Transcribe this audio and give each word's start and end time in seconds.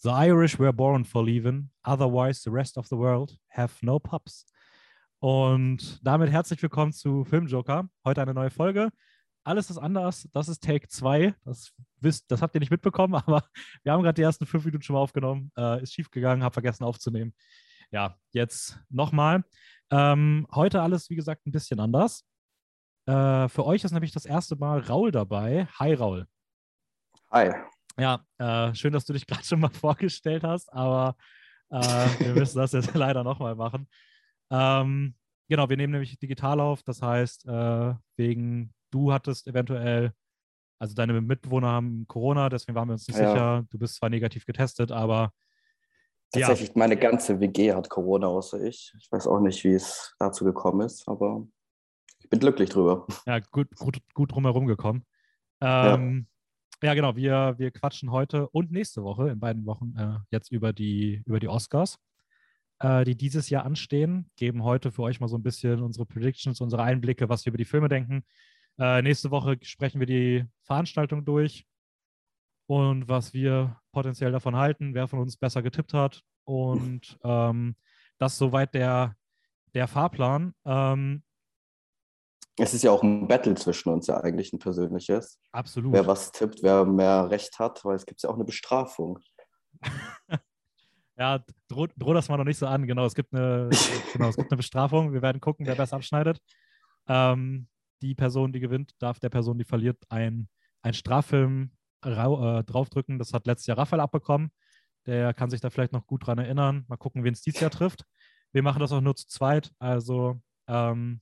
The 0.00 0.10
Irish 0.10 0.60
were 0.60 0.72
born 0.72 1.04
for 1.04 1.24
leaving, 1.24 1.70
otherwise 1.84 2.40
the 2.44 2.52
rest 2.52 2.78
of 2.78 2.86
the 2.86 2.96
world 2.96 3.36
have 3.48 3.74
no 3.84 3.98
pups. 3.98 4.46
Und 5.18 5.98
damit 6.06 6.30
herzlich 6.30 6.62
willkommen 6.62 6.92
zu 6.92 7.24
Filmjoker. 7.24 7.88
Heute 8.04 8.22
eine 8.22 8.32
neue 8.32 8.50
Folge. 8.50 8.90
Alles 9.42 9.70
ist 9.70 9.78
anders. 9.78 10.28
Das 10.32 10.48
ist 10.48 10.62
Take 10.62 10.86
2. 10.86 11.34
Das, 11.44 11.72
wisst, 11.98 12.30
das 12.30 12.40
habt 12.42 12.54
ihr 12.54 12.60
nicht 12.60 12.70
mitbekommen, 12.70 13.14
aber 13.26 13.42
wir 13.82 13.90
haben 13.90 14.04
gerade 14.04 14.14
die 14.14 14.22
ersten 14.22 14.46
fünf 14.46 14.64
Minuten 14.64 14.84
schon 14.84 14.94
mal 14.94 15.00
aufgenommen. 15.00 15.50
Äh, 15.58 15.82
ist 15.82 15.94
schiefgegangen, 15.94 16.44
habe 16.44 16.52
vergessen 16.52 16.84
aufzunehmen. 16.84 17.34
Ja, 17.90 18.14
jetzt 18.30 18.78
nochmal. 18.90 19.42
Ähm, 19.90 20.46
heute 20.54 20.80
alles, 20.80 21.10
wie 21.10 21.16
gesagt, 21.16 21.44
ein 21.44 21.50
bisschen 21.50 21.80
anders. 21.80 22.24
Äh, 23.06 23.48
für 23.48 23.66
euch 23.66 23.82
ist 23.82 23.90
nämlich 23.90 24.12
das 24.12 24.26
erste 24.26 24.54
Mal 24.54 24.78
Raul 24.78 25.10
dabei. 25.10 25.66
Hi, 25.80 25.94
Raul. 25.94 26.28
Hi. 27.32 27.52
Ja, 27.98 28.24
äh, 28.38 28.74
schön, 28.74 28.92
dass 28.92 29.04
du 29.04 29.12
dich 29.12 29.26
gerade 29.26 29.44
schon 29.44 29.60
mal 29.60 29.70
vorgestellt 29.70 30.44
hast, 30.44 30.72
aber 30.72 31.16
äh, 31.70 31.78
wir 31.78 32.34
müssen 32.34 32.58
das 32.58 32.72
jetzt 32.72 32.94
leider 32.94 33.24
nochmal 33.24 33.54
machen. 33.54 33.88
Ähm, 34.50 35.14
genau, 35.48 35.68
wir 35.68 35.76
nehmen 35.76 35.92
nämlich 35.92 36.18
digital 36.18 36.60
auf, 36.60 36.82
das 36.82 37.02
heißt, 37.02 37.46
äh, 37.46 37.94
wegen 38.16 38.72
du 38.90 39.12
hattest 39.12 39.46
eventuell, 39.46 40.12
also 40.80 40.94
deine 40.94 41.20
Mitbewohner 41.20 41.68
haben 41.68 42.06
Corona, 42.06 42.48
deswegen 42.48 42.76
waren 42.76 42.88
wir 42.88 42.92
uns 42.92 43.08
nicht 43.08 43.18
ja. 43.18 43.30
sicher. 43.30 43.66
Du 43.70 43.78
bist 43.78 43.96
zwar 43.96 44.10
negativ 44.10 44.46
getestet, 44.46 44.92
aber 44.92 45.32
Tatsächlich, 46.30 46.68
ja. 46.68 46.74
meine 46.76 46.96
ganze 46.96 47.40
WG 47.40 47.72
hat 47.72 47.88
Corona 47.88 48.26
außer 48.26 48.62
ich. 48.62 48.92
Ich 48.98 49.10
weiß 49.10 49.26
auch 49.26 49.40
nicht, 49.40 49.64
wie 49.64 49.72
es 49.72 50.14
dazu 50.18 50.44
gekommen 50.44 50.82
ist, 50.82 51.08
aber 51.08 51.46
ich 52.20 52.28
bin 52.28 52.38
glücklich 52.38 52.68
drüber. 52.68 53.06
Ja, 53.26 53.38
gut, 53.38 53.74
gut, 53.76 53.98
gut 54.12 54.32
drumherum 54.32 54.66
gekommen. 54.66 55.06
Ähm, 55.62 56.26
ja. 56.28 56.37
Ja. 56.82 56.94
genau. 56.94 57.16
Wir, 57.16 57.54
wir 57.58 57.70
quatschen 57.70 58.10
heute 58.10 58.48
und 58.48 58.70
nächste 58.70 59.02
Woche, 59.02 59.28
in 59.28 59.40
beiden 59.40 59.66
Wochen, 59.66 59.94
äh, 59.96 60.18
jetzt 60.30 60.52
über 60.52 60.72
die, 60.72 61.22
über 61.26 61.40
die 61.40 61.48
Oscars, 61.48 61.98
äh, 62.80 63.04
die 63.04 63.16
dieses 63.16 63.50
Jahr 63.50 63.64
anstehen. 63.64 64.30
Geben 64.36 64.64
heute 64.64 64.92
für 64.92 65.02
euch 65.02 65.20
mal 65.20 65.28
so 65.28 65.36
ein 65.36 65.42
bisschen 65.42 65.82
unsere 65.82 66.06
Predictions, 66.06 66.60
unsere 66.60 66.82
Einblicke, 66.82 67.28
was 67.28 67.44
wir 67.44 67.50
über 67.50 67.58
die 67.58 67.64
Filme 67.64 67.88
denken. 67.88 68.24
Äh, 68.78 69.02
nächste 69.02 69.30
Woche 69.30 69.58
sprechen 69.62 69.98
wir 70.00 70.06
die 70.06 70.44
Veranstaltung 70.62 71.24
durch 71.24 71.66
und 72.66 73.08
was 73.08 73.34
wir 73.34 73.80
potenziell 73.92 74.30
davon 74.30 74.56
halten, 74.56 74.94
wer 74.94 75.08
von 75.08 75.18
uns 75.18 75.36
besser 75.36 75.62
getippt 75.62 75.94
hat. 75.94 76.22
Und 76.44 77.18
ähm, 77.24 77.74
das 78.18 78.38
soweit 78.38 78.74
der, 78.74 79.16
der 79.74 79.88
Fahrplan. 79.88 80.54
Ähm, 80.64 81.22
es 82.58 82.74
ist 82.74 82.82
ja 82.82 82.90
auch 82.90 83.02
ein 83.02 83.28
Battle 83.28 83.54
zwischen 83.54 83.90
uns 83.90 84.06
ja 84.08 84.20
eigentlich 84.20 84.52
ein 84.52 84.58
persönliches. 84.58 85.38
Absolut. 85.52 85.92
Wer 85.92 86.06
was 86.06 86.32
tippt, 86.32 86.62
wer 86.62 86.84
mehr 86.84 87.30
Recht 87.30 87.58
hat, 87.58 87.84
weil 87.84 87.96
es 87.96 88.04
gibt 88.04 88.22
ja 88.22 88.30
auch 88.30 88.34
eine 88.34 88.44
Bestrafung. 88.44 89.20
ja, 91.16 91.44
droh, 91.68 91.86
droh 91.96 92.14
das 92.14 92.28
mal 92.28 92.36
noch 92.36 92.44
nicht 92.44 92.58
so 92.58 92.66
an. 92.66 92.86
Genau, 92.86 93.04
es 93.04 93.14
gibt 93.14 93.32
eine, 93.32 93.68
genau, 94.12 94.28
es 94.28 94.36
gibt 94.36 94.50
eine 94.50 94.56
Bestrafung. 94.56 95.12
Wir 95.12 95.22
werden 95.22 95.40
gucken, 95.40 95.66
wer 95.66 95.76
besser 95.76 95.96
abschneidet. 95.96 96.40
Ähm, 97.06 97.68
die 98.02 98.14
Person, 98.14 98.52
die 98.52 98.60
gewinnt, 98.60 98.92
darf 98.98 99.20
der 99.20 99.30
Person, 99.30 99.58
die 99.58 99.64
verliert, 99.64 99.98
ein, 100.08 100.48
ein 100.82 100.94
Straffilm 100.94 101.70
äh, 102.04 102.64
draufdrücken. 102.64 103.18
Das 103.18 103.32
hat 103.32 103.46
letztes 103.46 103.66
Jahr 103.66 103.78
Raphael 103.78 104.00
abbekommen. 104.00 104.50
Der 105.06 105.32
kann 105.32 105.50
sich 105.50 105.60
da 105.60 105.70
vielleicht 105.70 105.92
noch 105.92 106.06
gut 106.06 106.26
dran 106.26 106.38
erinnern. 106.38 106.84
Mal 106.88 106.96
gucken, 106.96 107.22
wen 107.22 107.32
es 107.32 107.40
dieses 107.40 107.60
Jahr 107.60 107.70
trifft. 107.70 108.04
Wir 108.52 108.62
machen 108.62 108.80
das 108.80 108.92
auch 108.92 109.00
nur 109.00 109.14
zu 109.14 109.26
zweit. 109.28 109.72
Also, 109.78 110.40
ähm, 110.66 111.20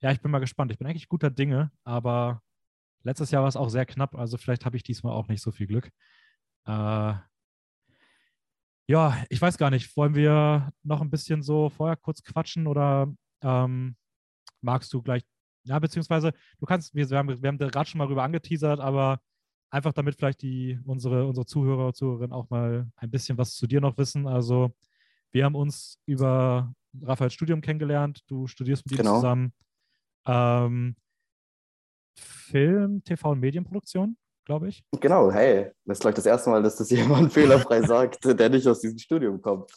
ja, 0.00 0.12
ich 0.12 0.20
bin 0.20 0.30
mal 0.30 0.38
gespannt. 0.38 0.72
Ich 0.72 0.78
bin 0.78 0.86
eigentlich 0.86 1.08
guter 1.08 1.30
Dinge, 1.30 1.70
aber 1.84 2.42
letztes 3.02 3.30
Jahr 3.30 3.42
war 3.42 3.48
es 3.48 3.56
auch 3.56 3.68
sehr 3.68 3.86
knapp. 3.86 4.14
Also, 4.14 4.36
vielleicht 4.38 4.64
habe 4.64 4.76
ich 4.76 4.82
diesmal 4.82 5.12
auch 5.12 5.28
nicht 5.28 5.42
so 5.42 5.50
viel 5.52 5.66
Glück. 5.66 5.90
Äh, 6.66 7.14
ja, 8.86 9.24
ich 9.28 9.40
weiß 9.40 9.58
gar 9.58 9.70
nicht. 9.70 9.96
Wollen 9.96 10.14
wir 10.14 10.72
noch 10.82 11.00
ein 11.00 11.10
bisschen 11.10 11.42
so 11.42 11.70
vorher 11.70 11.96
kurz 11.96 12.22
quatschen 12.22 12.66
oder 12.66 13.12
ähm, 13.42 13.96
magst 14.60 14.92
du 14.92 15.02
gleich 15.02 15.22
ja, 15.64 15.78
beziehungsweise 15.78 16.32
du 16.58 16.66
kannst, 16.66 16.94
wir, 16.94 17.08
wir 17.08 17.18
haben, 17.18 17.42
wir 17.42 17.48
haben 17.48 17.58
gerade 17.58 17.88
schon 17.88 17.98
mal 17.98 18.06
rüber 18.06 18.22
angeteasert, 18.22 18.80
aber 18.80 19.20
einfach 19.70 19.92
damit 19.92 20.16
vielleicht 20.16 20.42
die, 20.42 20.78
unsere, 20.84 21.26
unsere 21.26 21.46
Zuhörer 21.46 21.88
und 21.88 21.96
Zuhörerinnen 21.96 22.32
auch 22.32 22.50
mal 22.50 22.90
ein 22.96 23.10
bisschen 23.10 23.38
was 23.38 23.54
zu 23.54 23.66
dir 23.66 23.80
noch 23.80 23.96
wissen. 23.98 24.26
Also 24.26 24.72
wir 25.30 25.44
haben 25.44 25.54
uns 25.54 25.98
über 26.06 26.72
Raphaels 27.00 27.34
Studium 27.34 27.60
kennengelernt, 27.60 28.22
du 28.26 28.46
studierst 28.46 28.84
mit 28.86 28.94
ihm 28.94 28.98
genau. 28.98 29.16
zusammen 29.16 29.52
ähm, 30.26 30.96
Film, 32.14 33.02
TV 33.04 33.30
und 33.30 33.40
Medienproduktion, 33.40 34.16
glaube 34.44 34.68
ich. 34.68 34.84
Genau, 35.00 35.30
hey, 35.30 35.70
das 35.84 35.98
ist 35.98 36.02
gleich 36.02 36.14
das 36.14 36.26
erste 36.26 36.50
Mal, 36.50 36.62
dass 36.62 36.76
das 36.76 36.90
jemand 36.90 37.32
fehlerfrei 37.32 37.82
sagt, 37.86 38.24
der 38.24 38.48
nicht 38.48 38.66
aus 38.66 38.80
diesem 38.80 38.98
Studium 38.98 39.40
kommt. 39.40 39.70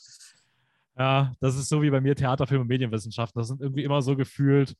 Ja, 0.97 1.33
das 1.39 1.55
ist 1.55 1.69
so 1.69 1.81
wie 1.81 1.89
bei 1.89 2.01
mir 2.01 2.15
Theater, 2.15 2.45
Film 2.45 2.61
und 2.61 2.67
Medienwissenschaften. 2.67 3.39
Das 3.39 3.47
sind 3.47 3.61
irgendwie 3.61 3.83
immer 3.83 4.01
so 4.01 4.15
gefühlt 4.15 4.75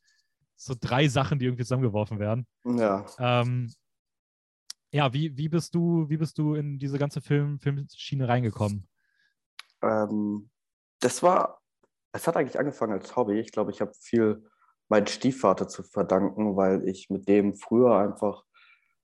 so 0.56 0.76
drei 0.80 1.08
Sachen, 1.08 1.40
die 1.40 1.46
irgendwie 1.46 1.64
zusammengeworfen 1.64 2.20
werden. 2.20 2.46
Ja. 2.64 3.06
Ähm, 3.18 3.74
ja, 4.92 5.12
wie, 5.12 5.36
wie, 5.36 5.50
bist 5.50 5.74
du, 5.74 6.08
wie 6.08 6.18
bist 6.18 6.38
du 6.38 6.54
in 6.54 6.78
diese 6.78 7.00
ganze 7.00 7.20
Film, 7.20 7.60
Filmschiene 7.60 8.28
reingekommen? 8.28 8.88
Ähm, 9.82 10.50
das 11.00 11.24
war, 11.24 11.62
es 12.12 12.28
hat 12.28 12.38
eigentlich 12.38 12.60
angefangen 12.60 12.94
als 12.94 13.16
Hobby. 13.16 13.40
Ich 13.40 13.52
glaube, 13.52 13.72
ich 13.72 13.82
habe 13.82 13.92
viel 14.00 14.48
meinen 14.94 15.08
Stiefvater 15.08 15.68
zu 15.68 15.82
verdanken, 15.82 16.56
weil 16.56 16.88
ich 16.88 17.10
mit 17.10 17.28
dem 17.28 17.56
früher 17.56 17.98
einfach, 17.98 18.44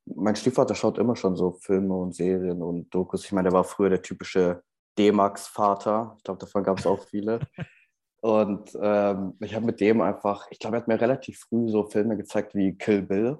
mein 0.05 0.35
Stiefvater 0.35 0.75
schaut 0.75 0.99
immer 0.99 1.15
schon 1.15 1.35
so 1.35 1.53
Filme 1.53 1.95
und 1.95 2.13
Serien 2.13 2.61
und 2.61 2.93
Dokus. 2.93 3.25
Ich 3.25 3.31
meine, 3.31 3.49
der 3.49 3.57
war 3.57 3.63
früher 3.63 3.89
der 3.89 4.03
typische 4.03 4.61
D-Max-Vater. 4.99 6.13
Ich 6.17 6.23
glaube, 6.23 6.39
davon 6.39 6.63
gab 6.63 6.77
es 6.77 6.85
auch 6.85 7.03
viele. 7.07 7.39
und 8.21 8.69
ähm, 8.79 9.33
ich 9.39 9.55
habe 9.55 9.65
mit 9.65 9.79
dem 9.79 10.01
einfach, 10.01 10.45
ich 10.51 10.59
glaube, 10.59 10.77
er 10.77 10.81
hat 10.81 10.87
mir 10.87 11.01
relativ 11.01 11.39
früh 11.39 11.67
so 11.69 11.87
Filme 11.87 12.15
gezeigt 12.17 12.53
wie 12.53 12.77
Kill 12.77 13.01
Bill. 13.01 13.39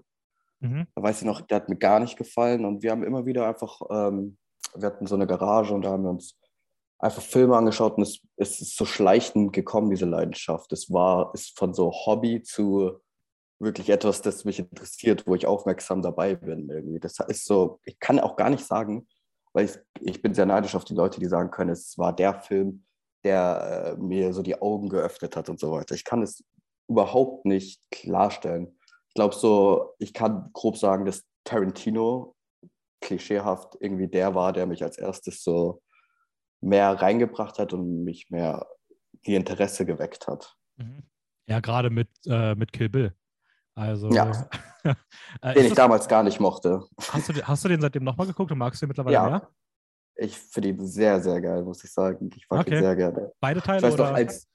Mhm. 0.59 0.88
Da 0.95 1.03
weiß 1.03 1.19
ich 1.19 1.27
noch, 1.27 1.41
der 1.41 1.57
hat 1.57 1.69
mir 1.69 1.77
gar 1.77 1.99
nicht 1.99 2.17
gefallen 2.17 2.65
und 2.65 2.81
wir 2.81 2.89
haben 2.89 3.03
immer 3.03 3.27
wieder 3.27 3.47
einfach, 3.47 3.79
ähm, 3.91 4.39
wir 4.73 4.88
hatten 4.88 5.05
so 5.05 5.13
eine 5.13 5.27
Garage 5.27 5.71
und 5.71 5.83
da 5.83 5.91
haben 5.91 6.03
wir 6.03 6.09
uns 6.09 6.35
einfach 6.99 7.21
Filme 7.21 7.55
angeschaut 7.55 7.97
und 7.97 8.03
es, 8.03 8.19
es 8.35 8.61
ist 8.61 8.77
so 8.77 8.85
schleichend 8.85 9.53
gekommen, 9.53 9.89
diese 9.89 10.05
Leidenschaft. 10.05 10.71
Es 10.73 10.91
war, 10.91 11.33
ist 11.33 11.57
von 11.57 11.73
so 11.73 11.91
Hobby 11.91 12.43
zu 12.43 12.99
wirklich 13.59 13.89
etwas, 13.89 14.21
das 14.21 14.45
mich 14.45 14.59
interessiert, 14.59 15.25
wo 15.25 15.35
ich 15.35 15.45
aufmerksam 15.45 16.01
dabei 16.01 16.35
bin 16.35 16.69
irgendwie. 16.69 16.99
Das 16.99 17.19
ist 17.27 17.45
so, 17.45 17.79
ich 17.85 17.99
kann 17.99 18.19
auch 18.19 18.35
gar 18.35 18.49
nicht 18.49 18.65
sagen, 18.65 19.07
weil 19.53 19.65
ich, 19.65 19.77
ich 20.01 20.21
bin 20.21 20.33
sehr 20.33 20.45
neidisch 20.45 20.75
auf 20.75 20.85
die 20.85 20.93
Leute, 20.93 21.19
die 21.19 21.25
sagen 21.25 21.51
können, 21.51 21.71
es 21.71 21.97
war 21.97 22.15
der 22.15 22.35
Film, 22.35 22.85
der 23.23 23.95
äh, 23.97 24.01
mir 24.01 24.33
so 24.33 24.41
die 24.41 24.61
Augen 24.61 24.89
geöffnet 24.89 25.35
hat 25.35 25.49
und 25.49 25.59
so 25.59 25.71
weiter. 25.71 25.95
Ich 25.95 26.05
kann 26.05 26.21
es 26.21 26.43
überhaupt 26.88 27.45
nicht 27.45 27.81
klarstellen 27.91 28.79
ich 29.09 29.15
glaube 29.15 29.35
so, 29.35 29.95
ich 29.97 30.13
kann 30.13 30.51
grob 30.53 30.77
sagen, 30.77 31.05
dass 31.05 31.25
Tarantino 31.43 32.35
klischeehaft 33.01 33.75
irgendwie 33.79 34.07
der 34.07 34.35
war, 34.35 34.53
der 34.53 34.67
mich 34.67 34.83
als 34.83 34.97
erstes 34.97 35.43
so 35.43 35.81
mehr 36.61 36.89
reingebracht 37.01 37.59
hat 37.59 37.73
und 37.73 38.03
mich 38.03 38.29
mehr 38.29 38.67
die 39.25 39.35
Interesse 39.35 39.85
geweckt 39.85 40.27
hat. 40.27 40.55
Mhm. 40.77 41.03
Ja, 41.47 41.59
gerade 41.59 41.89
mit, 41.89 42.09
äh, 42.25 42.55
mit 42.55 42.71
Kill 42.71 42.89
Bill. 42.89 43.13
Also, 43.75 44.09
ja. 44.11 44.31
äh, 44.83 45.53
den 45.53 45.63
ich 45.63 45.69
das, 45.69 45.77
damals 45.77 46.07
gar 46.07 46.23
nicht 46.23 46.39
mochte. 46.39 46.83
Hast 47.11 47.29
du, 47.29 47.33
hast 47.41 47.63
du 47.63 47.69
den 47.69 47.81
seitdem 47.81 48.03
nochmal 48.03 48.27
geguckt 48.27 48.51
und 48.51 48.57
magst 48.57 48.81
du 48.81 48.85
den 48.85 48.89
mittlerweile 48.89 49.13
ja. 49.13 49.29
mehr? 49.29 49.49
Ich 50.15 50.37
finde 50.37 50.69
ihn 50.69 50.85
sehr, 50.85 51.21
sehr 51.21 51.39
geil, 51.39 51.63
muss 51.63 51.83
ich 51.83 51.91
sagen. 51.91 52.29
Ich 52.35 52.45
mag 52.49 52.61
okay. 52.61 52.75
ihn 52.75 52.83
sehr 52.83 52.95
gerne. 52.95 53.31
Beide 53.39 53.61
Teile? 53.61 53.77
Ich 53.77 53.83
weiß 53.83 53.93
oder? 53.93 54.09
Noch, 54.09 54.17
als, 54.17 54.47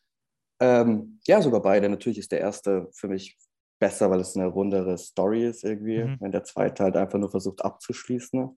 ähm, 0.60 1.18
ja, 1.26 1.40
sogar 1.40 1.62
beide. 1.62 1.88
Natürlich 1.88 2.18
ist 2.18 2.32
der 2.32 2.40
erste 2.40 2.88
für 2.92 3.08
mich 3.08 3.38
besser, 3.78 4.10
weil 4.10 4.20
es 4.20 4.36
eine 4.36 4.46
rundere 4.46 4.98
Story 4.98 5.46
ist 5.46 5.64
irgendwie, 5.64 6.04
mhm. 6.04 6.16
wenn 6.20 6.32
der 6.32 6.44
zweite 6.44 6.84
halt 6.84 6.96
einfach 6.96 7.18
nur 7.18 7.30
versucht 7.30 7.64
abzuschließen. 7.64 8.56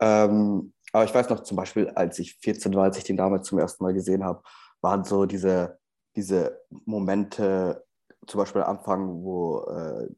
Ähm, 0.00 0.72
aber 0.92 1.04
ich 1.04 1.14
weiß 1.14 1.28
noch 1.28 1.40
zum 1.40 1.56
Beispiel, 1.56 1.88
als 1.90 2.18
ich 2.18 2.34
14 2.38 2.74
war, 2.74 2.84
als 2.84 2.98
ich 2.98 3.04
den 3.04 3.16
damals 3.16 3.46
zum 3.46 3.58
ersten 3.58 3.84
Mal 3.84 3.94
gesehen 3.94 4.24
habe, 4.24 4.42
waren 4.80 5.04
so 5.04 5.26
diese, 5.26 5.78
diese 6.16 6.60
Momente, 6.70 7.84
zum 8.26 8.38
Beispiel 8.38 8.62
am 8.62 8.78
Anfang, 8.78 9.22
wo 9.22 9.60
äh, 9.64 10.08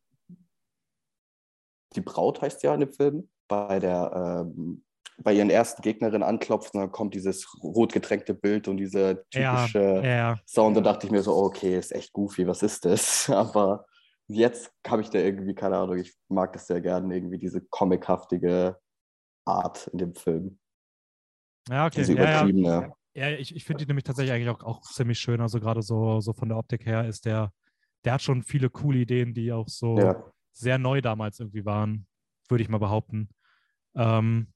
die 1.95 2.01
Braut 2.01 2.41
heißt 2.41 2.63
ja 2.63 2.75
in 2.75 2.81
dem 2.81 2.93
Film, 2.93 3.29
bei 3.49 3.81
der 3.81 4.47
ähm, 4.47 4.85
bei 5.23 5.35
ihren 5.35 5.51
ersten 5.51 5.83
Gegnerin 5.83 6.23
anklopft 6.23 6.75
und 6.75 6.81
dann 6.81 6.93
kommt 6.93 7.15
dieses 7.15 7.47
rot 7.63 7.93
getränkte 7.93 8.35
Bild 8.35 8.69
und 8.69 8.79
diese 8.79 9.25
typische 9.31 9.79
ja, 9.79 10.03
ja. 10.03 10.41
Sound. 10.47 10.77
Da 10.77 10.81
dachte 10.81 11.07
ich 11.07 11.13
mir 11.13 11.23
so, 11.23 11.37
okay, 11.37 11.79
ist 11.79 11.93
echt 11.93 12.13
goofy, 12.13 12.47
was 12.47 12.63
ist 12.63 12.85
das? 12.85 13.29
Aber 13.31 13.87
jetzt 14.29 14.73
habe 14.87 15.03
ich 15.03 15.11
da 15.11 15.19
irgendwie, 15.19 15.55
keine 15.55 15.77
Ahnung, 15.77 15.99
ich 15.99 16.15
mag 16.29 16.53
das 16.53 16.67
sehr 16.67 16.81
gerne, 16.81 17.15
irgendwie 17.15 17.39
diese 17.39 17.61
comichaftige 17.61 18.79
Art 19.45 19.89
in 19.89 19.99
dem 19.99 20.15
Film. 20.15 20.59
Ja, 21.69 21.87
okay. 21.87 22.01
Diese 22.01 22.13
übertriebene. 22.13 22.69
Ja, 22.69 22.81
ja. 23.15 23.29
ja 23.29 23.39
ich, 23.39 23.55
ich 23.55 23.65
finde 23.65 23.85
die 23.85 23.89
nämlich 23.89 24.05
tatsächlich 24.05 24.33
eigentlich 24.33 24.49
auch, 24.49 24.63
auch 24.63 24.81
ziemlich 24.83 25.19
schön. 25.19 25.41
Also 25.41 25.61
gerade 25.61 25.83
so, 25.83 26.21
so 26.21 26.33
von 26.33 26.49
der 26.49 26.59
Optik 26.59 26.87
her 26.87 27.07
ist 27.07 27.27
der, 27.27 27.53
der 28.05 28.15
hat 28.15 28.23
schon 28.23 28.43
viele 28.43 28.71
coole 28.71 29.01
Ideen, 29.01 29.35
die 29.35 29.53
auch 29.53 29.69
so 29.69 29.99
ja. 29.99 30.25
sehr 30.53 30.79
neu 30.79 31.01
damals 31.01 31.39
irgendwie 31.39 31.65
waren, 31.65 32.07
würde 32.49 32.63
ich 32.63 32.69
mal 32.69 32.79
behaupten. 32.79 33.29
Ähm, 33.95 34.49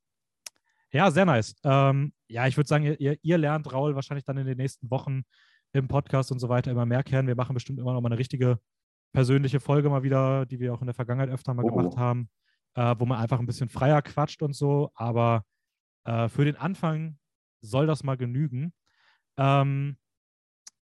Ja, 0.93 1.11
sehr 1.11 1.25
nice. 1.25 1.56
Ähm, 1.65 2.12
ja, 2.29 2.47
ich 2.47 2.56
würde 2.56 2.69
sagen, 2.69 2.85
ihr, 2.85 3.19
ihr 3.21 3.39
lernt 3.39 3.73
Raul 3.73 3.97
wahrscheinlich 3.97 4.25
dann 4.25 4.39
in 4.39 4.47
den 4.47 4.56
nächsten 4.56 4.89
Wochen 4.91 5.23
im 5.73 5.89
Podcast 5.89 6.31
und 6.31 6.39
so 6.39 6.49
weiter 6.49 6.71
immer 6.71 6.87
mehr 6.87 7.03
kennen. 7.03 7.27
Wir 7.27 7.35
machen 7.35 7.55
bestimmt 7.55 7.81
immer 7.81 7.93
noch 7.93 8.01
mal 8.01 8.09
eine 8.11 8.19
richtige 8.19 8.61
persönliche 9.12 9.59
Folge 9.59 9.91
mal 9.91 10.05
wieder, 10.05 10.47
die 10.47 10.61
wir 10.61 10.73
auch 10.73 10.81
in 10.81 10.87
der 10.87 10.95
Vergangenheit 10.95 11.31
öfter 11.31 11.53
mal 11.53 11.65
oh. 11.65 11.75
gemacht 11.75 11.97
haben, 11.97 12.29
äh, 12.75 12.95
wo 12.97 13.06
man 13.06 13.19
einfach 13.19 13.41
ein 13.41 13.47
bisschen 13.47 13.69
freier 13.69 14.03
quatscht 14.03 14.41
und 14.43 14.55
so. 14.55 14.91
Aber 14.95 15.45
äh, 16.05 16.29
für 16.29 16.45
den 16.45 16.56
Anfang 16.56 17.19
soll 17.61 17.87
das 17.87 18.05
mal 18.05 18.17
genügen. 18.17 18.73
Ähm, 19.37 19.97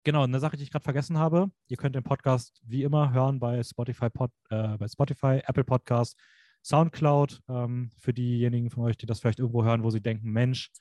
genau, 0.04 0.24
eine 0.24 0.40
Sache, 0.40 0.58
die 0.58 0.64
ich 0.64 0.72
gerade 0.72 0.84
vergessen 0.84 1.18
habe. 1.18 1.52
Ihr 1.68 1.78
könnt 1.78 1.96
den 1.96 2.04
Podcast 2.04 2.62
wie 2.64 2.84
immer 2.84 3.14
hören 3.14 3.40
bei 3.40 3.62
Spotify, 3.64 4.10
Pod, 4.10 4.32
äh, 4.50 4.78
bei 4.78 4.88
Spotify 4.88 5.42
Apple 5.46 5.64
Podcast, 5.64 6.18
Soundcloud. 6.64 7.42
Ähm, 7.50 7.92
für 8.00 8.14
diejenigen 8.14 8.70
von 8.70 8.84
euch, 8.84 8.98
die 8.98 9.06
das 9.06 9.20
vielleicht 9.20 9.40
irgendwo 9.40 9.64
hören, 9.64 9.84
wo 9.84 9.90
sie 9.90 10.02
denken, 10.02 10.32
Mensch, 10.32 10.72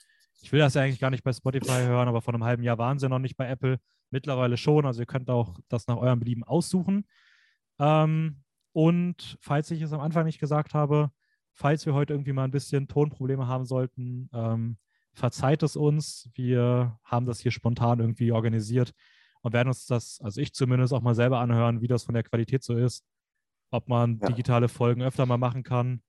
ich 0.43 0.53
will 0.53 0.61
das 0.61 0.75
ja 0.75 0.83
eigentlich 0.83 1.01
gar 1.01 1.11
nicht 1.11 1.25
bei 1.25 1.33
Spotify 1.33 1.83
hören, 1.83 2.09
aber 2.09 2.23
vor 2.23 2.33
einem 2.35 2.45
halben 2.45 2.63
Jahr 2.63 2.79
waren 2.79 2.99
sie 2.99 3.09
noch 3.09 3.19
nicht 3.19 3.37
bei 3.37 3.49
Apple. 3.49 3.79
Mittlerweile 4.11 4.57
schon. 4.57 4.87
Also 4.87 5.03
ihr 5.03 5.07
könnt 5.07 5.31
auch 5.31 5.59
das 5.69 5.87
nach 5.87 5.97
eurem 5.97 6.19
Belieben 6.19 6.45
aussuchen. 6.45 7.07
Ähm, 7.79 8.43
und 8.73 9.39
falls 9.41 9.71
ich 9.71 9.83
es 9.83 9.93
am 9.93 10.01
Anfang 10.01 10.25
nicht 10.25 10.41
gesagt 10.41 10.75
habe, 10.75 11.11
falls 11.61 11.85
wir 11.85 11.93
heute 11.93 12.15
irgendwie 12.15 12.33
mal 12.33 12.45
ein 12.45 12.51
bisschen 12.51 12.89
Tonprobleme 12.89 13.47
haben 13.47 13.67
sollten, 13.67 14.31
ähm, 14.33 14.79
verzeiht 15.13 15.63
es 15.63 15.77
uns. 15.77 16.31
Wir 16.35 16.99
haben 17.05 17.27
das 17.27 17.41
hier 17.41 17.51
spontan 17.51 18.01
irgendwie 18.01 18.33
organisiert 18.33 18.93
und 19.43 19.53
werden 19.53 19.69
uns 19.69 19.85
das, 19.85 20.21
also 20.23 20.41
ich 20.41 20.55
zumindest, 20.55 20.95
auch 20.95 21.03
mal 21.03 21.15
selber 21.15 21.39
anhören, 21.39 21.83
wie 21.83 21.87
das 21.87 22.05
von 22.05 22.15
der 22.15 22.23
Qualität 22.23 22.63
so 22.63 22.77
ist. 22.77 23.05
Ob 23.71 23.89
man 23.89 24.19
ja. 24.21 24.29
digitale 24.29 24.69
Folgen 24.69 25.03
öfter 25.03 25.27
mal 25.27 25.37
machen 25.37 25.63
kann 25.63 26.03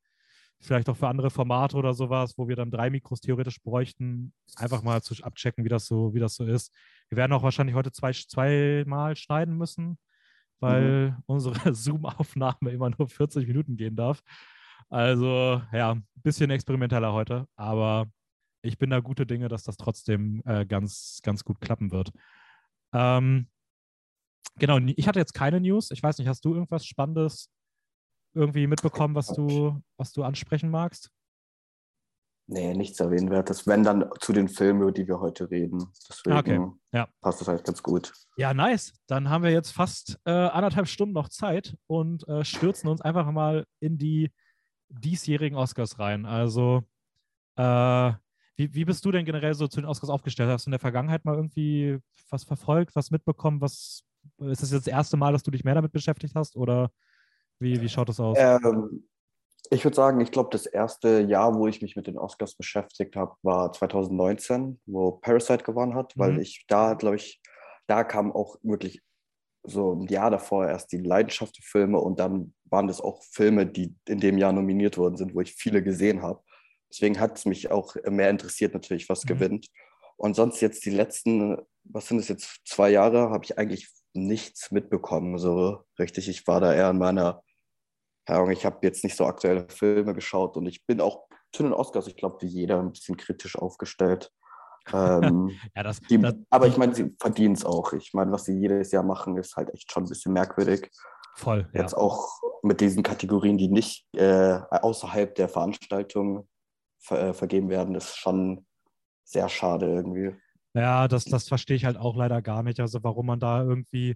vielleicht 0.62 0.90
auch 0.90 0.96
für 0.96 1.08
andere 1.08 1.32
Formate 1.32 1.76
oder 1.76 1.94
sowas, 1.94 2.38
wo 2.38 2.48
wir 2.48 2.56
dann 2.56 2.70
drei 2.70 2.90
Mikros 2.90 3.20
theoretisch 3.20 3.62
bräuchten, 3.62 4.32
einfach 4.56 4.84
mal 4.84 5.02
zu 5.02 5.16
abchecken, 5.24 5.66
wie 5.66 5.70
das 5.70 5.88
so, 5.88 6.14
wie 6.14 6.20
das 6.20 6.36
so 6.36 6.46
ist. 6.46 6.72
Wir 7.10 7.18
werden 7.18 7.34
auch 7.34 7.42
wahrscheinlich 7.42 7.76
heute 7.76 7.92
zwei, 7.92 8.12
zweimal 8.12 9.16
schneiden 9.16 9.58
müssen, 9.58 9.98
weil 10.60 11.10
mhm. 11.10 11.24
unsere 11.26 11.56
Zoom-Aufnahme 11.74 12.70
immer 12.70 12.92
nur 12.92 13.10
40 13.10 13.48
Minuten 13.48 13.76
gehen 13.76 13.96
darf. 13.96 14.22
Also 14.92 15.62
ja, 15.72 15.94
ein 15.94 16.06
bisschen 16.16 16.52
experimenteller 16.52 17.14
heute, 17.14 17.48
aber 17.56 18.08
ich 18.62 18.78
bin 18.78 18.90
da 18.90 19.00
gute 19.00 19.26
Dinge, 19.26 19.48
dass 19.48 19.64
das 19.64 19.78
trotzdem 19.78 20.42
äh, 20.46 20.66
ganz, 20.66 21.22
ganz 21.24 21.46
gut 21.46 21.62
klappen 21.62 21.92
wird. 21.92 22.12
Ähm, 22.94 23.48
genau, 24.58 24.80
ich 24.80 25.08
hatte 25.08 25.20
jetzt 25.20 25.34
keine 25.34 25.62
News. 25.62 25.92
Ich 25.92 26.04
weiß 26.04 26.18
nicht, 26.18 26.28
hast 26.28 26.44
du 26.44 26.54
irgendwas 26.54 26.86
Spannendes 26.86 27.50
irgendwie 28.34 28.68
mitbekommen, 28.68 29.16
was 29.16 29.28
du, 29.28 29.82
was 29.98 30.12
du 30.12 30.24
ansprechen 30.24 30.70
magst? 30.70 31.10
Nee, 32.48 32.74
nichts 32.74 33.00
erwähnenswertes. 33.00 33.66
Wenn 33.66 33.84
dann 33.84 34.10
zu 34.20 34.34
den 34.34 34.50
Filmen, 34.50 34.82
über 34.82 34.92
die 34.92 35.08
wir 35.08 35.22
heute 35.22 35.50
reden. 35.50 35.86
Deswegen 36.10 36.38
okay. 36.38 36.60
ja. 36.92 37.08
passt 37.22 37.40
das 37.40 37.48
halt 37.48 37.64
ganz 37.64 37.82
gut. 37.82 38.12
Ja, 38.36 38.54
nice. 38.54 38.94
Dann 39.08 39.30
haben 39.30 39.46
wir 39.46 39.52
jetzt 39.52 39.72
fast 39.72 40.20
äh, 40.26 40.32
anderthalb 40.32 40.90
Stunden 40.90 41.14
noch 41.14 41.30
Zeit 41.30 41.78
und 41.88 42.28
äh, 42.28 42.44
stürzen 42.44 42.90
uns 42.90 43.00
einfach 43.00 43.32
mal 43.32 43.66
in 43.80 43.98
die 43.98 44.32
diesjährigen 44.92 45.58
Oscars 45.58 46.00
rein. 46.00 46.26
Also, 46.26 46.84
äh, 47.56 48.12
wie, 48.56 48.74
wie 48.74 48.86
bist 48.86 49.04
du 49.06 49.12
denn 49.12 49.26
generell 49.26 49.54
so 49.54 49.68
zu 49.68 49.82
den 49.82 49.90
Oscars 49.90 50.10
aufgestellt? 50.10 50.50
Hast 50.50 50.66
du 50.66 50.70
in 50.70 50.74
der 50.74 50.80
Vergangenheit 50.80 51.26
mal 51.26 51.36
irgendwie 51.36 52.00
was 52.30 52.44
verfolgt, 52.44 52.96
was 52.96 53.12
mitbekommen? 53.12 53.62
Was, 53.62 54.04
ist 54.40 54.62
das 54.62 54.72
jetzt 54.72 54.88
das 54.88 54.94
erste 54.94 55.18
Mal, 55.18 55.34
dass 55.34 55.44
du 55.44 55.52
dich 55.52 55.64
mehr 55.64 55.76
damit 55.76 55.92
beschäftigt 55.92 56.36
hast? 56.36 56.56
Oder 56.56 56.92
wie, 57.60 57.82
wie 57.82 57.90
schaut 57.90 58.10
das 58.10 58.20
aus? 58.20 58.38
Ähm, 58.40 59.08
ich 59.70 59.84
würde 59.84 59.96
sagen, 59.96 60.20
ich 60.20 60.32
glaube, 60.32 60.50
das 60.52 60.66
erste 60.66 61.22
Jahr, 61.22 61.56
wo 61.56 61.68
ich 61.68 61.82
mich 61.82 61.96
mit 61.96 62.08
den 62.08 62.18
Oscars 62.18 62.56
beschäftigt 62.56 63.16
habe, 63.16 63.36
war 63.42 63.72
2019, 63.72 64.82
wo 64.86 65.12
Parasite 65.12 65.64
gewonnen 65.64 65.96
hat, 65.96 66.16
mhm. 66.16 66.22
weil 66.22 66.40
ich 66.40 66.66
da, 66.68 66.94
glaube 66.94 67.16
ich, 67.16 67.42
da 67.88 68.04
kam 68.04 68.32
auch 68.32 68.58
wirklich 68.64 69.02
so 69.64 69.94
ein 69.94 70.08
Jahr 70.08 70.32
davor 70.32 70.68
erst 70.68 70.92
die 70.92 70.98
Leidenschaft 70.98 71.56
für 71.58 71.64
Filme 71.64 72.00
und 72.00 72.20
dann 72.20 72.54
waren 72.72 72.88
das 72.88 73.02
auch 73.02 73.22
Filme, 73.24 73.66
die 73.66 73.96
in 74.08 74.20
dem 74.20 74.38
Jahr 74.38 74.54
nominiert 74.54 74.98
worden 74.98 75.18
sind, 75.18 75.36
wo 75.36 75.42
ich 75.42 75.54
viele 75.54 75.84
gesehen 75.84 76.22
habe. 76.22 76.42
Deswegen 76.90 77.20
hat 77.20 77.38
es 77.38 77.46
mich 77.46 77.72
auch 77.72 77.96
mehr 78.10 78.30
interessiert 78.30 78.74
natürlich, 78.74 79.10
was 79.10 79.24
mhm. 79.24 79.28
gewinnt. 79.28 79.68
Und 80.18 80.36
sonst 80.36 80.62
jetzt 80.62 80.86
die 80.86 80.92
letzten, 80.92 81.58
was 81.84 82.08
sind 82.08 82.20
es 82.20 82.28
jetzt, 82.28 82.62
zwei 82.66 82.90
Jahre, 82.90 83.30
habe 83.30 83.44
ich 83.44 83.58
eigentlich 83.58 83.90
nichts 84.14 84.72
mitbekommen, 84.72 85.38
so 85.38 85.84
richtig. 86.00 86.28
Ich 86.30 86.48
war 86.48 86.60
da 86.60 86.74
eher 86.74 86.90
in 86.90 86.98
meiner 86.98 87.44
ich 88.52 88.66
habe 88.66 88.78
jetzt 88.84 89.04
nicht 89.04 89.18
so 89.18 89.26
aktuelle 89.26 89.68
Filme 89.70 90.14
geschaut 90.14 90.56
und 90.56 90.66
ich 90.66 90.86
bin 90.86 91.02
auch 91.02 91.26
zu 91.52 91.64
den 91.64 91.74
Oscars, 91.74 92.08
ich 92.08 92.16
glaube, 92.16 92.38
wie 92.42 92.48
jeder 92.48 92.80
ein 92.80 92.92
bisschen 92.92 93.18
kritisch 93.18 93.58
aufgestellt. 93.58 94.32
ähm, 94.94 95.52
ja, 95.76 95.84
das, 95.84 96.00
die, 96.02 96.18
das, 96.18 96.36
aber 96.50 96.68
ich 96.68 96.78
meine, 96.78 96.96
sie 96.96 97.16
verdienen 97.20 97.56
es 97.56 97.66
auch. 97.66 97.94
Ich 97.94 98.14
meine, 98.14 98.32
was 98.32 98.46
sie 98.46 98.58
jedes 98.58 98.92
Jahr 98.92 99.04
machen, 99.04 99.38
ist 99.38 99.56
halt 99.56 99.74
echt 99.74 99.92
schon 99.92 100.04
ein 100.04 100.10
bisschen 100.10 100.34
merkwürdig. 100.34 100.90
Voll. 101.36 101.70
Jetzt 101.74 101.94
ja. 101.94 101.98
auch 101.98 102.28
mit 102.64 102.82
diesen 102.82 103.04
Kategorien, 103.04 103.58
die 103.58 103.70
nicht 103.70 104.06
äh, 104.16 104.60
außerhalb 104.70 105.34
der 105.36 105.50
Veranstaltung 105.50 106.48
ver 107.00 107.30
äh, 107.30 107.34
vergeben 107.34 107.70
werden, 107.70 107.96
ist 107.96 108.18
schon 108.18 108.66
sehr 109.24 109.50
schade 109.50 109.88
irgendwie. 109.88 110.36
Ja, 110.74 111.08
das, 111.08 111.26
das 111.26 111.48
verstehe 111.48 111.76
ich 111.76 111.86
halt 111.86 111.98
auch 111.98 112.16
leider 112.16 112.42
gar 112.42 112.64
nicht. 112.64 112.80
Also 112.80 113.04
warum 113.04 113.26
man 113.26 113.40
da 113.40 113.64
irgendwie 113.64 114.16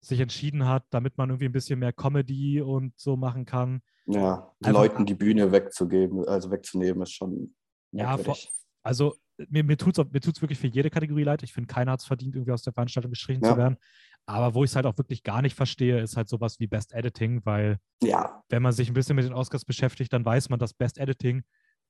sich 0.00 0.20
entschieden 0.20 0.66
hat, 0.66 0.84
damit 0.90 1.16
man 1.16 1.30
irgendwie 1.30 1.46
ein 1.46 1.52
bisschen 1.52 1.78
mehr 1.78 1.92
Comedy 1.92 2.60
und 2.60 2.98
so 2.98 3.16
machen 3.16 3.44
kann. 3.44 3.82
Ja, 4.06 4.52
Einfach, 4.60 4.72
Leuten 4.72 5.06
die 5.06 5.14
Bühne 5.14 5.52
wegzugeben, 5.52 6.26
also 6.26 6.50
wegzunehmen, 6.50 7.02
ist 7.02 7.12
schon. 7.12 7.54
Ja, 7.92 8.16
vor, 8.18 8.36
also 8.82 9.14
mir, 9.48 9.62
mir 9.62 9.76
tut 9.76 9.98
es 9.98 10.04
mir 10.10 10.20
tut's 10.20 10.40
wirklich 10.42 10.58
für 10.58 10.66
jede 10.66 10.90
Kategorie 10.90 11.22
leid. 11.22 11.42
Ich 11.42 11.52
finde, 11.52 11.72
keiner 11.72 11.92
hat 11.92 12.00
es 12.00 12.06
verdient, 12.06 12.34
irgendwie 12.34 12.52
aus 12.52 12.62
der 12.62 12.72
Veranstaltung 12.72 13.10
gestrichen 13.10 13.44
ja. 13.44 13.52
zu 13.52 13.56
werden. 13.56 13.76
Aber 14.26 14.54
wo 14.54 14.64
ich 14.64 14.70
es 14.70 14.76
halt 14.76 14.86
auch 14.86 14.96
wirklich 14.98 15.22
gar 15.22 15.42
nicht 15.42 15.56
verstehe, 15.56 16.00
ist 16.00 16.16
halt 16.16 16.28
sowas 16.28 16.60
wie 16.60 16.66
Best 16.66 16.92
Editing, 16.92 17.44
weil 17.44 17.78
ja. 18.02 18.42
wenn 18.48 18.62
man 18.62 18.72
sich 18.72 18.88
ein 18.88 18.94
bisschen 18.94 19.16
mit 19.16 19.24
den 19.24 19.32
Oscars 19.32 19.64
beschäftigt, 19.64 20.12
dann 20.12 20.24
weiß 20.24 20.48
man, 20.48 20.58
dass 20.58 20.74
Best 20.74 20.98
Editing 20.98 21.42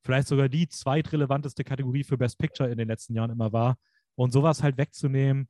vielleicht 0.03 0.29
sogar 0.29 0.49
die 0.49 0.69
zweitrelevanteste 0.69 1.65
Kategorie 1.65 2.05
für 2.05 2.17
Best 2.17 2.39
Picture 2.39 2.71
in 2.71 2.79
den 2.79 2.89
letzten 2.89 3.15
Jahren 3.15 3.31
immer 3.31 3.53
war. 3.53 3.77
Und 4.15 4.33
sowas 4.33 4.63
halt 4.63 4.77
wegzunehmen, 4.77 5.49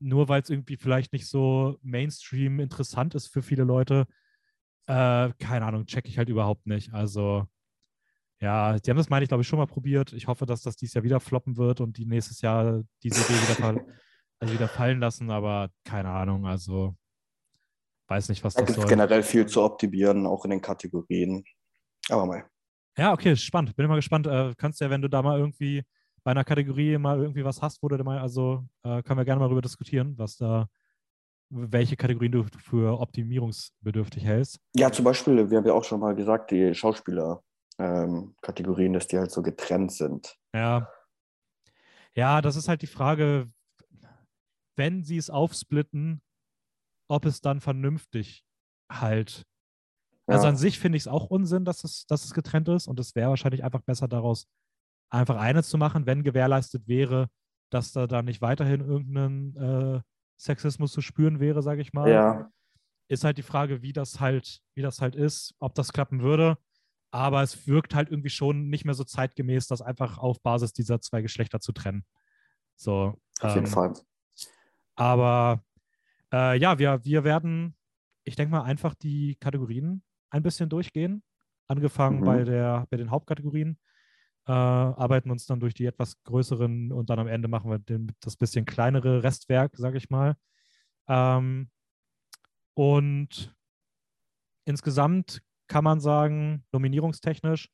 nur 0.00 0.28
weil 0.28 0.42
es 0.42 0.50
irgendwie 0.50 0.76
vielleicht 0.76 1.12
nicht 1.12 1.28
so 1.28 1.78
Mainstream 1.82 2.60
interessant 2.60 3.14
ist 3.14 3.28
für 3.28 3.42
viele 3.42 3.64
Leute, 3.64 4.06
äh, 4.86 5.32
keine 5.38 5.66
Ahnung, 5.66 5.86
checke 5.86 6.08
ich 6.08 6.18
halt 6.18 6.28
überhaupt 6.28 6.66
nicht. 6.66 6.92
Also, 6.92 7.46
ja, 8.40 8.78
die 8.78 8.90
haben 8.90 8.96
das, 8.96 9.10
meine 9.10 9.22
ich, 9.22 9.28
glaube 9.28 9.42
ich, 9.42 9.48
schon 9.48 9.58
mal 9.58 9.66
probiert. 9.66 10.12
Ich 10.14 10.26
hoffe, 10.26 10.46
dass 10.46 10.62
das 10.62 10.76
dieses 10.76 10.94
Jahr 10.94 11.04
wieder 11.04 11.20
floppen 11.20 11.56
wird 11.56 11.80
und 11.80 11.98
die 11.98 12.06
nächstes 12.06 12.40
Jahr 12.40 12.82
diese 13.02 13.20
Idee 13.20 13.40
wieder, 13.42 13.56
also 14.40 14.54
wieder 14.54 14.68
fallen 14.68 15.00
lassen, 15.00 15.30
aber 15.30 15.70
keine 15.84 16.10
Ahnung, 16.10 16.46
also 16.46 16.94
weiß 18.08 18.30
nicht, 18.30 18.42
was 18.42 18.54
da 18.54 18.62
das 18.62 18.74
soll. 18.74 18.86
generell 18.86 19.22
viel 19.22 19.46
zu 19.46 19.62
optimieren, 19.62 20.26
auch 20.26 20.44
in 20.44 20.50
den 20.50 20.60
Kategorien. 20.60 21.44
Aber 22.08 22.26
mal. 22.26 22.44
Ja, 22.98 23.12
okay, 23.12 23.36
spannend. 23.36 23.76
Bin 23.76 23.84
immer 23.84 23.94
gespannt. 23.96 24.26
Äh, 24.26 24.52
kannst 24.56 24.80
ja, 24.80 24.90
wenn 24.90 25.02
du 25.02 25.08
da 25.08 25.22
mal 25.22 25.38
irgendwie 25.38 25.84
bei 26.24 26.32
einer 26.32 26.42
Kategorie 26.44 26.98
mal 26.98 27.20
irgendwie 27.20 27.44
was 27.44 27.62
hast, 27.62 27.80
wo 27.82 27.88
du 27.88 28.02
mal, 28.02 28.18
also 28.18 28.64
äh, 28.82 29.02
können 29.02 29.18
wir 29.18 29.24
gerne 29.24 29.38
mal 29.38 29.46
darüber 29.46 29.62
diskutieren, 29.62 30.18
was 30.18 30.36
da, 30.36 30.66
welche 31.50 31.96
Kategorien 31.96 32.32
du 32.32 32.44
für 32.58 32.98
optimierungsbedürftig 33.00 34.24
hältst. 34.24 34.58
Ja, 34.74 34.90
zum 34.90 35.04
Beispiel, 35.04 35.48
wir 35.50 35.58
haben 35.58 35.66
ja 35.66 35.72
auch 35.72 35.84
schon 35.84 36.00
mal 36.00 36.14
gesagt, 36.14 36.50
die 36.50 36.74
Schauspieler-Kategorien, 36.74 38.86
ähm, 38.88 38.94
dass 38.94 39.06
die 39.06 39.18
halt 39.18 39.30
so 39.30 39.42
getrennt 39.42 39.92
sind. 39.92 40.36
Ja. 40.54 40.88
Ja, 42.14 42.42
das 42.42 42.56
ist 42.56 42.68
halt 42.68 42.82
die 42.82 42.88
Frage, 42.88 43.48
wenn 44.80 45.04
sie 45.04 45.18
es 45.18 45.28
aufsplitten, 45.28 46.22
ob 47.06 47.26
es 47.26 47.42
dann 47.42 47.60
vernünftig 47.60 48.46
halt. 48.90 49.46
Ja. 50.26 50.36
Also 50.36 50.46
an 50.46 50.56
sich 50.56 50.78
finde 50.78 50.96
ich 50.96 51.02
es 51.02 51.06
auch 51.06 51.26
Unsinn, 51.26 51.66
dass 51.66 51.84
es, 51.84 52.06
dass 52.06 52.24
es 52.24 52.32
getrennt 52.32 52.66
ist 52.68 52.86
und 52.86 52.98
es 52.98 53.14
wäre 53.14 53.28
wahrscheinlich 53.28 53.62
einfach 53.62 53.82
besser 53.82 54.08
daraus 54.08 54.48
einfach 55.10 55.36
eine 55.36 55.62
zu 55.62 55.76
machen, 55.76 56.06
wenn 56.06 56.22
gewährleistet 56.22 56.88
wäre, 56.88 57.28
dass 57.68 57.92
da 57.92 58.06
dann 58.06 58.24
nicht 58.24 58.40
weiterhin 58.40 58.80
irgendein 58.80 59.56
äh, 59.56 60.00
Sexismus 60.38 60.92
zu 60.92 61.02
spüren 61.02 61.40
wäre, 61.40 61.62
sage 61.62 61.82
ich 61.82 61.92
mal. 61.92 62.10
Ja. 62.10 62.50
Ist 63.08 63.24
halt 63.24 63.36
die 63.36 63.42
Frage, 63.42 63.82
wie 63.82 63.92
das 63.92 64.18
halt, 64.18 64.62
wie 64.74 64.82
das 64.82 65.02
halt 65.02 65.14
ist, 65.14 65.54
ob 65.58 65.74
das 65.74 65.92
klappen 65.92 66.22
würde. 66.22 66.56
Aber 67.12 67.42
es 67.42 67.66
wirkt 67.66 67.94
halt 67.94 68.08
irgendwie 68.08 68.30
schon 68.30 68.70
nicht 68.70 68.86
mehr 68.86 68.94
so 68.94 69.04
zeitgemäß, 69.04 69.66
das 69.66 69.82
einfach 69.82 70.16
auf 70.16 70.40
Basis 70.40 70.72
dieser 70.72 71.02
zwei 71.02 71.20
Geschlechter 71.20 71.60
zu 71.60 71.72
trennen. 71.72 72.06
So. 72.76 73.20
Auf 73.40 73.54
jeden 73.54 73.66
ähm, 73.66 73.72
Fall. 73.72 73.92
Aber 75.00 75.64
äh, 76.30 76.58
ja, 76.58 76.78
wir, 76.78 77.02
wir 77.06 77.24
werden, 77.24 77.74
ich 78.24 78.36
denke 78.36 78.52
mal, 78.52 78.64
einfach 78.64 78.94
die 78.94 79.34
Kategorien 79.36 80.02
ein 80.28 80.42
bisschen 80.42 80.68
durchgehen. 80.68 81.22
Angefangen 81.68 82.20
mhm. 82.20 82.24
bei, 82.26 82.44
der, 82.44 82.86
bei 82.90 82.98
den 82.98 83.10
Hauptkategorien 83.10 83.78
äh, 84.46 84.52
arbeiten 84.52 85.30
uns 85.30 85.46
dann 85.46 85.58
durch 85.58 85.72
die 85.72 85.86
etwas 85.86 86.22
größeren 86.24 86.92
und 86.92 87.08
dann 87.08 87.18
am 87.18 87.28
Ende 87.28 87.48
machen 87.48 87.70
wir 87.70 87.78
den, 87.78 88.12
das 88.20 88.36
bisschen 88.36 88.66
kleinere 88.66 89.22
Restwerk, 89.22 89.74
sage 89.78 89.96
ich 89.96 90.10
mal. 90.10 90.36
Ähm, 91.08 91.70
und 92.74 93.54
insgesamt 94.66 95.40
kann 95.66 95.84
man 95.84 96.00
sagen, 96.00 96.66
nominierungstechnisch, 96.72 97.70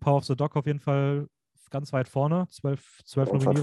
Power 0.00 0.18
of 0.18 0.26
the 0.26 0.36
Dog 0.36 0.54
auf 0.54 0.66
jeden 0.66 0.80
Fall 0.80 1.28
ganz 1.70 1.94
weit 1.94 2.08
vorne, 2.08 2.46
zwölf, 2.50 3.00
zwölf 3.06 3.30
Ganz 3.30 3.46
weit 3.46 3.58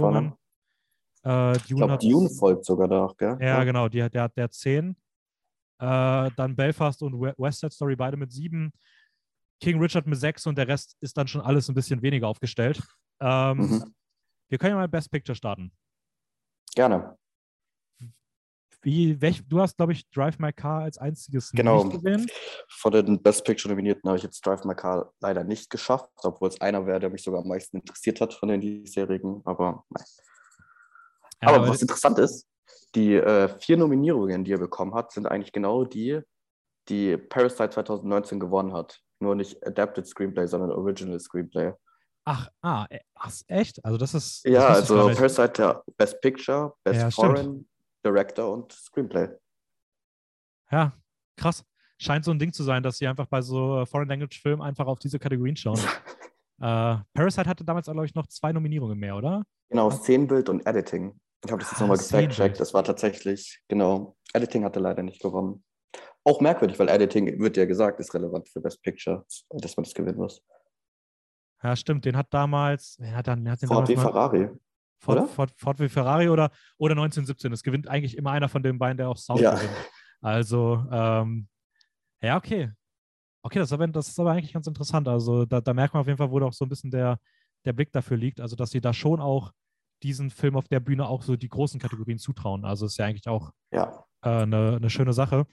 Äh, 1.26 1.58
Ich 1.58 1.64
Dune 1.64 1.78
glaube, 1.80 1.94
hat, 1.94 2.04
Dune 2.04 2.30
folgt 2.30 2.66
sogar 2.66 2.88
da, 2.88 3.12
gell? 3.18 3.38
Ja, 3.42 3.64
genau, 3.64 3.88
die, 3.90 4.08
der, 4.10 4.24
hat- 4.24 4.38
der 4.38 4.44
hat 4.46 4.54
zehn. 4.54 4.96
Äh, 5.80 6.30
dann 6.38 6.56
Belfast 6.56 7.02
und 7.04 7.20
We- 7.20 7.34
West 7.38 7.60
Side 7.60 7.72
Story 7.74 7.96
beide 7.96 8.16
mit 8.18 8.32
sieben. 8.32 8.72
King 9.60 9.80
Richard 9.82 10.06
mit 10.06 10.20
sechs 10.20 10.46
und 10.46 10.58
der 10.58 10.68
Rest 10.68 10.96
ist 11.02 11.18
dann 11.18 11.28
schon 11.28 11.42
alles 11.42 11.68
ein 11.70 11.76
bisschen 11.76 12.02
weniger 12.02 12.28
aufgestellt. 12.28 12.82
Ähm, 13.20 13.58
Mhm. 13.58 13.96
Wir 14.50 14.58
können 14.60 14.72
ja 14.72 14.78
mal 14.78 14.88
Best 14.88 15.10
Picture 15.12 15.36
starten. 15.36 15.72
Gerne. 16.76 17.18
Wie, 18.84 19.20
welch, 19.20 19.42
du 19.48 19.60
hast, 19.60 19.76
glaube 19.78 19.94
ich, 19.94 20.08
Drive 20.12 20.38
My 20.38 20.54
Car 20.54 20.84
als 20.84 21.00
einziges 21.00 21.52
Genau. 21.52 21.84
nicht 21.86 22.04
gesehen. 22.04 22.28
Von 22.70 22.92
den 22.92 23.20
Best 23.24 23.44
Picture 23.44 23.70
Nominierten 23.74 24.08
habe 24.08 24.18
ich 24.18 24.24
jetzt 24.24 24.46
Drive 24.46 24.64
My 24.64 24.76
Car 24.76 25.12
leider 25.20 25.44
nicht 25.44 25.72
geschafft, 25.72 26.12
obwohl 26.22 26.50
es 26.50 26.62
einer 26.62 26.86
wäre, 26.86 27.00
der 27.00 27.10
mich 27.10 27.24
sogar 27.24 27.42
am 27.42 27.48
meisten 27.48 27.78
interessiert 27.78 28.22
hat 28.22 28.34
von 28.36 28.50
den 28.50 28.62
diesjährigen. 28.62 29.42
Aber, 29.46 29.84
nein. 29.90 30.06
Ja, 31.42 31.50
aber 31.50 31.58
aber 31.58 31.70
was 31.70 31.82
interessant 31.82 32.20
ist, 32.20 32.48
die 32.96 33.16
äh, 33.16 33.50
vier 33.60 33.78
Nominierungen, 33.78 34.44
die 34.44 34.54
er 34.54 34.58
bekommen 34.58 34.94
hat, 34.94 35.12
sind 35.12 35.28
eigentlich 35.28 35.52
genau 35.52 35.84
die, 35.84 36.22
die 36.88 37.18
Parasite 37.18 37.72
2019 37.72 38.40
gewonnen 38.40 38.74
hat. 38.74 39.02
Nur 39.20 39.36
nicht 39.36 39.66
Adapted 39.66 40.08
Screenplay, 40.08 40.48
sondern 40.48 40.72
Original 40.72 41.20
Screenplay. 41.20 41.74
ach, 42.26 42.50
ah, 42.62 42.86
äh, 42.90 43.00
ach, 43.16 43.32
echt? 43.48 43.84
Also 43.84 43.98
das 43.98 44.14
ist. 44.14 44.46
Ja, 44.46 44.70
das 44.70 44.92
also. 44.92 45.14
Parasite 45.14 45.54
der 45.54 45.84
Best 45.98 46.22
Picture, 46.22 46.74
Best 46.84 47.02
Ja, 47.02 47.12
stimmt. 47.12 47.38
Foreign, 47.38 47.70
Director 48.06 48.52
und 48.52 48.72
Screenplay. 48.72 49.30
Ja, 50.72 50.94
krass. 51.38 51.64
Scheint 51.98 52.26
so 52.26 52.32
ein 52.32 52.40
Ding 52.40 52.52
zu 52.52 52.64
sein, 52.64 52.84
dass 52.84 52.98
sie 52.98 53.08
einfach 53.08 53.26
bei 53.26 53.42
so 53.42 53.80
äh, 53.80 53.86
Foreign 53.86 54.10
Language 54.10 54.42
Filmen 54.42 54.62
einfach 54.62 54.86
auf 54.86 55.00
diese 55.00 55.18
Kategorien 55.18 55.56
schauen. 55.56 55.80
äh, 56.62 56.98
Parasite 57.14 57.50
hatte 57.50 57.64
damals, 57.64 57.86
glaube 57.86 58.06
ich, 58.06 58.16
noch 58.16 58.28
zwei 58.28 58.52
Nominierungen 58.52 59.00
mehr, 59.00 59.16
oder? 59.16 59.44
Genau, 59.70 59.90
Szenenbild 59.90 60.50
und 60.50 60.66
Editing. 60.66 61.18
Ich 61.46 61.52
habe 61.52 61.60
das 61.62 61.72
jetzt 61.72 61.80
Ah, 61.82 61.84
nochmal 61.84 61.98
gefact-checkt. 61.98 62.60
Das 62.60 62.74
war 62.74 62.84
tatsächlich, 62.84 63.62
genau. 63.68 64.18
Editing 64.34 64.64
hatte 64.64 64.80
leider 64.80 65.04
nicht 65.04 65.22
gewonnen. 65.22 65.64
Auch 66.24 66.42
merkwürdig, 66.42 66.80
weil 66.80 66.90
Editing, 66.90 67.40
wird 67.40 67.56
ja 67.58 67.66
gesagt, 67.66 68.00
ist 68.00 68.14
relevant 68.14 68.50
für 68.50 68.60
Best 68.62 68.82
Picture, 68.82 69.26
dass 69.52 69.78
man 69.78 69.84
das 69.84 69.94
gewinnen 69.94 70.18
muss. 70.18 70.42
Ja, 71.64 71.76
stimmt. 71.76 72.06
Den 72.06 72.18
hat 72.18 72.28
damals, 72.34 72.98
wer 73.00 73.16
hat, 73.16 73.28
dann, 73.28 73.44
wer 73.46 73.52
hat 73.54 73.62
den 73.62 73.68
Ford 73.68 73.78
damals 73.88 73.90
wie 73.90 73.96
mal- 73.96 74.02
Ferrari. 74.04 74.50
Ford, 75.00 75.18
oder? 75.20 75.28
Ford, 75.28 75.54
Ford 75.58 75.80
wie 75.80 75.90
Ferrari 75.90 76.30
oder, 76.30 76.50
oder 76.78 76.96
1917. 76.96 77.52
Es 77.54 77.62
gewinnt 77.64 77.88
eigentlich 77.88 78.18
immer 78.18 78.32
einer 78.32 78.50
von 78.50 78.64
den 78.64 78.80
beiden, 78.80 78.98
der 78.98 79.10
auch 79.10 79.18
Sound 79.18 79.42
Ja. 79.42 79.54
gewinnt. 79.56 79.76
Also, 80.22 80.84
ähm, 80.92 81.48
ja, 82.22 82.38
okay. 82.38 82.72
Okay, 83.44 83.60
das 83.60 83.70
ist, 83.70 83.74
aber, 83.74 83.88
das 83.88 84.08
ist 84.08 84.20
aber 84.20 84.32
eigentlich 84.32 84.54
ganz 84.54 84.66
interessant. 84.66 85.08
Also, 85.08 85.46
da, 85.46 85.62
da 85.62 85.74
merkt 85.74 85.94
man 85.94 86.02
auf 86.02 86.08
jeden 86.08 86.18
Fall, 86.18 86.32
wo 86.32 86.40
doch 86.40 86.54
so 86.54 86.66
ein 86.66 86.70
bisschen 86.70 86.90
der, 86.90 87.20
der 87.66 87.74
Blick 87.74 87.92
dafür 87.92 88.18
liegt. 88.18 88.40
Also, 88.42 88.56
dass 88.56 88.72
sie 88.72 88.82
da 88.82 88.94
schon 88.94 89.20
auch 89.22 89.52
diesen 90.04 90.30
Film 90.30 90.56
auf 90.56 90.68
der 90.68 90.80
Bühne 90.80 91.08
auch 91.08 91.24
so 91.24 91.36
die 91.36 91.50
großen 91.50 91.80
Kategorien 91.80 92.18
zutrauen. 92.18 92.66
Also, 92.66 92.86
ist 92.86 92.98
ja 92.98 93.06
eigentlich 93.06 93.28
auch 93.28 93.52
Ja, 93.72 94.06
äh, 94.22 94.30
eine, 94.30 94.76
eine 94.78 94.90
schöne 94.90 95.14
Sache. 95.14 95.48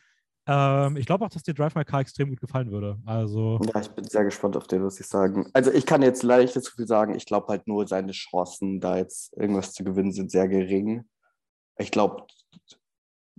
Ähm, 0.47 0.97
ich 0.97 1.07
glaube 1.07 1.25
auch, 1.25 1.29
dass 1.29 1.45
dir 1.45 1.55
Drive 1.55 1.75
My 1.75 1.85
Car 1.85 2.01
extrem 2.01 2.31
gut 2.31 2.41
gefallen 2.41 2.71
würde. 2.71 2.99
Also, 3.07 3.61
ja, 3.73 3.81
ich 3.81 3.91
bin 3.91 4.05
sehr 4.05 4.25
gespannt 4.25 4.57
auf 4.57 4.67
den, 4.67 4.83
muss 4.83 4.99
ich 4.99 5.07
sagen. 5.07 5.49
Also 5.53 5.71
ich 5.71 5.87
kann 5.87 6.03
jetzt 6.03 6.23
leider 6.25 6.43
nicht 6.43 6.53
zu 6.53 6.73
viel 6.75 6.87
sagen. 6.87 7.15
Ich 7.15 7.27
glaube 7.27 7.47
halt 7.49 7.69
nur, 7.69 7.87
seine 7.87 8.13
Chancen, 8.13 8.81
da 8.81 8.97
jetzt 8.97 9.33
irgendwas 9.37 9.73
zu 9.73 9.85
gewinnen, 9.85 10.13
sind 10.13 10.33
sehr 10.33 10.49
gering. 10.49 11.05
Ich 11.79 11.93
glaube, 11.93 12.27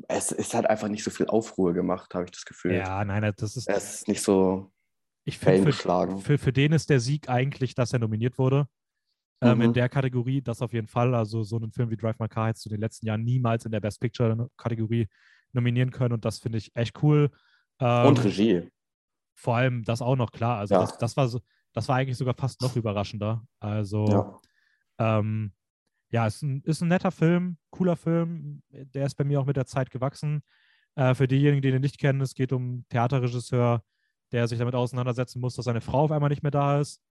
es, 0.07 0.31
es 0.31 0.53
hat 0.53 0.65
einfach 0.65 0.87
nicht 0.87 1.03
so 1.03 1.11
viel 1.11 1.27
Aufruhr 1.27 1.73
gemacht, 1.73 2.13
habe 2.13 2.25
ich 2.25 2.31
das 2.31 2.45
Gefühl. 2.45 2.73
ja, 2.73 3.03
nein, 3.03 3.33
das 3.35 3.57
ist, 3.57 3.67
Es 3.67 3.95
ist 3.95 4.07
nicht 4.07 4.21
so 4.21 4.71
ich 5.25 5.37
finde, 5.39 5.71
Fame 5.73 6.17
für, 6.17 6.21
für, 6.21 6.37
für 6.37 6.53
den 6.53 6.71
ist 6.71 6.89
der 6.89 6.99
Sieg 6.99 7.29
eigentlich, 7.29 7.75
dass 7.75 7.93
er 7.93 7.99
nominiert 7.99 8.37
wurde. 8.37 8.67
Ähm, 9.43 9.61
in 9.61 9.69
Mhm. 9.69 9.73
der 9.73 9.89
Kategorie, 9.89 10.41
das 10.41 10.61
auf 10.61 10.73
jeden 10.73 10.87
Fall. 10.87 11.13
Also 11.15 11.43
so 11.43 11.57
einen 11.57 11.71
Film 11.71 11.89
wie 11.89 11.97
Drive 11.97 12.19
My 12.19 12.27
Car 12.27 12.47
hättest 12.47 12.65
du 12.65 12.69
in 12.69 12.75
den 12.75 12.81
letzten 12.81 13.05
Jahren 13.07 13.23
niemals 13.23 13.65
in 13.65 13.71
der 13.71 13.81
Best 13.81 13.99
Picture-Kategorie 14.01 15.07
nominieren 15.53 15.91
können 15.91 16.13
und 16.13 16.25
das 16.25 16.39
finde 16.39 16.57
ich 16.57 16.75
echt 16.75 17.01
cool. 17.03 17.29
Ähm, 17.79 18.07
Und 18.07 18.23
Regie. 18.23 18.69
vor 19.35 19.55
allem 19.57 19.83
das 19.83 20.01
auch 20.01 20.15
noch 20.15 20.31
klar. 20.31 20.57
Also 20.59 20.75
Ja. 20.75 20.81
das, 20.81 20.97
das, 20.97 21.17
war 21.17 21.27
so, 21.27 21.39
das 21.73 21.87
war 21.89 21.97
eigentlich 21.97 22.17
sogar 22.17 22.33
fast 22.35 22.61
noch 22.61 22.75
überraschender. 22.75 23.43
Also 23.59 24.09
Ja. 24.09 24.41
ähm, 24.99 25.53
ja, 26.11 26.27
ist 26.27 26.43
ein, 26.43 26.61
ist 26.63 26.81
ein 26.81 26.89
netter 26.89 27.11
Film, 27.11 27.57
cooler 27.71 27.95
Film. 27.95 28.61
Der 28.69 29.05
ist 29.05 29.15
bei 29.15 29.23
mir 29.23 29.39
auch 29.41 29.45
mit 29.45 29.57
der 29.57 29.65
Zeit 29.65 29.89
gewachsen. 29.91 30.43
Äh, 30.95 31.15
für 31.15 31.27
diejenigen, 31.27 31.61
die 31.63 31.71
den 31.71 31.81
nicht 31.81 31.97
kennen, 31.99 32.21
es 32.21 32.35
geht 32.35 32.53
um 32.53 32.61
einen 32.63 32.85
Theaterregisseur, 32.89 33.83
der 34.31 34.47
sich 34.47 34.59
damit 34.59 34.75
auseinandersetzen 34.75 35.39
muss, 35.41 35.55
dass 35.55 35.65
seine 35.65 35.81
Frau 35.81 36.03
auf 36.03 36.11
einmal 36.11 36.29
nicht 36.29 36.43
mehr 36.43 36.51
da 36.51 36.79
ist, 36.79 37.01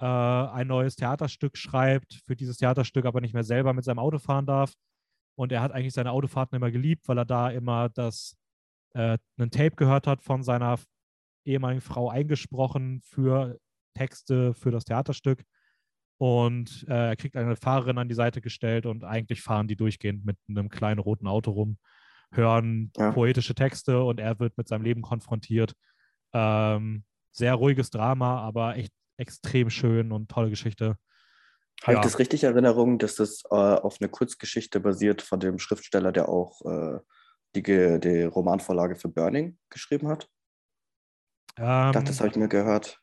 äh, 0.00 0.04
ein 0.06 0.66
neues 0.66 0.96
Theaterstück 0.96 1.56
schreibt, 1.56 2.20
für 2.26 2.36
dieses 2.36 2.58
Theaterstück 2.58 3.06
aber 3.06 3.20
nicht 3.20 3.34
mehr 3.34 3.44
selber 3.44 3.72
mit 3.72 3.84
seinem 3.84 3.98
Auto 3.98 4.18
fahren 4.18 4.46
darf. 4.46 4.72
Und 5.38 5.52
er 5.52 5.60
hat 5.62 5.72
eigentlich 5.72 5.94
seine 5.94 6.12
Autofahrten 6.12 6.56
immer 6.56 6.70
geliebt, 6.70 7.08
weil 7.08 7.18
er 7.18 7.24
da 7.26 7.50
immer 7.50 7.88
das, 7.90 8.36
äh, 8.94 9.18
einen 9.38 9.50
Tape 9.50 9.76
gehört 9.76 10.06
hat 10.06 10.22
von 10.22 10.42
seiner 10.42 10.78
ehemaligen 11.46 11.80
Frau 11.82 12.08
eingesprochen 12.10 13.00
für 13.04 13.58
Texte 13.94 14.54
für 14.54 14.70
das 14.70 14.84
Theaterstück. 14.84 15.44
Und 16.18 16.86
äh, 16.88 17.08
er 17.08 17.16
kriegt 17.16 17.36
eine 17.36 17.56
Fahrerin 17.56 17.98
an 17.98 18.08
die 18.08 18.14
Seite 18.14 18.40
gestellt 18.40 18.86
und 18.86 19.04
eigentlich 19.04 19.42
fahren 19.42 19.68
die 19.68 19.76
durchgehend 19.76 20.24
mit 20.24 20.38
einem 20.48 20.70
kleinen 20.70 20.98
roten 20.98 21.26
Auto 21.26 21.50
rum, 21.50 21.78
hören 22.32 22.90
Ja. 22.96 23.12
poetische 23.12 23.54
Texte 23.54 24.02
und 24.02 24.18
er 24.18 24.38
wird 24.40 24.56
mit 24.56 24.66
seinem 24.68 24.82
Leben 24.82 25.02
konfrontiert. 25.02 25.74
Ähm, 26.32 27.04
sehr 27.32 27.54
ruhiges 27.54 27.90
Drama, 27.90 28.40
aber 28.40 28.76
echt 28.76 28.92
extrem 29.16 29.70
schön 29.70 30.12
und 30.12 30.30
tolle 30.30 30.50
Geschichte. 30.50 30.96
Habe 31.82 31.92
Ja. 31.94 31.98
ich 31.98 32.04
das 32.04 32.18
richtig 32.18 32.44
in 32.44 32.50
Erinnerung, 32.52 32.98
dass 32.98 33.16
das 33.16 33.42
äh, 33.50 33.54
auf 33.54 33.98
eine 34.00 34.08
Kurzgeschichte 34.08 34.80
basiert 34.80 35.22
von 35.22 35.40
dem 35.40 35.58
Schriftsteller, 35.58 36.10
der 36.12 36.28
auch 36.28 36.62
äh, 36.64 37.00
die, 37.54 37.62
die 37.62 38.22
Romanvorlage 38.22 38.96
für 38.96 39.08
Burning 39.08 39.58
geschrieben 39.70 40.08
hat? 40.08 40.28
Ich 41.48 41.54
Ähm, 41.58 41.92
dachte, 41.92 42.04
das 42.04 42.20
habe 42.20 42.30
ich 42.30 42.36
mir 42.36 42.48
gehört. 42.48 43.00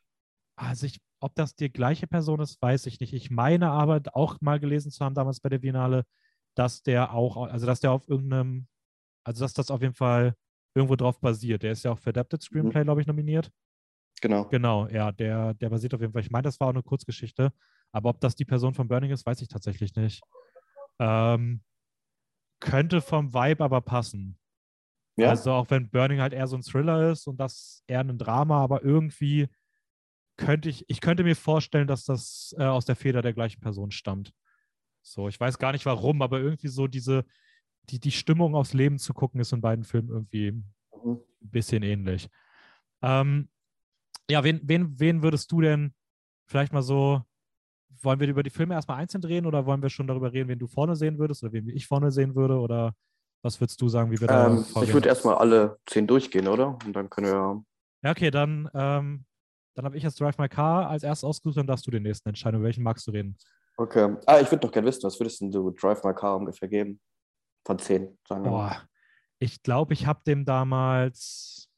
Also 0.56 0.86
ich, 0.86 1.00
ob 1.20 1.34
das 1.34 1.54
die 1.56 1.72
gleiche 1.72 2.06
Person 2.06 2.40
ist, 2.40 2.60
weiß 2.60 2.86
ich 2.86 3.00
nicht. 3.00 3.12
Ich 3.12 3.30
meine 3.30 3.70
aber 3.70 4.00
auch 4.12 4.40
mal 4.40 4.60
gelesen 4.60 4.90
zu 4.90 5.04
haben 5.04 5.14
damals 5.14 5.40
bei 5.40 5.48
der 5.48 5.58
Biennale, 5.58 6.04
dass 6.56 6.82
der 6.82 7.12
auch, 7.12 7.48
also 7.48 7.66
dass 7.66 7.80
der 7.80 7.90
auf 7.92 8.08
irgendeinem, 8.08 8.66
also 9.24 9.44
dass 9.44 9.54
das 9.54 9.70
auf 9.70 9.82
jeden 9.82 9.94
Fall 9.94 10.34
irgendwo 10.74 10.96
drauf 10.96 11.20
basiert. 11.20 11.62
Der 11.62 11.72
ist 11.72 11.84
ja 11.84 11.92
auch 11.92 11.98
für 11.98 12.10
Adapted 12.10 12.42
Screenplay, 12.42 12.84
glaube 12.84 13.00
ich, 13.00 13.06
nominiert. 13.06 13.50
Genau. 14.24 14.44
Genau, 14.48 14.88
ja, 14.88 15.12
der, 15.12 15.52
der 15.52 15.68
basiert 15.68 15.92
auf 15.92 16.00
jeden 16.00 16.14
Fall. 16.14 16.22
Ich 16.22 16.30
meine, 16.30 16.44
das 16.44 16.58
war 16.58 16.68
auch 16.68 16.72
eine 16.72 16.82
Kurzgeschichte, 16.82 17.52
aber 17.92 18.08
ob 18.08 18.20
das 18.22 18.34
die 18.34 18.46
Person 18.46 18.72
von 18.72 18.88
Burning 18.88 19.10
ist, 19.10 19.26
weiß 19.26 19.42
ich 19.42 19.48
tatsächlich 19.48 19.94
nicht. 19.96 20.22
Ähm, 20.98 21.60
könnte 22.58 23.02
vom 23.02 23.34
Vibe 23.34 23.62
aber 23.62 23.82
passen. 23.82 24.38
Ja, 25.18 25.28
Also 25.28 25.52
auch 25.52 25.68
wenn 25.68 25.90
Burning 25.90 26.20
halt 26.22 26.32
eher 26.32 26.46
so 26.46 26.56
ein 26.56 26.62
Thriller 26.62 27.10
ist 27.10 27.26
und 27.26 27.36
das 27.36 27.82
eher 27.86 28.00
ein 28.00 28.16
Drama, 28.16 28.62
aber 28.62 28.82
irgendwie 28.82 29.48
könnte 30.38 30.70
ich, 30.70 30.88
ich 30.88 31.02
könnte 31.02 31.22
mir 31.22 31.36
vorstellen, 31.36 31.86
dass 31.86 32.06
das 32.06 32.54
äh, 32.58 32.64
aus 32.64 32.86
der 32.86 32.96
Feder 32.96 33.20
der 33.20 33.34
gleichen 33.34 33.60
Person 33.60 33.90
stammt. 33.90 34.32
So, 35.02 35.28
ich 35.28 35.38
weiß 35.38 35.58
gar 35.58 35.72
nicht 35.72 35.84
warum, 35.84 36.22
aber 36.22 36.40
irgendwie 36.40 36.68
so 36.68 36.86
diese, 36.86 37.26
die, 37.90 38.00
die 38.00 38.10
Stimmung 38.10 38.54
aufs 38.54 38.72
Leben 38.72 38.98
zu 38.98 39.12
gucken, 39.12 39.38
ist 39.42 39.52
in 39.52 39.60
beiden 39.60 39.84
Filmen 39.84 40.08
irgendwie 40.08 40.48
ein 40.48 40.72
Mhm. 41.04 41.20
bisschen 41.42 41.82
ähnlich. 41.82 42.30
Ähm, 43.02 43.50
ja, 44.30 44.42
wen, 44.44 44.60
wen, 44.64 44.98
wen 44.98 45.22
würdest 45.22 45.50
du 45.52 45.60
denn 45.60 45.94
vielleicht 46.46 46.72
mal 46.72 46.82
so, 46.82 47.22
wollen 48.02 48.20
wir 48.20 48.28
über 48.28 48.42
die 48.42 48.50
Filme 48.50 48.74
erstmal 48.74 48.98
einzeln 48.98 49.20
drehen 49.20 49.46
oder 49.46 49.66
wollen 49.66 49.82
wir 49.82 49.90
schon 49.90 50.06
darüber 50.06 50.32
reden, 50.32 50.48
wen 50.48 50.58
du 50.58 50.66
vorne 50.66 50.96
sehen 50.96 51.18
würdest 51.18 51.42
oder 51.42 51.52
wen 51.52 51.68
ich 51.68 51.86
vorne 51.86 52.10
sehen 52.10 52.34
würde 52.34 52.58
oder 52.58 52.94
was 53.42 53.60
würdest 53.60 53.80
du 53.80 53.88
sagen, 53.88 54.10
wie 54.10 54.20
wir 54.20 54.28
da 54.28 54.46
ähm, 54.46 54.64
ich 54.80 54.92
würde 54.92 55.08
erstmal 55.08 55.36
alle 55.36 55.78
zehn 55.86 56.06
durchgehen, 56.06 56.48
oder? 56.48 56.78
Und 56.84 56.94
dann 56.94 57.10
können 57.10 57.26
wir. 57.26 57.64
Ja, 58.02 58.10
okay, 58.10 58.30
dann, 58.30 58.70
ähm, 58.74 59.24
dann 59.74 59.84
habe 59.84 59.96
ich 59.96 60.02
jetzt 60.02 60.18
Drive 60.20 60.38
My 60.38 60.48
Car 60.48 60.88
als 60.88 61.02
erstes 61.02 61.24
ausgesucht, 61.24 61.58
dann 61.58 61.66
darfst 61.66 61.86
du 61.86 61.90
den 61.90 62.02
nächsten 62.02 62.28
entscheiden. 62.28 62.56
Über 62.56 62.66
welchen 62.66 62.82
magst 62.82 63.06
du 63.06 63.10
reden? 63.10 63.36
Okay. 63.76 64.16
Ah, 64.26 64.40
ich 64.40 64.50
würde 64.50 64.66
noch 64.66 64.72
gerne 64.72 64.86
wissen, 64.86 65.02
was 65.02 65.18
würdest 65.18 65.40
denn 65.40 65.50
du 65.50 65.70
Drive 65.70 66.02
My 66.04 66.14
Car 66.14 66.36
ungefähr 66.36 66.68
geben? 66.68 67.00
Von 67.66 67.78
zehn, 67.78 68.18
sagen 68.26 68.44
wir 68.44 68.50
mal. 68.50 68.68
Boah, 68.68 68.88
ich 69.38 69.62
glaube, 69.62 69.92
ich 69.94 70.06
habe 70.06 70.22
dem 70.26 70.44
damals, 70.44 71.68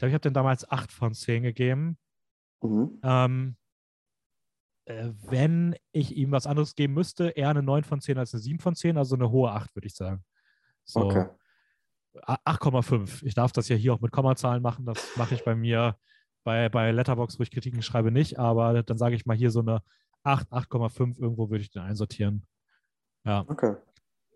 glaube, 0.00 0.08
ich 0.10 0.14
habe 0.14 0.22
dem 0.22 0.34
damals 0.34 0.68
8 0.70 0.90
von 0.92 1.14
10 1.14 1.42
gegeben. 1.44 1.96
Mhm. 2.62 2.98
Ähm, 3.02 3.56
äh, 4.86 5.10
wenn 5.28 5.76
ich 5.92 6.16
ihm 6.16 6.30
was 6.32 6.46
anderes 6.46 6.74
geben 6.74 6.94
müsste, 6.94 7.28
eher 7.30 7.50
eine 7.50 7.62
9 7.62 7.84
von 7.84 8.00
10 8.00 8.18
als 8.18 8.34
eine 8.34 8.40
7 8.40 8.58
von 8.58 8.74
10, 8.74 8.96
also 8.98 9.14
eine 9.14 9.30
hohe 9.30 9.50
8, 9.52 9.74
würde 9.74 9.86
ich 9.86 9.94
sagen. 9.94 10.24
So, 10.84 11.00
Okay. 11.06 11.26
a- 12.22 12.38
8,5. 12.44 13.22
Ich 13.24 13.34
darf 13.34 13.52
das 13.52 13.68
ja 13.68 13.76
hier 13.76 13.94
auch 13.94 14.00
mit 14.00 14.10
Kommazahlen 14.12 14.62
machen. 14.62 14.84
Das 14.86 15.16
mache 15.16 15.34
ich 15.34 15.44
bei 15.44 15.54
mir 15.54 15.96
bei, 16.42 16.68
bei 16.68 16.90
Letterbox, 16.90 17.38
wo 17.38 17.42
ich 17.42 17.50
Kritiken 17.50 17.82
schreibe, 17.82 18.10
nicht. 18.10 18.38
Aber 18.38 18.82
dann 18.82 18.98
sage 18.98 19.14
ich 19.14 19.26
mal 19.26 19.36
hier 19.36 19.50
so 19.50 19.60
eine 19.60 19.82
8, 20.22 20.50
8,5. 20.52 21.18
Irgendwo 21.20 21.50
würde 21.50 21.62
ich 21.62 21.70
den 21.70 21.82
einsortieren. 21.82 22.46
Ja. 23.24 23.44
Okay. 23.46 23.76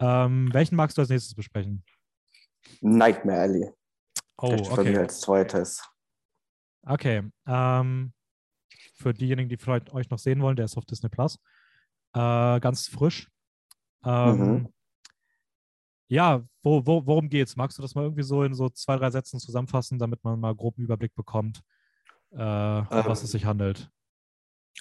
Ähm, 0.01 0.53
welchen 0.53 0.77
magst 0.77 0.97
du 0.99 1.01
als 1.03 1.09
nächstes 1.09 1.35
besprechen? 1.35 1.83
Nightmare 2.81 3.41
Alley. 3.41 3.73
Oh, 4.39 4.49
Der 4.51 4.59
steht 4.59 4.77
bei 4.77 4.83
mir 4.85 4.91
okay. 4.91 4.99
als 4.99 5.21
zweites. 5.21 5.89
Okay. 6.83 7.23
Ähm, 7.47 8.13
für 8.97 9.15
diejenigen, 9.15 9.49
die 9.49 9.57
vielleicht 9.57 9.93
euch 9.93 10.11
noch 10.11 10.19
sehen 10.19 10.41
wollen, 10.43 10.57
der 10.57 10.65
ist 10.67 10.77
auf 10.77 10.85
Disney 10.85 11.09
Plus. 11.09 11.37
Äh, 12.15 12.61
ganz 12.61 12.89
frisch. 12.89 13.31
Ähm, 14.05 14.39
Mhm. 14.39 14.69
Ja, 16.09 16.45
wo, 16.63 16.85
wo, 16.87 17.07
worum 17.07 17.29
geht's? 17.31 17.57
Magst 17.57 17.79
du 17.79 17.83
das 17.83 17.95
mal 17.95 18.03
irgendwie 18.03 18.23
so 18.23 18.43
in 18.45 18.55
so 18.55 18.69
zwei, 18.69 18.97
drei 18.97 19.11
Sätzen 19.11 19.41
zusammenfassen, 19.41 19.99
damit 19.99 20.23
man 20.23 20.39
mal 20.39 20.55
groben 20.55 20.83
Überblick 20.83 21.15
bekommt, 21.15 21.63
äh, 22.33 22.37
um 22.37 22.87
was 22.91 23.21
Ähm. 23.21 23.25
es 23.25 23.31
sich 23.31 23.47
handelt? 23.47 23.91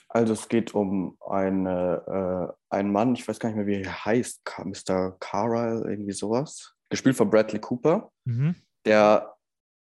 Also 0.10 0.34
es 0.34 0.50
geht 0.50 0.74
um 0.76 1.18
eine, 1.28 2.52
äh, 2.70 2.76
einen 2.76 2.92
Mann, 2.92 3.14
ich 3.16 3.28
weiß 3.28 3.40
gar 3.40 3.50
nicht 3.50 3.56
mehr, 3.56 3.68
wie 3.68 3.82
er 3.84 4.06
heißt, 4.06 4.42
Mr. 4.64 5.16
Carlyle, 5.20 5.90
irgendwie 5.90 6.12
sowas. 6.12 6.76
Gespielt 6.90 7.16
von 7.16 7.30
Bradley 7.30 7.60
Cooper, 7.60 8.12
Mhm. 8.26 8.56
der 8.86 9.33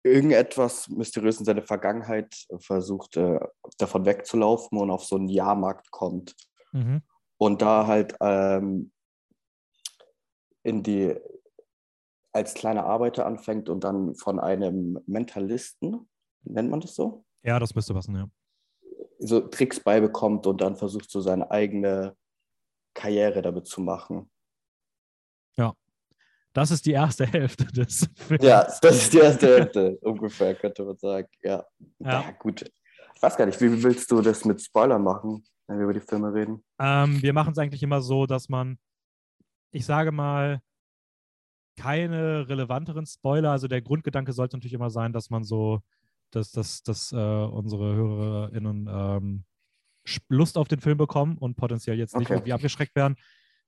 irgendetwas 0.05 0.87
mysteriös 0.87 1.39
in 1.39 1.45
seiner 1.45 1.63
Vergangenheit 1.63 2.45
versucht, 2.59 3.17
äh, 3.17 3.39
davon 3.79 4.05
wegzulaufen 4.05 4.77
und 4.77 4.91
auf 4.91 5.03
so 5.03 5.15
einen 5.15 5.29
Jahrmarkt 5.29 5.89
kommt. 5.89 6.35
Mhm. 6.71 7.01
Und 7.37 7.63
da 7.63 7.87
halt 7.87 8.15
ähm, 8.21 8.91
in 10.61 10.83
die, 10.83 11.15
als 12.31 12.53
kleiner 12.53 12.85
Arbeiter 12.85 13.25
anfängt 13.25 13.67
und 13.67 13.83
dann 13.83 14.13
von 14.13 14.39
einem 14.39 14.99
Mentalisten, 15.07 16.07
nennt 16.43 16.69
man 16.69 16.81
das 16.81 16.93
so? 16.93 17.25
Ja, 17.41 17.57
das 17.57 17.73
müsste 17.73 17.95
passen, 17.95 18.15
ja. 18.15 18.29
so 19.17 19.41
Tricks 19.41 19.79
beibekommt 19.79 20.45
und 20.45 20.61
dann 20.61 20.75
versucht, 20.75 21.09
so 21.09 21.19
seine 21.19 21.49
eigene 21.49 22.15
Karriere 22.93 23.41
damit 23.41 23.65
zu 23.65 23.81
machen. 23.81 24.29
Das 26.55 26.71
ist 26.71 26.85
die 26.85 26.93
erste 26.93 27.25
Hälfte 27.31 27.65
des 27.65 28.09
Films. 28.15 28.43
Ja, 28.43 28.63
das 28.81 28.95
ist 28.95 29.13
die 29.13 29.19
erste 29.19 29.47
Hälfte, 29.47 29.97
ungefähr, 30.01 30.55
könnte 30.55 30.85
man 30.85 30.97
sagen. 30.97 31.27
Ja. 31.43 31.65
Ja. 31.99 32.21
ja. 32.21 32.31
gut. 32.39 32.61
Ich 33.13 33.21
weiß 33.21 33.35
gar 33.35 33.45
nicht, 33.45 33.59
wie 33.59 33.83
willst 33.83 34.09
du 34.09 34.21
das 34.21 34.45
mit 34.45 34.61
Spoilern 34.61 35.03
machen, 35.03 35.43
wenn 35.67 35.77
wir 35.77 35.83
über 35.83 35.93
die 35.93 35.99
Filme 35.99 36.33
reden? 36.33 36.63
Ähm, 36.79 37.21
wir 37.21 37.33
machen 37.33 37.51
es 37.51 37.57
eigentlich 37.57 37.83
immer 37.83 38.01
so, 38.01 38.25
dass 38.25 38.47
man, 38.47 38.77
ich 39.71 39.85
sage 39.85 40.13
mal, 40.13 40.61
keine 41.77 42.47
relevanteren 42.47 43.05
Spoiler, 43.05 43.51
also 43.51 43.67
der 43.67 43.81
Grundgedanke 43.81 44.31
sollte 44.31 44.55
natürlich 44.55 44.73
immer 44.73 44.89
sein, 44.89 45.11
dass 45.11 45.29
man 45.29 45.43
so, 45.43 45.81
dass, 46.31 46.51
dass, 46.51 46.83
dass 46.83 47.11
äh, 47.11 47.15
unsere 47.15 47.95
HörerInnen 47.95 48.87
ähm, 48.89 49.43
Lust 50.29 50.57
auf 50.57 50.69
den 50.69 50.79
Film 50.79 50.97
bekommen 50.97 51.37
und 51.37 51.57
potenziell 51.57 51.97
jetzt 51.97 52.15
nicht 52.15 52.27
Okay. 52.27 52.35
irgendwie 52.35 52.53
abgeschreckt 52.53 52.95
werden. 52.95 53.17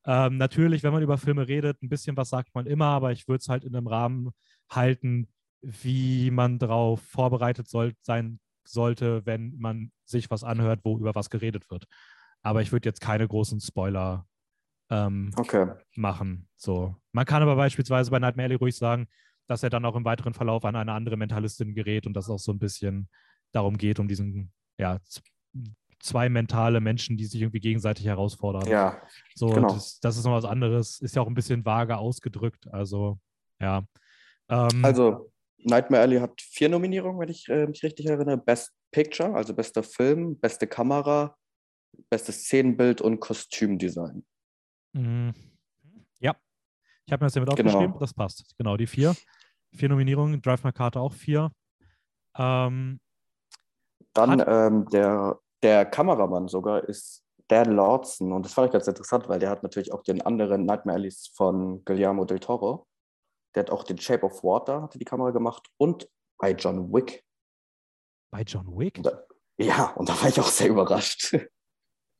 Ähm, 0.07 0.37
natürlich, 0.37 0.83
wenn 0.83 0.93
man 0.93 1.03
über 1.03 1.17
Filme 1.17 1.47
redet, 1.47 1.81
ein 1.83 1.89
bisschen 1.89 2.15
was 2.15 2.29
sagt 2.29 2.55
man 2.55 2.65
immer, 2.65 2.85
aber 2.85 3.11
ich 3.11 3.27
würde 3.27 3.39
es 3.39 3.49
halt 3.49 3.65
in 3.65 3.75
einem 3.75 3.87
Rahmen 3.87 4.31
halten, 4.71 5.27
wie 5.61 6.31
man 6.31 6.59
darauf 6.59 7.01
vorbereitet 7.01 7.67
soll, 7.67 7.93
sein 8.01 8.39
sollte, 8.63 9.25
wenn 9.25 9.57
man 9.57 9.91
sich 10.05 10.31
was 10.31 10.43
anhört, 10.43 10.79
wo 10.83 10.97
über 10.97 11.13
was 11.13 11.29
geredet 11.29 11.69
wird. 11.69 11.85
Aber 12.41 12.61
ich 12.61 12.71
würde 12.71 12.87
jetzt 12.87 13.01
keine 13.01 13.27
großen 13.27 13.59
Spoiler 13.59 14.25
ähm, 14.89 15.31
Okay. 15.35 15.73
machen. 15.95 16.47
So. 16.55 16.95
Man 17.11 17.25
kann 17.25 17.41
aber 17.41 17.57
beispielsweise 17.57 18.09
bei 18.09 18.19
Nightmare 18.19 18.45
Alley 18.45 18.55
ruhig 18.55 18.77
sagen, 18.77 19.07
dass 19.47 19.63
er 19.63 19.69
dann 19.69 19.85
auch 19.85 19.95
im 19.95 20.05
weiteren 20.05 20.33
Verlauf 20.33 20.63
an 20.63 20.75
eine 20.75 20.93
andere 20.93 21.17
Mentalistin 21.17 21.73
gerät 21.73 22.07
und 22.07 22.13
das 22.13 22.29
auch 22.29 22.39
so 22.39 22.51
ein 22.53 22.59
bisschen 22.59 23.09
darum 23.51 23.77
geht, 23.77 23.99
um 23.99 24.07
diesen, 24.07 24.53
ja, 24.77 24.99
zwei 25.99 26.29
mentale 26.29 26.79
Menschen, 26.79 27.17
die 27.17 27.25
sich 27.25 27.41
irgendwie 27.41 27.59
gegenseitig 27.59 28.05
herausfordern. 28.05 28.67
Ja, 28.67 29.01
so, 29.35 29.49
genau. 29.49 29.73
das, 29.73 29.99
das 29.99 30.17
ist 30.17 30.25
noch 30.25 30.33
was 30.33 30.45
anderes. 30.45 30.99
Ist 30.99 31.15
ja 31.15 31.21
auch 31.21 31.27
ein 31.27 31.33
bisschen 31.33 31.65
vage 31.65 31.97
ausgedrückt. 31.97 32.67
Also, 32.71 33.19
ja. 33.59 33.83
Ähm, 34.49 34.83
also 34.85 35.31
Nightmare 35.57 36.03
Alley 36.03 36.19
hat 36.19 36.39
vier 36.39 36.69
Nominierungen, 36.69 37.19
wenn 37.19 37.29
ich 37.29 37.47
äh, 37.49 37.65
mich 37.67 37.83
richtig 37.83 38.05
erinnere. 38.05 38.37
Best 38.37 38.73
Picture, 38.91 39.33
also 39.33 39.53
bester 39.53 39.83
Film, 39.83 40.37
beste 40.39 40.67
Kamera, 40.67 41.35
bestes 42.09 42.43
Szenenbild 42.43 43.01
und 43.01 43.19
Kostümdesign. 43.19 44.25
mh, 44.93 45.33
ja. 46.19 46.35
Ich 47.05 47.13
habe 47.13 47.23
mir 47.23 47.27
das 47.27 47.35
ja 47.35 47.41
mit 47.41 47.55
Genau. 47.55 47.69
aufgeschrieben. 47.69 47.99
Das 47.99 48.13
passt. 48.13 48.55
Genau, 48.57 48.77
die 48.77 48.87
vier. 48.87 49.15
Vier 49.73 49.89
Nominierungen. 49.89 50.41
Drive 50.41 50.63
My 50.63 50.71
Karte 50.71 50.99
auch 50.99 51.13
vier. 51.13 51.51
Ähm, 52.37 52.99
Dann 54.13 54.43
ähm, 54.45 54.85
der, 54.89 55.39
der 55.63 55.85
Kameramann 55.85 56.47
sogar 56.47 56.83
ist 56.83 57.23
Dan 57.47 57.75
Lawson 57.75 58.33
und 58.33 58.43
das 58.45 58.53
fand 58.53 58.67
ich 58.67 58.73
ganz 58.73 58.87
interessant, 58.87 59.29
weil 59.29 59.39
der 59.39 59.49
hat 59.49 59.63
natürlich 59.63 59.93
auch 59.93 60.03
den 60.03 60.21
anderen 60.21 60.65
Nightmare 60.65 60.97
Alleys 60.97 61.31
von 61.35 61.83
Guillermo 61.85 62.25
del 62.25 62.39
Toro. 62.39 62.87
Der 63.55 63.63
hat 63.63 63.69
auch 63.71 63.83
den 63.83 63.97
Shape 63.97 64.25
of 64.25 64.43
Water, 64.43 64.81
hatte 64.81 64.99
die 64.99 65.05
Kamera 65.05 65.31
gemacht 65.31 65.67
und 65.77 66.09
bei 66.37 66.51
John 66.51 66.91
Wick. 66.93 67.23
bei 68.31 68.41
John 68.43 68.67
Wick? 68.77 68.97
Und 68.97 69.05
da, 69.05 69.23
ja, 69.57 69.93
und 69.95 70.09
da 70.09 70.21
war 70.21 70.27
ich 70.29 70.39
auch 70.39 70.47
sehr 70.47 70.69
überrascht. 70.69 71.33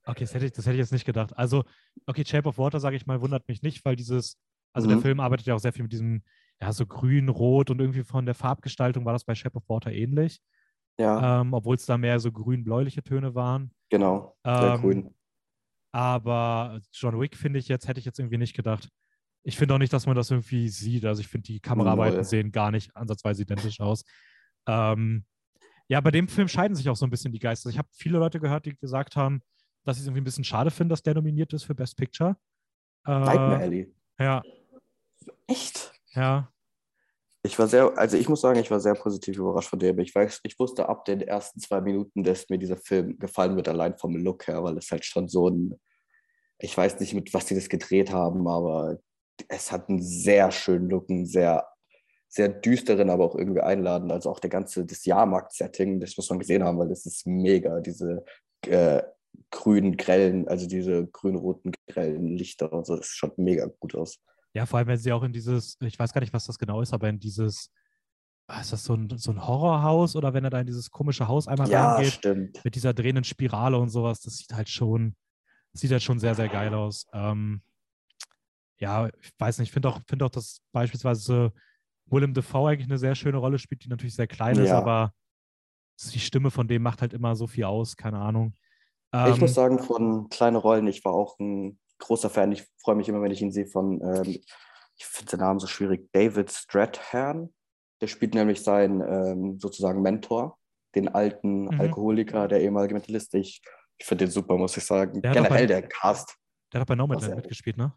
Okay, 0.10 0.23
das 0.23 0.34
hätte, 0.34 0.45
ich, 0.45 0.54
das 0.54 0.65
hätte 0.65 0.76
ich 0.76 0.80
jetzt 0.80 0.93
nicht 0.93 1.04
gedacht. 1.06 1.38
Also, 1.38 1.65
okay, 2.06 2.23
Shape 2.26 2.47
of 2.47 2.58
Water, 2.58 2.80
sage 2.80 2.95
ich 2.95 3.06
mal, 3.06 3.19
wundert 3.19 3.45
mich 3.50 3.62
nicht, 3.62 3.84
weil 3.84 3.97
dieses, 3.97 4.38
also 4.71 4.88
der 4.88 4.95
Mhm. 4.95 5.02
Film 5.02 5.19
arbeitet 5.19 5.47
ja 5.47 5.54
auch 5.54 5.60
sehr 5.60 5.73
viel 5.73 5.84
mit 5.84 5.91
diesem, 5.91 6.23
ja, 6.62 6.71
so 6.71 6.86
grün, 6.86 7.28
rot 7.28 7.69
und 7.71 7.82
irgendwie 7.82 8.06
von 8.06 8.26
der 8.26 8.34
Farbgestaltung 8.34 9.04
war 9.04 9.12
das 9.12 9.26
bei 9.26 9.36
Shape 9.36 9.58
of 9.58 9.67
Water 9.67 9.91
ähnlich, 9.91 10.39
Ja, 10.99 11.41
ähm, 11.41 11.53
obwohl 11.53 11.75
es 11.75 11.86
da 11.86 11.97
mehr 11.97 12.19
so 12.19 12.31
grün-bläuliche 12.31 13.03
Töne 13.03 13.36
waren. 13.36 13.71
genau, 13.89 14.36
sehr 14.43 14.73
ähm, 14.75 14.81
grün. 14.81 15.13
Aber 15.91 16.79
John 16.91 17.19
Wick 17.19 17.36
finde 17.36 17.60
ich 17.60 17.67
jetzt, 17.67 17.88
hätte 17.88 17.99
ich 17.99 18.05
jetzt 18.05 18.19
irgendwie 18.19 18.38
nicht 18.38 18.55
gedacht. 18.55 18.89
Ich 19.43 19.57
finde 19.57 19.75
auch 19.75 19.79
nicht, 19.79 19.93
dass 19.93 20.05
man 20.05 20.15
das 20.15 20.29
irgendwie 20.29 20.69
sieht. 20.69 21.05
Also 21.05 21.21
ich 21.21 21.27
finde, 21.27 21.45
die 21.45 21.60
Kameraarbeiten 21.60 22.17
Null. 22.17 22.23
sehen 22.23 22.51
gar 22.51 22.71
nicht 22.71 22.95
ansatzweise 22.95 23.43
identisch 23.43 23.79
aus. 23.79 24.03
Ähm, 24.67 25.23
ja, 25.88 26.01
bei 26.01 26.12
dem 26.12 26.27
Film 26.27 26.47
scheiden 26.47 26.75
sich 26.75 26.89
auch 26.89 26.97
so 26.97 27.05
ein 27.05 27.10
bisschen 27.10 27.31
die 27.31 27.39
Geister. 27.39 27.69
Ich 27.69 27.77
habe 27.77 27.88
viele 27.91 28.19
Leute 28.19 28.39
gehört, 28.39 28.65
die 28.65 28.75
gesagt 28.75 29.15
haben, 29.15 29.41
dass 29.86 29.95
sie 29.95 30.01
es 30.01 30.07
irgendwie 30.07 30.21
ein 30.21 30.25
bisschen 30.25 30.43
schade 30.43 30.69
finden, 30.69 30.89
dass 30.89 31.01
der 31.01 31.13
nominiert 31.13 31.53
ist 31.53 31.63
für 31.63 31.73
Best 31.73 31.95
Picture. 31.95 32.36
Äh, 33.05 33.19
Nightmare 33.19 33.62
Alley. 33.62 33.93
Ja, 34.19 34.41
Echt? 35.47 35.93
ja. 36.12 36.51
Ich 37.43 37.58
war 37.58 37.67
sehr, 37.67 37.97
also 37.97 38.17
ich 38.17 38.28
muss 38.28 38.41
sagen, 38.41 38.60
ich 38.60 38.71
war 38.71 38.80
sehr 38.80 38.95
positiv 38.95 39.38
überrascht 39.38 39.69
von 39.69 39.80
dem. 39.80 40.00
Ich 40.00 40.13
weiß, 40.13 40.41
ich 40.43 40.60
wusste 40.60 40.89
ab 40.89 41.06
den 41.06 41.21
ersten 41.21 41.60
zwei 41.60 41.82
Minuten, 41.82 42.23
dass 42.23 42.50
mir 42.50 42.58
dieser 42.58 42.78
Film 42.78 43.17
gefallen 43.19 43.56
wird, 43.56 43.69
allein 43.69 43.97
vom 43.97 44.15
Look 44.15 44.47
her, 44.47 44.63
weil 44.63 44.78
es 44.78 44.91
halt 44.91 45.06
schon 45.06 45.30
so 45.30 45.50
ein, 45.50 45.80
ich 46.60 46.76
weiß 46.76 47.00
nicht, 47.00 47.13
mit 47.13 47.34
was 47.34 47.45
die 47.45 47.56
das 47.56 47.69
gedreht 47.69 48.12
haben, 48.12 48.47
aber 48.47 49.00
es 49.47 49.71
hat 49.71 49.89
einen 49.89 50.02
sehr 50.02 50.52
schönen 50.52 50.89
Look, 50.89 51.10
einen 51.10 51.26
sehr, 51.26 51.67
sehr 52.28 52.50
düsteren, 52.50 53.10
aber 53.10 53.26
auch 53.26 53.36
irgendwie 53.36 53.62
einladend. 53.62 54.12
Also 54.12 54.30
auch 54.32 54.39
der 54.39 54.50
ganze, 54.50 54.86
das 54.86 55.06
Jahrmarkt-Setting, 55.06 56.00
das 56.00 56.17
muss 56.17 56.30
man 56.30 56.39
gesehen 56.39 56.63
haben, 56.63 56.80
weil 56.80 56.89
das 56.89 57.06
ist 57.06 57.28
mega, 57.28 57.80
diese 57.80 58.26
äh, 58.65 59.04
grünen, 59.52 59.97
grellen, 59.97 60.47
also 60.47 60.67
diese 60.67 61.08
grün-roten, 61.08 61.71
grellen 61.88 62.36
Lichter 62.36 62.71
und 62.73 62.86
so, 62.86 62.95
das 62.97 63.08
schaut 63.08 63.38
mega 63.38 63.67
gut 63.80 63.95
aus. 63.95 64.19
Ja, 64.53 64.65
vor 64.65 64.79
allem, 64.79 64.88
wenn 64.88 64.97
sie 64.97 65.12
auch 65.13 65.23
in 65.23 65.33
dieses, 65.33 65.77
ich 65.81 65.99
weiß 65.99 66.13
gar 66.13 66.21
nicht, 66.21 66.33
was 66.33 66.45
das 66.45 66.57
genau 66.60 66.81
ist, 66.81 66.93
aber 66.93 67.10
in 67.10 67.19
dieses, 67.19 67.69
ah, 68.47 68.62
ist 68.62 68.73
das 68.73 68.83
so 68.86 68.93
ein, 68.95 69.10
so 69.17 69.31
ein 69.31 69.45
Horrorhaus 69.47 70.15
oder 70.15 70.33
wenn 70.33 70.43
er 70.43 70.49
da 70.49 70.60
in 70.60 70.67
dieses 70.67 70.91
komische 70.91 71.27
Haus 71.27 71.47
einmal 71.47 71.67
Ja, 71.69 71.95
reingeht? 71.97 72.13
stimmt. 72.13 72.63
mit 72.63 72.75
dieser 72.75 72.93
drehenden 72.93 73.23
Spirale 73.23 73.77
und 73.77 73.89
sowas, 73.89 74.21
das 74.21 74.38
sieht 74.38 74.53
halt 74.53 74.69
schon, 74.69 75.15
sieht 75.73 75.91
halt 75.91 76.03
schon 76.03 76.19
sehr, 76.19 76.36
sehr 76.36 76.49
geil 76.49 76.73
aus. 76.73 77.05
Ähm, 77.13 77.62
ja, 78.79 79.07
ich 79.21 79.31
weiß 79.38 79.60
nicht, 79.60 79.69
ich 79.69 79.73
finde 79.73 79.89
auch, 79.89 79.99
finde 80.07 80.25
auch, 80.25 80.29
dass 80.29 80.62
beispielsweise 80.71 81.51
Willem 82.05 82.33
Dafoe 82.33 82.69
eigentlich 82.71 82.88
eine 82.88 82.97
sehr 82.97 83.15
schöne 83.15 83.38
Rolle 83.38 83.60
spielt, 83.60 83.83
die 83.83 83.89
natürlich 83.89 84.15
sehr 84.15 84.27
klein 84.27 84.57
ist, 84.57 84.69
Ja. 84.69 84.79
aber 84.79 85.13
die 86.13 86.19
Stimme 86.19 86.51
von 86.51 86.67
dem 86.67 86.83
macht 86.83 87.01
halt 87.01 87.13
immer 87.13 87.36
so 87.36 87.47
viel 87.47 87.63
aus, 87.65 87.95
keine 87.95 88.19
Ahnung. 88.19 88.53
Ich 89.12 89.13
Ähm, 89.13 89.41
muss 89.41 89.53
sagen, 89.55 89.79
von 89.79 90.29
kleine 90.29 90.57
Rollen, 90.60 90.88
ich 90.88 91.03
war 91.03 91.13
auch 91.13 91.39
ein 91.39 91.79
großer 91.99 92.29
Fan. 92.29 92.51
Ich 92.51 92.67
freue 92.81 92.95
mich 92.95 93.10
immer, 93.10 93.21
wenn 93.21 93.31
ich 93.31 93.41
ihn 93.41 93.51
sehe 93.51 93.67
von, 93.67 94.01
ähm, 94.01 94.39
ich 94.95 95.05
finde 95.05 95.31
den 95.31 95.39
Namen 95.39 95.60
so 95.60 95.67
schwierig, 95.67 96.10
David 96.12 96.51
Strathairn. 96.51 97.53
Der 98.01 98.07
spielt 98.07 98.33
nämlich 98.36 98.62
seinen 98.63 99.01
ähm, 99.01 99.60
sozusagen 99.60 100.01
Mentor, 100.01 100.57
den 100.95 101.07
alten 101.10 101.65
Mhm. 101.65 101.81
Alkoholiker, 101.81 102.47
der 102.47 102.62
ehemalige 102.62 102.93
Mentalist. 102.93 103.33
Ich, 103.33 103.62
ich 103.97 104.05
finde 104.05 104.25
den 104.25 104.31
super, 104.31 104.57
muss 104.57 104.77
ich 104.77 104.86
sagen. 104.86 105.21
Der 105.21 105.31
Generell 105.33 105.49
bei- 105.62 105.65
der 105.65 105.81
Cast. 105.88 106.38
der 106.73 106.81
hat 106.81 106.88
bei 106.88 106.95
Nomadland 106.95 107.36
mitgespielt, 107.36 107.77
ne? 107.77 107.93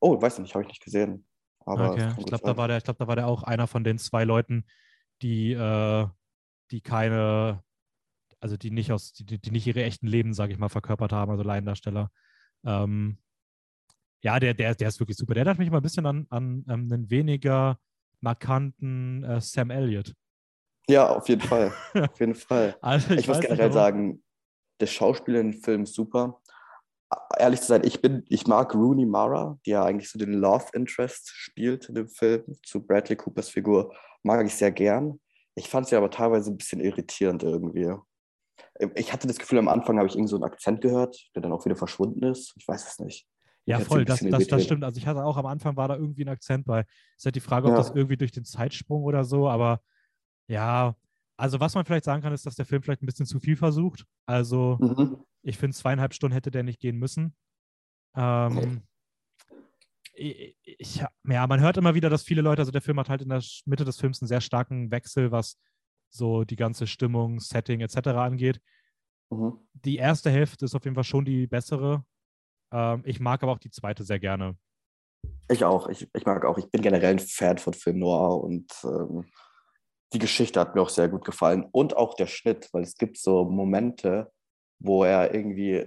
Oh, 0.00 0.20
weiß 0.20 0.40
nicht, 0.40 0.54
habe 0.54 0.62
ich 0.64 0.68
nicht 0.68 0.82
gesehen. 0.82 1.26
Aber 1.64 1.92
okay, 1.92 2.12
ich 2.18 2.26
glaube, 2.26 2.42
da 2.44 2.56
war 2.56 2.66
der, 2.66 2.78
ich 2.78 2.84
glaube, 2.84 2.98
da 2.98 3.06
war 3.06 3.14
der 3.14 3.28
auch 3.28 3.44
einer 3.44 3.68
von 3.68 3.84
den 3.84 3.98
zwei 3.98 4.24
Leuten, 4.24 4.66
die, 5.22 5.52
äh, 5.52 6.06
die 6.72 6.80
keine, 6.80 7.62
also 8.40 8.56
die 8.56 8.72
nicht 8.72 8.90
aus, 8.90 9.12
die, 9.12 9.38
die 9.38 9.50
nicht 9.52 9.68
ihre 9.68 9.84
echten 9.84 10.08
Leben, 10.08 10.34
sage 10.34 10.52
ich 10.52 10.58
mal, 10.58 10.68
verkörpert 10.68 11.12
haben, 11.12 11.30
also 11.30 11.44
Laiendarsteller. 11.44 12.10
Ähm, 12.64 13.18
ja, 14.22 14.38
der, 14.38 14.54
der, 14.54 14.74
der 14.74 14.88
ist 14.88 15.00
wirklich 15.00 15.16
super. 15.16 15.34
Der 15.34 15.42
erinnert 15.42 15.58
mich 15.58 15.70
mal 15.70 15.78
ein 15.78 15.82
bisschen 15.82 16.06
an, 16.06 16.26
an 16.30 16.64
ähm, 16.68 16.88
einen 16.92 17.10
weniger 17.10 17.78
markanten 18.20 19.24
äh, 19.24 19.40
Sam 19.40 19.70
Elliott. 19.70 20.14
Ja, 20.88 21.08
auf 21.08 21.28
jeden 21.28 21.40
Fall. 21.42 21.72
auf 21.94 22.20
jeden 22.20 22.34
Fall. 22.34 22.76
Also, 22.80 23.14
Ich, 23.14 23.26
muss 23.26 23.36
weiß 23.36 23.38
nicht, 23.38 23.48
generell 23.48 23.70
warum. 23.70 23.72
sagen, 23.72 24.24
das 24.78 24.90
Schauspiel 24.90 25.36
in 25.36 25.52
dem 25.52 25.60
Film 25.60 25.82
ist 25.84 25.94
super. 25.94 26.40
Ehrlich 27.38 27.60
zu 27.60 27.66
sein, 27.66 27.82
ich 27.84 28.00
bin, 28.00 28.24
ich 28.28 28.46
mag 28.46 28.74
Rooney 28.74 29.04
Mara, 29.04 29.58
die 29.66 29.70
ja 29.70 29.84
eigentlich 29.84 30.10
so 30.10 30.18
den 30.18 30.32
Love 30.32 30.66
Interest 30.72 31.28
spielt 31.34 31.88
in 31.88 31.94
dem 31.94 32.08
Film 32.08 32.44
zu 32.64 32.84
Bradley 32.84 33.16
Coopers 33.16 33.50
Figur, 33.50 33.94
mag 34.22 34.44
ich 34.46 34.54
sehr 34.54 34.72
gern. 34.72 35.20
Ich 35.54 35.68
fand 35.68 35.88
sie 35.88 35.96
aber 35.96 36.10
teilweise 36.10 36.50
ein 36.50 36.56
bisschen 36.56 36.80
irritierend 36.80 37.42
irgendwie. 37.42 37.94
Ich 38.94 39.12
hatte 39.12 39.26
das 39.26 39.38
Gefühl, 39.38 39.58
am 39.58 39.68
Anfang 39.68 39.98
habe 39.98 40.08
ich 40.08 40.14
irgend 40.14 40.30
so 40.30 40.36
einen 40.36 40.44
Akzent 40.44 40.80
gehört, 40.80 41.16
der 41.34 41.42
dann 41.42 41.52
auch 41.52 41.64
wieder 41.64 41.76
verschwunden 41.76 42.22
ist. 42.24 42.54
Ich 42.56 42.66
weiß 42.66 42.86
es 42.86 42.98
nicht. 42.98 43.26
Ja, 43.64 43.78
voll, 43.78 44.04
das, 44.04 44.20
das, 44.20 44.46
das 44.48 44.64
stimmt. 44.64 44.82
Also 44.82 44.98
ich 44.98 45.06
hatte 45.06 45.24
auch 45.24 45.36
am 45.36 45.46
Anfang 45.46 45.76
war 45.76 45.86
da 45.86 45.96
irgendwie 45.96 46.24
ein 46.24 46.28
Akzent 46.28 46.64
bei. 46.64 46.84
Ist 47.16 47.24
halt 47.24 47.36
die 47.36 47.40
Frage, 47.40 47.66
ob 47.66 47.72
Ja. 47.74 47.76
das 47.76 47.90
irgendwie 47.90 48.16
durch 48.16 48.32
den 48.32 48.44
Zeitsprung 48.44 49.02
oder 49.04 49.24
so, 49.24 49.48
aber 49.48 49.80
ja, 50.48 50.96
also 51.36 51.60
was 51.60 51.74
man 51.74 51.84
vielleicht 51.84 52.04
sagen 52.04 52.22
kann, 52.22 52.32
ist, 52.32 52.44
dass 52.44 52.56
der 52.56 52.66
Film 52.66 52.82
vielleicht 52.82 53.02
ein 53.02 53.06
bisschen 53.06 53.26
zu 53.26 53.38
viel 53.38 53.56
versucht. 53.56 54.04
Also 54.26 54.78
Mhm. 54.80 55.24
ich 55.42 55.58
finde, 55.58 55.76
zweieinhalb 55.76 56.12
Stunden 56.14 56.34
hätte 56.34 56.50
der 56.50 56.62
nicht 56.64 56.80
gehen 56.80 56.96
müssen. 56.98 57.36
Ähm, 58.16 58.82
ich, 60.14 60.56
ich, 60.64 61.04
ja, 61.28 61.46
man 61.46 61.60
hört 61.60 61.76
immer 61.76 61.94
wieder, 61.94 62.10
dass 62.10 62.22
viele 62.22 62.42
Leute, 62.42 62.62
also 62.62 62.72
der 62.72 62.82
Film 62.82 62.98
hat 62.98 63.08
halt 63.08 63.22
in 63.22 63.28
der 63.28 63.42
Mitte 63.64 63.84
des 63.84 63.98
Films 63.98 64.20
einen 64.20 64.28
sehr 64.28 64.40
starken 64.40 64.90
Wechsel, 64.90 65.30
was 65.30 65.58
so 66.12 66.44
die 66.44 66.56
ganze 66.56 66.86
Stimmung, 66.86 67.40
Setting 67.40 67.80
etc. 67.80 68.08
angeht. 68.08 68.60
Mhm. 69.30 69.58
Die 69.72 69.96
erste 69.96 70.30
Hälfte 70.30 70.64
ist 70.64 70.74
auf 70.74 70.84
jeden 70.84 70.94
Fall 70.94 71.04
schon 71.04 71.24
die 71.24 71.46
bessere. 71.46 72.04
Ähm, 72.72 73.02
ich 73.04 73.18
mag 73.18 73.42
aber 73.42 73.52
auch 73.52 73.58
die 73.58 73.70
zweite 73.70 74.04
sehr 74.04 74.20
gerne. 74.20 74.56
Ich 75.50 75.64
auch. 75.64 75.88
Ich, 75.88 76.08
ich 76.14 76.26
mag 76.26 76.44
auch. 76.44 76.58
Ich 76.58 76.70
bin 76.70 76.82
generell 76.82 77.12
ein 77.12 77.18
Fan 77.18 77.58
von 77.58 77.72
Film 77.74 77.98
Noir 77.98 78.42
und 78.42 78.70
ähm, 78.84 79.24
die 80.12 80.18
Geschichte 80.18 80.60
hat 80.60 80.74
mir 80.74 80.82
auch 80.82 80.90
sehr 80.90 81.08
gut 81.08 81.24
gefallen. 81.24 81.66
Und 81.72 81.96
auch 81.96 82.14
der 82.14 82.26
Schnitt, 82.26 82.68
weil 82.72 82.82
es 82.82 82.96
gibt 82.96 83.16
so 83.16 83.44
Momente, 83.44 84.30
wo 84.78 85.04
er 85.04 85.34
irgendwie 85.34 85.86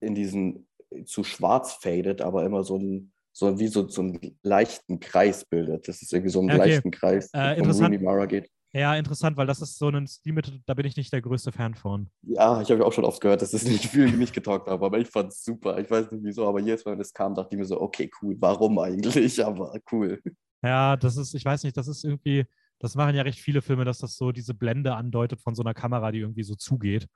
in 0.00 0.14
diesen 0.14 0.66
zu 1.04 1.24
schwarz 1.24 1.74
fadet, 1.74 2.22
aber 2.22 2.44
immer 2.44 2.64
so 2.64 2.78
ein 2.78 3.12
so 3.32 3.58
wie 3.58 3.66
so, 3.66 3.86
so 3.86 4.00
einen 4.00 4.38
leichten 4.42 4.98
Kreis 4.98 5.44
bildet. 5.44 5.88
Das 5.88 6.00
ist 6.00 6.10
irgendwie 6.14 6.30
so 6.30 6.40
ein 6.40 6.46
Okay. 6.46 6.56
leichten 6.56 6.90
Kreis, 6.90 7.28
Äh, 7.34 7.60
um. 7.60 7.70
Rooney 7.70 7.98
Mara 7.98 8.24
geht. 8.24 8.50
Ja, 8.76 8.94
interessant, 8.94 9.38
weil 9.38 9.46
das 9.46 9.62
ist 9.62 9.78
so 9.78 9.88
ein 9.88 10.06
Stilmittel, 10.06 10.60
da 10.66 10.74
bin 10.74 10.84
ich 10.84 10.96
nicht 10.96 11.10
der 11.10 11.22
größte 11.22 11.50
Fan 11.50 11.74
von. 11.74 12.10
Ja, 12.22 12.60
ich 12.60 12.70
habe 12.70 12.84
auch 12.84 12.92
schon 12.92 13.06
oft 13.06 13.22
gehört, 13.22 13.40
dass 13.40 13.54
es 13.54 13.64
nicht 13.64 13.86
viel 13.86 14.10
nicht 14.12 14.34
getaugt 14.34 14.68
habe, 14.68 14.84
aber 14.84 14.98
ich 14.98 15.08
fand 15.08 15.32
es 15.32 15.42
super. 15.42 15.78
Ich 15.78 15.90
weiß 15.90 16.10
nicht 16.12 16.24
wieso, 16.24 16.46
aber 16.46 16.60
jedes 16.60 16.84
Mal, 16.84 16.92
wenn 16.92 17.00
es 17.00 17.14
kam, 17.14 17.34
dachte 17.34 17.54
ich 17.54 17.58
mir 17.58 17.64
so, 17.64 17.80
okay, 17.80 18.10
cool, 18.20 18.36
warum 18.38 18.78
eigentlich? 18.78 19.42
Aber 19.44 19.72
cool. 19.92 20.20
Ja, 20.62 20.96
das 20.96 21.16
ist, 21.16 21.34
ich 21.34 21.44
weiß 21.44 21.64
nicht, 21.64 21.76
das 21.76 21.88
ist 21.88 22.04
irgendwie, 22.04 22.44
das 22.78 22.94
machen 22.96 23.14
ja 23.14 23.22
recht 23.22 23.38
viele 23.38 23.62
Filme, 23.62 23.84
dass 23.86 23.98
das 23.98 24.16
so 24.16 24.30
diese 24.32 24.52
Blende 24.52 24.94
andeutet 24.94 25.40
von 25.40 25.54
so 25.54 25.62
einer 25.62 25.74
Kamera, 25.74 26.12
die 26.12 26.18
irgendwie 26.18 26.42
so 26.42 26.54
zugeht. 26.54 27.08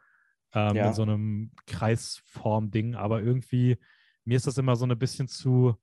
Ähm, 0.55 0.77
Ja. 0.77 0.89
In 0.89 0.95
so 0.95 1.03
einem 1.03 1.53
Kreisform-Ding. 1.67 2.95
Aber 2.95 3.23
irgendwie, 3.23 3.77
mir 4.25 4.37
ist 4.37 4.47
das 4.47 4.57
immer 4.57 4.77
so 4.77 4.87
ein 4.87 4.99
bisschen 4.99 5.29
zu 5.29 5.75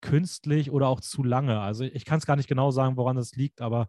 künstlich 0.00 0.70
oder 0.70 0.88
auch 0.88 1.00
zu 1.00 1.24
lange. 1.24 1.60
Also 1.60 1.84
ich 1.84 2.04
kann 2.04 2.18
es 2.18 2.26
gar 2.26 2.36
nicht 2.36 2.48
genau 2.48 2.70
sagen, 2.70 2.96
woran 2.96 3.16
das 3.16 3.34
liegt, 3.34 3.60
aber 3.60 3.88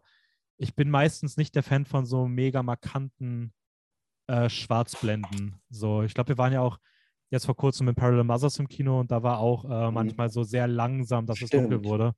ich 0.60 0.74
bin 0.74 0.90
meistens 0.90 1.38
nicht 1.38 1.54
der 1.54 1.62
Fan 1.62 1.86
von 1.86 2.04
so 2.04 2.28
mega 2.28 2.62
markanten 2.62 3.54
äh, 4.26 4.50
Schwarzblenden. 4.50 5.58
So, 5.70 6.02
ich 6.02 6.12
glaube, 6.12 6.28
wir 6.28 6.38
waren 6.38 6.52
ja 6.52 6.60
auch 6.60 6.78
jetzt 7.30 7.46
vor 7.46 7.56
kurzem 7.56 7.86
mit 7.86 7.96
Parallel 7.96 8.24
Mothers 8.24 8.58
im 8.58 8.68
Kino 8.68 9.00
und 9.00 9.10
da 9.10 9.22
war 9.22 9.38
auch 9.38 9.64
äh, 9.64 9.88
Mhm. 9.88 9.94
manchmal 9.94 10.28
so 10.28 10.42
sehr 10.42 10.68
langsam, 10.68 11.26
dass 11.26 11.40
es 11.40 11.48
dunkel 11.48 11.78
Stimmt. 11.78 11.86
wurde. 11.86 12.14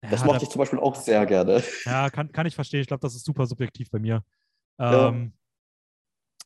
Das 0.00 0.20
Ja, 0.20 0.26
mochte 0.26 0.38
da- 0.38 0.42
ich 0.44 0.48
zum 0.50 0.58
Beispiel 0.60 0.78
auch 0.78 0.94
sehr 0.94 1.26
gerne. 1.26 1.62
ja, 1.84 2.08
kann, 2.08 2.32
kann 2.32 2.46
ich 2.46 2.54
verstehen. 2.54 2.80
Ich 2.80 2.86
glaube, 2.86 3.02
das 3.02 3.14
ist 3.14 3.26
super 3.26 3.46
subjektiv 3.46 3.90
bei 3.90 3.98
mir. 3.98 4.24
Ja. 4.78 5.08
Ähm, 5.08 5.34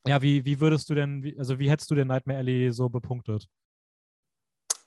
ja, 0.07 0.20
wie, 0.20 0.44
wie 0.44 0.59
würdest 0.59 0.90
du 0.90 0.94
denn, 0.96 1.33
also 1.38 1.61
wie 1.61 1.70
hättest 1.70 1.90
du 1.92 1.94
den 1.94 2.09
Nightmare 2.09 2.40
Alley 2.40 2.72
so 2.72 2.88
bepunktet? 2.88 3.46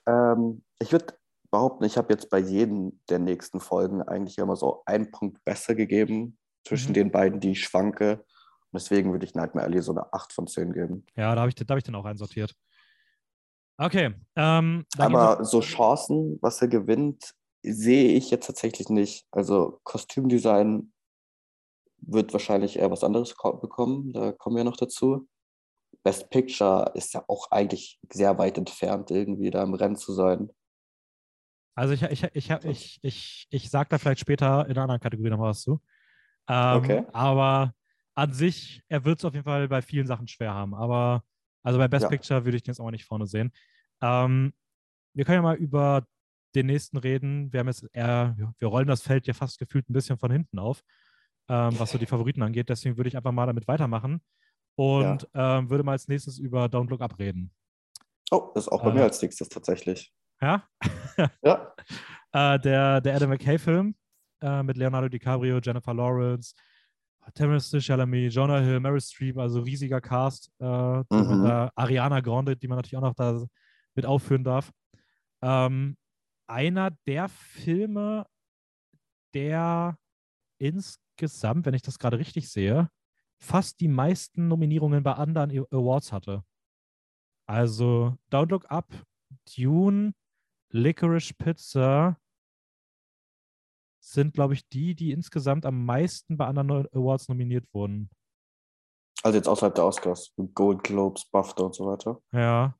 Ähm, 0.05 0.61
ich 0.79 0.91
würde 0.91 1.17
behaupten, 1.51 1.83
ich 1.85 1.97
habe 1.97 2.13
jetzt 2.13 2.29
bei 2.29 2.39
jedem 2.39 2.99
der 3.09 3.19
nächsten 3.19 3.59
Folgen 3.59 4.01
eigentlich 4.01 4.37
immer 4.37 4.55
so 4.55 4.83
einen 4.85 5.11
Punkt 5.11 5.43
besser 5.45 5.75
gegeben 5.75 6.37
zwischen 6.65 6.89
Mhm. 6.89 6.95
den 6.95 7.11
beiden, 7.11 7.39
die 7.39 7.51
ich 7.51 7.63
schwanke. 7.63 8.25
Und 8.71 8.81
deswegen 8.81 9.11
würde 9.11 9.25
ich 9.25 9.33
Nightmare 9.35 9.65
Alley 9.65 9.81
so 9.81 9.91
eine 9.93 10.11
8 10.13 10.33
von 10.33 10.47
10 10.47 10.73
geben. 10.73 11.05
Ja, 11.15 11.33
da 11.35 11.41
habe 11.41 11.49
ich, 11.49 11.55
da 11.55 11.65
hab 11.69 11.77
ich 11.77 11.83
den 11.83 11.95
auch 11.95 12.05
einsortiert. 12.05 12.53
Okay. 13.77 14.13
Ähm, 14.35 14.85
dann 14.97 15.15
Aber 15.15 15.45
so 15.45 15.61
Chancen, 15.61 16.39
was 16.41 16.61
er 16.61 16.67
gewinnt, 16.67 17.33
sehe 17.63 18.11
ich 18.13 18.29
jetzt 18.31 18.47
tatsächlich 18.47 18.89
nicht. 18.89 19.25
Also 19.31 19.79
Kostümdesign 19.83 20.91
wird 21.99 22.33
wahrscheinlich 22.33 22.77
eher 22.79 22.91
was 22.91 23.03
anderes 23.03 23.35
ko- 23.35 23.53
bekommen. 23.57 24.13
Da 24.13 24.31
kommen 24.31 24.55
wir 24.57 24.63
noch 24.63 24.77
dazu. 24.77 25.27
Best 26.03 26.29
Picture 26.29 26.91
ist 26.95 27.13
ja 27.13 27.23
auch 27.27 27.51
eigentlich 27.51 27.99
sehr 28.11 28.37
weit 28.37 28.57
entfernt, 28.57 29.11
irgendwie 29.11 29.49
da 29.51 29.63
im 29.63 29.73
Rennen 29.73 29.95
zu 29.95 30.13
sein. 30.13 30.49
Also 31.77 31.93
ich, 31.93 32.01
ich, 32.01 32.23
ich, 32.33 32.49
ich, 32.49 32.65
ich, 32.65 32.99
ich, 33.03 33.47
ich 33.51 33.69
sage 33.69 33.89
da 33.89 33.99
vielleicht 33.99 34.19
später 34.19 34.65
in 34.65 34.71
einer 34.71 34.81
anderen 34.81 34.99
Kategorie 34.99 35.29
noch 35.29 35.39
was 35.39 35.61
zu. 35.61 35.79
Ähm, 36.49 36.77
Okay. 36.77 37.03
Aber 37.13 37.75
an 38.15 38.33
sich, 38.33 38.81
er 38.87 39.05
wird 39.05 39.19
es 39.19 39.25
auf 39.25 39.33
jeden 39.35 39.43
Fall 39.45 39.67
bei 39.67 39.83
vielen 39.83 40.07
Sachen 40.07 40.27
schwer 40.27 40.55
haben. 40.55 40.73
Aber 40.73 41.23
also 41.61 41.77
bei 41.77 41.87
Best 41.87 42.03
Ja. 42.03 42.09
Picture 42.09 42.45
würde 42.45 42.57
ich 42.57 42.63
den 42.63 42.71
jetzt 42.71 42.79
auch 42.79 42.89
nicht 42.89 43.05
vorne 43.05 43.27
sehen. 43.27 43.51
Ähm, 44.01 44.53
wir 45.13 45.23
können 45.23 45.35
ja 45.35 45.41
mal 45.43 45.55
über 45.55 46.07
den 46.55 46.65
nächsten 46.65 46.97
reden. 46.97 47.53
Wir 47.53 47.59
haben 47.59 47.67
jetzt 47.67 47.87
eher, 47.93 48.35
wir 48.57 48.67
rollen 48.67 48.87
das 48.87 49.03
Feld 49.03 49.27
ja 49.27 49.35
fast 49.35 49.59
gefühlt 49.59 49.87
ein 49.87 49.93
bisschen 49.93 50.17
von 50.17 50.31
hinten 50.31 50.57
auf, 50.57 50.81
ähm, 51.47 51.77
was 51.79 51.91
so 51.91 51.99
die 51.99 52.07
Favoriten 52.07 52.41
angeht. 52.41 52.69
Deswegen 52.69 52.97
würde 52.97 53.09
ich 53.09 53.17
einfach 53.17 53.31
mal 53.31 53.45
damit 53.45 53.67
weitermachen 53.67 54.23
und 54.75 55.27
ähm, 55.35 55.69
würde 55.69 55.83
mal 55.83 55.91
als 55.91 56.07
nächstes 56.07 56.39
über 56.39 56.65
Don't 56.65 56.89
Look 56.89 57.01
Up 57.01 57.19
reden. 57.19 57.51
Oh, 58.31 58.49
das 58.55 58.63
ist 58.65 58.69
auch 58.69 58.81
bei 58.81 58.89
Äh. 58.89 58.93
mir 58.95 59.03
als 59.03 59.21
nächstes 59.21 59.47
tatsächlich. 59.49 60.11
Ja? 60.41 60.63
Ja, 61.43 61.73
Äh, 62.31 62.59
der, 62.59 63.01
der 63.01 63.15
Adam 63.15 63.29
McKay-Film 63.29 63.95
äh, 64.41 64.61
mit 64.63 64.77
Leonardo 64.77 65.09
DiCaprio, 65.09 65.59
Jennifer 65.59 65.93
Lawrence, 65.93 66.53
Timothy 67.33 67.81
Chalamet, 67.81 68.31
Jonah 68.31 68.59
Hill, 68.59 68.79
Meryl 68.79 69.01
Streep, 69.01 69.37
also 69.37 69.61
riesiger 69.61 69.99
Cast. 69.99 70.51
Äh, 70.59 70.65
Mhm. 70.65 71.43
da, 71.43 71.71
Ariana 71.75 72.19
Grande, 72.19 72.55
die 72.55 72.67
man 72.67 72.77
natürlich 72.77 72.97
auch 72.97 73.01
noch 73.01 73.15
da 73.15 73.43
mit 73.95 74.05
aufführen 74.05 74.43
darf. 74.43 74.71
Ähm, 75.41 75.97
einer 76.47 76.91
der 77.07 77.27
Filme, 77.29 78.25
der 79.33 79.97
insgesamt, 80.59 81.65
wenn 81.65 81.73
ich 81.73 81.81
das 81.81 81.99
gerade 81.99 82.19
richtig 82.19 82.49
sehe, 82.49 82.89
fast 83.39 83.79
die 83.79 83.87
meisten 83.87 84.47
Nominierungen 84.47 85.03
bei 85.03 85.13
anderen 85.13 85.51
Awards 85.71 86.11
hatte. 86.11 86.43
Also 87.47 88.15
Don't 88.31 88.49
Look 88.49 88.69
Up, 88.69 88.87
Dune, 89.55 90.13
Licorice 90.71 91.33
Pizza 91.33 92.19
sind, 94.03 94.33
glaube 94.33 94.53
ich, 94.53 94.67
die, 94.69 94.95
die 94.95 95.11
insgesamt 95.11 95.65
am 95.65 95.85
meisten 95.85 96.37
bei 96.37 96.45
anderen 96.45 96.87
Awards 96.93 97.27
nominiert 97.27 97.65
wurden. 97.73 98.09
also 99.23 99.37
jetzt 99.37 99.47
außerhalb 99.47 99.75
der 99.75 99.85
Oscars, 99.85 100.33
Gold 100.53 100.83
Globes, 100.83 101.25
BAFTA 101.29 101.63
und 101.63 101.75
so 101.75 101.85
weiter. 101.87 102.21
Ja. 102.31 102.77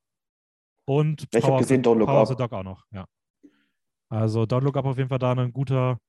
Und 0.88 1.24
ich 1.24 1.36
hab 1.36 1.42
Power 1.50 1.54
of 1.56 1.60
the- 1.60 1.64
gesehen, 1.64 1.84
Don't 1.84 1.96
Look 1.98 2.08
Power 2.08 2.22
of 2.22 2.28
the 2.30 2.34
Up. 2.36 2.40
Dog 2.40 2.54
auch 2.54 2.64
noch, 2.64 2.86
ja. 2.92 3.06
Also 4.10 4.44
Don't 4.44 4.62
Look 4.62 4.78
Up 4.78 4.86
auf 4.86 4.98
jeden 4.98 5.10
Fall 5.10 5.20
da 5.20 5.34
ein 5.34 5.52
guter, 5.52 6.00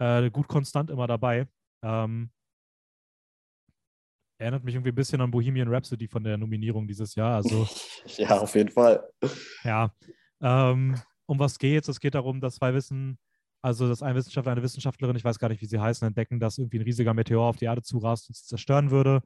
äh, 0.00 0.30
gut 0.30 0.48
konstant 0.48 0.88
immer 0.90 1.06
dabei. 1.06 1.46
Ähm, 1.82 2.30
erinnert 4.40 4.64
mich 4.64 4.74
irgendwie 4.74 4.90
ein 4.92 4.94
bisschen 4.94 5.20
an 5.20 5.30
Bohemian 5.30 5.68
Rhapsody 5.68 6.08
von 6.08 6.24
der 6.24 6.38
Nominierung 6.38 6.86
dieses 6.86 7.14
Jahr. 7.14 7.34
Also 7.36 7.66
Ja, 8.16 8.38
auf 8.40 8.54
jeden 8.54 8.70
Fall. 8.70 9.06
Ja, 9.62 9.92
ähm, 10.40 10.98
um 11.26 11.38
was 11.38 11.58
geht's? 11.58 11.88
Es 11.88 12.00
geht 12.00 12.14
darum, 12.14 12.40
dass 12.40 12.56
zwei 12.56 12.74
Wissen, 12.74 13.18
also 13.62 13.88
dass 13.88 14.02
ein 14.02 14.14
Wissenschaftler, 14.14 14.52
eine 14.52 14.62
Wissenschaftlerin, 14.62 15.16
ich 15.16 15.24
weiß 15.24 15.38
gar 15.38 15.48
nicht, 15.48 15.62
wie 15.62 15.66
sie 15.66 15.80
heißen, 15.80 16.06
entdecken, 16.06 16.40
dass 16.40 16.58
irgendwie 16.58 16.78
ein 16.78 16.84
riesiger 16.84 17.14
Meteor 17.14 17.44
auf 17.46 17.56
die 17.56 17.64
Erde 17.66 17.82
zurast 17.82 18.28
und 18.28 18.36
sie 18.36 18.44
zerstören 18.44 18.90
würde. 18.90 19.22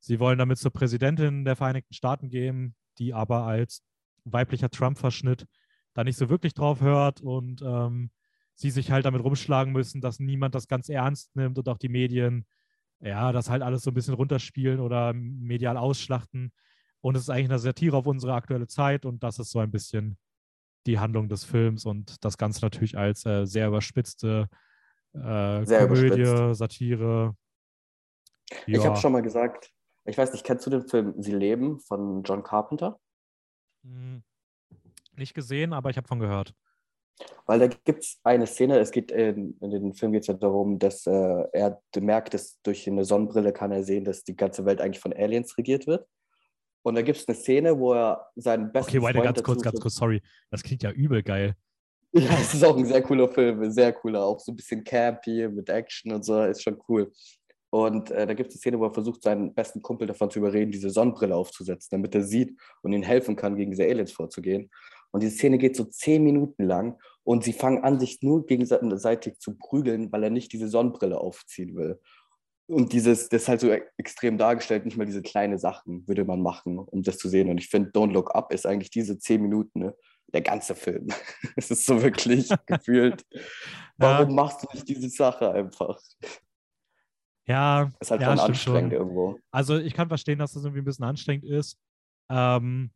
Sie 0.00 0.20
wollen 0.20 0.38
damit 0.38 0.58
zur 0.58 0.72
Präsidentin 0.72 1.44
der 1.44 1.56
Vereinigten 1.56 1.94
Staaten 1.94 2.28
gehen, 2.30 2.74
die 2.98 3.14
aber 3.14 3.44
als 3.44 3.82
weiblicher 4.24 4.70
Trump-Verschnitt 4.70 5.46
da 5.94 6.04
nicht 6.04 6.16
so 6.16 6.28
wirklich 6.28 6.54
drauf 6.54 6.80
hört 6.80 7.20
und 7.20 7.62
ähm, 7.62 8.10
sie 8.54 8.70
sich 8.70 8.90
halt 8.90 9.06
damit 9.06 9.22
rumschlagen 9.22 9.72
müssen, 9.72 10.00
dass 10.00 10.18
niemand 10.18 10.54
das 10.54 10.68
ganz 10.68 10.88
ernst 10.88 11.34
nimmt 11.36 11.58
und 11.58 11.68
auch 11.68 11.78
die 11.78 11.88
Medien, 11.88 12.46
ja, 13.00 13.32
das 13.32 13.50
halt 13.50 13.62
alles 13.62 13.82
so 13.82 13.90
ein 13.90 13.94
bisschen 13.94 14.14
runterspielen 14.14 14.80
oder 14.80 15.12
medial 15.12 15.76
ausschlachten. 15.76 16.52
Und 17.00 17.16
es 17.16 17.22
ist 17.22 17.30
eigentlich 17.30 17.50
eine 17.50 17.58
Satire 17.60 17.96
auf 17.96 18.06
unsere 18.06 18.34
aktuelle 18.34 18.66
Zeit 18.66 19.04
und 19.04 19.22
das 19.22 19.38
ist 19.38 19.50
so 19.50 19.60
ein 19.60 19.70
bisschen 19.70 20.18
die 20.86 20.98
Handlung 20.98 21.28
des 21.28 21.44
Films 21.44 21.84
und 21.84 22.24
das 22.24 22.38
Ganze 22.38 22.64
natürlich 22.64 22.96
als 22.96 23.26
äh, 23.26 23.44
sehr 23.44 23.68
überspitzte 23.68 24.48
äh, 25.14 25.64
Sehr 25.64 25.86
Komödie, 25.86 26.20
überspitzt. 26.22 26.58
Satire. 26.58 27.36
Ich 28.66 28.84
habe 28.84 28.96
schon 28.96 29.12
mal 29.12 29.22
gesagt, 29.22 29.70
ich 30.04 30.16
weiß 30.16 30.32
nicht, 30.32 30.44
kennst 30.44 30.66
du 30.66 30.70
den 30.70 30.88
Film 30.88 31.14
Sie 31.18 31.32
leben 31.32 31.80
von 31.80 32.22
John 32.22 32.42
Carpenter? 32.42 32.98
Hm, 33.84 34.22
Nicht 35.16 35.34
gesehen, 35.34 35.72
aber 35.72 35.90
ich 35.90 35.96
habe 35.96 36.08
von 36.08 36.18
gehört. 36.18 36.54
Weil 37.46 37.58
da 37.58 37.66
gibt 37.66 38.04
es 38.04 38.20
eine 38.22 38.46
Szene, 38.46 38.78
es 38.78 38.90
geht 38.92 39.10
in, 39.10 39.58
in 39.60 39.70
dem 39.70 39.94
Film 39.94 40.12
geht 40.12 40.22
es 40.22 40.28
ja 40.28 40.34
darum, 40.34 40.78
dass 40.78 41.06
äh, 41.06 41.44
er 41.52 41.82
merkt, 41.98 42.32
dass 42.34 42.60
durch 42.62 42.88
eine 42.88 43.04
Sonnenbrille 43.04 43.52
kann 43.52 43.72
er 43.72 43.82
sehen, 43.82 44.04
dass 44.04 44.22
die 44.22 44.36
ganze 44.36 44.64
Welt 44.64 44.80
eigentlich 44.80 45.00
von 45.00 45.12
Aliens 45.12 45.58
regiert 45.58 45.86
wird. 45.86 46.06
Und 46.88 46.94
da 46.94 47.02
gibt 47.02 47.18
es 47.18 47.28
eine 47.28 47.36
Szene, 47.36 47.78
wo 47.78 47.92
er 47.92 48.26
seinen 48.36 48.72
besten 48.72 48.90
Okay, 48.90 49.02
weiter 49.02 49.22
ganz 49.22 49.42
kurz, 49.42 49.62
ganz 49.62 49.78
kurz, 49.78 49.94
sorry. 49.94 50.22
Das 50.50 50.62
klingt 50.62 50.82
ja 50.82 50.90
übel 50.90 51.22
geil. 51.22 51.54
Ja, 52.12 52.38
es 52.40 52.54
ist 52.54 52.64
auch 52.64 52.74
ein 52.78 52.86
sehr 52.86 53.02
cooler 53.02 53.28
Film, 53.28 53.70
sehr 53.70 53.92
cooler, 53.92 54.24
auch 54.24 54.40
so 54.40 54.50
ein 54.50 54.56
bisschen 54.56 54.82
campy 54.82 55.46
mit 55.46 55.68
Action 55.68 56.10
und 56.10 56.24
so, 56.24 56.42
ist 56.42 56.62
schon 56.62 56.78
cool. 56.88 57.12
Und 57.70 58.10
äh, 58.10 58.26
da 58.26 58.32
gibt 58.32 58.48
es 58.48 58.54
eine 58.54 58.60
Szene, 58.60 58.78
wo 58.78 58.86
er 58.86 58.94
versucht, 58.94 59.22
seinen 59.22 59.52
besten 59.52 59.82
Kumpel 59.82 60.06
davon 60.06 60.30
zu 60.30 60.38
überreden, 60.38 60.72
diese 60.72 60.88
Sonnenbrille 60.88 61.36
aufzusetzen, 61.36 61.88
damit 61.90 62.14
er 62.14 62.22
sieht 62.22 62.58
und 62.80 62.94
ihnen 62.94 63.02
helfen 63.02 63.36
kann, 63.36 63.56
gegen 63.56 63.72
diese 63.72 63.84
Aliens 63.84 64.12
vorzugehen. 64.12 64.70
Und 65.10 65.22
diese 65.22 65.36
Szene 65.36 65.58
geht 65.58 65.76
so 65.76 65.84
zehn 65.84 66.24
Minuten 66.24 66.64
lang 66.64 66.98
und 67.24 67.44
sie 67.44 67.52
fangen 67.52 67.84
an, 67.84 68.00
sich 68.00 68.22
nur 68.22 68.46
gegenseitig 68.46 69.38
zu 69.38 69.58
prügeln, 69.58 70.10
weil 70.10 70.24
er 70.24 70.30
nicht 70.30 70.52
diese 70.52 70.68
Sonnenbrille 70.68 71.18
aufziehen 71.18 71.76
will. 71.76 72.00
Und 72.68 72.92
dieses, 72.92 73.30
das 73.30 73.42
ist 73.42 73.48
halt 73.48 73.60
so 73.60 73.70
extrem 73.96 74.36
dargestellt, 74.36 74.84
nicht 74.84 74.98
mal 74.98 75.06
diese 75.06 75.22
kleinen 75.22 75.58
Sachen 75.58 76.06
würde 76.06 76.24
man 76.26 76.42
machen, 76.42 76.78
um 76.78 77.02
das 77.02 77.16
zu 77.16 77.28
sehen. 77.28 77.48
Und 77.48 77.58
ich 77.58 77.68
finde, 77.68 77.90
Don't 77.90 78.12
Look 78.12 78.34
Up 78.34 78.52
ist 78.52 78.66
eigentlich 78.66 78.90
diese 78.90 79.18
zehn 79.18 79.40
Minuten, 79.40 79.78
ne? 79.80 79.94
der 80.34 80.42
ganze 80.42 80.74
Film. 80.74 81.08
es 81.56 81.70
ist 81.70 81.86
so 81.86 82.02
wirklich 82.02 82.48
gefühlt. 82.66 83.24
Warum 83.96 84.28
ja. 84.28 84.34
machst 84.34 84.62
du 84.62 84.66
nicht 84.74 84.86
diese 84.86 85.08
Sache 85.08 85.50
einfach? 85.50 85.98
Ja, 87.46 87.90
ist 87.98 88.10
halt 88.10 88.20
ja, 88.20 88.36
schon 88.36 88.40
anstrengend 88.40 88.92
schon. 88.92 89.00
irgendwo. 89.00 89.38
Also 89.50 89.78
ich 89.78 89.94
kann 89.94 90.08
verstehen, 90.08 90.38
dass 90.38 90.52
das 90.52 90.64
irgendwie 90.64 90.82
ein 90.82 90.84
bisschen 90.84 91.06
anstrengend 91.06 91.46
ist. 91.46 91.78
Ähm, 92.30 92.90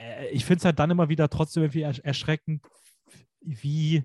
äh, 0.00 0.28
ich 0.28 0.46
finde 0.46 0.60
es 0.60 0.64
halt 0.64 0.78
dann 0.78 0.90
immer 0.90 1.10
wieder 1.10 1.28
trotzdem 1.28 1.64
irgendwie 1.64 1.82
erschreckend, 1.82 2.62
wie 3.40 4.04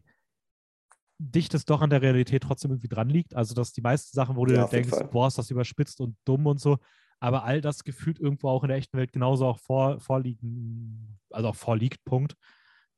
dicht 1.20 1.54
es 1.54 1.66
doch 1.66 1.82
an 1.82 1.90
der 1.90 2.02
Realität 2.02 2.44
trotzdem 2.44 2.72
irgendwie 2.72 2.88
dran 2.88 3.10
liegt. 3.10 3.36
Also, 3.36 3.54
dass 3.54 3.74
die 3.74 3.82
meisten 3.82 4.16
Sachen, 4.16 4.38
wo 4.38 4.46
du 4.46 4.56
ja, 4.56 4.66
denkst, 4.68 4.92
boah, 5.12 5.28
ist 5.28 5.38
das 5.38 5.52
überspitzt 5.52 6.00
und 6.00 6.18
dumm 6.26 6.48
und 6.48 6.60
so, 6.60 6.78
aber 7.20 7.44
all 7.44 7.60
das 7.60 7.84
gefühlt 7.84 8.20
irgendwo 8.20 8.48
auch 8.48 8.64
in 8.64 8.70
der 8.70 8.78
echten 8.78 8.98
Welt 8.98 9.12
genauso 9.12 9.46
auch 9.46 9.60
vor, 9.60 10.00
vorliegen, 10.00 11.20
also 11.30 11.50
auch 11.50 11.56
vorliegt, 11.56 12.04
Punkt. 12.06 12.36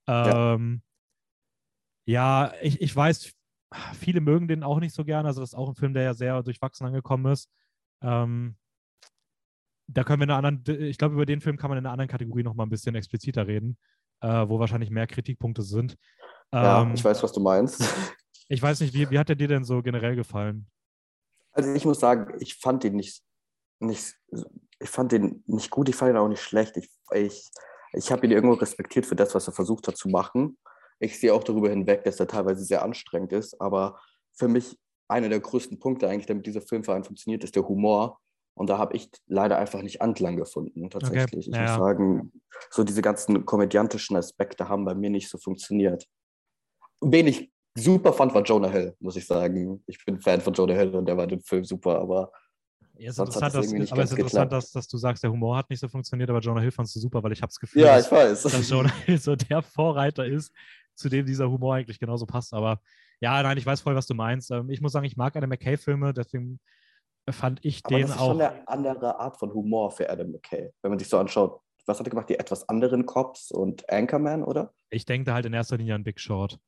Ähm, 0.08 0.84
ja, 2.06 2.46
ja 2.46 2.54
ich, 2.62 2.80
ich 2.80 2.96
weiß, 2.96 3.34
viele 3.96 4.22
mögen 4.22 4.48
den 4.48 4.64
auch 4.64 4.80
nicht 4.80 4.94
so 4.94 5.04
gerne. 5.04 5.28
Also, 5.28 5.42
das 5.42 5.50
ist 5.50 5.58
auch 5.58 5.70
ein 5.70 5.76
Film, 5.76 5.96
der 5.96 6.04
ja 6.04 6.14
sehr 6.14 6.44
durchwachsen 6.44 6.86
angekommen 6.86 7.32
ist. 7.32 7.50
Ähm, 8.04 8.56
da 9.88 10.04
können 10.04 10.22
wir 10.22 10.26
in 10.26 10.32
einer 10.32 10.48
anderen, 10.48 10.84
ich 10.84 10.98
glaube, 11.00 11.16
über 11.16 11.26
den 11.26 11.42
Film 11.42 11.58
kann 11.58 11.70
man 11.70 11.80
in 11.80 11.86
einer 11.86 11.92
anderen 11.92 12.10
Kategorie 12.10 12.44
noch 12.44 12.54
mal 12.54 12.64
ein 12.64 12.70
bisschen 12.70 12.96
expliziter 12.96 13.48
reden, 13.48 13.78
äh, 14.22 14.48
wo 14.48 14.60
wahrscheinlich 14.60 14.92
mehr 14.92 15.08
Kritikpunkte 15.08 15.64
sind. 15.64 15.98
Ja, 16.54 16.82
ähm, 16.82 16.94
ich 16.94 17.04
weiß, 17.04 17.22
was 17.24 17.32
du 17.32 17.40
meinst. 17.40 17.84
Ich 18.54 18.62
weiß 18.62 18.82
nicht, 18.82 18.94
wie, 18.94 19.10
wie 19.10 19.18
hat 19.18 19.30
er 19.30 19.38
dir 19.38 19.48
denn 19.48 19.64
so 19.64 19.82
generell 19.82 20.14
gefallen? 20.14 20.68
Also 21.54 21.74
ich 21.74 21.86
muss 21.86 22.02
sagen, 22.02 22.36
ich 22.42 22.56
fand 22.56 22.84
ihn 22.84 22.98
nicht, 22.98 23.24
nicht 23.80 24.14
ich 24.78 24.90
fand 24.90 25.14
ihn 25.14 25.42
nicht 25.48 25.70
gut, 25.70 25.88
ich 25.88 25.96
fand 25.96 26.12
ihn 26.12 26.18
auch 26.18 26.28
nicht 26.28 26.42
schlecht. 26.42 26.76
Ich, 26.76 26.90
ich, 27.14 27.50
ich 27.94 28.12
habe 28.12 28.26
ihn 28.26 28.32
irgendwo 28.32 28.56
respektiert 28.56 29.06
für 29.06 29.16
das, 29.16 29.34
was 29.34 29.48
er 29.48 29.54
versucht 29.54 29.88
hat 29.88 29.96
zu 29.96 30.10
machen. 30.10 30.58
Ich 31.00 31.18
sehe 31.18 31.34
auch 31.34 31.46
darüber 31.46 31.70
hinweg, 31.70 32.04
dass 32.04 32.20
er 32.20 32.28
teilweise 32.28 32.66
sehr 32.66 32.84
anstrengend 32.84 33.32
ist, 33.32 33.60
aber 33.62 34.02
für 34.34 34.50
mich 34.50 34.78
einer 35.08 35.30
der 35.30 35.40
größten 35.40 35.80
Punkte 35.80 36.10
eigentlich, 36.10 36.26
damit 36.26 36.46
dieser 36.46 36.62
Film 36.62 36.84
vor 36.84 36.94
allem 36.94 37.06
funktioniert, 37.06 37.46
ist 37.46 37.56
der 37.56 37.68
Humor. 37.68 38.20
Und 38.54 38.70
da 38.70 38.78
habe 38.78 38.96
ich 38.96 39.10
leider 39.28 39.58
einfach 39.58 39.82
nicht 39.82 40.02
Anklang 40.02 40.36
gefunden, 40.36 40.90
tatsächlich. 40.90 41.48
Okay. 41.48 41.58
Ich 41.62 41.68
ja. 41.70 41.78
muss 41.78 41.88
sagen, 41.88 42.34
so 42.70 42.84
diese 42.84 43.02
ganzen 43.02 43.46
komödiantischen 43.46 44.18
Aspekte 44.18 44.68
haben 44.68 44.84
bei 44.84 44.94
mir 44.94 45.10
nicht 45.10 45.30
so 45.30 45.38
funktioniert. 45.38 46.06
Wen 47.02 47.28
ich 47.28 47.52
super 47.76 48.14
fand, 48.14 48.34
war 48.34 48.44
Jonah 48.44 48.70
Hill, 48.70 48.96
muss 49.00 49.16
ich 49.16 49.26
sagen. 49.26 49.84
Ich 49.88 50.04
bin 50.06 50.20
Fan 50.20 50.42
von 50.42 50.54
Jonah 50.54 50.74
Hill 50.74 50.96
und 50.96 51.06
der 51.06 51.18
war 51.18 51.28
den 51.28 51.42
Film 51.42 51.64
super, 51.64 52.00
aber. 52.00 52.32
Ja, 52.98 53.10
es 53.10 53.18
ist 53.18 53.20
interessant, 53.20 53.56
dass, 53.56 53.92
aber 53.92 54.04
es 54.04 54.12
ist 54.12 54.18
interessant 54.18 54.52
dass, 54.52 54.72
dass, 54.72 54.88
du 54.88 54.98
sagst, 54.98 55.24
der 55.24 55.32
Humor 55.32 55.58
hat 55.58 55.70
nicht 55.70 55.80
so 55.80 55.88
funktioniert, 55.88 56.30
aber 56.30 56.40
Jonah 56.40 56.62
Hill 56.62 56.72
fandst 56.72 56.96
du 56.96 57.00
super, 57.00 57.24
weil 57.24 57.32
ich 57.32 57.42
habe 57.42 57.50
das 57.50 57.60
Gefühl, 57.60 57.82
ja, 57.82 57.96
dass, 57.96 58.12
weiß. 58.12 58.44
dass 58.44 58.70
Jonah 58.70 58.94
Hill 59.06 59.18
so 59.18 59.36
der 59.36 59.64
Vorreiter 59.64 60.26
ist, 60.26 60.54
zu 60.96 61.10
dem 61.10 61.26
dieser 61.26 61.50
Humor 61.50 61.76
eigentlich 61.76 62.00
genauso 62.00 62.26
passt. 62.28 62.54
Aber 62.54 62.80
ja, 63.20 63.42
nein, 63.42 63.58
ich 63.58 63.66
weiß 63.66 63.82
voll, 63.82 63.96
was 63.96 64.06
du 64.06 64.14
meinst. 64.14 64.52
Ähm, 64.52 64.70
ich 64.70 64.82
muss 64.82 64.92
sagen, 64.92 65.06
ich 65.06 65.18
mag 65.18 65.36
Adam 65.36 65.50
McKay-Filme, 65.50 66.14
deswegen 66.14 66.60
fand 67.30 67.64
ich 67.64 67.82
aber 67.86 67.96
den 67.96 68.08
das 68.08 68.16
ist 68.16 68.22
auch. 68.22 68.32
schon 68.32 68.42
eine 68.42 68.68
andere 68.68 69.20
Art 69.20 69.38
von 69.38 69.54
Humor 69.54 69.92
für 69.92 70.10
Adam 70.10 70.32
McKay, 70.32 70.72
wenn 70.82 70.92
man 70.92 71.00
sich 71.00 71.08
so 71.08 71.18
anschaut. 71.18 71.62
Was 71.86 72.00
hat 72.00 72.06
er 72.06 72.12
gemacht? 72.12 72.30
Die 72.30 72.38
etwas 72.38 72.68
anderen 72.70 73.06
Cops 73.06 73.52
und 73.52 73.90
Anchorman, 73.90 74.44
oder? 74.44 74.74
Ich 74.92 75.06
denke 75.06 75.34
halt 75.34 75.46
in 75.46 75.54
erster 75.54 75.78
Linie 75.78 75.96
an 75.96 76.04
Big 76.04 76.20
Short. 76.20 76.60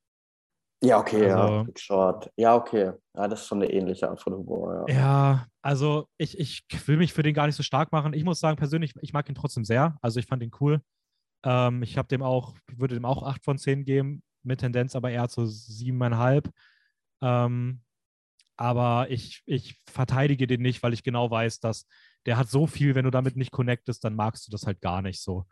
Ja, 0.84 1.00
okay, 1.00 1.32
also, 1.32 1.54
ja. 1.56 1.64
Big 1.64 1.80
Short. 1.80 2.30
Ja, 2.36 2.56
okay. 2.56 2.92
Ja, 3.16 3.28
das 3.28 3.42
ist 3.42 3.48
schon 3.48 3.62
eine 3.62 3.72
ähnliche 3.72 4.10
Art 4.10 4.22
von 4.22 4.34
Humor. 4.34 4.86
Ja, 4.90 4.96
ja 4.96 5.48
also 5.62 6.08
ich, 6.18 6.38
ich 6.38 6.66
will 6.88 6.98
mich 6.98 7.14
für 7.14 7.24
den 7.24 7.34
gar 7.34 7.46
nicht 7.46 7.56
so 7.56 7.64
stark 7.64 7.94
machen. 7.94 8.14
Ich 8.14 8.26
muss 8.26 8.40
sagen, 8.40 8.58
persönlich, 8.58 8.94
ich 9.02 9.14
mag 9.14 9.30
ihn 9.30 9.36
trotzdem 9.36 9.64
sehr. 9.64 9.98
Also 10.02 10.20
ich 10.20 10.26
fand 10.26 10.44
ihn 10.44 10.52
cool. 10.60 10.82
Ähm, 11.46 11.84
ich 11.84 11.98
habe 11.98 12.10
dem 12.10 12.22
auch, 12.22 12.54
würde 12.76 12.96
dem 12.96 13.06
auch 13.06 13.24
8 13.24 13.46
von 13.46 13.58
10 13.58 13.86
geben, 13.86 14.24
mit 14.44 14.60
Tendenz 14.60 14.96
aber 14.96 15.10
eher 15.10 15.30
zu 15.30 15.44
7,5. 15.44 16.50
Ähm, 17.22 17.82
aber 18.58 19.08
ich, 19.10 19.42
ich 19.46 19.80
verteidige 19.90 20.48
den 20.48 20.62
nicht, 20.62 20.84
weil 20.84 20.94
ich 20.94 21.04
genau 21.04 21.32
weiß, 21.32 21.62
dass 21.62 21.88
der 22.26 22.38
hat 22.38 22.50
so 22.50 22.68
viel, 22.68 22.94
wenn 22.94 23.06
du 23.06 23.12
damit 23.12 23.38
nicht 23.38 23.52
connectest, 23.52 24.04
dann 24.04 24.16
magst 24.16 24.48
du 24.48 24.52
das 24.52 24.66
halt 24.68 24.82
gar 24.82 25.02
nicht 25.02 25.22
so. 25.22 25.46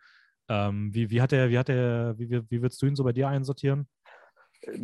Ähm, 0.49 0.93
wie, 0.93 1.09
wie 1.09 1.21
hat 1.21 1.31
der, 1.31 1.49
wie 1.49 1.57
hat 1.57 1.69
der, 1.69 2.15
wie, 2.17 2.29
wie 2.29 2.61
würdest 2.61 2.81
du 2.81 2.85
ihn 2.85 2.95
so 2.95 3.03
bei 3.05 3.13
dir 3.13 3.29
einsortieren? 3.29 3.87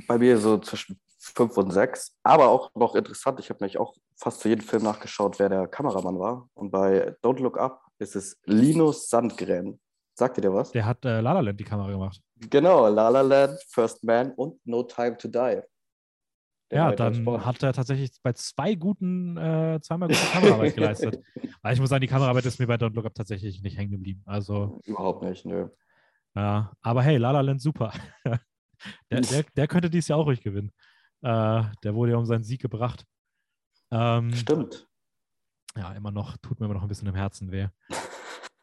Bei 0.08 0.18
mir 0.18 0.38
so 0.38 0.58
zwischen 0.58 1.00
5 1.20 1.58
und 1.58 1.72
6. 1.72 2.16
Aber 2.24 2.50
auch 2.50 2.74
noch 2.76 2.96
interessant, 2.96 3.40
ich 3.40 3.50
habe 3.50 3.60
nämlich 3.62 3.78
auch 3.78 3.96
fast 4.16 4.42
zu 4.42 4.50
jedem 4.50 4.66
Film 4.66 4.84
nachgeschaut, 4.84 5.40
wer 5.40 5.50
der 5.50 5.68
Kameramann 5.68 6.20
war. 6.20 6.50
Und 6.54 6.72
bei 6.72 7.16
Don't 7.24 7.42
Look 7.42 7.58
Up 7.58 7.82
ist 8.00 8.16
es 8.16 8.40
Linus 8.46 9.10
Sandgren. 9.10 9.80
Sagt 10.14 10.38
ihr 10.40 10.42
dir 10.42 10.54
was? 10.54 10.72
Der 10.72 10.86
hat 10.86 11.06
äh, 11.06 11.22
La 11.22 11.34
La 11.34 11.42
Land 11.42 11.60
die 11.60 11.64
Kamera 11.64 11.92
gemacht. 11.92 12.20
Genau, 12.50 12.88
La 12.88 13.10
La 13.10 13.22
Land, 13.22 13.60
First 13.70 14.04
Man 14.04 14.32
und 14.32 14.60
No 14.66 14.84
Time 14.84 15.18
to 15.18 15.28
Die. 15.28 15.62
Ja, 16.72 16.92
dann 16.92 17.46
hat 17.46 17.64
er 17.64 17.72
tatsächlich 17.72 18.12
bei 18.22 18.34
zwei 18.34 18.76
guten, 18.76 19.38
äh, 19.38 19.80
zweimal 19.82 20.10
gute 20.10 20.20
Kameraarbeit 20.20 20.76
geleistet. 20.76 21.24
Weil 21.62 21.74
ich 21.74 21.80
muss 21.80 21.90
sagen, 21.90 22.02
die 22.02 22.08
Kameraarbeit 22.08 22.46
ist 22.46 22.60
mir 22.60 22.68
bei 22.68 22.76
Don't 22.76 22.94
Look 22.94 23.06
Up 23.06 23.16
tatsächlich 23.16 23.62
nicht 23.62 23.78
hängen 23.78 23.92
geblieben. 23.92 24.22
Also, 24.26 24.82
Überhaupt 24.84 25.24
nicht, 25.24 25.46
nö. 25.46 25.70
Ja, 26.36 26.74
aber 26.82 27.04
hey, 27.04 27.18
La 27.18 27.32
La 27.32 27.42
Land 27.42 27.62
super. 27.62 27.94
der, 29.12 29.22
der, 29.22 29.44
der, 29.56 29.68
könnte 29.68 29.90
dies 29.90 30.08
Jahr 30.08 30.20
auch 30.20 30.26
ruhig 30.26 30.42
gewinnen. 30.42 30.72
Äh, 31.22 31.64
der 31.84 31.96
wurde 31.96 32.12
ja 32.12 32.18
um 32.18 32.26
seinen 32.26 32.44
Sieg 32.44 32.62
gebracht. 32.62 33.06
Ähm, 33.92 34.34
Stimmt. 34.34 34.88
Ja, 35.76 35.94
immer 35.94 36.12
noch, 36.12 36.38
tut 36.38 36.60
mir 36.60 36.66
immer 36.66 36.76
noch 36.76 36.82
ein 36.82 36.88
bisschen 36.88 37.08
im 37.08 37.16
Herzen 37.16 37.52
weh. 37.52 37.68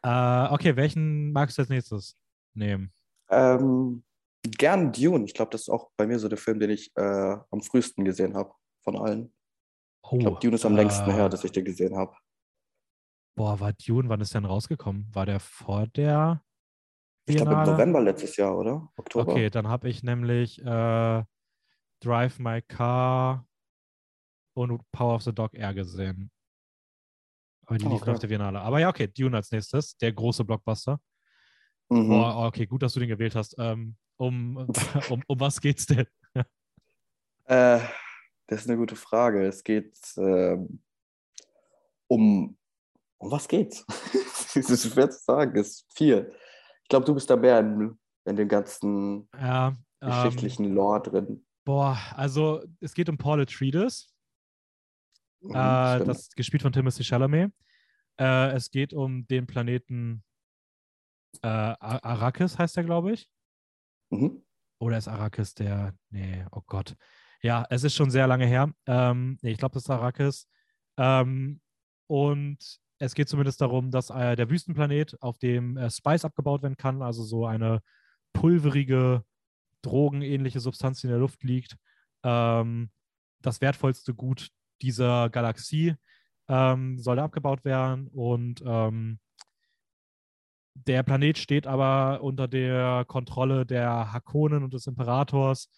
äh, 0.03 0.53
okay, 0.53 0.75
welchen 0.75 1.31
magst 1.31 1.57
du 1.57 1.61
als 1.61 1.69
nächstes 1.69 2.17
nehmen? 2.53 2.91
Ähm, 3.29 4.03
gern 4.43 4.91
Dune. 4.91 5.25
Ich 5.25 5.33
glaube, 5.33 5.51
das 5.51 5.61
ist 5.61 5.69
auch 5.69 5.91
bei 5.97 6.05
mir 6.05 6.19
so 6.19 6.27
der 6.27 6.37
Film, 6.37 6.59
den 6.59 6.69
ich 6.69 6.91
äh, 6.95 7.37
am 7.49 7.61
frühesten 7.61 8.03
gesehen 8.05 8.35
habe 8.35 8.53
von 8.83 8.97
allen. 8.97 9.33
Oh, 10.03 10.17
ich 10.17 10.19
glaube, 10.19 10.39
Dune 10.39 10.55
ist 10.55 10.65
am 10.65 10.73
äh, 10.73 10.77
längsten 10.81 11.11
her, 11.11 11.29
dass 11.29 11.43
ich 11.43 11.51
den 11.51 11.65
gesehen 11.65 11.95
habe. 11.95 12.15
Boah, 13.35 13.59
war 13.59 13.73
Dune, 13.73 14.07
wann 14.07 14.21
ist 14.21 14.33
der 14.33 14.41
denn 14.41 14.49
rausgekommen? 14.49 15.07
War 15.13 15.25
der 15.25 15.39
vor 15.39 15.87
der 15.87 16.41
Ich 17.27 17.37
glaube 17.37 17.53
im 17.53 17.63
November 17.63 18.01
letztes 18.01 18.37
Jahr, 18.37 18.57
oder? 18.57 18.87
Oktober. 18.97 19.31
Okay, 19.31 19.49
dann 19.49 19.67
habe 19.67 19.89
ich 19.89 20.03
nämlich 20.03 20.63
äh, 20.63 21.23
Drive 21.99 22.39
My 22.39 22.61
Car 22.61 23.47
und 24.53 24.81
Power 24.91 25.15
of 25.15 25.23
the 25.23 25.33
Dog 25.33 25.53
Air 25.53 25.73
gesehen. 25.73 26.31
Aber 27.65 27.77
die 27.77 27.85
liefen 27.85 28.03
okay. 28.03 28.11
auf 28.11 28.19
der 28.19 28.27
Biennale. 28.27 28.61
Aber 28.61 28.79
ja, 28.79 28.89
okay, 28.89 29.07
Dune 29.07 29.35
als 29.35 29.51
nächstes, 29.51 29.97
der 29.97 30.13
große 30.13 30.45
Blockbuster. 30.45 30.99
Mhm. 31.89 32.09
Boah, 32.09 32.45
okay, 32.47 32.67
gut, 32.67 32.83
dass 32.83 32.93
du 32.93 32.99
den 32.99 33.09
gewählt 33.09 33.35
hast. 33.35 33.55
Ähm, 33.57 33.95
um, 34.17 34.57
um, 35.09 35.23
um 35.27 35.39
was 35.39 35.59
geht's 35.59 35.87
denn? 35.87 36.05
äh, 37.45 37.79
das 38.47 38.61
ist 38.61 38.69
eine 38.69 38.77
gute 38.77 38.95
Frage. 38.95 39.45
Es 39.45 39.63
geht 39.63 39.97
äh, 40.17 40.57
um. 42.07 42.57
Um 43.17 43.31
was 43.31 43.47
geht's? 43.47 43.85
das 44.53 44.69
ist 44.69 44.91
schwer 44.91 45.09
zu 45.09 45.23
sagen. 45.23 45.57
Es 45.57 45.67
ist 45.67 45.85
viel. 45.95 46.35
Ich 46.85 46.89
glaube, 46.89 47.05
du 47.07 47.15
bist 47.15 47.27
da 47.31 47.35
mehr 47.35 47.59
in, 47.59 47.97
in 48.25 48.35
dem 48.35 48.47
ganzen 48.47 49.27
ja, 49.33 49.75
geschichtlichen 49.99 50.65
ähm, 50.65 50.75
Lore 50.75 51.01
drin. 51.01 51.45
Boah, 51.65 51.97
also 52.15 52.63
es 52.79 52.93
geht 52.93 53.09
um 53.09 53.17
Paul 53.17 53.41
Atreides. 53.41 54.13
Mhm, 55.41 55.49
äh, 55.49 56.05
das 56.05 56.29
gespielt 56.29 56.61
von 56.61 56.71
Timothy 56.71 57.03
Chalamet. 57.03 57.51
Äh, 58.19 58.51
es 58.51 58.69
geht 58.69 58.93
um 58.93 59.25
den 59.25 59.47
Planeten 59.47 60.23
äh, 61.41 61.47
Arrakis, 61.47 62.59
heißt 62.59 62.77
er, 62.77 62.83
glaube 62.83 63.13
ich. 63.13 63.27
Mhm. 64.11 64.45
Oder 64.79 64.99
ist 64.99 65.07
Arrakis 65.07 65.55
der. 65.55 65.95
Nee, 66.11 66.45
oh 66.51 66.61
Gott. 66.67 66.95
Ja, 67.41 67.65
es 67.71 67.83
ist 67.83 67.95
schon 67.95 68.11
sehr 68.11 68.27
lange 68.27 68.45
her. 68.45 68.71
Ähm, 68.85 69.39
nee, 69.41 69.53
ich 69.53 69.57
glaube, 69.57 69.73
das 69.73 69.83
ist 69.85 69.89
Arrakis. 69.89 70.47
Ähm, 70.97 71.61
und 72.07 72.79
es 72.99 73.15
geht 73.15 73.29
zumindest 73.29 73.61
darum, 73.61 73.91
dass 73.91 74.09
äh, 74.09 74.35
der 74.35 74.49
Wüstenplanet, 74.49 75.21
auf 75.21 75.37
dem 75.37 75.77
äh, 75.77 75.89
Spice 75.89 76.25
abgebaut 76.25 76.63
werden 76.63 76.77
kann, 76.77 77.01
also 77.01 77.23
so 77.23 77.45
eine 77.45 77.81
pulverige, 78.33 79.23
drogenähnliche 79.81 80.59
Substanz, 80.59 81.01
die 81.01 81.07
in 81.07 81.11
der 81.11 81.19
Luft 81.19 81.43
liegt, 81.43 81.77
ähm, 82.23 82.89
das 83.41 83.61
wertvollste 83.61 84.13
Gut 84.13 84.49
dieser 84.81 85.29
Galaxie 85.29 85.95
ähm, 86.47 86.99
soll 86.99 87.19
abgebaut 87.19 87.63
werden. 87.65 88.07
Und 88.07 88.63
ähm, 88.65 89.19
der 90.73 91.03
Planet 91.03 91.37
steht 91.37 91.67
aber 91.67 92.21
unter 92.21 92.47
der 92.47 93.05
Kontrolle 93.07 93.65
der 93.65 94.11
Hakonen 94.11 94.63
und 94.63 94.73
des 94.73 94.87
Imperators. 94.87 95.69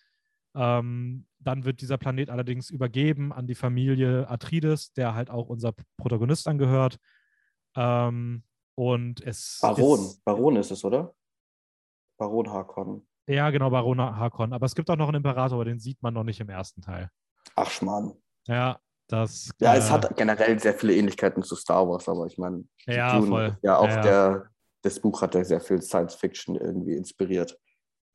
Ähm, 0.57 1.27
dann 1.39 1.65
wird 1.65 1.81
dieser 1.81 1.97
Planet 1.97 2.29
allerdings 2.31 2.69
übergeben 2.71 3.31
an 3.31 3.45
die 3.47 3.53
Familie 3.55 4.27
Atreides, 4.27 4.91
der 4.93 5.13
halt 5.13 5.29
auch 5.29 5.47
unser 5.49 5.73
Protagonist 5.97 6.47
angehört. 6.47 6.97
Ähm, 7.75 8.43
und 8.75 9.21
es 9.21 9.59
Baron, 9.61 9.99
ist, 9.99 10.23
Baron 10.25 10.55
ist 10.55 10.71
es, 10.71 10.83
oder? 10.83 11.13
Baron 12.19 12.49
Harkon. 12.51 13.07
Ja, 13.27 13.49
genau, 13.51 13.69
Baron 13.69 13.99
Harkon. 14.01 14.53
Aber 14.53 14.65
es 14.65 14.73
gibt 14.73 14.89
auch 14.89 14.95
noch 14.95 15.07
einen 15.09 15.17
Imperator, 15.17 15.57
aber 15.57 15.65
den 15.65 15.79
sieht 15.79 16.01
man 16.01 16.13
noch 16.13 16.23
nicht 16.23 16.39
im 16.39 16.49
ersten 16.49 16.81
Teil. 16.81 17.09
Ach, 17.55 17.69
Schmarrn. 17.69 18.13
Ja, 18.47 18.79
das. 19.07 19.51
Ja, 19.59 19.75
äh, 19.75 19.77
es 19.77 19.91
hat 19.91 20.15
generell 20.17 20.59
sehr 20.59 20.73
viele 20.73 20.95
Ähnlichkeiten 20.95 21.43
zu 21.43 21.55
Star 21.55 21.87
Wars, 21.87 22.07
aber 22.09 22.25
ich 22.25 22.37
meine, 22.37 22.63
Ja, 22.87 23.17
Dune 23.19 23.27
voll. 23.27 23.45
ist 23.47 23.63
ja 23.63 23.77
auch 23.77 23.87
Ja, 23.87 23.95
ja. 23.95 24.01
der, 24.01 24.49
das 24.81 24.99
Buch 24.99 25.21
hat 25.21 25.35
ja 25.35 25.43
sehr 25.43 25.59
viel 25.61 25.81
Science 25.81 26.15
Fiction 26.15 26.55
irgendwie 26.55 26.95
inspiriert. 26.95 27.57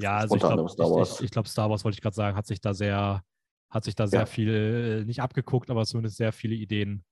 Ja, 0.03 0.17
also 0.19 0.35
ich 0.35 0.41
glaube, 0.43 0.69
Star 0.69 0.87
ich, 0.87 0.93
Wars. 0.93 1.19
ich, 1.21 1.25
ich 1.27 1.31
glaub, 1.31 1.47
Star 1.49 1.71
Wars 1.71 1.85
wollte 1.85 1.97
ich 1.97 2.03
gerade 2.03 2.17
sagen, 2.17 2.37
hat 2.37 2.47
sich 2.47 2.61
da 2.61 2.75
sehr, 2.75 3.23
hat 3.71 3.85
sich 3.85 3.95
da 3.95 4.07
sehr 4.07 4.21
Ja. 4.21 4.27
viel, 4.27 5.03
äh, 5.03 5.05
nicht 5.05 5.21
abgeguckt, 5.23 5.71
aber 5.71 5.85
zumindest 5.85 6.17
sehr 6.17 6.33
viele 6.33 6.55
Ideen 6.55 7.05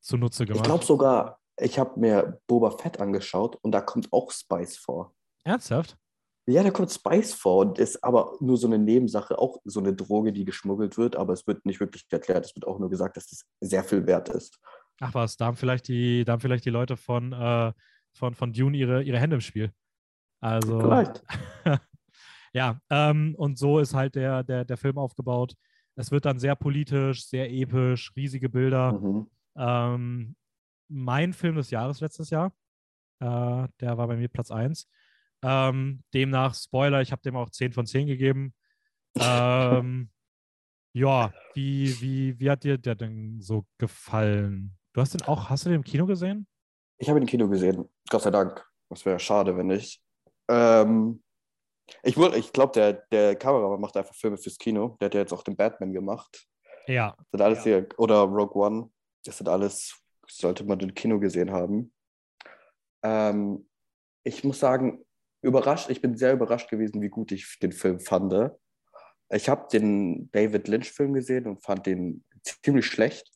zunutze 0.00 0.44
Ich 0.44 0.48
gemacht. 0.48 0.64
glaube 0.64 0.84
sogar, 0.84 1.38
ich 1.58 1.78
habe 1.78 2.00
mir 2.00 2.40
Boba 2.46 2.70
Fett 2.70 2.98
angeschaut 3.00 3.56
und 3.62 3.72
da 3.72 3.80
kommt 3.82 4.12
auch 4.12 4.30
Spice 4.30 4.76
vor. 4.78 5.14
Ernsthaft? 5.44 5.96
Ja, 6.46 6.62
da 6.62 6.70
kommt 6.70 6.90
Spice 6.90 7.34
vor 7.34 7.58
und 7.58 7.78
ist 7.78 8.02
aber 8.02 8.32
nur 8.40 8.56
so 8.56 8.66
eine 8.66 8.78
Nebensache, 8.78 9.38
auch 9.38 9.58
so 9.64 9.78
eine 9.78 9.94
Droge, 9.94 10.32
die 10.32 10.44
geschmuggelt 10.44 10.96
wird, 10.98 11.14
aber 11.14 11.34
es 11.34 11.46
wird 11.46 11.64
nicht 11.66 11.78
wirklich 11.80 12.06
erklärt. 12.10 12.46
Es 12.46 12.56
wird 12.56 12.66
auch 12.66 12.78
nur 12.78 12.88
gesagt, 12.90 13.16
dass 13.16 13.28
das 13.28 13.44
sehr 13.60 13.84
viel 13.84 14.06
wert 14.06 14.30
ist. 14.30 14.58
Ach 15.00 15.14
was, 15.14 15.36
da 15.36 15.46
haben 15.46 15.56
vielleicht 15.56 15.86
die, 15.88 16.24
da 16.24 16.32
haben 16.32 16.40
vielleicht 16.40 16.64
die 16.64 16.70
Leute 16.70 16.96
von, 16.96 17.32
äh, 17.32 17.72
von, 18.14 18.34
von 18.34 18.52
Dune 18.52 18.76
ihre, 18.76 19.02
ihre 19.02 19.18
Hände 19.18 19.36
im 19.36 19.40
Spiel. 19.40 19.72
Also, 20.40 20.80
Vielleicht. 20.80 21.22
ja, 22.52 22.80
ähm, 22.90 23.34
und 23.36 23.58
so 23.58 23.78
ist 23.78 23.94
halt 23.94 24.14
der, 24.14 24.42
der, 24.42 24.64
der 24.64 24.76
Film 24.76 24.98
aufgebaut. 24.98 25.54
Es 25.96 26.10
wird 26.10 26.24
dann 26.24 26.38
sehr 26.38 26.56
politisch, 26.56 27.26
sehr 27.26 27.50
episch, 27.50 28.12
riesige 28.16 28.48
Bilder. 28.48 28.92
Mhm. 28.92 29.30
Ähm, 29.56 30.36
mein 30.88 31.32
Film 31.32 31.56
des 31.56 31.70
Jahres 31.70 32.00
letztes 32.00 32.30
Jahr, 32.30 32.52
äh, 33.20 33.68
der 33.80 33.98
war 33.98 34.06
bei 34.06 34.16
mir 34.16 34.28
Platz 34.28 34.50
1. 34.50 34.88
Ähm, 35.42 36.02
demnach, 36.12 36.54
Spoiler, 36.54 37.00
ich 37.00 37.12
habe 37.12 37.22
dem 37.22 37.36
auch 37.36 37.50
10 37.50 37.72
von 37.72 37.86
10 37.86 38.06
gegeben. 38.06 38.54
Ähm, 39.20 40.08
ja, 40.92 41.32
wie, 41.54 42.00
wie, 42.00 42.38
wie 42.38 42.48
hat 42.48 42.62
dir 42.62 42.78
der 42.78 42.94
denn 42.94 43.40
so 43.40 43.66
gefallen? 43.76 44.76
Du 44.92 45.00
hast 45.00 45.14
den 45.14 45.22
auch, 45.22 45.50
hast 45.50 45.64
du 45.64 45.70
den 45.70 45.76
im 45.76 45.84
Kino 45.84 46.06
gesehen? 46.06 46.46
Ich 46.98 47.08
habe 47.08 47.18
ihn 47.18 47.22
im 47.22 47.28
Kino 47.28 47.48
gesehen, 47.48 47.88
Gott 48.08 48.22
sei 48.22 48.30
Dank. 48.30 48.64
Das 48.88 49.04
wäre 49.04 49.18
schade, 49.18 49.56
wenn 49.56 49.66
nicht. 49.66 50.00
Ähm, 50.48 51.22
ich 52.02 52.16
ich 52.16 52.52
glaube, 52.52 52.72
der, 52.72 52.92
der 53.10 53.36
Kameramann 53.36 53.80
macht 53.80 53.96
einfach 53.96 54.14
Filme 54.14 54.38
fürs 54.38 54.58
Kino. 54.58 54.96
Der 55.00 55.06
hat 55.06 55.14
ja 55.14 55.20
jetzt 55.20 55.32
auch 55.32 55.42
den 55.42 55.56
Batman 55.56 55.92
gemacht. 55.92 56.46
Ja. 56.86 57.14
Das 57.16 57.26
sind 57.30 57.40
alles 57.42 57.58
Ja. 57.58 57.64
hier, 57.64 57.88
oder 57.98 58.20
Rogue 58.22 58.60
One. 58.62 58.90
Das 59.24 59.38
sind 59.38 59.48
alles, 59.48 60.00
sollte 60.28 60.64
man 60.64 60.80
im 60.80 60.94
Kino 60.94 61.18
gesehen 61.18 61.50
haben. 61.50 61.92
Ähm, 63.02 63.68
ich 64.24 64.44
muss 64.44 64.60
sagen, 64.60 65.04
überrascht, 65.42 65.90
ich 65.90 66.00
bin 66.00 66.16
sehr 66.16 66.32
überrascht 66.32 66.70
gewesen, 66.70 67.00
wie 67.00 67.08
gut 67.08 67.32
ich 67.32 67.58
den 67.60 67.72
Film 67.72 68.00
fand. 68.00 68.52
Ich 69.30 69.48
habe 69.48 69.68
den 69.72 70.30
David 70.32 70.68
Lynch-Film 70.68 71.14
gesehen 71.14 71.46
und 71.46 71.62
fand 71.62 71.86
den 71.86 72.24
ziemlich 72.62 72.86
schlecht. 72.86 73.30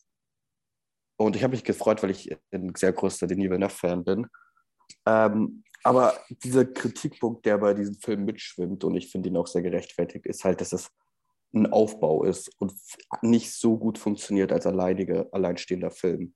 Und 1.16 1.36
ich 1.36 1.42
habe 1.42 1.52
mich 1.52 1.64
gefreut, 1.64 2.02
weil 2.02 2.10
ich 2.10 2.36
ein 2.52 2.74
sehr 2.74 2.92
großer 2.92 3.26
Denis 3.26 3.48
Villeneuve-Fan 3.48 4.04
bin. 4.04 4.26
Ähm, 5.06 5.64
aber 5.84 6.18
dieser 6.42 6.64
Kritikpunkt, 6.64 7.44
der 7.44 7.58
bei 7.58 7.74
diesem 7.74 7.94
Film 7.96 8.24
mitschwimmt, 8.24 8.84
und 8.84 8.96
ich 8.96 9.10
finde 9.10 9.28
ihn 9.28 9.36
auch 9.36 9.46
sehr 9.46 9.62
gerechtfertigt, 9.62 10.26
ist 10.26 10.42
halt, 10.44 10.60
dass 10.60 10.72
es 10.72 10.90
ein 11.54 11.70
Aufbau 11.70 12.24
ist 12.24 12.50
und 12.58 12.72
nicht 13.22 13.52
so 13.52 13.76
gut 13.76 13.98
funktioniert 13.98 14.50
als 14.50 14.66
alleiniger, 14.66 15.28
alleinstehender 15.30 15.90
Film. 15.90 16.34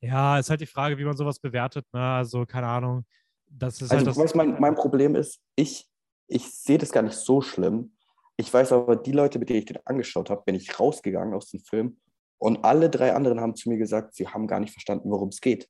Ja, 0.00 0.38
ist 0.38 0.50
halt 0.50 0.60
die 0.60 0.66
Frage, 0.66 0.96
wie 0.98 1.04
man 1.04 1.16
sowas 1.16 1.40
bewertet. 1.40 1.84
Ne? 1.92 2.00
Also, 2.00 2.46
keine 2.46 2.68
Ahnung. 2.68 3.04
Das 3.46 3.82
ist 3.82 3.90
Also, 3.90 4.06
halt 4.06 4.16
weißt, 4.16 4.36
mein, 4.36 4.58
mein 4.60 4.76
Problem 4.76 5.16
ist, 5.16 5.40
ich, 5.56 5.88
ich 6.28 6.50
sehe 6.50 6.78
das 6.78 6.92
gar 6.92 7.02
nicht 7.02 7.16
so 7.16 7.40
schlimm. 7.40 7.96
Ich 8.36 8.52
weiß 8.54 8.72
aber, 8.72 8.96
die 8.96 9.12
Leute, 9.12 9.38
mit 9.38 9.48
denen 9.48 9.58
ich 9.58 9.66
den 9.66 9.78
angeschaut 9.84 10.30
habe, 10.30 10.42
bin 10.44 10.54
ich 10.54 10.78
rausgegangen 10.78 11.34
aus 11.34 11.50
dem 11.50 11.60
Film 11.60 11.98
und 12.38 12.64
alle 12.64 12.88
drei 12.88 13.14
anderen 13.14 13.40
haben 13.40 13.56
zu 13.56 13.68
mir 13.68 13.78
gesagt, 13.78 14.14
sie 14.14 14.28
haben 14.28 14.46
gar 14.46 14.60
nicht 14.60 14.72
verstanden, 14.72 15.10
worum 15.10 15.28
es 15.28 15.40
geht. 15.40 15.68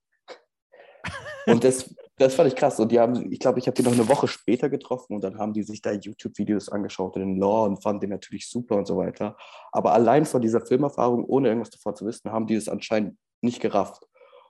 Und 1.47 1.63
das, 1.63 1.95
das 2.17 2.35
fand 2.35 2.49
ich 2.49 2.57
krass. 2.57 2.79
Und 2.79 2.93
die 2.93 3.01
haben, 3.01 3.33
ich 3.33 3.41
glaube, 3.41 3.59
ich 3.59 3.67
habe 3.67 3.75
die 3.75 3.83
noch 3.83 3.93
eine 3.93 4.09
Woche 4.09 4.29
später 4.29 4.71
getroffen 4.71 5.15
und 5.15 5.25
dann 5.25 5.39
haben 5.39 5.53
die 5.53 5.63
sich 5.63 5.83
da 5.83 5.93
YouTube-Videos 5.93 6.69
angeschaut 6.69 7.17
in 7.17 7.23
den 7.23 7.37
Lore 7.37 7.69
und 7.69 7.83
fanden 7.83 8.03
den 8.03 8.11
natürlich 8.11 8.49
super 8.49 8.77
und 8.77 8.87
so 8.87 8.97
weiter. 8.97 9.37
Aber 9.73 9.93
allein 9.93 10.25
von 10.25 10.41
dieser 10.41 10.65
Filmerfahrung, 10.65 11.25
ohne 11.25 11.49
irgendwas 11.49 11.71
davor 11.71 11.95
zu 11.95 12.07
wissen, 12.07 12.31
haben 12.31 12.47
die 12.47 12.55
es 12.55 12.69
anscheinend 12.69 13.19
nicht 13.41 13.61
gerafft. 13.61 14.07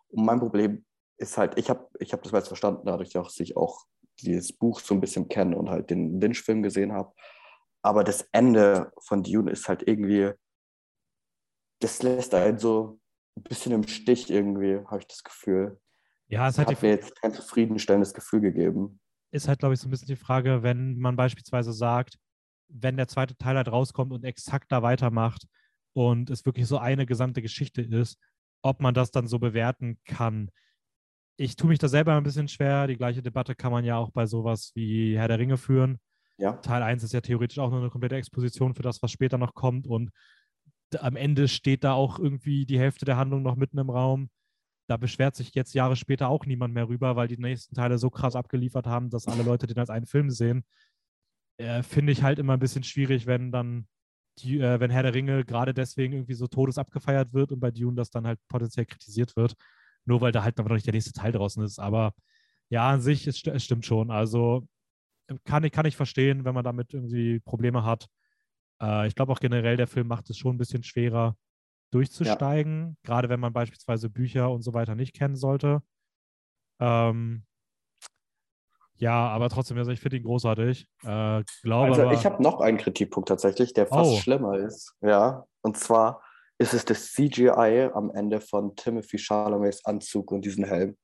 Und 0.09 0.27
mein 0.27 0.41
Problem 0.41 0.85
ist 1.19 1.39
halt, 1.39 1.59
ich 1.59 1.71
habe 1.71 1.89
ich 1.99 2.13
hab 2.13 2.23
das 2.23 2.33
meist 2.33 2.49
verstanden, 2.49 2.83
dadurch, 2.85 3.11
dass 3.11 3.41
ich 3.41 3.57
auch 3.57 3.85
dieses 4.21 4.53
Buch 4.53 4.81
so 4.81 4.95
ein 4.95 5.01
bisschen 5.01 5.29
kenne 5.29 5.57
und 5.57 5.71
halt 5.71 5.91
den 5.91 6.21
Lynch-Film 6.21 6.63
gesehen 6.63 6.93
habe. 6.93 7.13
Aber 7.83 8.05
das 8.05 8.29
Ende 8.33 8.93
von 9.01 9.23
Dune 9.23 9.51
ist 9.51 9.69
halt 9.69 9.87
irgendwie, 9.87 10.33
das 11.81 12.03
lässt 12.03 12.35
einen 12.35 12.59
so 12.59 12.99
ein 13.37 13.43
bisschen 13.43 13.73
im 13.73 13.87
Stich 13.87 14.31
irgendwie, 14.31 14.79
habe 14.87 15.01
ich 15.01 15.07
das 15.07 15.25
Gefühl. 15.25 15.81
Ja, 16.35 16.43
halt, 16.43 16.59
Hat 16.59 16.71
die, 16.71 16.87
mir 16.87 16.93
jetzt 16.93 17.21
kein 17.21 17.33
zufriedenstellendes 17.33 18.15
Gefühl 18.15 18.41
gegeben. 18.41 19.01
ist 19.31 19.49
halt, 19.49 19.59
glaube 19.59 19.75
ich, 19.75 19.81
so 19.81 19.89
ein 19.89 19.91
bisschen 19.91 20.09
die 20.09 20.17
Frage, 20.17 20.63
wenn 20.63 20.99
man 20.99 21.17
beispielsweise 21.17 21.73
sagt, 21.73 22.17
wenn 22.69 22.97
der 22.97 23.09
zweite 23.09 23.37
Teil 23.37 23.57
halt 23.57 23.69
rauskommt 23.69 24.13
und 24.13 24.25
exakt 24.25 24.71
da 24.73 24.83
weitermacht 24.83 25.47
und 25.93 26.31
es 26.31 26.45
wirklich 26.45 26.67
so 26.67 26.79
eine 26.79 27.07
gesamte 27.07 27.43
Geschichte 27.43 27.83
ist, 27.83 28.19
ob 28.63 28.81
man 28.81 28.95
das 28.95 29.11
dann 29.11 29.27
so 29.27 29.39
bewerten 29.39 29.99
kann. 30.05 30.51
Ich 31.37 31.57
tue 31.57 31.69
mich 31.69 31.79
da 31.79 31.89
selber 31.89 32.17
ein 32.17 32.23
bisschen 32.23 32.49
schwer. 32.49 32.87
Die 32.87 32.97
gleiche 32.97 33.23
Debatte 33.23 33.55
kann 33.55 33.73
man 33.73 33.85
ja 33.85 33.97
auch 33.97 34.11
bei 34.11 34.27
sowas 34.27 34.73
wie 34.75 35.17
Herr 35.19 35.29
der 35.29 35.39
Ringe 35.39 35.57
führen. 35.57 35.99
Ja, 36.39 36.55
Teil 36.55 36.83
1 36.83 37.03
ist 37.05 37.13
ja 37.13 37.21
theoretisch 37.21 37.59
auch 37.59 37.71
nur 37.71 37.81
eine 37.81 37.91
komplette 37.91 38.17
Exposition 38.17 38.75
für 38.75 38.83
das, 38.83 39.03
was 39.03 39.13
später 39.13 39.39
noch 39.39 39.55
kommt. 39.55 39.87
Und 39.87 40.11
am 40.99 41.17
Ende 41.17 41.49
steht 41.49 41.85
da 41.85 41.93
auch 41.93 42.19
irgendwie 42.19 42.67
die 42.67 42.79
Hälfte 42.79 43.05
der 43.05 43.17
Handlung 43.17 43.43
noch 43.43 43.57
mitten 43.57 43.79
im 43.79 43.91
Raum. 43.91 44.31
Da 44.87 44.97
beschwert 44.97 45.35
sich 45.35 45.55
jetzt 45.55 45.75
Jahre 45.75 45.97
später 45.97 46.29
auch 46.29 46.47
niemand 46.47 46.75
mehr 46.75 46.89
rüber, 46.89 47.17
weil 47.17 47.29
die 47.29 47.39
nächsten 47.39 47.75
Teile 47.75 47.99
so 47.99 48.11
krass 48.11 48.37
abgeliefert 48.37 48.87
haben, 48.87 49.11
dass 49.11 49.29
alle 49.29 49.43
Leute 49.43 49.67
den 49.67 49.79
als 49.79 49.91
einen 49.91 50.07
Film 50.07 50.31
sehen. 50.31 50.65
Äh, 51.59 51.83
Finde 51.83 52.13
ich 52.13 52.23
halt 52.23 52.39
immer 52.39 52.55
ein 52.55 52.61
bisschen 52.61 52.83
schwierig, 52.85 53.27
wenn 53.27 53.53
dann 53.53 53.87
die, 54.39 54.59
äh, 54.61 54.81
wenn 54.81 54.91
Herr 54.91 55.03
der 55.05 55.15
Ringe 55.15 55.45
gerade 55.45 55.75
deswegen 55.75 56.15
irgendwie 56.15 56.35
so 56.35 56.47
todes 56.47 56.79
abgefeiert 56.79 57.33
wird 57.33 57.53
und 57.53 57.61
bei 57.61 57.71
Dune 57.71 57.97
das 57.97 58.11
dann 58.11 58.27
halt 58.27 58.41
potenziell 58.49 58.87
kritisiert 58.87 59.37
wird, 59.37 59.55
nur 60.05 60.21
weil 60.21 60.33
da 60.33 60.43
halt 60.43 60.59
noch 60.59 60.69
nicht 60.69 60.87
der 60.87 60.95
nächste 60.95 61.13
Teil 61.13 61.33
draußen 61.33 61.63
ist. 61.63 61.79
Aber 61.79 62.13
ja, 62.69 62.91
an 62.91 63.01
sich, 63.01 63.27
es, 63.27 63.43
es 63.45 63.65
stimmt 63.65 63.87
schon. 63.87 64.11
Also 64.11 64.67
kann 65.45 65.65
ich, 65.65 65.73
kann 65.73 65.87
ich 65.87 65.97
verstehen, 65.97 66.45
wenn 66.45 66.55
man 66.55 66.65
damit 66.65 66.93
irgendwie 66.93 67.41
Probleme 67.41 67.85
hat. 67.85 68.09
Äh, 68.83 69.07
ich 69.09 69.15
glaube 69.15 69.33
auch 69.33 69.41
generell, 69.41 69.77
der 69.77 69.87
Film 69.87 70.09
macht 70.09 70.29
es 70.31 70.39
schon 70.39 70.57
ein 70.57 70.59
bisschen 70.59 70.83
schwerer 70.83 71.37
durchzusteigen, 71.95 72.97
gerade 73.03 73.29
wenn 73.29 73.41
man 73.41 73.53
beispielsweise 73.53 74.11
Bücher 74.11 74.51
und 74.51 74.63
so 74.63 74.75
weiter 74.75 74.95
nicht 74.95 75.15
kennen 75.15 75.37
sollte. 75.37 75.83
Ähm, 76.81 77.45
ja, 78.97 79.29
aber 79.29 79.49
trotzdem, 79.49 79.77
also 79.79 79.91
ich 79.91 80.01
finde 80.01 80.17
ihn 80.19 80.23
großartig. 80.25 80.87
Äh, 81.03 81.43
glaube 81.63 81.87
also 81.87 82.03
aber, 82.03 82.13
ich 82.13 82.25
habe 82.25 82.43
noch 82.43 82.61
einen 82.61 82.79
Kritikpunkt 82.79 83.29
tatsächlich, 83.29 83.73
der 83.75 83.87
fast 83.87 84.11
Oh. 84.13 84.17
schlimmer 84.19 84.57
ist. 84.59 84.95
Ja, 85.01 85.45
und 85.63 85.77
zwar 85.77 86.23
ist 86.59 86.75
es 86.75 86.85
das 86.85 87.13
CGI 87.13 87.91
am 87.93 88.11
Ende 88.15 88.41
von 88.41 88.77
Timothy 88.77 89.19
Charlamets 89.19 89.85
Anzug 89.85 90.31
und 90.31 90.45
diesen 90.45 90.65
Helm. 90.65 90.97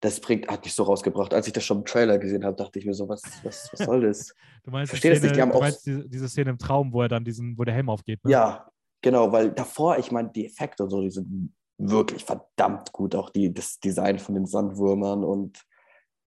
Das 0.00 0.20
bringt, 0.20 0.48
hat 0.48 0.64
mich 0.64 0.74
so 0.74 0.82
rausgebracht. 0.84 1.32
Als 1.34 1.46
ich 1.46 1.52
das 1.52 1.64
schon 1.64 1.78
im 1.78 1.84
Trailer 1.84 2.18
gesehen 2.18 2.44
habe, 2.44 2.56
dachte 2.56 2.78
ich 2.78 2.84
mir 2.86 2.94
so, 2.94 3.08
was, 3.08 3.22
was, 3.42 3.68
was 3.72 3.86
soll 3.86 4.02
das? 4.02 4.32
du 4.64 4.70
meinst, 4.70 4.92
die 4.92 4.96
verstehe 4.96 5.10
das 5.12 5.18
Szene, 5.18 5.30
nicht, 5.30 5.36
die 5.36 5.42
haben 5.42 5.50
du 5.50 5.56
auch- 5.56 5.60
meinst 5.60 5.86
diese, 5.86 6.08
diese 6.08 6.28
Szene 6.28 6.50
im 6.50 6.58
Traum, 6.58 6.92
wo 6.92 7.02
er 7.02 7.08
dann 7.08 7.24
diesen, 7.24 7.56
wo 7.58 7.64
der 7.64 7.74
Helm 7.74 7.88
aufgeht. 7.90 8.24
Ne? 8.24 8.30
Ja, 8.30 8.68
genau, 9.02 9.32
weil 9.32 9.50
davor, 9.50 9.98
ich 9.98 10.10
meine, 10.10 10.30
die 10.30 10.46
Effekte 10.46 10.84
und 10.84 10.90
so, 10.90 11.00
die 11.00 11.10
sind 11.10 11.54
wirklich 11.78 12.24
verdammt 12.24 12.92
gut. 12.92 13.14
Auch 13.14 13.30
die, 13.30 13.52
das 13.52 13.78
Design 13.80 14.18
von 14.18 14.34
den 14.34 14.46
Sandwürmern 14.46 15.24
und 15.24 15.64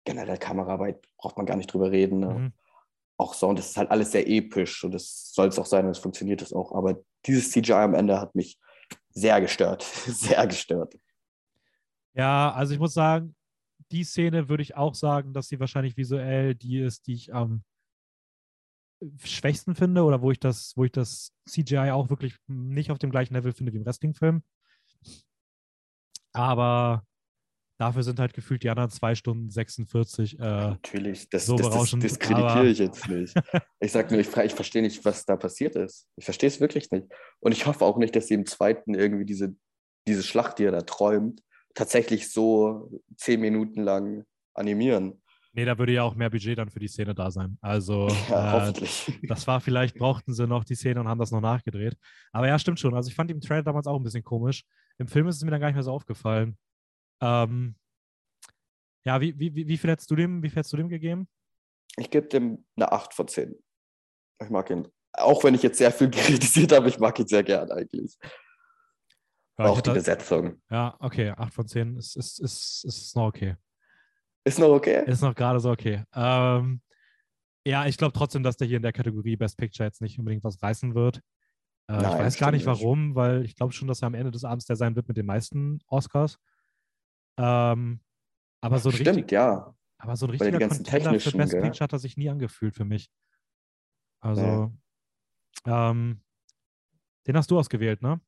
generell 0.06 0.38
Kameraarbeit 0.38 1.06
braucht 1.18 1.38
man 1.38 1.46
gar 1.46 1.58
nicht 1.58 1.72
drüber 1.72 1.92
reden. 1.92 2.20
Ne? 2.20 2.34
Mhm. 2.34 2.54
Auch 3.18 3.34
Sound, 3.34 3.60
das 3.60 3.70
ist 3.70 3.78
halt 3.78 3.92
alles 3.92 4.12
sehr 4.12 4.28
episch 4.28 4.84
und 4.84 4.92
das 4.92 5.34
soll 5.34 5.48
es 5.48 5.60
auch 5.60 5.66
sein 5.66 5.86
und 5.86 5.92
es 5.92 6.00
funktioniert 6.00 6.42
es 6.42 6.54
auch. 6.54 6.72
Aber 6.74 7.02
dieses 7.26 7.52
CGI 7.52 7.74
am 7.74 7.94
Ende 7.94 8.20
hat 8.20 8.36
mich 8.36 8.60
sehr 9.10 9.42
gestört. 9.42 9.84
sehr 10.06 10.46
gestört. 10.48 10.96
Ja, 12.14 12.52
also 12.52 12.74
ich 12.74 12.80
muss 12.80 12.94
sagen, 12.94 13.36
die 13.92 14.04
Szene 14.04 14.50
würde 14.50 14.64
ich 14.64 14.76
auch 14.76 14.96
sagen, 14.96 15.34
dass 15.34 15.48
sie 15.48 15.60
wahrscheinlich 15.60 15.98
visuell 15.98 16.56
die 16.56 16.80
ist, 16.80 17.08
die 17.08 17.14
ich 17.14 17.34
am 17.34 17.64
schwächsten 19.24 19.76
finde 19.76 20.04
oder 20.04 20.22
wo 20.22 20.32
ich 20.32 20.40
das, 20.40 20.74
wo 20.76 20.84
ich 20.84 20.92
das 20.92 21.34
CGI 21.48 21.92
auch 21.92 22.10
wirklich 22.10 22.36
nicht 22.48 22.92
auf 22.92 23.00
dem 23.00 23.12
gleichen 23.12 23.34
Level 23.34 23.54
finde 23.54 23.74
wie 23.74 23.78
im 23.78 23.86
Wrestling-Film. 23.86 24.44
Aber 26.34 27.08
Dafür 27.80 28.02
sind 28.02 28.20
halt 28.20 28.34
gefühlt 28.34 28.64
die 28.64 28.72
anderen 28.72 28.90
zwei 28.90 29.14
Stunden 29.14 29.52
46. 29.52 30.40
Äh, 30.40 30.42
Natürlich, 30.42 31.30
das, 31.30 31.46
so 31.46 31.56
das, 31.56 31.70
das 31.70 31.92
diskreditiere 31.92 32.68
ich 32.68 32.80
jetzt 32.80 33.08
nicht. 33.08 33.36
Ich 33.80 33.92
sage 33.92 34.12
nur, 34.12 34.20
ich, 34.20 34.36
ich 34.36 34.54
verstehe 34.56 34.82
nicht, 34.82 35.06
was 35.06 35.26
da 35.26 35.36
passiert 35.36 35.76
ist. 35.76 36.08
Ich 36.16 36.26
verstehe 36.26 36.48
es 36.48 36.60
wirklich 36.60 36.90
nicht. 36.90 37.06
Und 37.40 37.52
ich 37.52 37.68
hoffe 37.68 37.86
auch 37.86 37.98
nicht, 37.98 38.16
dass 38.16 38.28
sie 38.28 38.34
im 38.34 38.48
zweiten 38.48 38.96
irgendwie 38.96 39.26
diese, 39.26 39.56
diese 40.08 40.24
Schlacht, 40.24 40.58
die 40.58 40.64
er 40.64 40.72
da 40.72 40.82
träumt, 40.82 41.44
tatsächlich 41.76 42.32
so 42.32 42.90
zehn 43.16 43.40
Minuten 43.40 43.84
lang 43.84 44.26
animieren. 44.56 45.22
Nee, 45.58 45.66
da 45.66 45.78
würde 45.78 45.92
ja 45.92 46.04
auch 46.04 46.16
mehr 46.16 46.30
Budget 46.30 46.58
dann 46.58 46.70
für 46.70 46.80
die 46.80 46.88
Szene 46.88 47.16
da 47.16 47.32
sein. 47.32 47.58
Also, 47.62 48.08
Ja, 48.30 48.58
äh, 48.58 48.62
hoffentlich. 48.62 49.20
das 49.24 49.48
war 49.48 49.60
vielleicht, 49.60 49.98
brauchten 49.98 50.34
sie 50.34 50.48
noch 50.48 50.64
die 50.64 50.76
Szene 50.76 51.00
und 51.02 51.08
haben 51.08 51.20
das 51.20 51.32
noch 51.32 51.42
nachgedreht. 51.42 51.98
Aber 52.32 52.48
ja, 52.48 52.58
stimmt 52.60 52.80
schon. 52.80 52.94
Also, 52.94 53.10
ich 53.10 53.16
fand 53.16 53.32
im 53.32 53.42
Trailer 53.42 53.64
damals 53.64 53.88
auch 53.88 53.98
ein 53.98 54.04
bisschen 54.04 54.24
komisch. 54.24 54.64
Im 55.00 55.08
Film 55.08 55.28
ist 55.28 55.38
es 55.38 55.44
mir 55.44 55.52
dann 55.52 55.60
gar 55.60 55.68
nicht 55.68 55.76
mehr 55.76 55.84
so 55.84 55.92
aufgefallen. 55.92 56.58
Ähm, 57.22 57.76
ja, 59.06 59.20
wie, 59.20 59.38
wie, 59.40 59.56
wie 59.68 59.78
viel 59.78 59.90
hättest 59.90 60.12
du 60.12 60.16
dem, 60.16 60.44
wie 60.44 60.50
viel 60.50 60.58
hättest 60.58 60.74
du 60.74 60.78
dem 60.78 60.90
gegeben? 60.90 61.28
Ich 61.98 62.12
gebe 62.12 62.28
dem 62.28 62.66
eine 62.76 62.92
8 62.92 63.14
von 63.14 63.28
10. 63.28 63.56
Ich 64.44 64.50
mag 64.50 64.70
ihn. 64.70 64.88
Auch 65.14 65.44
wenn 65.44 65.56
ich 65.56 65.64
jetzt 65.64 65.80
sehr 65.80 65.92
viel 65.92 66.12
kritisiert 66.12 66.72
habe, 66.72 66.88
ich 66.90 67.00
mag 67.00 67.18
ihn 67.20 67.28
sehr 67.28 67.44
gern 67.44 67.72
eigentlich. 67.72 68.16
Ja, 69.58 69.66
auch 69.66 69.82
die 69.82 69.90
hätte, 69.90 69.94
Besetzung. 69.94 70.62
ja 70.70 70.96
okay, 71.00 71.32
8 71.32 71.52
von 71.52 71.68
10 71.68 71.98
ist, 71.98 72.16
ist, 72.16 72.40
ist, 72.40 72.86
ist 72.86 73.16
noch 73.16 73.26
okay. 73.28 73.56
Ist 74.48 74.60
noch 74.60 74.70
okay? 74.70 75.04
Ist 75.06 75.22
noch 75.22 75.36
gerade 75.36 75.60
so 75.60 75.72
okay. 75.72 76.06
Ähm, 76.16 76.82
ja, 77.66 77.86
ich 77.86 77.98
glaube 77.98 78.14
trotzdem, 78.14 78.44
dass 78.44 78.56
der 78.56 78.66
hier 78.66 78.78
in 78.78 78.84
der 78.84 78.94
Kategorie 78.94 79.36
Best 79.36 79.58
Picture 79.58 79.86
jetzt 79.86 80.02
nicht 80.02 80.18
unbedingt 80.18 80.46
was 80.46 80.64
reißen 80.64 80.96
wird. 80.96 81.18
Äh, 81.90 81.98
ich 81.98 82.02
Nein, 82.04 82.20
weiß 82.20 82.38
gar 82.38 82.52
nicht 82.52 82.66
warum, 82.66 83.14
weil 83.14 83.44
ich 83.44 83.58
glaube 83.58 83.74
schon, 83.74 83.90
dass 83.90 84.02
er 84.02 84.08
am 84.08 84.14
Ende 84.14 84.32
des 84.32 84.46
Abends 84.46 84.66
der 84.66 84.78
sein 84.78 84.96
wird 84.96 85.10
mit 85.10 85.18
den 85.18 85.26
meisten 85.26 85.80
Oscars. 85.88 86.40
Ähm, 87.38 88.00
aber 88.62 88.80
so 88.80 88.88
ein, 88.88 88.96
Stimmt, 88.96 89.18
richtig, 89.18 89.32
ja. 89.34 89.76
aber 89.98 90.16
so 90.16 90.28
ein 90.28 90.30
richtiger 90.30 90.66
Contender 90.66 91.20
für 91.20 91.32
Best 91.38 91.52
gell? 91.52 91.62
Picture 91.62 91.84
hat 91.84 91.92
er 91.92 92.00
sich 92.00 92.16
nie 92.16 92.30
angefühlt 92.30 92.74
für 92.74 92.86
mich. 92.86 93.12
Also, 94.22 94.72
ähm, 95.66 96.22
den 97.28 97.36
hast 97.36 97.52
du 97.52 97.60
ausgewählt, 97.60 98.02
ne? 98.02 98.22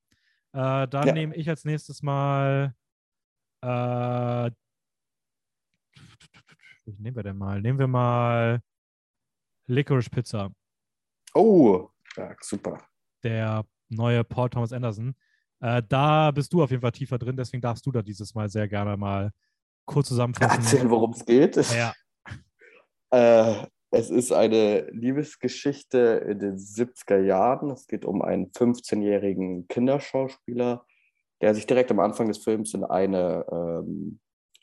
Äh, 0.52 0.86
dann 0.90 1.08
Ja. 1.08 1.14
nehme 1.14 1.34
ich 1.38 1.48
als 1.48 1.64
nächstes 1.64 2.02
mal. 2.02 2.76
Äh, 3.62 4.52
welchen 6.90 7.04
nehmen 7.04 7.16
wir 7.16 7.24
denn 7.24 7.38
mal? 7.38 7.62
Nehmen 7.62 7.80
wir 7.80 7.88
mal 7.88 8.62
Licorice 9.68 10.10
Pizza, 10.10 10.52
Oh, 11.36 11.90
ja, 12.18 12.36
super. 12.42 12.80
der 13.24 13.64
neue 13.90 14.24
Paul 14.24 14.50
Thomas 14.50 14.74
Anderson. 14.74 15.16
Äh, 15.62 15.84
da 15.88 16.32
bist 16.32 16.52
du 16.54 16.64
auf 16.64 16.72
jeden 16.72 16.82
Fall 16.82 16.92
tiefer 16.92 17.20
drin, 17.20 17.36
deswegen 17.38 17.62
darfst 17.62 17.86
du 17.86 17.92
da 17.92 18.02
dieses 18.02 18.34
Mal 18.34 18.50
sehr 18.50 18.68
gerne 18.68 18.98
mal 18.98 19.32
kurz 19.86 20.08
zusammenfassen. 20.08 20.64
Erzählen, 20.64 20.90
worum 20.90 21.12
es 21.12 21.26
geht. 21.26 21.56
Ja, 21.72 21.94
Äh, 23.12 23.66
es 23.90 24.12
ist 24.12 24.32
eine 24.32 24.88
Liebesgeschichte 24.92 25.98
in 26.30 26.38
den 26.38 26.58
70er 26.58 27.18
Jahren. 27.24 27.72
Es 27.72 27.88
geht 27.88 28.06
um 28.06 28.22
einen 28.22 28.52
15-jährigen 28.52 29.68
Kinderschauspieler, 29.68 30.86
der 31.42 31.56
sich 31.56 31.66
direkt 31.66 31.90
am 31.90 32.00
Anfang 32.00 32.28
des 32.28 32.38
Films 32.38 32.76
in 32.76 32.84
eine, 32.84 33.44
ähm, 33.52 34.20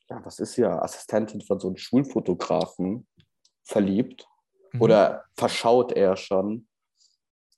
ja, 0.08 0.24
was 0.24 0.38
ist 0.38 0.56
ja, 0.56 0.80
Assistentin 0.80 1.40
von 1.40 1.58
so 1.58 1.68
einem 1.68 1.76
Schulfotografen 1.76 3.06
verliebt. 3.64 4.26
mhm. 4.72 4.82
Oder 4.82 5.24
verschaut 5.36 5.92
er 5.92 6.16
schon. 6.16 6.68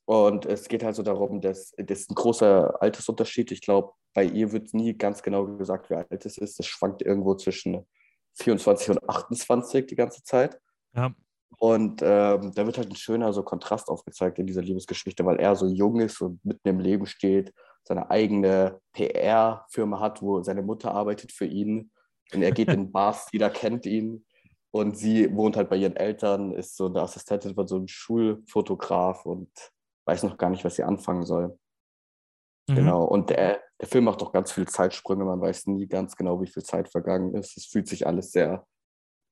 Und 0.07 0.47
es 0.47 0.69
geht 0.69 0.85
also 0.85 1.03
darum, 1.03 1.43
dass 1.43 1.75
das 1.77 2.01
ist 2.01 2.11
ein 2.11 2.15
großer 2.15 2.81
Altersunterschied. 2.81 3.53
Ich 3.53 3.61
glaube, 3.61 3.93
bei 4.15 4.25
ihr 4.25 4.53
wird 4.53 4.73
nie 4.73 4.97
ganz 4.97 5.23
genau 5.23 5.45
gesagt, 5.45 5.91
wie 5.91 5.95
alt 5.95 6.25
es 6.25 6.39
ist. 6.39 6.59
Es 6.59 6.67
schwankt 6.67 7.03
irgendwo 7.03 7.35
zwischen 7.35 7.87
24 8.35 8.91
und 8.91 9.09
28 9.09 9.87
die 9.87 9.97
ganze 9.97 10.23
Zeit. 10.23 10.59
ja, 10.95 11.13
Und 11.59 12.01
ähm, 12.03 12.53
da 12.55 12.67
wird 12.67 12.79
halt 12.79 12.89
ein 12.89 12.97
schöner 12.97 13.33
so 13.33 13.43
Kontrast 13.43 13.89
aufgezeigt 13.89 14.39
in 14.39 14.47
dieser 14.47 14.63
Liebesgeschichte, 14.63 15.25
weil 15.27 15.39
er 15.39 15.57
so 15.57 15.67
jung 15.67 16.01
ist 16.01 16.21
und 16.23 16.43
mitten 16.45 16.69
im 16.69 16.81
Leben 16.81 17.07
steht, 17.07 17.53
seine 17.83 18.11
eigene 18.11 18.81
PR-Firma 18.93 20.01
hat, 20.01 20.23
wo 20.23 20.43
seine 20.43 20.63
Mutter 20.63 20.93
arbeitet 20.93 21.33
für 21.33 21.47
ihn. 21.47 21.91
Und 22.35 22.43
er 22.43 22.53
geht 22.53 22.69
in 22.69 22.91
Bars, 22.93 23.29
jeder 23.33 23.51
kennt 23.51 23.87
ihn. 23.87 24.25
Und 24.71 24.97
sie 24.99 25.35
wohnt 25.35 25.57
halt 25.57 25.71
bei 25.71 25.77
ihren 25.77 25.97
Eltern, 25.97 26.53
ist 26.53 26.77
so 26.77 26.87
eine 26.87 27.01
Assistentin 27.03 27.55
von 27.55 27.67
so 27.67 27.77
einem 27.77 27.89
Schulfotograf 27.89 29.25
und 29.25 29.51
weiß 30.07 30.25
noch 30.25 30.37
gar 30.37 30.51
nicht, 30.51 30.65
was 30.65 30.77
sie 30.77 30.83
anfangen 30.85 31.25
soll. 31.25 31.59
mhm. 32.69 32.75
Genau. 32.75 33.05
Und 33.05 33.31
der, 33.31 33.63
der 33.81 33.89
Film 33.89 34.05
macht 34.05 34.23
auch 34.23 34.33
ganz 34.33 34.53
viele 34.53 34.67
Zeitsprünge. 34.67 35.25
Man 35.25 35.41
weiß 35.41 35.67
nie 35.69 35.87
ganz 35.87 36.17
genau, 36.17 36.41
wie 36.43 36.47
viel 36.49 36.63
Zeit 36.63 36.89
vergangen 36.91 37.35
ist. 37.35 37.57
Es 37.57 37.65
fühlt 37.67 37.89
sich 37.89 38.07
alles 38.07 38.31
sehr 38.33 38.67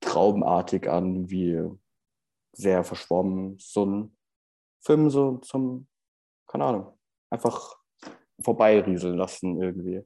traumartig 0.00 0.88
an, 0.88 1.28
wie 1.30 1.60
sehr 2.52 2.82
verschwommen. 2.84 3.56
So 3.58 3.84
ein 3.84 4.16
Film 4.82 5.10
so 5.10 5.36
zum, 5.38 5.86
keine 6.46 6.64
Ahnung, 6.64 6.98
einfach 7.30 7.76
vorbeirieseln 8.42 9.16
lassen 9.16 9.60
irgendwie. 9.60 10.02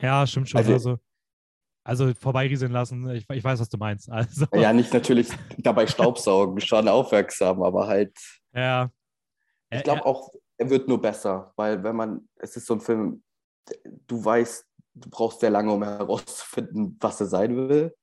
Ja, 0.00 0.26
stimmt 0.26 0.48
schon. 0.48 0.58
Also- 0.58 0.72
Also, 0.72 0.96
also, 1.88 2.12
vorbeirieseln 2.12 2.70
lassen. 2.70 3.08
Ich, 3.10 3.28
ich 3.30 3.42
weiß, 3.42 3.60
was 3.60 3.68
du 3.68 3.78
meinst. 3.78 4.08
Also, 4.12 4.46
Ja, 4.54 4.72
nicht 4.72 4.92
natürlich 4.92 5.30
dabei 5.56 5.86
Staubsaugen, 5.86 6.60
schon 6.60 6.86
aufmerksam, 6.86 7.62
aber 7.62 7.86
halt, 7.86 8.16
ja. 8.52 8.90
ich 9.70 9.82
glaube 9.82 10.04
auch, 10.04 10.30
er 10.58 10.68
wird 10.68 10.86
nur 10.86 11.00
besser, 11.00 11.52
weil 11.56 11.82
wenn 11.82 11.96
man, 11.96 12.28
es 12.36 12.56
ist 12.56 12.66
so 12.66 12.74
ein 12.74 12.80
Film, 12.80 13.22
du 14.06 14.24
weißt, 14.24 14.66
du 14.94 15.10
brauchst 15.10 15.40
sehr 15.40 15.50
lange, 15.50 15.72
um 15.72 15.82
herauszufinden, 15.82 16.96
was 17.00 17.20
er 17.20 17.26
sein 17.26 17.56
will. 17.56 17.94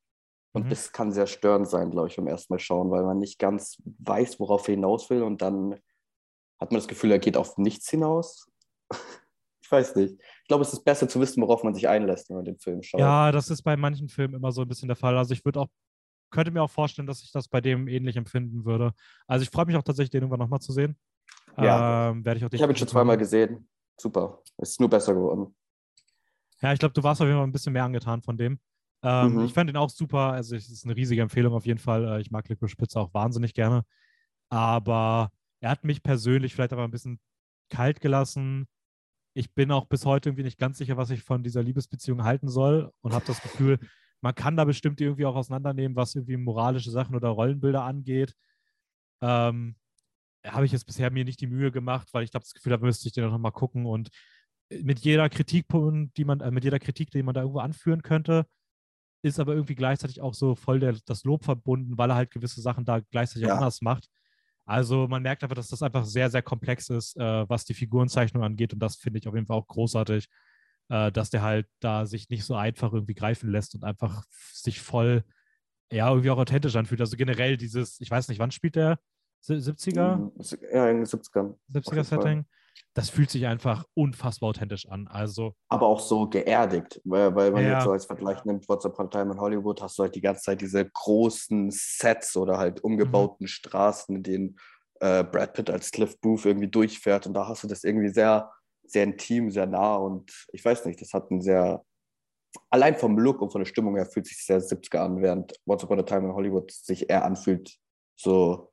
Und 0.54 0.66
Mhm. 0.66 0.70
das 0.70 0.92
kann 0.92 1.12
sehr 1.12 1.28
störend 1.28 1.70
sein, 1.70 1.92
glaube 1.92 2.08
ich, 2.08 2.16
beim 2.16 2.28
ersten 2.28 2.54
Mal 2.54 2.60
schauen, 2.60 2.90
weil 2.90 3.04
man 3.04 3.20
nicht 3.20 3.38
ganz 3.40 3.78
weiß, 4.00 4.40
worauf 4.40 4.68
er 4.68 4.76
hinaus 4.76 5.10
will. 5.10 5.22
Und 5.22 5.42
dann 5.42 5.74
hat 6.60 6.72
man 6.72 6.80
das 6.80 6.88
Gefühl, 6.88 7.12
er 7.12 7.20
geht 7.20 7.36
auf 7.36 7.58
nichts 7.58 7.90
hinaus. 7.90 8.50
ich 9.62 9.70
weiß 9.70 9.96
nicht. 9.98 10.18
Ich 10.46 10.48
glaube, 10.48 10.62
es 10.62 10.72
ist 10.74 10.84
besser 10.84 11.08
zu 11.10 11.20
wissen, 11.20 11.42
worauf 11.42 11.64
man 11.64 11.74
sich 11.74 11.88
einlässt, 11.90 12.30
wenn 12.30 12.36
man 12.36 12.46
den 12.46 12.60
Film 12.60 12.84
schaut. 12.84 13.00
Ja, 13.02 13.32
das 13.32 13.50
ist 13.50 13.64
bei 13.64 13.76
manchen 13.76 14.10
Filmen 14.10 14.36
immer 14.36 14.52
so 14.52 14.62
ein 14.62 14.68
bisschen 14.68 14.88
der 14.88 14.96
Fall. 14.96 15.18
Also 15.18 15.34
ich 15.34 15.44
würde 15.44 15.62
auch, 15.62 15.70
könnte 16.30 16.52
mir 16.52 16.62
auch 16.62 16.70
vorstellen, 16.70 17.08
dass 17.08 17.24
ich 17.24 17.32
das 17.32 17.48
bei 17.48 17.62
dem 17.62 17.88
ähnlich 17.88 18.16
empfinden 18.16 18.64
würde. 18.64 18.94
Also 19.26 19.42
ich 19.42 19.50
freue 19.50 19.66
mich 19.66 19.76
auch 19.76 19.82
tatsächlich, 19.82 20.12
den 20.12 20.22
irgendwann 20.22 20.38
nochmal 20.42 20.60
zu 20.60 20.72
sehen. 20.72 20.96
Ja. 21.58 22.12
Ähm, 22.12 22.24
werde 22.24 22.38
ich 22.38 22.46
auch 22.46 22.50
ich 22.52 22.62
habe 22.62 22.72
ihn 22.72 22.76
schon 22.76 22.88
zweimal 22.88 23.18
gesehen. 23.18 23.68
Super. 24.00 24.44
Es 24.58 24.70
ist 24.70 24.80
nur 24.80 24.90
besser 24.90 25.16
geworden. 25.16 25.56
Ja, 26.62 26.74
ich 26.74 26.78
glaube, 26.80 26.94
du 26.94 27.02
warst 27.02 27.22
auf 27.22 27.26
jeden 27.26 27.40
Fall 27.40 27.48
ein 27.48 27.52
bisschen 27.52 27.74
mehr 27.74 27.84
angetan 27.84 28.22
von 28.22 28.38
dem. 28.38 28.60
Ähm, 29.02 29.34
Mhm. 29.38 29.46
Ich 29.46 29.54
fand 29.54 29.68
ihn 29.72 29.78
auch 29.78 29.90
super. 29.90 30.34
Also 30.34 30.56
es 30.56 30.70
ist 30.70 30.86
eine 30.86 30.96
riesige 30.96 31.24
Empfehlung 31.24 31.56
auf 31.56 31.66
jeden 31.66 31.80
Fall. 31.80 32.06
Äh, 32.08 32.22
Ich 32.22 32.30
mag 32.30 32.48
Licorice 32.50 32.76
Pizza 32.76 33.00
auch 33.02 33.16
wahnsinnig 33.16 33.56
gerne. 33.56 33.84
Aber 34.50 35.32
er 35.60 35.72
hat 35.72 35.84
mich 35.84 36.04
persönlich 36.04 36.54
vielleicht 36.54 36.72
aber 36.74 36.84
ein 36.84 36.92
bisschen 36.92 37.20
kalt 37.72 38.00
gelassen. 38.00 38.68
Ich 39.38 39.54
bin 39.54 39.70
auch 39.70 39.86
bis 39.86 40.06
heute 40.06 40.30
irgendwie 40.30 40.44
nicht 40.44 40.58
ganz 40.58 40.78
sicher, 40.78 40.96
was 40.96 41.10
ich 41.10 41.22
von 41.22 41.44
dieser 41.44 41.62
Liebesbeziehung 41.62 42.24
halten 42.24 42.48
soll 42.48 42.92
und 43.02 43.14
habe 43.14 43.26
das 43.26 43.42
Gefühl, 43.42 43.80
man 44.22 44.34
kann 44.34 44.56
da 44.56 44.64
bestimmt 44.64 45.02
irgendwie 45.02 45.26
auch 45.26 45.36
auseinandernehmen, 45.36 45.96
was 45.98 46.16
irgendwie 46.16 46.38
moralische 46.38 46.90
Sachen 46.90 47.16
oder 47.16 47.30
Rollenbilder 47.30 47.84
angeht. 47.84 48.34
Ähm, 49.22 49.76
habe 50.46 50.66
ich 50.66 50.72
jetzt 50.72 50.86
bisher 50.86 51.12
mir 51.12 51.26
nicht 51.26 51.42
die 51.42 51.48
Mühe 51.48 51.72
gemacht, 51.72 52.10
weil 52.14 52.24
ich 52.24 52.34
habe 52.34 52.44
das 52.44 52.54
Gefühl, 52.54 52.72
da 52.72 52.78
müsste 52.78 53.08
ich 53.08 53.14
den 53.14 53.26
noch 53.26 53.38
mal 53.38 53.52
gucken 53.52 53.86
und 53.86 54.10
mit 54.82 55.00
jeder 55.02 55.30
Kritikpunkt, 55.30 56.18
die 56.18 56.26
man, 56.26 56.40
äh, 56.40 56.50
mit 56.50 56.64
jeder 56.64 56.80
Kritik, 56.80 57.12
die 57.12 57.22
man 57.22 57.36
da 57.36 57.42
irgendwo 57.42 57.60
anführen 57.60 58.04
könnte, 58.04 58.46
ist 59.22 59.40
aber 59.40 59.54
irgendwie 59.54 59.76
gleichzeitig 59.76 60.22
auch 60.22 60.34
so 60.34 60.56
voll 60.56 60.80
der, 60.80 60.98
das 61.06 61.24
Lob 61.26 61.44
verbunden, 61.44 61.98
weil 61.98 62.10
er 62.10 62.16
halt 62.16 62.32
gewisse 62.32 62.62
Sachen 62.62 62.86
da 62.86 63.00
gleichzeitig 63.00 63.46
auch 63.46 63.50
Ja. 63.50 63.56
anders 63.58 63.82
macht. 63.82 64.08
Also 64.66 65.08
man 65.08 65.22
merkt 65.22 65.44
einfach, 65.44 65.56
dass 65.56 65.68
das 65.70 65.84
einfach 65.84 66.06
sehr, 66.06 66.30
sehr 66.30 66.42
komplex 66.42 66.90
ist, 66.90 67.16
äh, 67.18 67.48
was 67.50 67.66
die 67.66 67.74
Figurenzeichnung 67.76 68.44
angeht. 68.44 68.74
Und 68.74 68.80
das 68.80 68.96
finde 68.96 69.20
ich 69.20 69.28
auf 69.28 69.36
jeden 69.36 69.46
Fall 69.46 69.58
auch 69.58 69.68
großartig, 69.68 70.28
äh, 70.90 71.12
dass 71.12 71.30
der 71.30 71.44
halt 71.44 71.68
da 71.80 72.06
sich 72.06 72.30
nicht 72.30 72.44
so 72.46 72.56
einfach 72.56 72.92
irgendwie 72.94 73.14
greifen 73.14 73.52
lässt 73.52 73.76
und 73.76 73.84
einfach 73.84 74.24
sich 74.54 74.80
voll, 74.82 75.24
ja, 75.92 76.10
irgendwie 76.10 76.32
auch 76.32 76.38
authentisch 76.40 76.76
anfühlt. 76.76 77.02
Also 77.02 77.16
generell 77.16 77.58
dieses, 77.58 78.02
ich 78.02 78.10
weiß 78.10 78.28
nicht, 78.28 78.40
wann 78.40 78.52
spielt 78.52 78.76
der? 78.76 79.00
Sie- 79.40 79.60
70er? 79.62 80.18
Mhm. 80.18 80.32
Ja, 80.74 80.90
in 80.90 80.98
den 80.98 81.06
70ern. 81.06 81.46
Auf 81.52 81.60
jeden 81.74 81.84
Fall. 81.84 82.04
70er-Setting? 82.04 82.46
Das 82.94 83.10
fühlt 83.10 83.30
sich 83.30 83.46
einfach 83.46 83.86
unfassbar 83.94 84.50
authentisch 84.50 84.88
an. 84.88 85.08
Also, 85.08 85.54
aber 85.70 85.88
auch 85.88 86.00
so 86.00 86.30
geerdigt, 86.30 87.02
weil, 87.04 87.36
weil 87.36 87.52
man 87.52 87.66
Ja. 87.66 87.74
jetzt 87.74 87.84
so 87.84 87.92
als 87.92 88.06
Vergleich 88.06 88.44
nimmt, 88.46 88.70
Once 88.70 88.86
Upon 88.86 89.08
a 89.08 89.10
Time 89.10 89.34
in 89.34 89.40
Hollywood, 89.40 89.82
hast 89.82 89.98
du 89.98 90.04
halt 90.04 90.16
die 90.16 90.22
ganze 90.22 90.44
Zeit 90.44 90.62
diese 90.62 90.86
großen 90.90 91.72
Sets 91.72 92.38
oder 92.38 92.58
halt 92.58 92.80
Mhm. 92.80 92.86
umgebauten 92.86 93.48
Straßen, 93.48 94.16
in 94.18 94.24
denen 94.24 94.60
äh, 95.02 95.24
Brad 95.24 95.54
Pitt 95.54 95.70
als 95.70 95.92
Cliff 95.92 96.20
Booth 96.22 96.46
irgendwie 96.46 96.70
durchfährt 96.70 97.28
und 97.28 97.34
da 97.34 97.48
hast 97.48 97.64
du 97.64 97.68
das 97.68 97.84
irgendwie 97.84 98.10
sehr, 98.14 98.52
sehr 98.84 99.04
intim, 99.04 99.50
sehr 99.52 99.66
nah 99.66 99.96
und 99.98 100.32
ich 100.54 100.64
weiß 100.64 100.86
nicht, 100.86 101.02
das 101.02 101.14
hat 101.14 101.32
einen 101.32 101.42
sehr, 101.42 101.84
allein 102.70 102.96
vom 102.96 103.18
Look 103.20 103.42
und 103.42 103.52
von 103.52 103.62
der 103.62 103.66
Stimmung 103.66 103.96
her 103.96 104.06
fühlt 104.06 104.28
sich 104.28 104.46
sehr 104.46 104.62
70er 104.62 105.00
an, 105.02 105.22
während 105.22 105.54
Once 105.66 105.84
Upon 105.84 106.00
a 106.00 106.04
Time 106.04 106.28
in 106.30 106.34
Hollywood 106.34 106.72
sich 106.72 107.10
eher 107.10 107.26
anfühlt, 107.26 107.76
so 108.16 108.72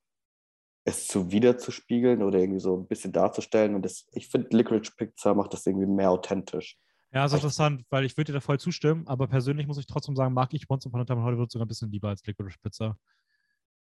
es 0.84 1.06
zu 1.06 1.30
wiederzuspiegeln 1.30 2.22
oder 2.22 2.38
irgendwie 2.38 2.60
so 2.60 2.76
ein 2.76 2.86
bisschen 2.86 3.12
darzustellen 3.12 3.74
und 3.74 3.82
das, 3.82 4.06
ich 4.12 4.28
finde 4.28 4.56
Licorice 4.56 4.92
Pizza 4.96 5.34
macht 5.34 5.52
das 5.52 5.66
irgendwie 5.66 5.86
mehr 5.86 6.10
authentisch. 6.10 6.78
Ja, 7.12 7.26
ist 7.26 7.34
interessant, 7.34 7.84
weil 7.90 8.04
ich 8.04 8.16
würde 8.16 8.32
dir 8.32 8.38
da 8.38 8.40
voll 8.40 8.58
zustimmen, 8.58 9.06
aber 9.06 9.26
persönlich 9.28 9.66
muss 9.66 9.78
ich 9.78 9.86
trotzdem 9.86 10.16
sagen, 10.16 10.32
mag 10.32 10.54
ich 10.54 10.68
Once 10.68 10.86
Upon 10.86 11.02
a 11.02 11.04
Time 11.04 11.20
in 11.20 11.26
Hollywood 11.26 11.50
sogar 11.52 11.66
ein 11.66 11.68
bisschen 11.68 11.90
lieber 11.90 12.08
als 12.08 12.24
Licorice 12.26 12.58
Pizza. 12.62 12.96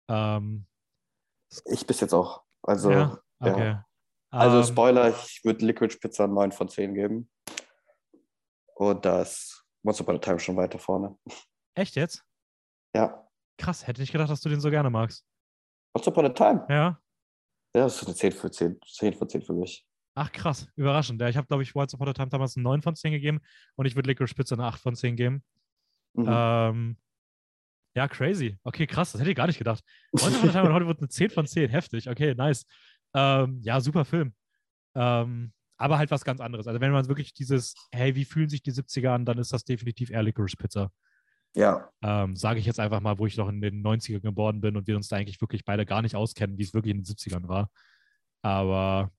Ähm, 0.07 0.67
Ich 1.65 1.85
bis 1.87 1.99
jetzt 2.01 2.13
auch. 2.13 2.43
Also, 2.61 2.91
ja, 2.91 3.19
ja. 3.41 3.51
okay. 3.51 3.77
also 4.29 4.59
Ähm, 4.59 4.63
Spoiler, 4.63 5.09
ich 5.09 5.43
würde 5.43 5.65
Licorice 5.65 5.97
Pizza 5.99 6.27
9 6.27 6.51
von 6.51 6.69
10 6.69 6.93
geben. 6.93 7.29
Und 8.75 9.05
da 9.05 9.23
ist 9.23 9.65
Once 9.83 10.01
Upon 10.01 10.17
a 10.17 10.19
Time 10.19 10.39
schon 10.39 10.55
weiter 10.55 10.77
vorne. 10.77 11.17
Echt 11.73 11.95
jetzt? 11.95 12.23
Ja. 12.93 13.27
Krass, 13.57 13.87
hätte 13.87 14.01
nicht 14.01 14.11
gedacht, 14.11 14.29
dass 14.29 14.41
du 14.41 14.49
den 14.49 14.61
so 14.61 14.69
gerne 14.69 14.89
magst. 14.89 15.25
Once 15.95 16.07
Upon 16.07 16.25
a 16.25 16.29
Time. 16.29 16.65
Ja. 16.69 16.99
Ja, 17.73 17.83
das 17.83 18.01
ist 18.01 18.07
eine 18.07 18.15
10 18.15 18.31
von 18.33 18.51
10, 18.51 18.79
10 18.85 19.13
von 19.13 19.29
10 19.29 19.41
für 19.41 19.53
mich. 19.53 19.85
Ach 20.15 20.31
krass, 20.31 20.67
überraschend. 20.75 21.19
Ja, 21.19 21.27
ich 21.27 21.37
habe, 21.37 21.47
glaube 21.47 21.63
ich, 21.63 21.75
Once 21.75 21.93
Upon 21.93 22.09
a 22.09 22.13
Time 22.13 22.29
damals 22.29 22.55
eine 22.55 22.63
9 22.63 22.81
von 22.81 22.95
10 22.95 23.11
gegeben 23.11 23.39
und 23.75 23.85
ich 23.85 23.95
würde 23.95 24.09
Licorice 24.09 24.33
Pizza 24.33 24.55
eine 24.55 24.65
8 24.65 24.81
von 24.81 24.95
10 24.95 25.15
geben. 25.15 25.43
Mhm. 26.13 26.25
Ähm, 26.29 26.97
ja, 27.95 28.07
crazy. 28.07 28.57
Okay, 28.63 28.87
krass, 28.87 29.11
das 29.11 29.21
hätte 29.21 29.31
ich 29.31 29.37
gar 29.37 29.47
nicht 29.47 29.57
gedacht. 29.57 29.83
Once 30.13 30.37
Upon 30.37 30.49
a 30.49 30.51
Time 30.51 30.67
in 30.67 30.73
Hollywood 30.73 30.99
eine 30.99 31.09
10 31.09 31.29
von 31.31 31.47
10, 31.47 31.69
heftig. 31.69 32.09
Okay, 32.09 32.33
nice. 32.35 32.65
Ähm, 33.13 33.59
ja, 33.61 33.79
super 33.79 34.05
Film. 34.05 34.33
Ähm, 34.95 35.51
aber 35.77 35.97
halt 35.97 36.11
was 36.11 36.23
ganz 36.23 36.39
anderes. 36.39 36.67
Also 36.67 36.79
wenn 36.79 36.91
man 36.91 37.07
wirklich 37.07 37.33
dieses, 37.33 37.75
hey, 37.91 38.15
wie 38.15 38.25
fühlen 38.25 38.47
sich 38.47 38.61
die 38.63 38.71
70er 38.71 39.09
an, 39.09 39.25
dann 39.25 39.37
ist 39.37 39.51
das 39.51 39.65
definitiv 39.65 40.11
eher 40.11 40.23
Licorice 40.23 40.55
Pizza. 40.57 40.91
Ja, 41.55 41.89
Ähm, 42.01 42.35
Sage 42.35 42.59
ich 42.59 42.65
jetzt 42.65 42.79
einfach 42.79 42.99
mal, 42.99 43.17
wo 43.17 43.25
ich 43.25 43.37
noch 43.37 43.47
in 43.47 43.61
den 43.61 43.81
90ern 43.81 44.19
geboren 44.19 44.59
bin 44.59 44.75
und 44.75 44.87
wir 44.87 44.95
uns 44.95 45.07
da 45.07 45.15
eigentlich 45.15 45.39
wirklich 45.39 45.63
beide 45.63 45.85
gar 45.85 46.01
nicht 46.01 46.15
auskennen, 46.15 46.57
wie 46.57 46.63
es 46.63 46.73
wirklich 46.73 46.93
in 46.93 47.01
den 47.01 47.05
70ern 47.05 47.47
war. 47.47 47.69
Aber 48.41 49.09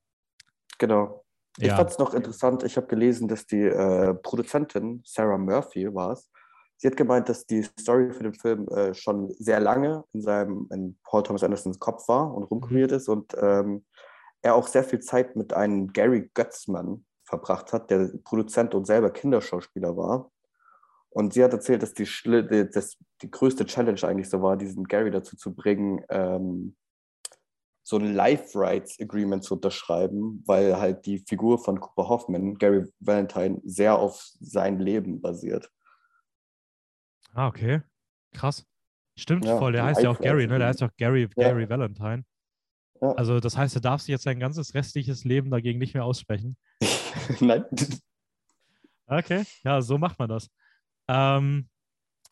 genau. 0.78 1.24
Ich 1.58 1.68
ja, 1.68 1.76
fand 1.76 1.90
es 1.90 1.98
noch 1.98 2.12
interessant, 2.12 2.62
ich 2.64 2.76
habe 2.76 2.86
gelesen, 2.86 3.28
dass 3.28 3.46
die 3.46 3.62
äh, 3.62 4.12
Produzentin, 4.12 5.02
Sarah 5.06 5.38
Murphy 5.38 5.92
war 5.94 6.12
es, 6.12 6.30
sie 6.76 6.86
hat 6.86 6.96
gemeint, 6.98 7.30
dass 7.30 7.46
die 7.46 7.62
Story 7.62 8.12
für 8.12 8.24
den 8.24 8.34
Film 8.34 8.68
äh, 8.68 8.92
schon 8.92 9.32
sehr 9.38 9.60
lange 9.60 10.04
in 10.12 10.20
seinem, 10.20 10.68
in 10.70 10.98
Paul 11.02 11.22
Thomas 11.22 11.42
Andersons 11.42 11.78
Kopf 11.78 12.06
war 12.08 12.34
und 12.34 12.44
rumkuriert 12.44 12.92
ist 12.92 13.08
und 13.08 13.34
ähm, 13.40 13.86
er 14.42 14.54
auch 14.54 14.68
sehr 14.68 14.84
viel 14.84 15.00
Zeit 15.00 15.34
mit 15.34 15.54
einem 15.54 15.92
Gary 15.92 16.30
Götzmann 16.34 17.06
verbracht 17.24 17.72
hat, 17.72 17.90
der 17.90 18.10
Produzent 18.24 18.74
und 18.74 18.86
selber 18.86 19.10
Kinderschauspieler 19.10 19.96
war. 19.96 20.30
Und 21.16 21.32
sie 21.32 21.42
hat 21.42 21.54
erzählt, 21.54 21.82
dass 21.82 21.94
die, 21.94 22.04
dass 22.74 22.98
die 23.22 23.30
größte 23.30 23.64
Challenge 23.64 24.02
eigentlich 24.02 24.28
so 24.28 24.42
war, 24.42 24.58
diesen 24.58 24.84
Gary 24.84 25.10
dazu 25.10 25.34
zu 25.34 25.54
bringen, 25.54 26.04
ähm, 26.10 26.76
so 27.82 27.96
ein 27.96 28.12
Life 28.12 28.50
Rights 28.54 29.00
Agreement 29.00 29.42
zu 29.42 29.54
unterschreiben, 29.54 30.42
weil 30.46 30.76
halt 30.76 31.06
die 31.06 31.20
Figur 31.20 31.58
von 31.58 31.80
Cooper 31.80 32.10
Hoffman, 32.10 32.58
Gary 32.58 32.84
Valentine, 33.00 33.62
sehr 33.64 33.98
auf 33.98 34.28
sein 34.40 34.78
Leben 34.78 35.22
basiert. 35.22 35.70
ah, 37.32 37.46
okay. 37.46 37.80
Krass. 38.34 38.66
Stimmt 39.18 39.46
Ja, 39.46 39.56
voll, 39.56 39.72
der 39.72 39.84
heißt 39.84 40.02
ja 40.02 40.10
auch 40.10 40.20
Gary, 40.20 40.46
ne? 40.46 40.58
Der 40.58 40.66
er. 40.66 40.68
heißt 40.68 40.82
ja 40.82 40.88
auch 40.88 40.96
Gary, 40.98 41.30
Ja. 41.34 41.48
Gary 41.48 41.66
Valentine. 41.66 42.26
Ja. 43.00 43.12
Also 43.12 43.40
das 43.40 43.56
heißt, 43.56 43.74
er 43.74 43.80
darf 43.80 44.02
sich 44.02 44.08
jetzt 44.08 44.24
sein 44.24 44.38
ganzes 44.38 44.74
restliches 44.74 45.24
Leben 45.24 45.50
dagegen 45.50 45.78
nicht 45.78 45.94
mehr 45.94 46.04
aussprechen. 46.04 46.58
Nein. 47.40 47.64
Okay, 49.06 49.44
ja, 49.64 49.80
so 49.80 49.96
macht 49.96 50.18
man 50.18 50.28
das. 50.28 50.50
Ähm, 51.08 51.68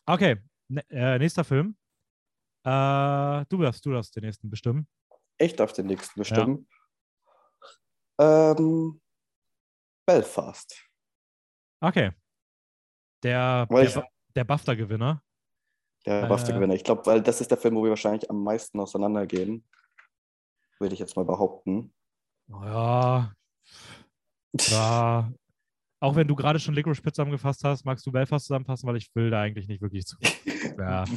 okay, 0.07 0.37
ne, 0.69 0.85
äh, 0.91 1.19
nächster 1.19 1.45
Film. 1.45 1.77
Äh, 2.65 3.45
du 3.49 3.63
darfst, 3.63 3.85
du 3.85 3.93
darfst 3.93 4.17
den 4.17 4.25
nächsten 4.25 4.51
bestimmen. 4.51 4.89
Ich 5.39 5.55
darf 5.55 5.73
den 5.73 5.87
nächsten 5.87 6.19
bestimmen. 6.19 6.69
Ähm, 8.21 9.01
Belfast. 10.07 10.89
Okay. 11.81 12.13
Der, 13.23 13.67
Weil 13.69 13.87
der, 13.89 14.09
der 14.37 14.45
BAFTA-Gewinner. 14.45 15.23
Der 16.07 16.25
Äh. 16.25 16.29
BAFTA-Gewinner. 16.29 16.75
Ich 16.75 16.85
glaube, 16.85 17.05
weil 17.07 17.23
das 17.23 17.41
ist 17.41 17.51
der 17.51 17.59
Film, 17.59 17.77
wo 17.77 17.83
wir 17.83 17.91
wahrscheinlich 17.91 18.29
am 18.31 18.43
meisten 18.43 18.79
auseinandergehen. 18.79 19.67
Würde 20.79 20.95
ich 20.95 21.01
jetzt 21.01 21.17
mal 21.17 21.25
behaupten. 21.25 21.95
Ja, 22.49 23.33
ja. 24.61 25.33
Auch 26.05 26.17
wenn 26.17 26.29
du 26.29 26.35
gerade 26.35 26.59
schon 26.61 26.75
Licorice 26.75 27.01
Pizza 27.01 27.15
zusammengefasst 27.15 27.65
hast, 27.65 27.85
magst 27.87 28.05
du 28.07 28.13
Belfast 28.13 28.45
zusammenfassen, 28.47 28.87
weil 28.87 28.97
ich 28.97 29.09
will 29.15 29.31
da 29.31 29.41
eigentlich 29.41 29.69
nicht 29.69 29.81
wirklich 29.83 30.05
zu. 30.07 30.17
Ja. 30.79 31.05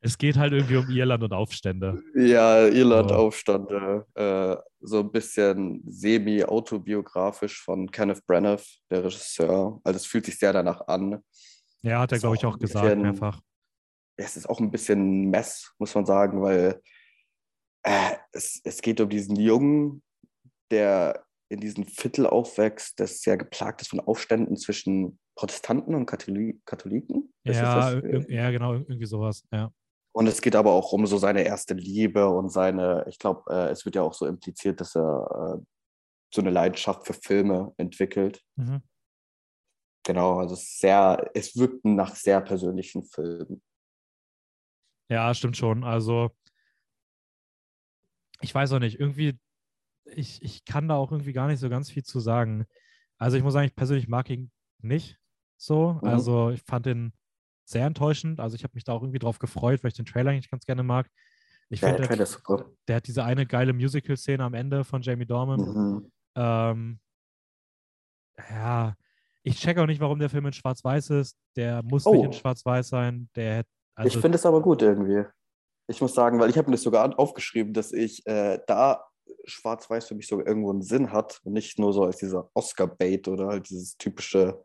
Es 0.00 0.16
geht 0.18 0.36
halt 0.36 0.52
irgendwie 0.52 0.76
um 0.76 0.88
Irland 0.88 1.24
und 1.24 1.32
Aufstände. 1.32 2.00
ja, 2.14 2.66
Irland 2.68 3.10
Oh. 3.10 3.14
Aufstande. 3.14 4.06
Äh, 4.14 4.56
so 4.80 5.00
ein 5.00 5.10
bisschen 5.10 5.82
semi-autobiografisch 5.84 7.60
von 7.64 7.90
Kenneth 7.90 8.24
Branagh, 8.24 8.62
der 8.88 9.02
Regisseur. 9.04 9.80
Also 9.82 9.96
es 9.96 10.06
fühlt 10.06 10.26
sich 10.26 10.38
sehr 10.38 10.52
danach 10.52 10.86
an. 10.86 11.24
Ja, 11.82 11.98
hat 12.00 12.12
er, 12.12 12.18
glaube 12.20 12.36
ich, 12.36 12.46
auch 12.46 12.56
gesagt, 12.58 12.84
bisschen- 12.84 13.02
mehrfach. 13.02 13.40
es 14.16 14.36
ist 14.36 14.48
auch 14.48 14.60
ein 14.60 14.70
bisschen 14.70 15.28
Mess, 15.28 15.72
muss 15.78 15.92
man 15.94 16.06
sagen, 16.06 16.40
weil 16.40 16.80
äh, 17.82 18.12
es, 18.30 18.60
es 18.62 18.80
geht 18.80 19.00
um 19.00 19.08
diesen 19.08 19.34
Jungen, 19.34 20.02
der 20.70 21.25
in 21.48 21.60
diesem 21.60 21.84
Viertel 21.84 22.26
aufwächst, 22.26 22.98
das 22.98 23.20
sehr 23.20 23.36
geplagt 23.36 23.80
ist 23.80 23.88
von 23.90 24.00
Aufständen 24.00 24.56
zwischen 24.56 25.18
Protestanten 25.36 25.94
und 25.94 26.06
Katholi 26.06 26.60
Katholiken. 26.64 27.32
Ja, 27.44 27.90
ir- 27.92 28.30
ja, 28.30 28.50
genau, 28.50 28.74
irgendwie 28.74 29.06
sowas. 29.06 29.44
Ja. 29.52 29.70
Und 30.12 30.26
es 30.26 30.40
geht 30.40 30.56
aber 30.56 30.72
auch 30.72 30.92
um 30.92 31.06
so 31.06 31.18
seine 31.18 31.42
erste 31.42 31.74
Liebe 31.74 32.28
und 32.28 32.48
seine, 32.50 33.04
ich 33.08 33.18
glaube, 33.18 33.42
äh, 33.52 33.68
es 33.70 33.84
wird 33.84 33.96
ja 33.96 34.02
auch 34.02 34.14
so 34.14 34.26
impliziert, 34.26 34.80
dass 34.80 34.96
er 34.96 35.58
äh, 35.60 35.64
so 36.34 36.40
eine 36.40 36.50
Leidenschaft 36.50 37.06
für 37.06 37.12
Filme 37.12 37.72
entwickelt. 37.76 38.42
Mhm. 38.56 38.82
Genau, 40.06 40.38
also 40.38 40.54
es 40.54 40.78
sehr, 40.78 41.30
es 41.34 41.56
wirkt 41.56 41.84
nach 41.84 42.14
sehr 42.16 42.40
persönlichen 42.40 43.04
Filmen. 43.04 43.62
Ja, 45.10 45.34
stimmt 45.34 45.56
schon. 45.56 45.84
Also, 45.84 46.30
ich 48.40 48.54
weiß 48.54 48.72
auch 48.72 48.78
nicht, 48.78 48.98
irgendwie, 48.98 49.38
ich, 50.14 50.42
ich 50.42 50.64
kann 50.64 50.88
da 50.88 50.94
auch 50.96 51.12
irgendwie 51.12 51.32
gar 51.32 51.48
nicht 51.48 51.58
so 51.60 51.68
ganz 51.68 51.90
viel 51.90 52.04
zu 52.04 52.20
sagen. 52.20 52.66
Also, 53.18 53.36
ich 53.36 53.42
muss 53.42 53.52
sagen, 53.52 53.66
ich 53.66 53.74
persönlich 53.76 54.08
mag 54.08 54.28
ihn 54.30 54.50
nicht 54.80 55.18
so. 55.56 55.94
Mhm. 56.02 56.08
Also, 56.08 56.50
ich 56.50 56.62
fand 56.62 56.86
ihn 56.86 57.12
sehr 57.64 57.86
enttäuschend. 57.86 58.40
Also, 58.40 58.56
ich 58.56 58.62
habe 58.64 58.74
mich 58.74 58.84
da 58.84 58.92
auch 58.92 59.02
irgendwie 59.02 59.18
drauf 59.18 59.38
gefreut, 59.38 59.82
weil 59.82 59.88
ich 59.90 59.96
den 59.96 60.06
Trailer 60.06 60.30
eigentlich 60.30 60.50
ganz 60.50 60.66
gerne 60.66 60.82
mag. 60.82 61.08
Ich 61.68 61.80
Ja, 61.80 61.88
finde, 61.88 62.02
der 62.02 62.08
der, 62.08 62.16
Trailer 62.16 62.22
ist 62.24 62.32
super. 62.32 62.70
der 62.86 62.96
hat 62.96 63.06
diese 63.06 63.24
eine 63.24 63.46
geile 63.46 63.72
Musical-Szene 63.72 64.44
am 64.44 64.54
Ende 64.54 64.84
von 64.84 65.02
Jamie 65.02 65.26
Dorman. 65.26 65.60
Mhm. 65.60 66.12
Ähm, 66.36 67.00
ja, 68.50 68.94
ich 69.42 69.58
check 69.58 69.78
auch 69.78 69.86
nicht, 69.86 70.00
warum 70.00 70.18
der 70.18 70.28
Film 70.30 70.46
in 70.46 70.52
Schwarz-Weiß 70.52 71.10
ist. 71.10 71.36
Der 71.56 71.82
muss 71.82 72.04
nicht 72.04 72.14
Oh. 72.20 72.24
in 72.24 72.32
Schwarz-Weiß 72.32 72.88
sein. 72.88 73.28
Der 73.34 73.56
hätte, 73.58 73.68
ich 73.98 74.04
also, 74.04 74.20
finde 74.20 74.36
es 74.36 74.46
aber 74.46 74.60
gut 74.60 74.82
irgendwie. 74.82 75.24
Ich 75.88 76.00
muss 76.00 76.14
sagen, 76.14 76.38
weil 76.38 76.50
ich 76.50 76.58
habe 76.58 76.68
mir 76.68 76.74
das 76.76 76.82
sogar 76.82 77.18
aufgeschrieben, 77.18 77.72
dass 77.72 77.92
ich 77.92 78.26
äh, 78.26 78.58
da 78.66 79.04
Schwarz-Weiß 79.44 80.08
für 80.08 80.14
mich 80.14 80.26
sogar 80.26 80.46
irgendwo 80.46 80.70
einen 80.70 80.82
Sinn 80.82 81.12
hat 81.12 81.40
und 81.44 81.52
nicht 81.52 81.78
nur 81.78 81.92
so 81.92 82.04
als 82.04 82.18
dieser 82.18 82.50
Oscar-Bait 82.54 83.28
oder 83.28 83.48
halt 83.48 83.68
dieses 83.68 83.96
typische 83.96 84.62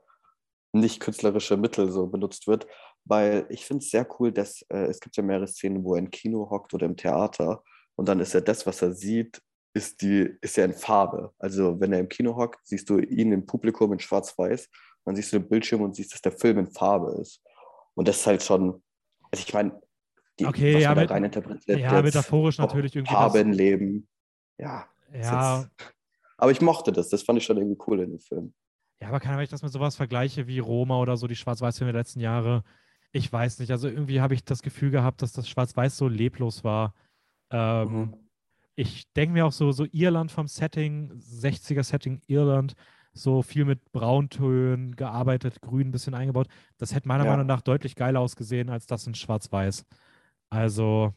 nicht 0.74 1.00
künstlerische 1.00 1.58
Mittel 1.58 1.92
so 1.92 2.08
benutzt 2.08 2.48
wird, 2.48 2.66
weil 3.04 3.46
ich 3.50 3.66
finde 3.66 3.84
es 3.84 3.92
sehr 3.92 4.08
cool, 4.20 4.32
dass 4.32 4.62
äh, 4.70 4.86
es 4.86 5.00
gibt 5.00 5.18
ja 5.18 5.24
mehrere 5.24 5.48
Szenen, 5.48 5.84
wo 5.84 5.96
er 5.96 6.00
im 6.00 6.10
Kino 6.10 6.50
hockt 6.50 6.74
oder 6.74 6.86
im 6.86 6.96
Theater 6.96 7.62
und 7.96 8.08
dann 8.08 8.20
ist 8.20 8.34
ja 8.34 8.42
das, 8.42 8.66
was 8.66 8.82
er 8.82 8.94
sieht, 8.94 9.42
ist, 9.74 10.02
die, 10.02 10.30
ist 10.42 10.58
ja 10.58 10.66
in 10.66 10.74
Farbe. 10.74 11.34
Also 11.40 11.80
wenn 11.80 11.94
er 11.94 12.00
im 12.00 12.10
Kino 12.10 12.36
hockt, 12.36 12.60
siehst 12.64 12.90
du 12.90 13.00
ihn 13.00 13.32
im 13.32 13.46
Publikum 13.46 13.94
in 13.94 14.00
Schwarz-Weiß, 14.00 14.70
dann 15.06 15.16
siehst 15.16 15.34
du 15.34 15.40
den 15.40 15.50
Bildschirm 15.50 15.82
und 15.82 15.96
siehst, 15.96 16.14
dass 16.14 16.22
der 16.22 16.34
Film 16.34 16.60
in 16.60 16.72
Farbe 16.72 17.20
ist. 17.22 17.42
Und 17.96 18.08
das 18.08 18.18
ist 18.18 18.28
halt 18.28 18.44
schon, 18.44 18.82
also 19.32 19.44
ich 19.46 19.54
meine, 19.54 19.80
die, 20.40 20.46
Okay, 20.46 20.76
was 20.76 20.82
ja, 20.84 20.96
man 20.96 21.08
da 21.08 21.14
rein 21.14 21.24
interpretiert. 21.24 21.80
ja, 21.80 22.02
metaphorisch 22.02 22.58
natürlich 22.58 22.96
irgendwie. 22.96 23.14
Farben 23.14 23.54
leben. 23.54 24.08
Ja. 24.62 24.86
Ja, 25.14 25.60
jetzt- 25.62 25.70
Aber 26.38 26.52
ich 26.52 26.62
mochte 26.62 26.92
das, 26.94 27.10
das 27.10 27.22
fand 27.24 27.38
ich 27.40 27.46
schon 27.46 27.58
irgendwie 27.58 27.82
cool 27.88 28.00
in 28.00 28.12
dem 28.12 28.20
Film. 28.20 28.54
ja, 29.02 29.10
aber 29.10 29.20
kann, 29.20 29.36
wenn 29.36 29.44
ich 29.44 29.50
das 29.50 29.62
mit 29.64 29.72
sowas 29.74 29.96
vergleiche 29.98 30.48
wie 30.48 30.60
Roma 30.60 30.98
oder 31.00 31.18
so, 31.18 31.28
die 31.28 31.36
Schwarz-Weiß-Filme 31.36 31.92
der 31.92 32.02
letzten 32.02 32.20
Jahre, 32.22 32.64
ich 33.12 33.32
weiß 33.32 33.60
nicht. 33.60 33.72
Also 33.72 33.90
irgendwie 33.90 34.22
habe 34.22 34.34
ich 34.36 34.46
das 34.46 34.62
Gefühl 34.62 34.90
gehabt, 34.92 35.22
dass 35.22 35.34
das 35.34 35.50
Schwarz-Weiß 35.50 35.98
so 35.98 36.08
leblos 36.08 36.64
war. 36.64 36.94
Ähm, 37.50 37.88
Mhm. 37.94 38.14
ich 38.76 39.12
denke 39.14 39.34
mir 39.34 39.46
auch 39.46 39.52
so, 39.52 39.72
so 39.74 39.86
Irland 39.92 40.32
vom 40.32 40.48
Setting, 40.48 41.12
60er-Setting 41.20 42.22
Irland, 42.28 42.76
so 43.14 43.42
viel 43.42 43.66
mit 43.66 43.92
Brauntönen 43.92 44.96
gearbeitet, 44.96 45.60
grün 45.62 45.90
ein 45.90 45.92
bisschen 45.92 46.14
eingebaut. 46.14 46.48
Das 46.78 46.96
hätte 46.96 47.10
meiner 47.10 47.26
Ja. 47.26 47.32
Meinung 47.32 47.48
nach 47.48 47.62
deutlich 47.62 47.96
geiler 47.96 48.22
ausgesehen 48.22 48.70
als 48.70 48.86
das 48.86 49.06
in 49.08 49.16
Schwarz-Weiß. 49.16 49.86
Also, 50.50 51.14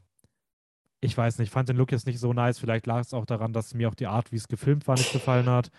ich 1.05 1.17
weiß 1.17 1.39
nicht, 1.39 1.53
fand 1.53 1.69
den 1.69 1.77
Look 1.77 1.93
jetzt 1.93 2.07
nicht 2.07 2.19
so 2.19 2.33
nice. 2.33 2.59
Vielleicht 2.59 2.87
lag 2.87 3.01
es 3.01 3.15
auch 3.15 3.27
daran, 3.27 3.53
dass 3.53 3.75
mir 3.75 3.89
auch 3.89 3.95
die 3.95 4.07
Art, 4.07 4.33
wie 4.33 4.37
es 4.37 4.49
gefilmt 4.49 4.89
war, 4.89 4.97
nicht 4.97 5.13
gefallen 5.13 5.49
hat. 5.49 5.71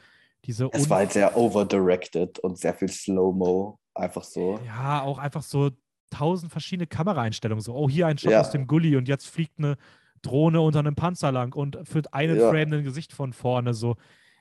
Diese 0.45 0.69
Es 0.71 0.89
war 0.89 0.99
halt 0.99 1.11
sehr 1.13 1.35
overdirected 1.35 2.39
und 2.39 2.57
sehr 2.59 2.73
viel 2.73 2.87
Slow-Mo. 2.89 3.79
Einfach 3.95 4.23
so. 4.23 4.59
Ja, 4.65 5.01
auch 5.01 5.17
einfach 5.17 5.43
so 5.43 5.71
tausend 6.11 6.51
verschiedene 6.51 6.87
Kameraeinstellungen. 6.87 7.61
So, 7.61 7.73
oh, 7.73 7.89
hier 7.89 8.07
ein 8.07 8.17
Shot 8.17 8.31
Ja. 8.31 8.41
aus 8.41 8.51
dem 8.51 8.67
Gully 8.67 8.95
und 8.95 9.07
jetzt 9.07 9.27
fliegt 9.27 9.57
eine 9.57 9.77
Drohne 10.21 10.61
unter 10.61 10.79
einem 10.79 10.95
Panzer 10.95 11.31
lang 11.31 11.53
und 11.55 11.79
für 11.87 12.01
einen 12.11 12.39
Ja. 12.39 12.49
Frame 12.49 12.73
ein 12.73 12.83
Gesicht 12.83 13.13
von 13.13 13.33
vorne. 13.33 13.73
So, 13.73 13.95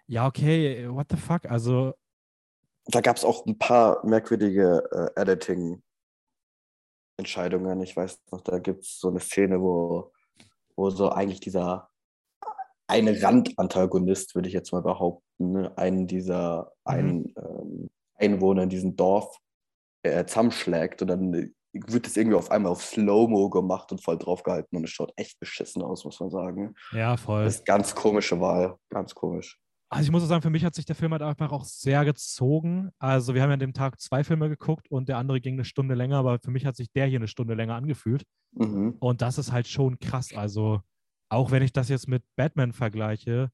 ja, 0.06 0.26
okay, 0.26 0.86
what 0.90 1.06
the 1.10 1.16
fuck? 1.16 1.46
Also, 1.46 1.94
da 2.86 3.00
gab 3.00 3.16
es 3.16 3.24
auch 3.24 3.46
ein 3.46 3.58
paar 3.58 4.04
merkwürdige 4.04 4.82
äh, 5.16 5.20
Editing-Entscheidungen. 5.20 7.80
Ich 7.82 7.96
weiß 7.96 8.20
noch, 8.30 8.42
da 8.42 8.58
gibt 8.58 8.84
es 8.84 8.98
so 8.98 9.08
eine 9.08 9.20
Szene, 9.20 9.58
wo, 9.60 10.12
wo 10.76 10.90
so 10.90 11.10
eigentlich 11.10 11.40
dieser 11.40 11.88
eine 12.86 13.22
Randantagonist, 13.22 14.34
würde 14.34 14.48
ich 14.48 14.54
jetzt 14.54 14.72
mal 14.72 14.82
behaupten, 14.82 15.52
ne? 15.52 15.78
einen 15.78 16.06
dieser 16.06 16.72
mhm. 16.86 16.92
ein, 16.92 17.34
ähm, 17.36 17.90
Einwohner 18.16 18.64
in 18.64 18.68
diesem 18.68 18.96
Dorf 18.96 19.38
äh, 20.02 20.24
zusammenschlägt 20.24 21.02
und 21.02 21.08
dann 21.08 21.54
wird 21.72 22.06
es 22.06 22.16
irgendwie 22.16 22.36
auf 22.36 22.50
einmal 22.50 22.70
auf 22.70 22.84
Slow-Mo 22.84 23.50
gemacht 23.50 23.90
und 23.90 24.02
voll 24.02 24.16
draufgehalten 24.16 24.78
und 24.78 24.84
es 24.84 24.90
schaut 24.90 25.12
echt 25.16 25.40
beschissen 25.40 25.82
aus, 25.82 26.04
muss 26.04 26.20
man 26.20 26.30
sagen. 26.30 26.74
Ja, 26.92 27.16
voll. 27.16 27.44
Das 27.44 27.56
ist 27.56 27.66
ganz 27.66 27.94
komische 27.94 28.40
Wahl, 28.40 28.76
ganz 28.90 29.14
komisch. 29.14 29.58
Also 29.94 30.08
ich 30.08 30.10
muss 30.10 30.24
auch 30.24 30.26
sagen, 30.26 30.42
für 30.42 30.50
mich 30.50 30.64
hat 30.64 30.74
sich 30.74 30.86
der 30.86 30.96
Film 30.96 31.12
halt 31.12 31.22
einfach 31.22 31.52
auch 31.52 31.64
sehr 31.64 32.04
gezogen. 32.04 32.90
Also 32.98 33.32
wir 33.32 33.42
haben 33.42 33.50
ja 33.50 33.54
an 33.54 33.60
dem 33.60 33.74
Tag 33.74 34.00
zwei 34.00 34.24
Filme 34.24 34.48
geguckt 34.48 34.90
und 34.90 35.08
der 35.08 35.18
andere 35.18 35.40
ging 35.40 35.54
eine 35.54 35.64
Stunde 35.64 35.94
länger, 35.94 36.16
aber 36.16 36.40
für 36.40 36.50
mich 36.50 36.66
hat 36.66 36.74
sich 36.74 36.90
der 36.90 37.06
hier 37.06 37.20
eine 37.20 37.28
Stunde 37.28 37.54
länger 37.54 37.76
angefühlt. 37.76 38.24
Mhm. 38.50 38.96
Und 38.98 39.22
das 39.22 39.38
ist 39.38 39.52
halt 39.52 39.68
schon 39.68 40.00
krass. 40.00 40.34
Also 40.34 40.80
auch 41.28 41.52
wenn 41.52 41.62
ich 41.62 41.72
das 41.72 41.88
jetzt 41.88 42.08
mit 42.08 42.24
Batman 42.34 42.72
vergleiche, 42.72 43.52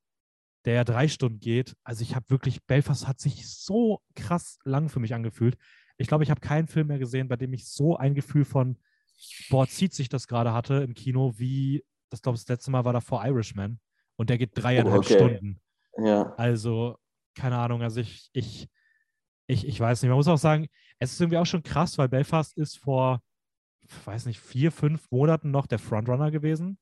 der 0.64 0.74
ja 0.74 0.84
drei 0.84 1.09
Stunden 1.09 1.41
geht, 1.41 1.76
also 1.84 2.01
ich 2.01 2.16
habe 2.16 2.30
wirklich, 2.30 2.64
Belfast 2.64 3.07
hat 3.07 3.20
sich 3.20 3.47
so 3.47 4.01
krass 4.14 4.59
lang 4.64 4.88
für 4.88 4.99
mich 4.99 5.12
angefühlt. 5.12 5.59
Ich 5.99 6.09
glaube, 6.09 6.24
ich 6.24 6.30
habe 6.30 6.41
keinen 6.41 6.68
Film 6.68 6.86
mehr 6.86 6.99
gesehen, 6.99 7.28
bei 7.28 7.36
dem 7.36 7.53
ich 7.53 7.68
so 7.68 7.99
ein 7.99 8.14
Gefühl 8.14 8.47
von, 8.47 8.78
boah, 9.51 9.68
zieht 9.68 9.93
sich 9.93 10.09
das 10.09 10.26
gerade 10.26 10.55
hatte 10.55 10.76
im 10.76 10.95
Kino, 10.95 11.34
wie, 11.36 11.84
das 12.09 12.22
glaube 12.22 12.36
ich, 12.36 12.45
das 12.45 12.49
letzte 12.49 12.70
Mal 12.70 12.86
war 12.86 12.95
da 12.95 13.03
vor 13.03 13.22
Irishman 13.26 13.78
und 14.16 14.30
der 14.30 14.38
geht 14.38 14.53
dreieinhalb 14.55 15.03
oh, 15.03 15.05
okay. 15.05 15.16
Stunden. 15.16 15.61
Ja. 16.05 16.34
Also, 16.36 16.96
keine 17.34 17.59
Ahnung, 17.59 17.82
also 17.82 18.01
ich, 18.01 18.30
ich, 18.32 18.68
ich, 19.46 19.66
ich 19.66 19.80
weiß 19.80 20.03
nicht. 20.03 20.09
Man 20.09 20.16
muss 20.16 20.28
auch 20.28 20.38
sagen, 20.38 20.68
es 20.98 21.12
ist 21.12 21.20
irgendwie 21.20 21.38
auch 21.38 21.46
schon 21.46 21.62
krass, 21.62 21.98
weil 21.98 22.09
Belfast 22.09 22.57
ist 22.57 22.78
vor, 22.78 23.20
ich 23.80 24.07
weiß 24.07 24.26
nicht, 24.26 24.40
vier, 24.40 24.70
fünf 24.70 25.11
Monaten 25.11 25.51
noch 25.51 25.66
der 25.66 25.78
Frontrunner 25.78 26.30
gewesen. 26.30 26.78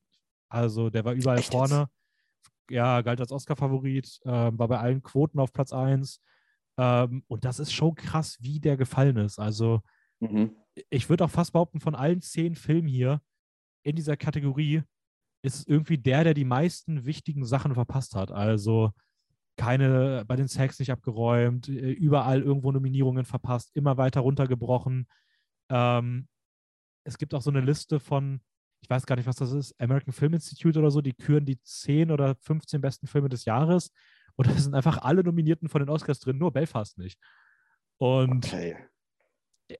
Also 0.49 0.91
der 0.91 1.05
war 1.05 1.13
überall 1.13 1.39
Echt 1.39 1.53
vorne. 1.53 1.89
Ja, 2.71 3.01
galt 3.01 3.21
als 3.21 3.33
Oscar-Favorit, 3.33 4.21
äh, 4.25 4.31
war 4.31 4.69
bei 4.69 4.79
allen 4.79 5.03
Quoten 5.03 5.39
auf 5.39 5.53
Platz 5.53 5.73
1. 5.73 6.21
Ähm, 6.77 7.25
und 7.27 7.45
das 7.45 7.59
ist 7.59 7.73
schon 7.73 7.95
krass, 7.95 8.37
wie 8.41 8.61
der 8.61 8.77
gefallen 8.77 9.17
ist. 9.17 9.39
Also 9.39 9.81
mhm. 10.21 10.55
ich 10.91 11.09
würde 11.09 11.25
auch 11.25 11.31
fast 11.31 11.53
behaupten, 11.53 11.81
von 11.81 11.95
allen 11.95 12.21
zehn 12.21 12.55
Filmen 12.55 12.89
hier 12.89 13.23
in 13.83 13.97
dieser 13.97 14.17
Kategorie 14.17 14.83
ist 15.43 15.55
es 15.55 15.67
irgendwie 15.67 15.99
der, 15.99 16.25
der 16.25 16.35
die 16.35 16.45
meisten 16.45 17.05
wichtigen 17.05 17.45
Sachen 17.45 17.75
verpasst 17.75 18.15
hat. 18.15 18.31
Also 18.31 18.93
keine 19.59 20.25
bei 20.27 20.37
den 20.37 20.49
Sex 20.49 20.79
nicht 20.79 20.91
abgeräumt, 20.91 21.69
äh, 21.69 21.91
überall 21.91 22.41
irgendwo 22.41 22.73
Nominierungen 22.73 23.27
verpasst, 23.27 23.71
immer 23.75 23.99
weiter 23.99 24.21
runtergebrochen. 24.21 25.07
Ähm, 25.69 26.29
es 27.05 27.19
gibt 27.19 27.35
auch 27.35 27.43
so 27.43 27.51
eine 27.51 27.61
Liste 27.61 28.01
von, 28.01 28.41
ich 28.81 28.89
weiß 28.89 29.05
gar 29.05 29.17
nicht, 29.17 29.27
was 29.27 29.37
das 29.37 29.53
ist, 29.53 29.79
American 29.81 30.13
Film 30.13 30.35
Institute 30.35 30.79
oder 30.79 30.91
so, 30.91 31.03
die 31.03 31.13
küren 31.13 31.45
die 31.45 31.61
10 31.61 32.11
oder 32.11 32.37
15 32.37 32.81
besten 32.81 33.07
Filme 33.07 33.29
des 33.29 33.45
Jahres. 33.45 33.93
Und 34.37 34.47
da 34.47 34.53
sind 34.53 34.75
einfach 34.75 34.99
alle 35.03 35.25
Nominierten 35.25 35.69
von 35.69 35.81
den 35.81 35.91
Oscars 35.91 36.21
drin, 36.21 36.39
nur 36.39 36.53
Belfast 36.53 36.97
nicht. 36.97 37.19
Und 37.99 38.47
okay. 38.47 38.77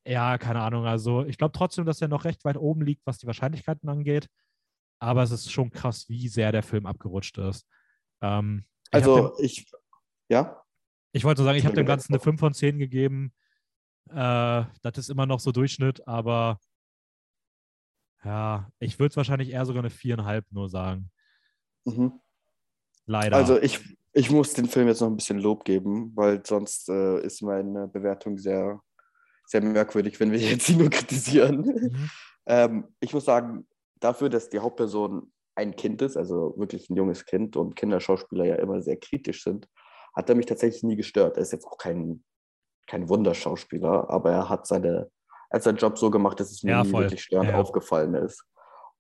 ja, 0.05 0.37
keine 0.39 0.61
Ahnung. 0.61 0.87
Also 0.87 1.25
ich 1.25 1.39
glaube 1.39 1.53
trotzdem, 1.53 1.87
dass 1.87 2.03
er 2.03 2.09
noch 2.09 2.25
recht 2.25 2.45
weit 2.45 2.57
oben 2.57 2.83
liegt, 2.83 3.07
was 3.07 3.19
die 3.19 3.29
Wahrscheinlichkeiten 3.29 3.89
angeht. 3.89 4.29
Aber 5.01 5.23
es 5.23 5.31
ist 5.31 5.53
schon 5.53 5.71
krass, 5.71 6.09
wie 6.09 6.27
sehr 6.27 6.51
der 6.51 6.65
Film 6.65 6.87
abgerutscht 6.87 7.39
ist. 7.39 7.69
Ähm, 8.21 8.65
also 8.91 9.29
dem, 9.29 9.45
ich, 9.45 9.71
ja. 10.29 10.63
Ich 11.13 11.25
wollte 11.25 11.43
sagen, 11.43 11.59
ich 11.59 11.65
habe 11.65 11.77
dem 11.77 11.87
Ganzen 11.87 12.13
eine 12.13 12.21
5 12.21 12.39
von 12.39 12.55
10 12.55 12.79
gegeben. 12.79 13.33
Äh, 14.11 14.65
das 14.83 14.99
ist 14.99 15.11
immer 15.11 15.27
noch 15.27 15.41
so 15.41 15.53
Durchschnitt, 15.53 16.07
aber 16.07 16.59
ja, 18.25 18.71
ich 18.79 18.99
würde 18.99 19.11
es 19.11 19.17
wahrscheinlich 19.17 19.51
eher 19.51 19.65
sogar 19.67 19.83
eine 19.83 19.91
4,5 19.91 20.45
nur 20.51 20.69
sagen. 20.69 21.11
Mhm. 21.85 22.21
Leider. 23.07 23.37
Also 23.37 23.61
ich, 23.61 23.97
ich 24.13 24.31
muss 24.31 24.53
den 24.53 24.69
Film 24.69 24.89
jetzt 24.89 25.01
noch 25.01 25.09
ein 25.09 25.17
bisschen 25.17 25.39
Lob 25.39 25.65
geben, 25.65 26.13
weil 26.15 26.45
sonst 26.45 26.89
äh, 26.89 27.21
ist 27.23 27.43
meine 27.43 27.89
Bewertung 27.89 28.37
sehr, 28.37 28.81
sehr 29.47 29.63
merkwürdig, 29.63 30.19
wenn 30.21 30.33
wir 30.33 30.39
jetzt 30.51 30.69
ihn 30.69 30.79
nur 30.79 30.91
kritisieren. 30.91 31.61
Mhm. 31.61 32.11
ähm, 32.47 32.89
ich 33.01 33.13
muss 33.15 33.25
sagen, 33.25 33.67
dafür, 34.01 34.29
dass 34.29 34.51
die 34.51 34.59
Hauptperson 34.59 35.33
ein 35.59 35.75
Kind 35.75 36.01
ist, 36.03 36.17
also 36.17 36.55
wirklich 36.57 36.89
ein 36.89 36.97
junges 36.97 37.27
Kind 37.27 37.57
und 37.57 37.75
Kinderschauspieler 37.75 38.45
ja 38.45 38.55
immer 38.55 38.81
sehr 38.81 38.97
kritisch 38.97 39.43
sind, 39.43 39.69
hat 40.15 40.29
er 40.29 40.37
mich 40.37 40.47
tatsächlich 40.47 40.85
nie 40.85 40.97
gestört. 40.97 41.37
Er 41.37 41.43
ist 41.43 41.53
jetzt 41.53 41.67
auch 41.67 41.79
kein, 41.79 42.23
kein 42.87 43.09
Wunderschauspieler, 43.09 44.09
aber 44.09 44.31
er 44.31 44.49
hat 44.49 44.69
seine, 44.69 45.11
er 45.51 45.55
hat 45.57 45.63
seinen 45.65 45.79
Job 45.79 45.99
so 45.99 46.11
gemacht, 46.11 46.39
dass 46.39 46.53
es 46.53 46.63
mir 46.63 46.71
ja, 46.71 46.85
nie 46.85 46.93
wirklich 46.93 47.23
störend 47.23 47.51
ja. 47.51 47.59
aufgefallen 47.59 48.15
ist. 48.15 48.45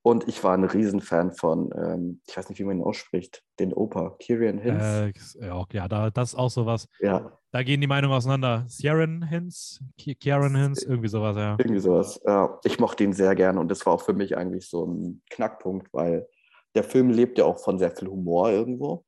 Und 0.02 0.26
ich 0.26 0.42
war 0.42 0.54
ein 0.54 0.64
Riesenfan 0.64 1.32
von, 1.32 1.70
ähm, 1.76 2.20
ich 2.26 2.36
weiß 2.36 2.48
nicht, 2.48 2.58
wie 2.58 2.64
man 2.64 2.78
ihn 2.78 2.84
ausspricht, 2.84 3.44
den 3.60 3.72
Opa, 3.72 4.16
Kieran 4.18 4.58
Hinz. 4.58 5.36
Äh, 5.40 5.52
ja, 5.72 5.88
da, 5.88 6.10
das 6.10 6.30
ist 6.30 6.38
auch 6.38 6.50
sowas. 6.50 6.88
Ja. 7.00 7.38
Da 7.52 7.62
gehen 7.62 7.80
die 7.80 7.86
Meinungen 7.86 8.14
auseinander. 8.14 8.66
Kieran 8.68 9.22
Hinz, 9.22 9.80
Kieran 9.96 10.56
Hinz, 10.56 10.82
irgendwie 10.82 11.08
sowas, 11.08 11.36
ja. 11.36 11.56
Irgendwie 11.58 11.80
sowas. 11.80 12.20
Ja, 12.24 12.58
ich 12.64 12.80
mochte 12.80 13.04
ihn 13.04 13.12
sehr 13.12 13.34
gerne 13.34 13.60
und 13.60 13.68
das 13.68 13.86
war 13.86 13.92
auch 13.92 14.02
für 14.02 14.14
mich 14.14 14.36
eigentlich 14.36 14.68
so 14.68 14.86
ein 14.86 15.22
Knackpunkt, 15.30 15.92
weil 15.92 16.26
der 16.74 16.84
Film 16.84 17.10
lebt 17.10 17.38
ja 17.38 17.44
auch 17.44 17.58
von 17.58 17.78
sehr 17.78 17.90
viel 17.90 18.08
Humor 18.08 18.50
irgendwo. 18.50 19.04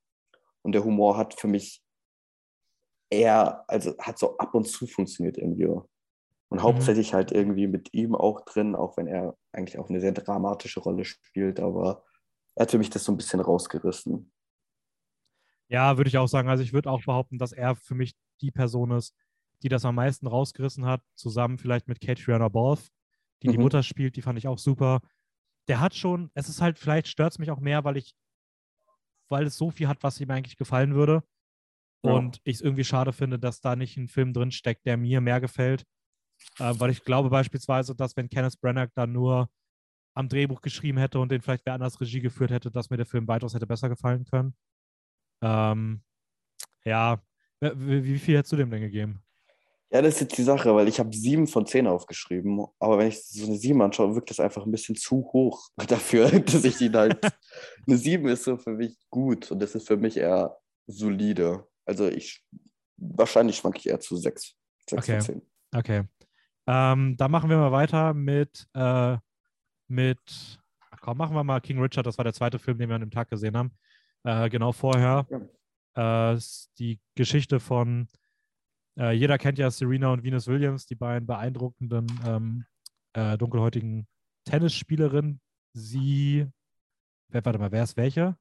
Und 0.63 0.73
der 0.73 0.85
Humor 0.85 1.17
hat 1.17 1.39
für 1.39 1.49
mich 1.49 1.83
eher, 3.11 3.65
also 3.69 3.97
hat 3.99 4.19
so 4.19 4.37
ab 4.39 4.55
und 4.55 4.67
zu 4.67 4.87
funktioniert 4.87 5.39
irgendwie. 5.39 5.67
Und 5.67 5.87
mhm. 6.51 6.63
hauptsächlich 6.63 7.15
halt 7.15 7.33
irgendwie 7.33 7.67
mit 7.67 7.93
ihm 7.95 8.15
auch 8.15 8.45
drin, 8.45 8.75
auch 8.75 8.97
wenn 8.97 9.07
er 9.07 9.37
eigentlich 9.53 9.79
auch 9.79 9.89
eine 9.89 10.01
sehr 10.01 10.13
dramatische 10.13 10.81
Rolle 10.81 11.05
spielt, 11.05 11.61
aber 11.61 12.05
er 12.55 12.63
hat 12.63 12.71
für 12.71 12.79
mich 12.79 12.91
das 12.91 13.05
so 13.05 13.13
ein 13.13 13.17
bisschen 13.17 13.41
rausgerissen. 13.41 14.33
Ja, 15.69 15.97
würde 15.97 16.09
ich 16.09 16.19
auch 16.19 16.27
sagen. 16.27 16.49
Also 16.49 16.63
ich 16.63 16.73
würde 16.73 16.91
auch 16.91 17.05
behaupten, 17.05 17.39
dass 17.39 17.53
er 17.53 17.77
für 17.77 17.95
mich 17.95 18.15
die 18.41 18.51
Person 18.51 18.91
ist, 18.91 19.15
die 19.63 19.69
das 19.69 19.85
am 19.85 19.95
meisten 19.95 20.27
rausgerissen 20.27 20.85
hat, 20.85 21.03
zusammen 21.15 21.59
vielleicht 21.59 21.87
mit 21.87 22.01
Catriona 22.01 22.49
Balfe, 22.49 22.91
die 23.43 23.49
mhm. 23.49 23.53
die 23.53 23.59
Mutter 23.59 23.83
spielt, 23.83 24.17
die 24.17 24.23
fand 24.23 24.39
ich 24.39 24.49
auch 24.49 24.59
super. 24.59 25.01
Der 25.71 25.81
hat 25.81 25.95
schon, 25.95 26.33
es 26.35 26.49
ist 26.49 26.61
halt, 26.61 26.81
vielleicht 26.81 27.07
stört 27.07 27.33
es 27.33 27.39
mich 27.39 27.51
auch 27.53 27.61
mehr, 27.61 27.85
weil 27.85 27.97
ich, 27.97 28.13
weil 29.29 29.47
es 29.47 29.57
so 29.57 29.71
viel 29.71 29.87
hat, 29.87 30.03
was 30.03 30.21
ihm 30.21 30.31
eigentlich 30.31 30.57
gefallen 30.57 30.97
würde. 30.97 31.23
Ja. 32.03 32.13
Und 32.13 32.41
ich 32.43 32.57
es 32.57 32.61
irgendwie 32.61 32.83
schade 32.83 33.13
finde, 33.13 33.39
dass 33.39 33.61
da 33.61 33.77
nicht 33.77 33.97
ein 33.97 34.09
Film 34.09 34.33
drin 34.33 34.51
steckt, 34.51 34.85
der 34.85 34.97
mir 34.97 35.21
mehr 35.21 35.41
gefällt. 35.41 35.85
Äh, 36.59 36.75
weil 36.79 36.91
ich 36.91 37.05
glaube 37.05 37.31
beispielsweise, 37.31 37.95
dass 37.95 38.17
wenn 38.17 38.29
Kenneth 38.29 38.61
Branagh 38.61 38.91
dann 38.97 39.13
nur 39.13 39.49
am 40.15 40.29
Drehbuch 40.29 40.61
geschrieben 40.61 40.99
hätte 40.99 41.21
und 41.21 41.31
den 41.31 41.41
vielleicht 41.41 41.65
wer 41.67 41.75
anders 41.75 42.01
Regie 42.01 42.21
geführt 42.21 42.51
hätte, 42.51 42.73
dass 42.73 42.91
mir 42.91 42.97
der 42.97 43.07
Film 43.07 43.29
weitaus 43.29 43.55
hätte 43.55 43.69
besser 43.69 43.89
gefallen 43.89 44.25
können. 44.25 44.57
Ähm, 45.41 46.03
ja, 46.85 47.23
wie, 47.61 48.03
wie 48.03 48.19
viel 48.19 48.39
hättest 48.39 48.53
du 48.53 48.57
dem 48.57 48.71
denn 48.71 48.81
gegeben? 48.81 49.23
Ja, 49.93 50.03
das 50.03 50.15
ist 50.15 50.21
jetzt 50.21 50.39
die 50.39 50.45
Sache, 50.45 50.73
weil 50.75 50.87
ich 50.87 51.01
habe 51.01 51.13
sieben 51.13 51.49
von 51.49 51.67
zehn 51.67 51.89
aufgeschrieben, 51.89 52.65
aber 52.79 52.99
wenn 52.99 53.09
ich 53.09 53.25
so 53.25 53.45
eine 53.47 53.57
sieben 53.57 53.83
anschaue, 53.83 54.15
wirkt 54.15 54.31
das 54.31 54.39
einfach 54.39 54.65
ein 54.65 54.71
bisschen 54.71 54.95
zu 54.95 55.29
hoch 55.33 55.69
dafür, 55.89 56.31
dass 56.41 56.65
ich 56.65 56.81
ihn 56.81 56.95
halt. 56.95 57.19
eine 57.87 57.97
sieben 57.97 58.29
ist 58.29 58.45
so 58.45 58.57
für 58.57 58.71
mich 58.71 58.97
gut 59.11 59.51
und 59.51 59.61
das 59.61 59.75
ist 59.75 59.89
für 59.89 59.97
mich 59.97 60.17
eher 60.17 60.57
solide. 60.87 61.67
Also 61.85 62.07
ich 62.07 62.45
wahrscheinlich 62.97 63.57
schwanke 63.57 63.79
ich 63.79 63.89
eher 63.89 63.99
zu 63.99 64.17
sechs. 64.17 64.55
sechs 64.89 65.03
okay. 65.03 65.21
von 65.21 65.21
zehn. 65.21 65.43
Okay. 65.75 66.05
Ähm, 66.67 67.17
da 67.17 67.27
machen 67.27 67.51
wir 67.51 67.57
mal 67.57 67.73
weiter 67.73 68.15
mit, 68.15 68.69
äh, 68.75 69.17
mit, 69.89 70.61
komm, 71.01 71.19
machen 71.19 71.35
wir 71.35 71.43
mal 71.43 71.61
King 71.61 71.81
Richard, 71.81 72.07
das 72.07 72.17
war 72.17 72.25
der 72.25 72.33
zweite 72.33 72.61
Film, 72.61 72.79
den 72.79 72.89
wir 72.89 72.95
an 72.95 73.01
dem 73.01 73.11
Tag 73.11 73.29
gesehen 73.29 73.57
haben. 73.57 73.73
Äh, 74.23 74.49
genau 74.51 74.71
vorher. 74.71 75.27
Ja. 75.97 76.35
Äh, 76.35 76.39
die 76.79 77.01
Geschichte 77.17 77.59
von, 77.59 78.09
äh, 79.01 79.13
jeder 79.13 79.39
kennt 79.39 79.59
ja 79.59 79.71
Serena 79.71 80.13
und 80.13 80.23
Venus 80.23 80.47
Williams, 80.47 80.85
die 80.85 80.95
beiden 80.95 81.27
beeindruckenden 81.27 82.07
ähm, 82.27 82.65
äh, 83.15 83.39
dunkelhäutigen 83.39 84.07
Tennisspielerinnen. 84.45 85.41
Sie, 85.73 86.47
wer, 87.29 87.45
warte 87.45 87.59
mal, 87.59 87.73
wer 87.73 87.83
ist 87.83 87.97
welche? 87.97 88.37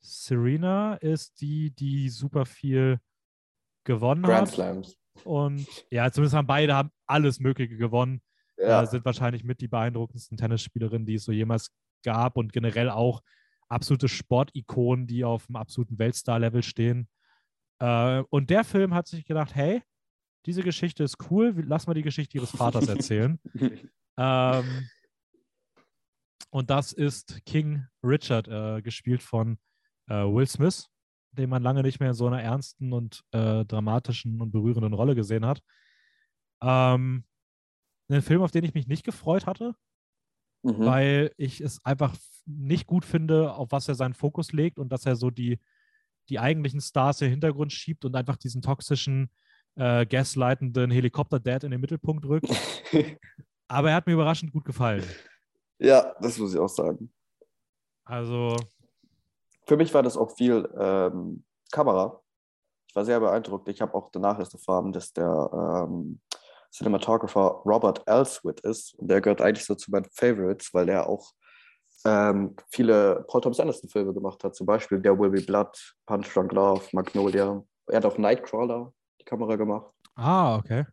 Serena 0.00 0.94
ist 0.96 1.40
die, 1.40 1.70
die 1.70 2.10
super 2.10 2.44
viel 2.44 3.00
gewonnen 3.84 4.22
Grand 4.22 4.48
hat. 4.48 4.54
Slams. 4.54 4.96
Und 5.24 5.66
ja, 5.90 6.10
zumindest 6.10 6.36
haben 6.36 6.46
beide 6.46 6.74
haben 6.74 6.90
alles 7.06 7.40
Mögliche 7.40 7.76
gewonnen. 7.76 8.20
Ja. 8.58 8.82
Äh, 8.82 8.86
sind 8.86 9.04
wahrscheinlich 9.04 9.44
mit 9.44 9.60
die 9.60 9.68
beeindruckendsten 9.68 10.36
Tennisspielerinnen, 10.36 11.06
die 11.06 11.14
es 11.14 11.24
so 11.24 11.32
jemals 11.32 11.70
gab 12.02 12.36
und 12.36 12.52
generell 12.52 12.90
auch 12.90 13.22
absolute 13.68 14.08
Sportikonen, 14.08 15.06
die 15.06 15.24
auf 15.24 15.46
dem 15.46 15.56
absoluten 15.56 15.98
Weltstar-Level 15.98 16.62
stehen. 16.62 17.08
Äh, 17.80 18.22
und 18.30 18.50
der 18.50 18.64
Film 18.64 18.94
hat 18.94 19.06
sich 19.08 19.24
gedacht, 19.24 19.54
hey, 19.54 19.82
diese 20.46 20.62
Geschichte 20.62 21.04
ist 21.04 21.16
cool, 21.30 21.54
lass 21.66 21.86
mal 21.86 21.94
die 21.94 22.02
Geschichte 22.02 22.38
ihres 22.38 22.50
Vaters 22.50 22.88
erzählen. 22.88 23.38
ähm, 24.16 24.88
und 26.50 26.70
das 26.70 26.92
ist 26.92 27.44
King 27.44 27.86
Richard, 28.02 28.48
äh, 28.48 28.82
gespielt 28.82 29.22
von 29.22 29.58
äh, 30.08 30.14
Will 30.14 30.46
Smith. 30.46 30.88
den 31.32 31.48
man 31.48 31.62
lange 31.62 31.82
nicht 31.82 32.00
mehr 32.00 32.10
in 32.10 32.14
so 32.14 32.26
einer 32.26 32.42
ernsten 32.42 32.92
und 32.92 33.22
äh, 33.30 33.64
dramatischen 33.64 34.40
und 34.40 34.50
berührenden 34.50 34.94
Rolle 34.94 35.14
gesehen 35.14 35.46
hat. 35.46 35.62
Ähm, 36.62 37.24
ein 38.10 38.22
Film, 38.22 38.42
auf 38.42 38.50
den 38.50 38.64
ich 38.64 38.74
mich 38.74 38.88
nicht 38.88 39.04
gefreut 39.04 39.46
hatte, 39.46 39.74
mhm. 40.62 40.84
weil 40.84 41.32
ich 41.36 41.60
es 41.60 41.84
einfach 41.84 42.16
nicht 42.46 42.86
gut 42.86 43.04
finde, 43.04 43.54
auf 43.54 43.70
was 43.70 43.88
er 43.88 43.94
seinen 43.94 44.14
Fokus 44.14 44.52
legt 44.52 44.78
und 44.78 44.90
dass 44.90 45.06
er 45.06 45.14
so 45.14 45.30
die, 45.30 45.60
die 46.30 46.38
eigentlichen 46.38 46.80
Stars 46.80 47.20
im 47.20 47.30
Hintergrund 47.30 47.72
schiebt 47.72 48.04
und 48.04 48.14
einfach 48.14 48.36
diesen 48.36 48.62
toxischen, 48.62 49.30
äh, 49.76 50.06
gaslightenden 50.06 50.90
Helikopter-Dad 50.90 51.64
in 51.64 51.72
den 51.72 51.80
Mittelpunkt 51.80 52.24
rückt. 52.24 52.48
Aber 53.68 53.90
er 53.90 53.96
hat 53.96 54.06
mir 54.06 54.14
überraschend 54.14 54.52
gut 54.52 54.64
gefallen. 54.64 55.04
Ja, 55.78 56.14
das 56.20 56.38
muss 56.38 56.54
ich 56.54 56.60
auch 56.60 56.68
sagen. 56.68 57.12
Also. 58.04 58.56
Für 59.66 59.76
mich 59.76 59.92
war 59.94 60.02
das 60.02 60.16
auch 60.16 60.34
viel 60.36 60.68
ähm, 60.78 61.44
Kamera. 61.70 62.20
Ich 62.88 62.96
war 62.96 63.04
sehr 63.04 63.20
beeindruckt. 63.20 63.68
Ich 63.68 63.80
habe 63.80 63.94
auch 63.94 64.10
danach 64.10 64.38
erst 64.38 64.54
erfahren, 64.54 64.92
dass 64.92 65.12
der 65.12 65.86
ähm, 65.88 66.20
Cinematographer 66.72 67.62
Robert 67.64 68.02
Elswit 68.06 68.60
ist. 68.60 68.94
Und 68.94 69.08
der 69.08 69.20
gehört 69.20 69.40
eigentlich 69.40 69.64
so 69.64 69.74
zu 69.74 69.90
meinen 69.90 70.08
Favorites, 70.12 70.74
weil 70.74 70.88
er 70.88 71.08
auch 71.08 71.32
ähm, 72.04 72.56
viele 72.70 73.24
Paul 73.28 73.40
Thomas 73.40 73.60
Anderson-Filme 73.60 74.14
gemacht 74.14 74.42
hat. 74.44 74.54
Zum 74.54 74.66
Beispiel 74.66 75.00
There 75.00 75.18
Will 75.18 75.30
Be 75.30 75.42
Blood, 75.42 75.94
Punch 76.06 76.32
Drunk 76.32 76.52
Love, 76.52 76.84
Magnolia. 76.92 77.62
Er 77.86 77.96
hat 77.96 78.04
auch 78.04 78.18
Nightcrawler 78.18 78.92
die 79.20 79.24
Kamera 79.24 79.56
gemacht. 79.56 79.92
Ah, 80.14 80.56
okay. 80.56 80.86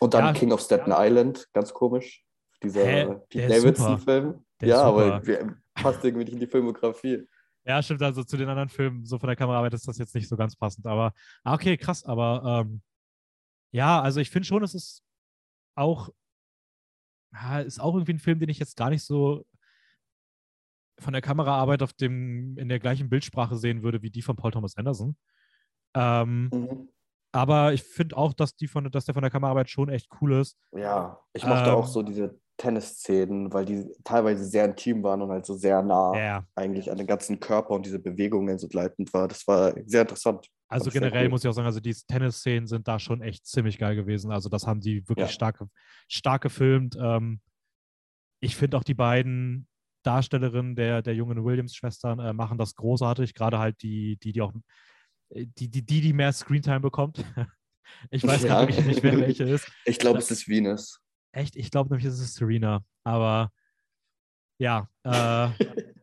Und 0.00 0.14
dann 0.14 0.26
ja, 0.26 0.32
King 0.32 0.52
of 0.52 0.60
Staten 0.60 0.90
ja. 0.90 1.04
Island, 1.04 1.48
ganz 1.52 1.72
komisch. 1.72 2.24
Dieser 2.62 3.20
Davidson-Film. 3.32 4.44
Ja, 4.62 4.82
aber 4.82 5.20
passt 5.74 6.04
irgendwie 6.04 6.24
nicht 6.24 6.34
in 6.34 6.40
die 6.40 6.46
Filmografie. 6.46 7.26
Ja, 7.64 7.82
stimmt. 7.82 8.02
Also 8.02 8.24
zu 8.24 8.36
den 8.36 8.48
anderen 8.48 8.68
Filmen, 8.68 9.04
so 9.04 9.18
von 9.18 9.26
der 9.26 9.36
Kameraarbeit 9.36 9.74
ist 9.74 9.88
das 9.88 9.98
jetzt 9.98 10.14
nicht 10.14 10.28
so 10.28 10.36
ganz 10.36 10.56
passend. 10.56 10.86
Aber, 10.86 11.12
ah, 11.44 11.54
okay, 11.54 11.76
krass. 11.76 12.04
Aber 12.04 12.64
ähm, 12.66 12.82
ja, 13.72 14.00
also 14.00 14.20
ich 14.20 14.30
finde 14.30 14.46
schon, 14.46 14.62
es 14.62 14.74
ist 14.74 15.02
auch, 15.74 16.10
ist 17.64 17.80
auch 17.80 17.94
irgendwie 17.94 18.14
ein 18.14 18.18
Film, 18.18 18.38
den 18.38 18.48
ich 18.48 18.58
jetzt 18.58 18.76
gar 18.76 18.90
nicht 18.90 19.04
so 19.04 19.44
von 20.98 21.12
der 21.12 21.22
Kameraarbeit 21.22 21.82
auf 21.82 21.92
dem, 21.92 22.56
in 22.58 22.68
der 22.68 22.78
gleichen 22.78 23.08
Bildsprache 23.08 23.56
sehen 23.56 23.82
würde 23.82 24.02
wie 24.02 24.10
die 24.10 24.22
von 24.22 24.36
Paul 24.36 24.52
Thomas 24.52 24.76
Anderson. 24.76 25.16
Ähm, 25.94 26.50
mhm. 26.52 26.88
Aber 27.32 27.72
ich 27.72 27.82
finde 27.82 28.16
auch, 28.16 28.32
dass, 28.32 28.54
die 28.54 28.68
von, 28.68 28.90
dass 28.90 29.06
der 29.06 29.14
von 29.14 29.22
der 29.22 29.30
Kameraarbeit 29.30 29.68
schon 29.68 29.88
echt 29.88 30.08
cool 30.20 30.34
ist. 30.34 30.56
Ja, 30.72 31.18
ich 31.32 31.44
mochte 31.44 31.70
ähm, 31.70 31.74
auch 31.74 31.86
so 31.86 32.02
diese 32.02 32.38
Tennisszenen, 32.56 33.52
weil 33.52 33.64
die 33.64 33.90
teilweise 34.04 34.44
sehr 34.44 34.66
intim 34.66 35.02
waren 35.02 35.20
und 35.20 35.30
halt 35.30 35.44
so 35.44 35.54
sehr 35.54 35.82
nah 35.82 36.12
yeah. 36.14 36.46
eigentlich 36.54 36.90
an 36.90 36.98
den 36.98 37.06
ganzen 37.06 37.40
Körper 37.40 37.70
und 37.70 37.84
diese 37.86 37.98
Bewegungen 37.98 38.58
so 38.58 38.68
leitend 38.72 39.12
war. 39.12 39.26
Das 39.26 39.46
war 39.48 39.74
sehr 39.86 40.02
interessant. 40.02 40.48
Also 40.68 40.90
generell 40.90 41.24
cool. 41.24 41.30
muss 41.30 41.44
ich 41.44 41.50
auch 41.50 41.54
sagen, 41.54 41.66
also 41.66 41.80
die 41.80 41.94
Tennisszenen 41.94 42.66
sind 42.66 42.86
da 42.86 42.98
schon 42.98 43.20
echt 43.20 43.46
ziemlich 43.46 43.78
geil 43.78 43.96
gewesen. 43.96 44.30
Also 44.30 44.48
das 44.48 44.66
haben 44.66 44.80
die 44.80 45.08
wirklich 45.08 45.28
ja. 45.28 45.32
stark, 45.32 45.64
stark 46.08 46.42
gefilmt. 46.42 46.96
Ähm, 47.00 47.40
ich 48.40 48.56
finde 48.56 48.76
auch 48.76 48.84
die 48.84 48.94
beiden 48.94 49.66
Darstellerinnen 50.04 50.76
der, 50.76 51.02
der 51.02 51.14
jungen 51.14 51.44
Williams-Schwestern 51.44 52.18
äh, 52.18 52.32
machen 52.32 52.58
das 52.58 52.74
großartig. 52.74 53.34
Gerade 53.34 53.58
halt 53.58 53.82
die, 53.82 54.16
die, 54.22 54.32
die 54.32 54.40
auch 54.42 54.52
äh, 55.30 55.46
die, 55.46 55.68
die, 55.68 55.84
die, 55.84 56.00
die 56.00 56.12
mehr 56.12 56.32
Screentime 56.32 56.80
bekommt. 56.80 57.24
ich 58.10 58.24
weiß 58.24 58.42
ja. 58.42 58.48
gar 58.48 58.66
nicht, 58.66 59.02
wer 59.02 59.18
welche 59.18 59.44
ist. 59.44 59.70
Ich 59.84 59.98
glaube, 59.98 60.18
es 60.18 60.30
ist 60.30 60.48
Venus. 60.48 61.00
Echt? 61.32 61.56
Ich 61.56 61.70
glaube 61.70 61.90
nämlich, 61.90 62.06
es 62.06 62.20
ist 62.20 62.34
Serena. 62.34 62.84
Aber 63.04 63.50
ja, 64.58 64.88
äh, 65.02 65.48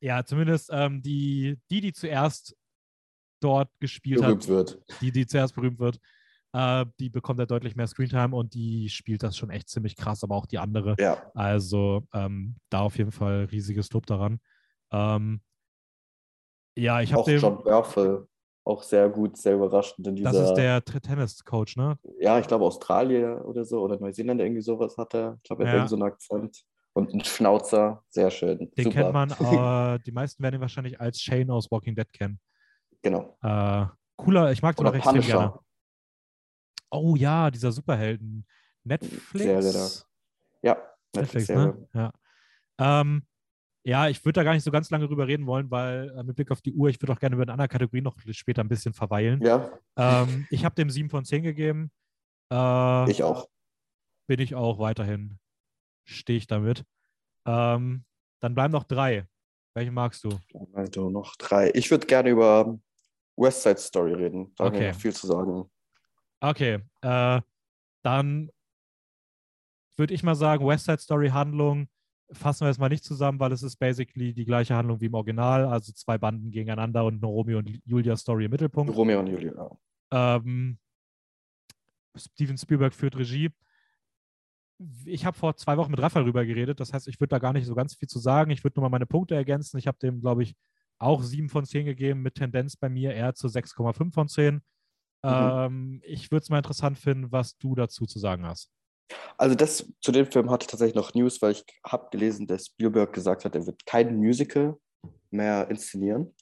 ja, 0.00 0.24
zumindest 0.24 0.70
ähm, 0.72 1.02
die, 1.02 1.58
die, 1.70 1.80
die 1.80 1.92
zuerst 1.92 2.56
dort 3.40 3.70
gespielt 3.80 4.20
berühmt 4.20 4.42
hat, 4.42 4.48
wird. 4.48 4.80
die, 5.00 5.12
die 5.12 5.26
zuerst 5.26 5.54
berühmt 5.54 5.78
wird, 5.78 6.00
äh, 6.54 6.86
die 7.00 7.10
bekommt 7.10 7.40
ja 7.40 7.46
deutlich 7.46 7.74
mehr 7.74 7.88
Screentime 7.88 8.34
und 8.34 8.54
die 8.54 8.88
spielt 8.88 9.24
das 9.24 9.36
schon 9.36 9.50
echt 9.50 9.68
ziemlich 9.68 9.96
krass, 9.96 10.22
aber 10.22 10.36
auch 10.36 10.46
die 10.46 10.58
andere. 10.58 10.94
Ja. 11.00 11.30
Also 11.34 12.06
ähm, 12.14 12.56
da 12.70 12.80
auf 12.80 12.96
jeden 12.96 13.10
Fall 13.10 13.48
riesiges 13.50 13.92
Lob 13.92 14.06
daran. 14.06 14.38
Ähm, 14.92 15.40
ja, 16.76 17.00
ich 17.00 17.12
habe 17.12 17.22
Auch 17.22 17.28
John 17.28 17.62
Murphy 17.64 18.24
auch 18.66 18.82
sehr 18.82 19.08
gut, 19.10 19.36
sehr 19.36 19.54
überraschend 19.54 20.06
in 20.06 20.16
dieser. 20.16 20.32
Das 20.32 20.48
ist 20.50 20.54
der 20.54 20.82
Tennis-Coach, 20.84 21.76
ne? 21.76 21.98
Ja, 22.20 22.38
ich 22.38 22.46
glaube 22.46 22.64
Australier 22.64 23.44
oder 23.44 23.64
so 23.64 23.82
oder 23.82 23.98
Neuseeland 23.98 24.40
irgendwie 24.40 24.62
sowas 24.62 24.96
hat 24.96 25.12
er. 25.12 25.34
Ich 25.36 25.42
glaube, 25.42 25.64
er 25.64 25.68
hat 25.68 25.74
ja. 25.74 25.78
irgendwie 25.80 25.90
so 25.90 25.96
einen 25.96 26.04
Akzent. 26.04 26.64
Und 26.96 27.12
ein 27.12 27.24
Schnauzer, 27.24 28.04
sehr 28.08 28.30
schön. 28.30 28.70
Den 28.76 28.84
Super. 28.84 28.90
kennt 28.90 29.12
man, 29.12 29.30
äh, 29.96 29.98
die 30.06 30.12
meisten 30.12 30.40
werden 30.40 30.54
ihn 30.54 30.60
wahrscheinlich 30.60 31.00
als 31.00 31.20
Shane 31.20 31.50
aus 31.50 31.68
Walking 31.68 31.96
Dead 31.96 32.10
kennen. 32.12 32.38
Genau. 33.02 33.36
Äh, 33.42 33.86
cooler, 34.16 34.52
ich 34.52 34.62
mag 34.62 34.76
den 34.76 34.86
auch 34.86 34.94
extrem 34.94 35.20
gerne. 35.20 35.58
Oh 36.94 37.16
ja, 37.16 37.50
dieser 37.50 37.72
Superhelden. 37.72 38.46
Netflix? 38.84 39.32
Serie 39.32 39.72
da. 39.72 39.88
Ja, 40.62 40.94
Netflix, 41.16 41.48
Netflix 41.48 41.94
ne? 41.94 42.12
Ja. 42.78 43.00
Ähm, 43.00 43.26
ja, 43.86 44.08
ich 44.08 44.24
würde 44.24 44.40
da 44.40 44.44
gar 44.44 44.54
nicht 44.54 44.64
so 44.64 44.70
ganz 44.70 44.90
lange 44.90 45.06
drüber 45.06 45.26
reden 45.26 45.46
wollen, 45.46 45.70
weil 45.70 46.10
äh, 46.16 46.22
mit 46.22 46.36
Blick 46.36 46.50
auf 46.50 46.62
die 46.62 46.72
Uhr, 46.72 46.88
ich 46.88 47.00
würde 47.02 47.12
auch 47.12 47.18
gerne 47.18 47.34
über 47.34 47.42
eine 47.42 47.52
andere 47.52 47.68
Kategorie 47.68 48.00
noch 48.00 48.16
später 48.30 48.62
ein 48.62 48.68
bisschen 48.68 48.94
verweilen. 48.94 49.42
Ja. 49.42 49.70
Ähm, 49.96 50.46
ich 50.50 50.64
habe 50.64 50.74
dem 50.74 50.88
7 50.88 51.10
von 51.10 51.24
10 51.24 51.42
gegeben. 51.42 51.90
Äh, 52.50 53.10
ich 53.10 53.22
auch. 53.22 53.48
Bin 54.26 54.40
ich 54.40 54.54
auch 54.54 54.78
weiterhin. 54.78 55.38
Stehe 56.06 56.38
ich 56.38 56.46
damit. 56.46 56.84
Ähm, 57.46 58.04
dann 58.40 58.54
bleiben 58.54 58.72
noch 58.72 58.84
drei. 58.84 59.26
Welchen 59.74 59.92
magst 59.92 60.24
du? 60.24 60.30
Also 60.72 61.10
noch 61.10 61.34
drei. 61.36 61.70
Ich 61.74 61.90
würde 61.90 62.06
gerne 62.06 62.30
über 62.30 62.78
West 63.36 63.62
Side 63.62 63.78
Story 63.78 64.14
reden. 64.14 64.54
Da 64.56 64.66
okay. 64.66 64.94
viel 64.94 65.12
zu 65.12 65.26
sagen. 65.26 65.70
Okay. 66.44 66.80
Äh, 67.00 67.40
dann 68.02 68.50
würde 69.96 70.14
ich 70.14 70.22
mal 70.22 70.34
sagen, 70.34 70.66
West 70.66 70.84
Side 70.84 70.98
Story 70.98 71.30
Handlung 71.30 71.88
fassen 72.32 72.62
wir 72.62 72.68
jetzt 72.68 72.78
mal 72.78 72.88
nicht 72.88 73.04
zusammen, 73.04 73.38
weil 73.38 73.52
es 73.52 73.62
ist 73.62 73.76
basically 73.76 74.34
die 74.34 74.44
gleiche 74.44 74.74
Handlung 74.74 75.00
wie 75.00 75.06
im 75.06 75.14
Original, 75.14 75.66
also 75.66 75.92
zwei 75.92 76.18
Banden 76.18 76.50
gegeneinander 76.50 77.04
und 77.04 77.14
eine 77.14 77.26
Romeo 77.26 77.58
und 77.58 77.80
Julia 77.84 78.16
Story 78.16 78.46
im 78.46 78.50
Mittelpunkt. 78.50 78.94
Romeo 78.94 79.20
und 79.20 79.28
Julia. 79.28 79.70
Ähm, 80.10 80.78
Steven 82.16 82.58
Spielberg 82.58 82.94
führt 82.94 83.16
Regie. 83.16 83.50
Ich 85.04 85.24
habe 85.24 85.36
vor 85.36 85.56
zwei 85.56 85.76
Wochen 85.76 85.92
mit 85.92 86.00
Raphael 86.00 86.24
rüber 86.24 86.44
geredet, 86.44 86.80
das 86.80 86.92
heißt, 86.92 87.08
ich 87.08 87.20
würde 87.20 87.30
da 87.30 87.38
gar 87.38 87.52
nicht 87.52 87.66
so 87.66 87.74
ganz 87.74 87.94
viel 87.94 88.08
zu 88.08 88.18
sagen. 88.18 88.50
Ich 88.50 88.64
würde 88.64 88.78
nur 88.80 88.88
mal 88.88 88.94
meine 88.94 89.06
Punkte 89.06 89.34
ergänzen. 89.34 89.78
Ich 89.78 89.86
habe 89.86 89.98
dem, 89.98 90.20
glaube 90.20 90.42
ich, 90.42 90.54
auch 90.98 91.22
7 91.22 91.48
von 91.48 91.64
10 91.64 91.86
gegeben, 91.86 92.22
mit 92.22 92.34
Tendenz 92.34 92.76
bei 92.76 92.88
mir 92.88 93.14
eher 93.14 93.34
zu 93.34 93.46
6,5 93.46 94.12
von 94.12 94.28
10. 94.28 94.62
Mhm. 95.24 95.30
Ähm, 95.30 96.00
ich 96.04 96.30
würde 96.30 96.42
es 96.42 96.50
mal 96.50 96.58
interessant 96.58 96.98
finden, 96.98 97.32
was 97.32 97.56
du 97.56 97.74
dazu 97.74 98.04
zu 98.04 98.18
sagen 98.18 98.46
hast. 98.46 98.70
Also 99.36 99.54
das 99.54 99.90
zu 100.00 100.12
dem 100.12 100.26
Film 100.26 100.50
hatte 100.50 100.64
ich 100.64 100.68
tatsächlich 100.68 100.94
noch 100.94 101.14
News, 101.14 101.40
weil 101.42 101.52
ich 101.52 101.64
habe 101.84 102.08
gelesen, 102.10 102.46
dass 102.46 102.66
Spielberg 102.66 103.12
gesagt 103.12 103.44
hat, 103.44 103.54
er 103.54 103.66
wird 103.66 103.84
kein 103.86 104.16
Musical 104.16 104.76
mehr 105.30 105.68
inszenieren. 105.70 106.34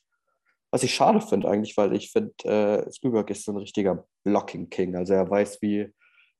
Was 0.70 0.82
ich 0.82 0.94
schade 0.94 1.20
finde 1.20 1.48
eigentlich, 1.48 1.76
weil 1.76 1.94
ich 1.94 2.10
finde, 2.10 2.32
äh, 2.44 2.92
Spielberg 2.92 3.30
ist 3.30 3.44
so 3.44 3.52
ein 3.52 3.58
richtiger 3.58 4.06
Blocking 4.24 4.70
King. 4.70 4.96
Also 4.96 5.14
er 5.14 5.28
weiß, 5.28 5.60
wie, 5.60 5.92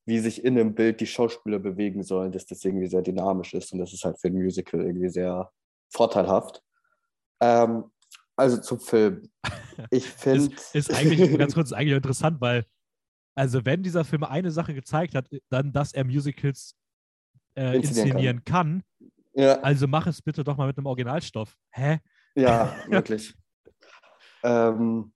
wie 0.07 0.19
sich 0.21 0.45
in 0.45 0.59
einem 0.59 0.75
Bild 0.75 1.01
die 1.01 1.07
Schauspieler 1.07 1.59
bewegen 1.59 2.03
sollen, 2.03 2.33
dass 2.33 2.47
das 2.47 2.65
irgendwie 2.65 2.89
sehr 2.89 3.03
dynamisch 3.03 3.53
ist 3.55 3.73
und 3.73 3.79
das 3.79 3.93
ist 3.93 4.05
halt 4.05 4.19
für 4.21 4.29
ein 4.29 4.35
Musical 4.35 4.81
irgendwie 4.81 5.11
sehr 5.11 5.51
vorteilhaft. 5.91 6.63
Ähm, 7.41 7.92
also 8.43 8.61
zum 8.61 8.81
Film. 8.81 9.31
Ich 9.91 10.09
finde. 10.09 10.55
ist, 10.55 10.75
ist 10.75 10.95
eigentlich, 10.95 11.21
ganz 11.39 11.55
kurz, 11.55 11.69
ist 11.71 11.77
eigentlich 11.77 11.97
interessant, 11.97 12.41
weil 12.41 12.65
also, 13.35 13.65
wenn 13.65 13.83
dieser 13.83 14.05
Film 14.05 14.25
eine 14.25 14.51
Sache 14.51 14.75
gezeigt 14.75 15.15
hat, 15.15 15.27
dann, 15.49 15.73
dass 15.73 15.95
er 15.95 16.05
Musicals 16.05 16.75
äh, 17.57 17.77
inszenieren 17.77 18.45
kann. 18.45 18.83
kann. 18.83 19.13
Ja. 19.35 19.61
Also 19.61 19.87
mach 19.87 20.07
es 20.07 20.21
bitte 20.21 20.45
doch 20.45 20.57
mal 20.57 20.67
mit 20.67 20.77
einem 20.77 20.87
Originalstoff. 20.87 21.57
Hä? 21.71 22.01
Ja, 22.35 22.75
wirklich. 22.89 23.35
ähm, 24.43 25.15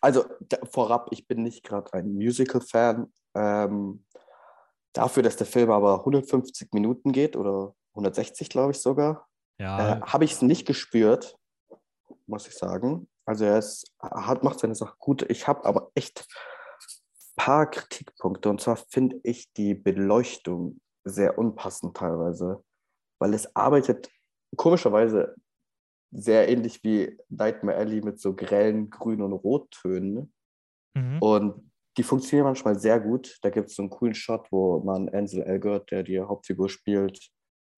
also 0.00 0.26
vorab, 0.70 1.08
ich 1.12 1.26
bin 1.26 1.42
nicht 1.42 1.62
gerade 1.62 1.90
ein 1.94 2.12
Musical-Fan. 2.12 3.10
Ähm, 3.34 4.04
dafür, 4.92 5.22
dass 5.22 5.36
der 5.36 5.46
Film 5.46 5.70
aber 5.70 6.00
150 6.00 6.72
Minuten 6.72 7.12
geht 7.12 7.36
oder 7.36 7.74
160, 7.92 8.50
glaube 8.50 8.72
ich 8.72 8.78
sogar, 8.78 9.26
ja. 9.58 9.96
äh, 9.96 10.00
habe 10.02 10.24
ich 10.24 10.32
es 10.32 10.42
nicht 10.42 10.66
gespürt, 10.66 11.38
muss 12.26 12.46
ich 12.46 12.54
sagen. 12.54 13.08
Also 13.26 13.44
er 13.44 13.58
ist, 13.58 13.92
hat, 14.00 14.42
macht 14.42 14.60
seine 14.60 14.74
Sache 14.74 14.96
gut. 14.98 15.24
Ich 15.30 15.48
habe 15.48 15.64
aber 15.64 15.90
echt 15.94 16.26
paar 17.36 17.70
Kritikpunkte. 17.70 18.48
Und 18.48 18.60
zwar 18.60 18.76
finde 18.76 19.20
ich 19.22 19.52
die 19.52 19.74
Beleuchtung 19.74 20.80
sehr 21.04 21.38
unpassend 21.38 21.96
teilweise, 21.96 22.62
weil 23.18 23.34
es 23.34 23.54
arbeitet 23.54 24.10
komischerweise 24.56 25.34
sehr 26.12 26.48
ähnlich 26.48 26.82
wie 26.84 27.18
Nightmare 27.28 27.76
Alley 27.76 28.00
mit 28.00 28.20
so 28.20 28.34
grellen 28.34 28.88
Grün- 28.88 29.22
und 29.22 29.32
Rottönen. 29.32 30.32
Mhm. 30.94 31.18
Und 31.20 31.72
die 31.96 32.02
funktionieren 32.02 32.46
manchmal 32.46 32.78
sehr 32.78 33.00
gut. 33.00 33.38
Da 33.42 33.50
gibt 33.50 33.68
es 33.68 33.76
so 33.76 33.82
einen 33.82 33.90
coolen 33.90 34.14
Shot, 34.14 34.50
wo 34.50 34.80
man 34.80 35.08
Ansel 35.08 35.42
Elgort, 35.42 35.90
der 35.90 36.02
die 36.02 36.20
Hauptfigur 36.20 36.68
spielt, 36.68 37.30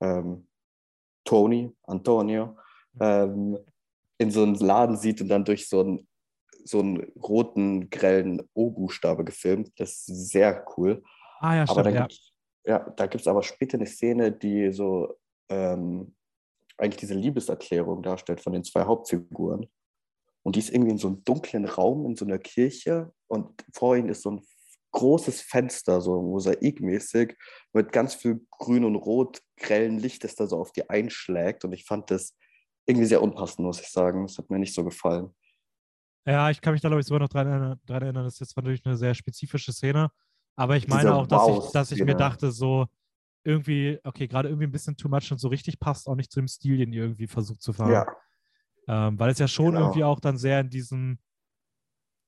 ähm, 0.02 0.48
Tony, 1.24 1.74
Antonio, 1.84 2.56
ähm, 3.00 3.58
in 4.18 4.30
so 4.30 4.42
einen 4.42 4.54
Laden 4.54 4.96
sieht 4.96 5.20
und 5.20 5.28
dann 5.28 5.44
durch 5.44 5.68
so 5.68 5.80
einen, 5.80 6.08
so 6.64 6.80
einen 6.80 7.12
roten, 7.22 7.90
grellen 7.90 8.42
O-Buchstabe 8.54 9.24
gefilmt. 9.24 9.72
Das 9.76 10.08
ist 10.08 10.30
sehr 10.30 10.64
cool. 10.76 11.02
Ah 11.40 11.56
ja, 11.56 11.62
Aber 11.62 11.72
stimmt, 11.72 11.86
da 11.86 11.90
ja. 11.90 12.00
gibt's, 12.02 12.32
ja, 12.64 12.78
da 12.96 13.06
gibt 13.06 13.20
es 13.20 13.28
aber 13.28 13.42
später 13.42 13.76
eine 13.76 13.86
Szene, 13.86 14.32
die 14.32 14.72
so 14.72 15.16
ähm, 15.48 16.14
eigentlich 16.78 17.00
diese 17.00 17.14
Liebeserklärung 17.14 18.02
darstellt 18.02 18.40
von 18.40 18.52
den 18.52 18.64
zwei 18.64 18.82
Hauptfiguren. 18.84 19.66
Und 20.42 20.56
die 20.56 20.60
ist 20.60 20.70
irgendwie 20.70 20.92
in 20.92 20.98
so 20.98 21.08
einem 21.08 21.24
dunklen 21.24 21.64
Raum 21.64 22.06
in 22.06 22.16
so 22.16 22.24
einer 22.24 22.38
Kirche 22.38 23.12
und 23.26 23.64
vor 23.72 23.96
ihnen 23.96 24.08
ist 24.08 24.22
so 24.22 24.30
ein 24.30 24.46
großes 24.92 25.42
Fenster, 25.42 26.00
so 26.00 26.22
mosaikmäßig, 26.22 27.36
mit 27.72 27.92
ganz 27.92 28.14
viel 28.14 28.46
grün 28.50 28.84
und 28.84 28.96
rot 28.96 29.42
grellen 29.58 29.98
Licht, 29.98 30.24
das 30.24 30.36
da 30.36 30.46
so 30.46 30.58
auf 30.58 30.72
die 30.72 30.88
einschlägt. 30.88 31.64
Und 31.64 31.72
ich 31.72 31.84
fand 31.84 32.10
das 32.10 32.34
irgendwie 32.86 33.06
sehr 33.06 33.22
unpassend, 33.22 33.66
muss 33.66 33.80
ich 33.80 33.88
sagen. 33.88 34.26
Das 34.26 34.38
hat 34.38 34.48
mir 34.50 34.58
nicht 34.58 34.74
so 34.74 34.84
gefallen. 34.84 35.34
Ja, 36.24 36.50
ich 36.50 36.60
kann 36.60 36.72
mich 36.72 36.82
da, 36.82 36.88
glaube 36.88 37.00
ich, 37.00 37.06
sogar 37.06 37.20
noch 37.20 37.28
dran 37.28 37.46
erinnern, 37.46 37.80
dran 37.86 38.02
erinnern. 38.02 38.24
Das 38.24 38.34
ist 38.34 38.40
jetzt 38.40 38.56
natürlich 38.56 38.84
eine 38.84 38.96
sehr 38.96 39.14
spezifische 39.14 39.72
Szene. 39.72 40.10
Aber 40.56 40.76
ich 40.76 40.88
meine 40.88 41.02
Diese 41.02 41.14
auch, 41.14 41.26
dass 41.26 41.48
ich, 41.48 41.72
dass 41.72 41.92
ich 41.92 42.04
mir 42.04 42.16
dachte, 42.16 42.50
so 42.50 42.86
irgendwie, 43.44 43.98
okay, 44.02 44.26
gerade 44.26 44.48
irgendwie 44.48 44.66
ein 44.66 44.72
bisschen 44.72 44.96
too 44.96 45.08
much 45.08 45.30
und 45.30 45.38
so 45.38 45.48
richtig 45.48 45.78
passt 45.78 46.08
auch 46.08 46.16
nicht 46.16 46.32
zu 46.32 46.40
dem 46.40 46.48
Stil, 46.48 46.78
den 46.78 46.92
ihr 46.92 47.02
irgendwie 47.02 47.28
versucht 47.28 47.62
zu 47.62 47.72
fahren. 47.72 47.92
Ja, 47.92 48.06
Ähm, 48.88 49.18
weil 49.18 49.30
es 49.30 49.38
ja 49.38 49.46
schon 49.46 49.72
Genau. 49.72 49.80
irgendwie 49.80 50.04
auch 50.04 50.18
dann 50.18 50.36
sehr 50.36 50.60
in 50.60 50.70
diesem, 50.70 51.18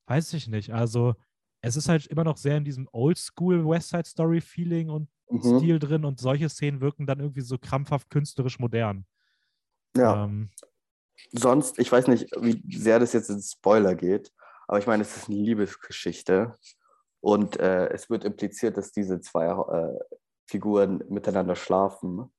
weiß 0.06 0.32
ich 0.34 0.46
nicht, 0.48 0.72
also 0.72 1.14
es 1.60 1.76
ist 1.76 1.88
halt 1.88 2.06
immer 2.06 2.22
noch 2.24 2.36
sehr 2.36 2.56
in 2.56 2.64
diesem 2.64 2.88
Oldschool 2.92 3.66
West 3.66 3.88
Side 3.88 4.04
Story 4.06 4.40
Feeling 4.40 4.90
und 4.90 5.08
mhm. 5.28 5.58
Stil 5.58 5.78
drin 5.80 6.04
und 6.04 6.20
solche 6.20 6.48
Szenen 6.48 6.80
wirken 6.80 7.06
dann 7.06 7.18
irgendwie 7.18 7.40
so 7.40 7.58
krampfhaft 7.58 8.10
künstlerisch 8.10 8.58
modern. 8.60 9.04
Ja. 9.98 10.24
Ähm, 10.24 10.50
sonst, 11.32 11.78
ich 11.78 11.90
weiß 11.90 12.08
nicht, 12.08 12.30
wie 12.40 12.62
sehr 12.76 12.98
das 12.98 13.12
jetzt 13.12 13.30
ins 13.30 13.52
Spoiler 13.52 13.94
geht, 13.94 14.32
aber 14.66 14.78
ich 14.78 14.86
meine, 14.86 15.02
es 15.02 15.16
ist 15.16 15.28
eine 15.28 15.38
Liebesgeschichte 15.38 16.54
und 17.20 17.58
äh, 17.58 17.88
es 17.88 18.10
wird 18.10 18.24
impliziert, 18.24 18.76
dass 18.76 18.92
diese 18.92 19.20
zwei 19.20 19.46
äh, 19.46 19.98
Figuren 20.46 21.02
miteinander 21.08 21.56
schlafen. 21.56 22.32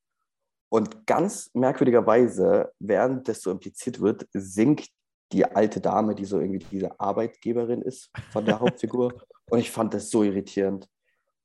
Und 0.69 1.07
ganz 1.07 1.49
merkwürdigerweise, 1.53 2.71
während 2.79 3.27
das 3.27 3.41
so 3.41 3.51
impliziert 3.51 3.99
wird, 3.99 4.27
singt 4.33 4.87
die 5.31 5.45
alte 5.45 5.81
Dame, 5.81 6.15
die 6.15 6.25
so 6.25 6.39
irgendwie 6.39 6.65
diese 6.71 6.99
Arbeitgeberin 6.99 7.81
ist 7.81 8.11
von 8.31 8.45
der 8.45 8.59
Hauptfigur. 8.59 9.13
Und 9.49 9.59
ich 9.59 9.71
fand 9.71 9.93
das 9.93 10.09
so 10.09 10.23
irritierend. 10.23 10.87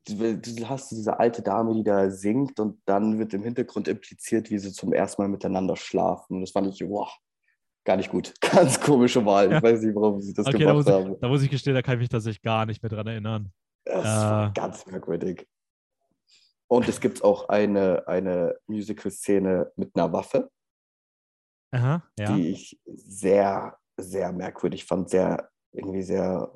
Du 0.06 0.68
hast 0.68 0.90
diese 0.90 1.18
alte 1.18 1.40
Dame, 1.42 1.74
die 1.74 1.82
da 1.82 2.10
singt 2.10 2.60
und 2.60 2.80
dann 2.84 3.18
wird 3.18 3.32
im 3.32 3.42
Hintergrund 3.42 3.88
impliziert, 3.88 4.50
wie 4.50 4.58
sie 4.58 4.72
zum 4.72 4.92
ersten 4.92 5.22
Mal 5.22 5.28
miteinander 5.28 5.76
schlafen. 5.76 6.40
Das 6.40 6.50
fand 6.50 6.66
ich, 6.66 6.86
wow, 6.86 7.10
gar 7.84 7.96
nicht 7.96 8.10
gut. 8.10 8.34
Ganz 8.40 8.78
komische 8.80 9.24
Wahl. 9.24 9.52
Ich 9.52 9.62
weiß 9.62 9.80
nicht, 9.80 9.94
warum 9.94 10.20
sie 10.20 10.34
das 10.34 10.46
okay, 10.46 10.58
da 10.64 10.72
gemacht 10.72 10.88
ich, 10.88 10.92
haben. 10.94 11.16
da 11.20 11.28
muss 11.28 11.42
ich 11.42 11.50
gestehen, 11.50 11.74
da 11.74 11.82
kann 11.82 11.94
ich 11.94 12.00
mich 12.00 12.08
tatsächlich 12.10 12.42
gar 12.42 12.66
nicht 12.66 12.82
mehr 12.82 12.90
dran 12.90 13.06
erinnern. 13.06 13.50
Das 13.86 14.04
war 14.04 14.48
Äh. 14.48 14.52
ganz 14.52 14.84
merkwürdig. 14.86 15.46
Und 16.68 16.88
es 16.88 17.00
gibt 17.00 17.22
auch 17.22 17.48
eine, 17.48 18.06
eine 18.08 18.56
Musical-Szene 18.66 19.72
mit 19.76 19.94
einer 19.94 20.12
Waffe, 20.12 20.50
Aha, 21.72 22.02
ja. 22.18 22.34
die 22.34 22.50
ich 22.50 22.80
sehr, 22.86 23.78
sehr 23.96 24.32
merkwürdig 24.32 24.84
fand. 24.84 25.10
Sehr, 25.10 25.50
irgendwie 25.72 26.02
sehr 26.02 26.50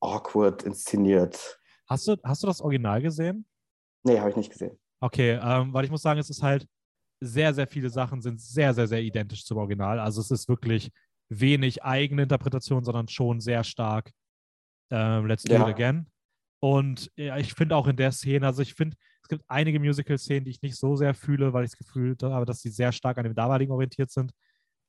awkward 0.00 0.62
inszeniert. 0.62 1.60
Hast, 1.86 2.08
du, 2.08 2.16
hast 2.24 2.42
du 2.42 2.46
das 2.46 2.60
Original 2.60 3.02
gesehen? 3.02 3.46
Nee, 4.04 4.18
habe 4.18 4.30
ich 4.30 4.36
nicht 4.36 4.50
gesehen. 4.50 4.78
Okay, 5.00 5.38
ähm, 5.42 5.72
weil 5.72 5.84
ich 5.84 5.90
muss 5.90 6.02
sagen, 6.02 6.20
es 6.20 6.30
ist 6.30 6.42
halt 6.42 6.66
sehr, 7.20 7.54
sehr 7.54 7.66
viele 7.66 7.90
Sachen 7.90 8.20
sind 8.20 8.40
sehr, 8.40 8.74
sehr, 8.74 8.86
sehr 8.86 9.02
identisch 9.02 9.44
zum 9.44 9.58
Original. 9.58 9.98
Also 9.98 10.20
es 10.20 10.30
ist 10.30 10.48
wirklich 10.48 10.90
wenig 11.28 11.82
eigene 11.82 12.22
Interpretation, 12.22 12.84
sondern 12.84 13.08
schon 13.08 13.40
sehr 13.40 13.64
stark 13.64 14.10
ähm, 14.90 15.26
Let's 15.26 15.42
Do 15.44 15.54
Ja. 15.54 15.62
It 15.62 15.74
Again. 15.74 16.10
Und 16.60 17.10
ja, 17.16 17.36
ich 17.36 17.54
finde 17.54 17.76
auch 17.76 17.86
in 17.86 17.96
der 17.96 18.12
Szene, 18.12 18.46
also 18.46 18.62
ich 18.62 18.74
finde, 18.74 18.96
es 19.22 19.28
gibt 19.28 19.44
einige 19.48 19.80
Musical-Szenen, 19.80 20.44
die 20.44 20.50
ich 20.50 20.62
nicht 20.62 20.76
so 20.76 20.96
sehr 20.96 21.14
fühle, 21.14 21.52
weil 21.52 21.64
ich 21.64 21.70
das 21.70 21.78
Gefühl 21.78 22.16
habe, 22.22 22.46
dass 22.46 22.60
sie 22.60 22.70
sehr 22.70 22.92
stark 22.92 23.18
an 23.18 23.24
dem 23.24 23.34
damaligen 23.34 23.72
orientiert 23.72 24.10
sind. 24.10 24.32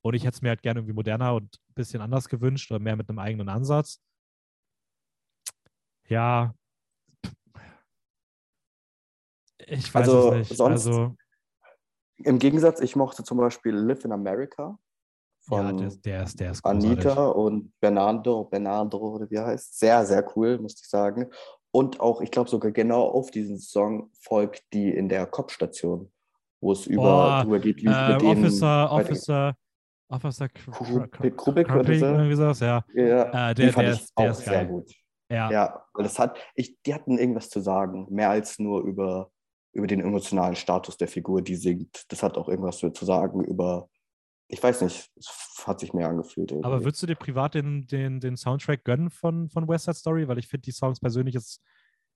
Und 0.02 0.14
ich 0.14 0.24
hätte 0.24 0.36
es 0.36 0.42
mir 0.42 0.50
halt 0.50 0.62
gerne 0.62 0.80
irgendwie 0.80 0.94
moderner 0.94 1.34
und 1.34 1.56
ein 1.68 1.74
bisschen 1.74 2.00
anders 2.00 2.28
gewünscht 2.28 2.70
oder 2.70 2.80
mehr 2.80 2.96
mit 2.96 3.08
einem 3.08 3.18
eigenen 3.18 3.48
Ansatz. 3.48 4.00
Ja. 6.08 6.54
Ich 9.66 9.92
weiß 9.94 10.08
Also 10.08 10.28
es 10.32 10.34
nicht. 10.48 10.56
sonst- 10.56 10.86
also, 10.86 11.14
Im 12.18 12.38
Gegensatz, 12.38 12.80
ich 12.80 12.96
mochte 12.96 13.24
zum 13.24 13.36
Beispiel 13.38 13.74
Live 13.74 14.04
in 14.04 14.12
America 14.12 14.78
ja, 15.50 15.68
von 15.68 15.76
der, 15.76 15.86
ist- 15.88 16.04
der 16.06 16.22
ist, 16.22 16.40
der 16.40 16.50
ist 16.52 16.62
großartig. 16.62 16.90
Anita 16.90 17.26
und 17.26 17.72
Bernardo, 17.78 18.44
Bernardo 18.44 18.96
oder 18.98 19.28
wie 19.30 19.34
er 19.34 19.46
heißt. 19.46 19.78
Sehr, 19.78 20.04
sehr 20.06 20.26
cool, 20.34 20.58
muss 20.58 20.80
ich 20.80 20.88
sagen. 20.88 21.30
Und 21.72 22.00
auch, 22.00 22.22
ich 22.22 22.30
glaube 22.30 22.48
sogar 22.48 22.70
genau 22.72 23.02
auf 23.06 23.30
diesen 23.30 23.58
Song 23.58 24.10
folgt 24.22 24.64
die 24.72 24.88
in 24.88 25.08
der 25.10 25.26
Kopfstation, 25.26 26.10
wo 26.60 26.72
es 26.72 26.86
über, 26.86 27.44
Boah, 27.44 27.58
geht, 27.60 27.82
wie 27.82 27.86
Äh, 27.86 28.12
mit 28.12 28.22
denen 28.22 28.30
Officer. 28.30 28.90
Officer, 28.92 29.56
Officer 30.08 30.48
Krupik, 30.48 31.98
so? 31.98 32.06
irgendwie 32.06 32.34
sowas, 32.34 32.60
ja. 32.60 32.82
Ja, 32.94 33.50
Äh, 33.50 33.54
der, 33.54 33.72
fand 33.72 33.88
der, 33.88 33.94
ich 33.94 34.00
ist, 34.02 34.18
der 34.18 34.26
auch 34.26 34.30
ist 34.30 34.44
sehr 34.44 34.64
gut. 34.64 34.90
Ja. 35.28 35.50
Ja, 35.50 35.84
weil 35.92 36.04
das 36.04 36.18
hat, 36.18 36.38
ich, 36.54 36.80
die 36.82 36.94
hatten 36.94 37.18
irgendwas 37.18 37.50
zu 37.50 37.60
sagen, 37.60 38.06
mehr 38.08 38.30
als 38.30 38.58
nur 38.58 38.82
über, 38.84 39.30
über 39.76 39.86
den 39.86 40.00
emotionalen 40.00 40.56
Status 40.56 40.96
der 40.96 41.06
Figur, 41.08 41.42
die 41.42 41.54
singt. 41.56 42.04
Das 42.08 42.22
hat 42.22 42.36
auch 42.38 42.48
irgendwas 42.48 42.78
zu 42.78 43.04
sagen 43.04 43.44
über, 43.44 43.88
ich 44.48 44.62
weiß 44.62 44.80
nicht, 44.82 45.10
es 45.16 45.64
hat 45.66 45.80
sich 45.80 45.92
mehr 45.92 46.08
angefühlt. 46.08 46.52
Aber 46.52 46.64
irgendwie. 46.66 46.84
würdest 46.86 47.02
du 47.02 47.06
dir 47.06 47.14
privat 47.16 47.54
den, 47.54 47.86
den, 47.86 48.20
den 48.20 48.36
Soundtrack 48.36 48.84
gönnen 48.84 49.10
von, 49.10 49.48
von 49.50 49.68
West 49.68 49.84
Side 49.84 49.96
Story? 49.96 50.28
Weil 50.28 50.38
ich 50.38 50.48
finde 50.48 50.62
die 50.62 50.72
Songs 50.72 50.98
persönlich 51.00 51.34
jetzt 51.34 51.60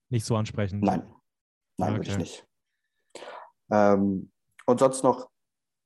nicht 0.09 0.25
so 0.25 0.37
ansprechend. 0.37 0.83
Nein, 0.83 1.07
nein, 1.77 1.93
würde 1.97 2.09
ich 2.09 2.15
Okay. 2.15 2.21
nicht. 2.23 2.47
Ähm, 3.71 4.33
und 4.67 4.81
sonst 4.81 5.03
noch 5.05 5.29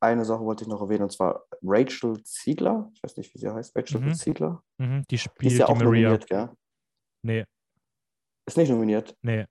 eine 0.01 0.25
Sache 0.25 0.45
wollte 0.45 0.65
ich 0.65 0.69
noch 0.69 0.81
erwähnen, 0.81 1.05
und 1.05 1.13
zwar 1.13 1.45
Rachel 1.63 2.23
Ziegler. 2.25 2.91
Ich 2.95 3.03
weiß 3.03 3.17
nicht, 3.17 3.35
wie 3.35 3.39
sie 3.39 3.49
heißt. 3.53 3.77
Rachel 3.77 4.01
Mhm. 4.01 4.15
Ziegler. 4.15 4.63
Mhm, 4.79 5.03
die 5.03 5.07
Die 5.09 5.15
ist 5.17 5.23
spielt 5.23 5.53
ja 5.53 5.67
die 5.67 5.73
auch 5.73 5.77
Maria. 5.77 6.11
nominiert, 6.11 6.27
gell? 6.29 6.51
Nee, 7.23 7.45
Ist 8.47 8.57
nicht 8.59 8.69
nominiert? 8.71 9.17
nee. 9.23 9.47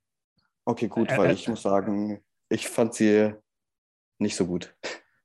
Okay, 0.65 0.87
gut, 0.87 1.09
weil 1.17 1.29
äh, 1.31 1.33
ich 1.33 1.47
muss 1.47 1.61
sagen, 1.61 2.23
ich 2.49 2.67
fand 2.67 2.93
sie 2.93 3.33
nicht 4.19 4.35
so 4.35 4.45
gut. 4.45 4.75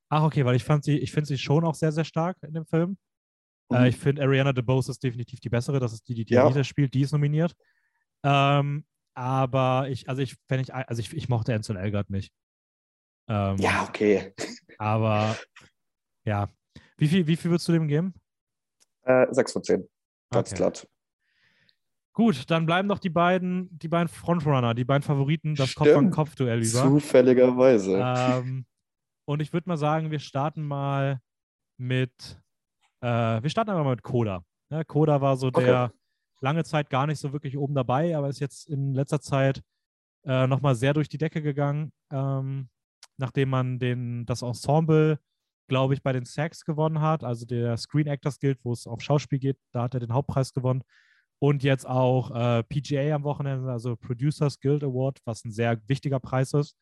Ach, 0.08 0.24
okay, 0.24 0.44
weil 0.44 0.56
ich 0.56 0.64
fand 0.64 0.84
sie, 0.84 0.98
ich 0.98 1.12
finde 1.12 1.26
sie 1.28 1.38
schon 1.38 1.64
auch 1.64 1.74
sehr, 1.74 1.92
sehr 1.92 2.04
stark 2.04 2.36
in 2.42 2.54
dem 2.54 2.66
Film. 2.66 2.96
Äh, 3.70 3.80
Mhm. 3.80 3.86
ich 3.86 3.96
finde 3.98 4.22
Ariana 4.22 4.52
DeBose 4.52 4.90
ist 4.90 5.02
definitiv 5.02 5.40
die 5.40 5.50
bessere. 5.50 5.78
Das 5.78 5.92
ist 5.92 6.08
die, 6.08 6.14
die 6.14 6.24
die 6.24 6.34
Ja. 6.34 6.64
Spielt, 6.64 6.94
die 6.94 7.02
ist 7.02 7.12
nominiert. 7.12 7.54
Ähm, 8.24 8.84
aber 9.14 9.88
ich, 9.90 10.08
also 10.08 10.22
ich, 10.22 10.36
wenn 10.48 10.60
ich, 10.60 10.74
also 10.74 11.00
ich, 11.00 11.12
ich 11.14 11.28
mochte 11.28 11.54
Ansel 11.54 11.76
Elgert 11.76 12.08
nicht. 12.10 12.32
Ähm, 13.28 13.56
Ja, 13.58 13.84
okay. 13.86 14.32
Aber 14.78 15.36
ja. 16.24 16.48
Wie 16.96 17.08
viel, 17.08 17.26
wie 17.26 17.36
viel 17.36 17.50
würdest 17.50 17.68
du 17.68 17.72
dem 17.72 17.88
geben? 17.88 18.14
Äh, 19.02 19.26
6 19.30 19.52
von 19.52 19.62
10. 19.62 19.88
Ganz 20.30 20.50
Okay. 20.50 20.56
glatt. 20.56 20.88
Gut, 22.18 22.50
dann 22.50 22.66
bleiben 22.66 22.88
noch 22.88 22.98
die 22.98 23.10
beiden, 23.10 23.68
die 23.78 23.86
beiden 23.86 24.08
Frontrunner, 24.08 24.74
die 24.74 24.84
beiden 24.84 25.04
Favoriten, 25.04 25.54
das 25.54 25.76
Kopf 25.76 25.86
an 25.86 25.94
Stimmt. 25.94 26.14
Kopf 26.14 26.34
Duell 26.34 26.58
über. 26.58 26.82
Zufälligerweise. 26.82 28.02
Ähm, 28.04 28.66
und 29.24 29.40
ich 29.40 29.52
würde 29.52 29.68
mal 29.68 29.76
sagen, 29.76 30.10
wir 30.10 30.18
starten 30.18 30.64
mal 30.66 31.20
mit, 31.76 32.42
äh, 33.02 33.06
wir 33.06 33.48
starten 33.48 33.70
einfach 33.70 33.84
mal 33.84 33.92
mit 33.92 34.02
Coda. 34.02 34.42
Ja, 34.68 34.82
Coda 34.82 35.20
war 35.20 35.36
so 35.36 35.46
Okay. 35.46 35.64
der 35.64 35.92
lange 36.40 36.64
Zeit 36.64 36.90
gar 36.90 37.06
nicht 37.06 37.20
so 37.20 37.32
wirklich 37.32 37.56
oben 37.56 37.76
dabei, 37.76 38.16
aber 38.16 38.28
ist 38.28 38.40
jetzt 38.40 38.68
in 38.68 38.94
letzter 38.94 39.20
Zeit 39.20 39.62
äh, 40.26 40.48
nochmal 40.48 40.74
sehr 40.74 40.94
durch 40.94 41.08
die 41.08 41.18
Decke 41.18 41.40
gegangen, 41.40 41.92
ähm, 42.10 42.68
nachdem 43.16 43.50
man 43.50 43.78
den, 43.78 44.26
das 44.26 44.42
Ensemble, 44.42 45.20
glaube 45.68 45.94
ich, 45.94 46.02
bei 46.02 46.12
den 46.12 46.24
SAGs 46.24 46.64
gewonnen 46.64 47.00
hat, 47.00 47.22
also 47.22 47.46
der 47.46 47.76
Screen 47.76 48.08
Actors 48.08 48.40
Guild, 48.40 48.58
wo 48.64 48.72
es 48.72 48.88
auf 48.88 49.02
Schauspiel 49.02 49.38
geht, 49.38 49.58
da 49.70 49.82
hat 49.82 49.94
er 49.94 50.00
den 50.00 50.12
Hauptpreis 50.12 50.52
gewonnen. 50.52 50.82
Und 51.40 51.62
jetzt 51.62 51.86
auch 51.86 52.30
äh, 52.32 52.62
PGA 52.64 53.14
am 53.14 53.22
Wochenende, 53.22 53.70
also 53.70 53.96
Producers 53.96 54.58
Guild 54.58 54.82
Award, 54.82 55.20
was 55.24 55.44
ein 55.44 55.52
sehr 55.52 55.80
wichtiger 55.88 56.18
Preis 56.18 56.52
ist. 56.52 56.76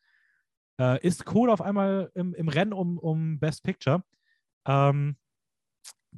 Äh, 0.79 1.05
ist 1.05 1.25
Coda 1.25 1.53
auf 1.53 1.61
einmal 1.61 2.11
im, 2.15 2.33
im 2.33 2.49
Rennen 2.49 2.73
um, 2.73 2.97
um 2.97 3.39
Best 3.39 3.63
Picture. 3.63 4.03
Ähm, 4.67 5.17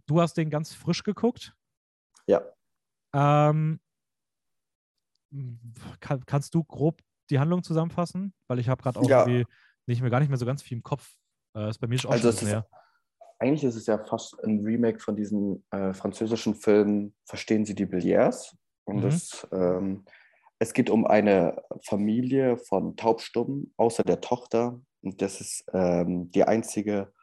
du 0.06 0.22
hast 0.22 0.36
den 0.36 0.50
ganz 0.50 0.74
frisch 0.74 1.04
geguckt. 1.04 1.54
Ja. 2.28 2.42
Ähm, 3.14 3.80
kann, 6.00 6.26
kannst 6.26 6.54
du 6.56 6.64
grob 6.64 7.02
die 7.30 7.40
Handlung 7.40 7.64
zusammenfassen? 7.64 8.34
Weil 8.48 8.60
ich 8.60 8.70
habe 8.70 8.82
gerade 8.82 9.00
auch 9.00 9.10
Ja. 9.10 9.26
irgendwie 9.28 9.46
nicht 9.86 10.02
mehr, 10.02 10.10
gar 10.10 10.20
nicht 10.20 10.30
mehr 10.30 10.38
so 10.38 10.46
ganz 10.46 10.62
viel 10.62 10.78
im 10.78 10.84
Kopf. 10.84 11.14
Äh, 11.56 11.70
ist 11.70 11.80
bei 11.80 11.88
mir 11.88 11.98
schon 12.00 12.10
auch 12.10 12.14
Also 12.14 12.30
es 12.30 12.42
ist. 12.42 12.64
Eigentlich 13.40 13.64
ist 13.64 13.76
es 13.76 13.88
ja 13.88 13.98
fast 13.98 14.42
ein 14.44 14.60
Remake 14.64 15.00
von 15.00 15.16
diesem 15.16 15.64
äh, 15.72 15.94
französischen 15.94 16.56
Film 16.56 17.14
Verstehen 17.26 17.66
Sie 17.66 17.76
die 17.76 17.86
Billiards? 17.86 18.56
Und 18.86 18.98
Mhm. 18.98 19.06
es, 19.06 19.48
ähm, 19.52 20.06
es 20.60 20.74
geht 20.74 20.90
um 20.90 21.06
eine 21.08 21.64
Familie 21.84 22.58
von 22.58 22.96
Taubstummen, 22.98 23.74
außer 23.78 24.04
der 24.04 24.20
Tochter. 24.22 24.82
Und 25.02 25.22
das 25.22 25.40
ist 25.40 25.64
ähm, 25.74 26.30
die 26.32 26.44
einzige, 26.44 27.14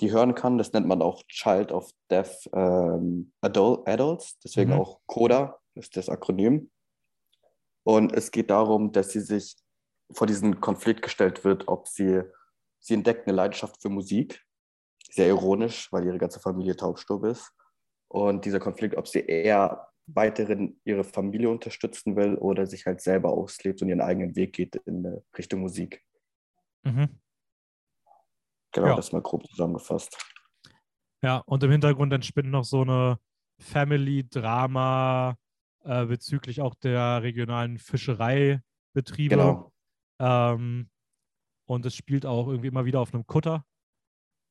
die 0.00 0.12
hören 0.12 0.34
kann. 0.34 0.58
Das 0.58 0.72
nennt 0.72 0.86
man 0.86 1.00
auch 1.00 1.22
Child 1.28 1.72
of 1.72 1.90
Deaf 2.10 2.48
ähm, 2.52 3.32
Adult, 3.40 3.88
Adults, 3.88 4.38
deswegen 4.40 4.72
Mhm. 4.72 4.80
auch 4.80 5.00
CODA, 5.06 5.58
ist 5.74 5.96
das 5.96 6.08
Akronym. 6.10 6.70
Und 7.84 8.12
es 8.12 8.30
geht 8.30 8.50
darum, 8.50 8.92
dass 8.92 9.10
sie 9.10 9.20
sich 9.20 9.56
vor 10.12 10.26
diesen 10.26 10.60
Konflikt 10.60 11.02
gestellt 11.02 11.44
wird, 11.44 11.68
ob 11.68 11.88
sie, 11.88 12.22
sie 12.80 12.94
entdeckt 12.94 13.26
eine 13.26 13.34
Leidenschaft 13.36 13.80
für 13.80 13.88
Musik, 13.88 14.44
sehr 15.12 15.28
ironisch, 15.28 15.92
weil 15.92 16.06
ihre 16.06 16.18
ganze 16.18 16.40
Familie 16.40 16.74
taubstumm 16.76 17.24
ist. 17.26 17.52
Und 18.08 18.44
dieser 18.44 18.60
Konflikt, 18.60 18.96
ob 18.96 19.06
sie 19.06 19.20
eher 19.20 19.88
weiterhin 20.06 20.80
ihre 20.84 21.04
Familie 21.04 21.50
unterstützen 21.50 22.16
will 22.16 22.34
oder 22.34 22.66
sich 22.66 22.86
halt 22.86 23.00
selber 23.00 23.30
auslebt 23.30 23.82
und 23.82 23.88
ihren 23.88 24.00
eigenen 24.00 24.34
Weg 24.36 24.54
geht 24.54 24.76
in 24.76 25.04
äh, 25.04 25.20
Richtung 25.36 25.60
Musik. 25.60 26.02
Mhm. 26.82 27.20
Genau, 28.72 28.88
Ja. 28.88 28.96
das 28.96 29.12
mal 29.12 29.22
grob 29.22 29.46
zusammengefasst. 29.46 30.18
Ja, 31.22 31.38
und 31.38 31.62
im 31.62 31.70
Hintergrund 31.70 32.12
entspinnt 32.12 32.50
noch 32.50 32.64
so 32.64 32.80
eine 32.82 33.18
Family-Drama 33.60 35.36
äh, 35.84 36.06
bezüglich 36.06 36.60
auch 36.60 36.74
der 36.74 37.22
regionalen 37.22 37.78
Fischereibetriebe. 37.78 39.36
Genau. 39.36 39.72
Ähm, 40.18 40.90
und 41.66 41.86
es 41.86 41.94
spielt 41.94 42.26
auch 42.26 42.48
irgendwie 42.48 42.68
immer 42.68 42.84
wieder 42.84 43.00
auf 43.00 43.14
einem 43.14 43.26
Kutter. 43.26 43.64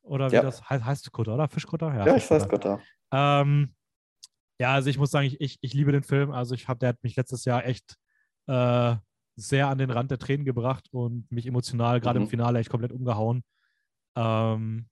Oder 0.04 0.32
wie 0.32 0.36
Ja. 0.36 0.42
das 0.42 0.68
heißt, 0.70 0.84
heißt 0.86 1.12
Kutter, 1.12 1.34
oder? 1.36 1.48
Fischkutter? 1.48 1.94
Ja, 1.94 2.16
ich 2.16 2.30
weiß 2.30 2.44
Fischkutter. 2.44 2.78
Gott. 2.78 2.86
Ähm, 3.14 3.76
ja, 4.60 4.74
also 4.74 4.90
ich 4.90 4.98
muss 4.98 5.12
sagen, 5.12 5.28
ich, 5.28 5.40
ich, 5.42 5.58
ich 5.62 5.74
liebe 5.74 5.92
den 5.92 6.04
Film. 6.04 6.32
Also 6.32 6.56
ich 6.56 6.68
habe, 6.68 6.80
der 6.80 6.90
hat 6.90 7.04
mich 7.04 7.16
letztes 7.16 7.46
Jahr 7.46 7.66
echt 7.66 7.96
äh, 8.48 8.96
sehr 9.36 9.68
an 9.68 9.78
den 9.78 9.90
Rand 9.92 10.12
der 10.12 10.20
Tränen 10.20 10.46
gebracht 10.46 10.88
und 10.92 11.32
mich 11.32 11.46
emotional, 11.48 12.00
gerade 12.02 12.18
im 12.20 12.26
Mhm. 12.26 12.30
Finale, 12.30 12.60
echt 12.60 12.70
komplett 12.70 12.92
umgehauen. 12.92 13.44
Ähm, 14.16 14.88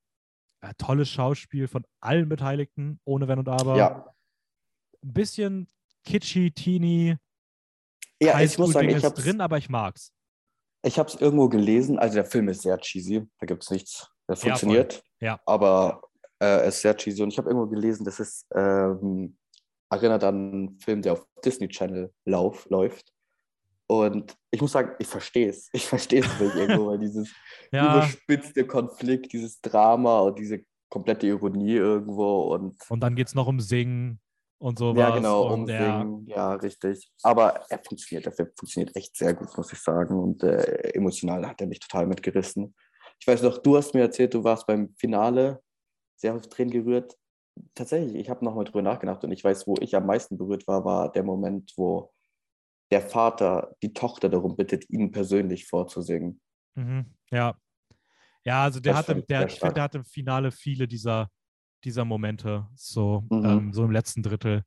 ja, 0.63 0.71
tolles 0.77 1.09
Schauspiel 1.09 1.67
von 1.67 1.85
allen 2.01 2.29
Beteiligten, 2.29 2.99
ohne 3.05 3.27
Wenn 3.27 3.39
und 3.39 3.49
Aber. 3.49 3.75
Ja, 3.77 4.13
Ein 5.03 5.13
bisschen 5.13 5.67
kitschy, 6.03 6.51
teeny, 6.51 7.17
ja 8.21 8.39
ich 8.41 8.57
muss 8.57 8.71
sagen, 8.73 8.87
Highschool-Ding 8.87 8.97
ich 8.97 9.03
habe 9.05 9.21
drin, 9.21 9.41
aber 9.41 9.57
ich 9.57 9.69
mag's. 9.69 10.11
Ich 10.83 10.97
habe 10.97 11.09
es 11.09 11.15
irgendwo 11.15 11.47
gelesen, 11.49 11.99
also 11.99 12.15
der 12.15 12.25
Film 12.25 12.47
ist 12.49 12.61
sehr 12.61 12.77
cheesy, 12.77 13.25
da 13.39 13.45
gibt 13.45 13.63
es 13.63 13.69
nichts, 13.69 14.09
voll. 14.35 14.49
funktioniert. 14.51 15.03
Ja. 15.19 15.39
Aber 15.45 16.01
äh, 16.39 16.45
er 16.45 16.63
ist 16.65 16.81
sehr 16.81 16.95
cheesy 16.95 17.21
und 17.23 17.29
ich 17.31 17.37
habe 17.37 17.49
irgendwo 17.49 17.67
gelesen, 17.67 18.05
dass 18.05 18.19
es 18.19 18.45
ähm, 18.55 19.37
erinnert 19.89 20.23
an 20.23 20.35
einen 20.51 20.79
Film, 20.79 21.01
der 21.01 21.13
auf 21.13 21.25
Disney 21.43 21.67
Channel 21.67 22.13
lauf, 22.25 22.67
läuft. 22.69 23.11
Und 23.87 24.35
ich 24.51 24.61
muss 24.61 24.71
sagen, 24.73 24.91
ich 24.99 25.07
verstehe 25.07 25.49
es. 25.49 25.67
Ich 25.73 25.87
verstehe 25.87 26.21
es 26.21 26.39
nicht 26.39 26.55
irgendwo, 26.55 26.87
weil 26.87 26.99
dieses 26.99 27.33
Ja, 27.71 27.95
überspitzte 27.95 28.65
Konflikt, 28.67 29.33
dieses 29.33 29.59
Drama 29.61 30.19
und 30.21 30.37
diese 30.37 30.61
komplette 30.89 31.27
Ironie 31.27 31.73
irgendwo 31.75 32.53
und 32.53 32.75
und 32.89 32.99
dann 33.01 33.15
geht's 33.15 33.33
noch 33.35 33.47
um 33.47 33.59
Singen 33.59 34.19
und 34.59 34.77
sowas. 34.79 34.97
ja, 34.99 35.15
genau, 35.15 35.53
und 35.53 35.67
der- 35.67 36.01
umsingen, 36.01 36.25
ja, 36.27 36.53
richtig. 36.53 37.11
Aber 37.23 37.63
er 37.69 37.79
funktioniert, 37.83 38.25
der 38.25 38.33
Film 38.33 38.49
funktioniert 38.57 38.95
echt 38.95 39.15
sehr 39.15 39.33
gut, 39.33 39.55
muss 39.57 39.71
ich 39.73 39.79
sagen. 39.79 40.19
Und 40.19 40.43
äh, 40.43 40.91
emotional 40.93 41.47
hat 41.47 41.59
er 41.61 41.67
mich 41.67 41.79
total 41.79 42.05
mitgerissen. 42.07 42.75
Ich 43.19 43.27
weiß 43.27 43.41
noch, 43.43 43.57
du 43.57 43.75
hast 43.77 43.93
mir 43.93 44.01
erzählt, 44.01 44.33
du 44.33 44.43
warst 44.43 44.65
beim 44.67 44.93
Finale 44.95 45.61
sehr 46.15 46.35
auf 46.35 46.47
Tränen 46.47 46.71
gerührt. 46.71 47.17
Tatsächlich, 47.75 48.15
ich 48.15 48.29
habe 48.29 48.43
nochmal 48.45 48.63
drüber 48.65 48.81
nachgedacht 48.81 49.23
und 49.23 49.31
ich 49.31 49.43
weiß, 49.43 49.67
wo 49.67 49.75
ich 49.81 49.95
am 49.95 50.05
meisten 50.05 50.37
berührt 50.37 50.67
war, 50.67 50.85
war 50.85 51.11
der 51.11 51.23
Moment, 51.23 51.73
wo 51.75 52.13
der 52.91 53.01
Vater 53.01 53.75
die 53.83 53.93
Tochter 53.93 54.29
darum 54.29 54.55
bittet, 54.55 54.89
ihn 54.89 55.11
persönlich 55.11 55.67
vorzusingen. 55.67 56.41
Mhm, 56.75 57.13
ja. 57.31 57.55
Ja, 58.45 58.63
also 58.63 58.79
der 58.79 58.93
Das 58.93 58.99
hat, 58.99 59.05
fand 59.07 59.17
im, 59.17 59.21
ich 59.23 59.27
der, 59.27 59.45
ich 59.47 59.59
finde, 59.59 59.73
der 59.73 59.83
stark. 59.83 59.83
hat 59.83 59.95
im 59.95 60.05
Finale 60.05 60.51
viele 60.51 60.87
dieser, 60.87 61.29
dieser 61.83 62.05
Momente, 62.05 62.67
so, 62.75 63.25
Mhm. 63.29 63.45
ähm, 63.45 63.73
so 63.73 63.83
im 63.83 63.91
letzten 63.91 64.23
Drittel. 64.23 64.63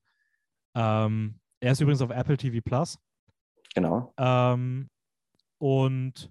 Ähm, 0.75 1.41
er 1.61 1.73
ist 1.73 1.81
übrigens 1.81 2.03
auf 2.03 2.11
Apple 2.11 2.37
TV 2.37 2.61
Plus. 2.63 2.99
Genau. 3.75 4.13
Ähm, 4.19 4.91
und 5.59 6.31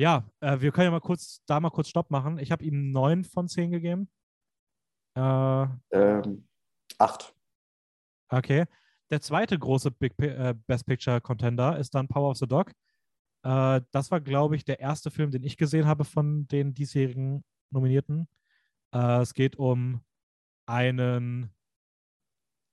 ja, 0.00 0.24
äh, 0.40 0.60
wir 0.60 0.72
können 0.72 0.86
ja 0.86 0.90
mal 0.90 1.00
kurz, 1.00 1.42
da 1.46 1.60
mal 1.60 1.70
kurz 1.70 1.88
Stopp 1.88 2.10
machen. 2.10 2.38
Ich 2.38 2.50
habe 2.50 2.64
ihm 2.64 2.90
9 2.90 3.22
von 3.24 3.48
10 3.48 3.70
gegeben. 3.70 4.10
Äh, 5.14 5.66
Ähm, 5.90 6.48
acht. 6.98 7.34
Okay. 8.30 8.64
Der 9.10 9.20
zweite 9.20 9.58
große 9.58 9.90
Big, 9.90 10.18
äh, 10.18 10.54
Best 10.66 10.86
Picture 10.86 11.20
Contender 11.20 11.78
ist 11.78 11.94
dann 11.94 12.08
Power 12.08 12.30
of 12.30 12.38
the 12.38 12.46
Dog. 12.46 12.72
Äh, 13.44 13.82
das 13.90 14.10
war, 14.10 14.20
glaube 14.20 14.56
ich, 14.56 14.64
der 14.64 14.80
erste 14.80 15.10
Film, 15.10 15.30
den 15.30 15.42
ich 15.42 15.58
gesehen 15.58 15.86
habe 15.86 16.04
von 16.04 16.46
den 16.48 16.72
diesjährigen 16.72 17.44
Nominierten. 17.70 18.26
Äh, 18.94 19.20
es 19.20 19.34
geht 19.34 19.56
um 19.56 20.02
einen 20.66 21.52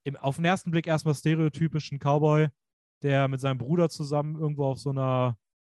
im, 0.05 0.15
auf 0.15 0.37
den 0.37 0.45
ersten 0.45 0.71
Blick 0.71 0.87
erstmal 0.87 1.15
stereotypischen 1.15 1.99
Cowboy, 1.99 2.47
der 3.01 3.27
mit 3.27 3.41
seinem 3.41 3.57
Bruder 3.57 3.89
zusammen 3.89 4.39
irgendwo 4.39 4.65
auf 4.65 4.79
so 4.79 4.91
einer, 4.91 5.37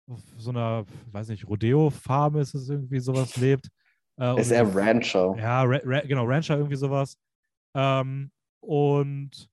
auf 0.08 0.22
so 0.38 0.52
einer, 0.52 0.86
weiß 1.12 1.30
nicht, 1.30 1.48
Rodeo-Farm 1.48 2.38
ist 2.38 2.54
es 2.54 2.70
irgendwie 2.70 3.00
sowas 3.00 3.36
lebt. 3.38 3.70
Äh, 4.20 4.40
Ist 4.40 4.52
er 4.52 4.74
Rancher? 4.76 5.36
ja, 5.38 5.64
Ra 5.64 5.80
Ra 5.84 6.02
genau, 6.02 6.26
Rancher, 6.26 6.58
irgendwie 6.58 6.76
sowas. 6.76 7.18
Ähm, 7.76 8.32
und 8.62 9.50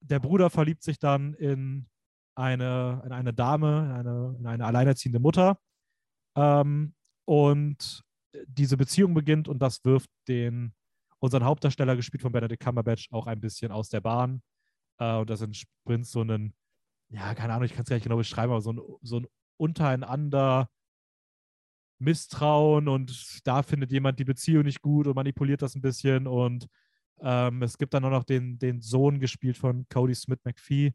der 0.00 0.18
Bruder 0.18 0.50
verliebt 0.50 0.82
sich 0.82 0.98
dann 0.98 1.34
in 1.34 1.86
eine, 2.34 3.02
in 3.04 3.12
eine 3.12 3.32
Dame, 3.32 3.84
in 3.84 3.92
eine, 3.92 4.36
in 4.38 4.46
eine 4.46 4.64
alleinerziehende 4.64 5.18
Mutter. 5.18 5.58
Ähm, 6.36 6.94
und 7.26 8.02
diese 8.46 8.76
Beziehung 8.76 9.14
beginnt 9.14 9.48
und 9.48 9.58
das 9.60 9.84
wirft 9.84 10.10
den, 10.28 10.74
unseren 11.18 11.44
Hauptdarsteller, 11.44 11.96
gespielt 11.96 12.22
von 12.22 12.32
Benedict 12.32 12.62
Cumberbatch, 12.62 13.08
auch 13.12 13.26
ein 13.26 13.40
bisschen 13.40 13.72
aus 13.72 13.88
der 13.88 14.00
Bahn. 14.00 14.42
Äh, 14.98 15.16
und 15.16 15.30
das 15.30 15.40
entspringt 15.40 16.06
so 16.06 16.20
einen, 16.20 16.54
ja, 17.08 17.34
keine 17.34 17.52
Ahnung, 17.54 17.64
ich 17.64 17.72
kann 17.72 17.82
es 17.82 17.88
gar 17.88 17.96
nicht 17.96 18.04
genau 18.04 18.16
beschreiben, 18.16 18.52
aber 18.52 18.60
so 18.60 18.72
ein, 18.72 18.80
so 19.02 19.20
ein 19.20 19.26
untereinander 19.56 20.68
Misstrauen 21.98 22.88
und 22.88 23.40
da 23.46 23.62
findet 23.62 23.90
jemand 23.90 24.18
die 24.18 24.24
Beziehung 24.24 24.64
nicht 24.64 24.82
gut 24.82 25.06
und 25.06 25.14
manipuliert 25.14 25.62
das 25.62 25.74
ein 25.74 25.80
bisschen 25.80 26.26
und 26.26 26.66
ähm, 27.20 27.62
es 27.62 27.78
gibt 27.78 27.94
dann 27.94 28.04
auch 28.04 28.10
noch 28.10 28.24
den, 28.24 28.58
den 28.58 28.82
Sohn 28.82 29.18
gespielt 29.18 29.56
von 29.56 29.86
Cody 29.88 30.14
Smith 30.14 30.40
McPhee, 30.44 30.92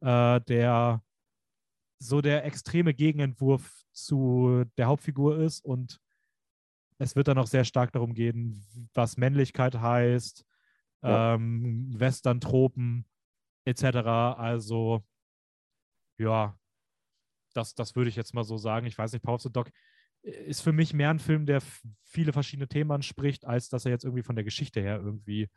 äh, 0.00 0.40
der 0.40 1.02
so 2.00 2.22
der 2.22 2.44
extreme 2.46 2.94
Gegenentwurf 2.94 3.82
zu 3.92 4.64
der 4.78 4.86
Hauptfigur 4.86 5.38
ist 5.38 5.62
und 5.64 6.00
es 6.98 7.14
wird 7.14 7.28
dann 7.28 7.38
auch 7.38 7.46
sehr 7.46 7.64
stark 7.64 7.92
darum 7.92 8.14
gehen, 8.14 8.64
was 8.94 9.16
Männlichkeit 9.18 9.74
heißt, 9.80 10.44
Ja. 11.02 11.34
ähm, 11.34 11.92
Western-Tropen 11.98 13.04
etc. 13.66 14.36
Also 14.36 15.04
ja, 16.18 16.58
das, 17.54 17.74
das 17.74 17.96
würde 17.96 18.10
ich 18.10 18.16
jetzt 18.16 18.34
mal 18.34 18.44
so 18.44 18.56
sagen. 18.56 18.86
Ich 18.86 18.96
weiß 18.96 19.12
nicht, 19.12 19.22
Power 19.22 19.34
of 19.34 19.42
the 19.42 19.52
Dog 19.52 19.70
ist 20.22 20.62
für 20.62 20.72
mich 20.72 20.92
mehr 20.92 21.10
ein 21.10 21.18
Film, 21.18 21.46
der 21.46 21.62
viele 22.02 22.32
verschiedene 22.32 22.68
Themen 22.68 22.90
anspricht, 22.90 23.44
als 23.44 23.68
dass 23.68 23.84
er 23.84 23.92
jetzt 23.92 24.04
irgendwie 24.04 24.22
von 24.22 24.36
der 24.36 24.44
Geschichte 24.44 24.80
her 24.80 25.00
irgendwie, 25.00 25.48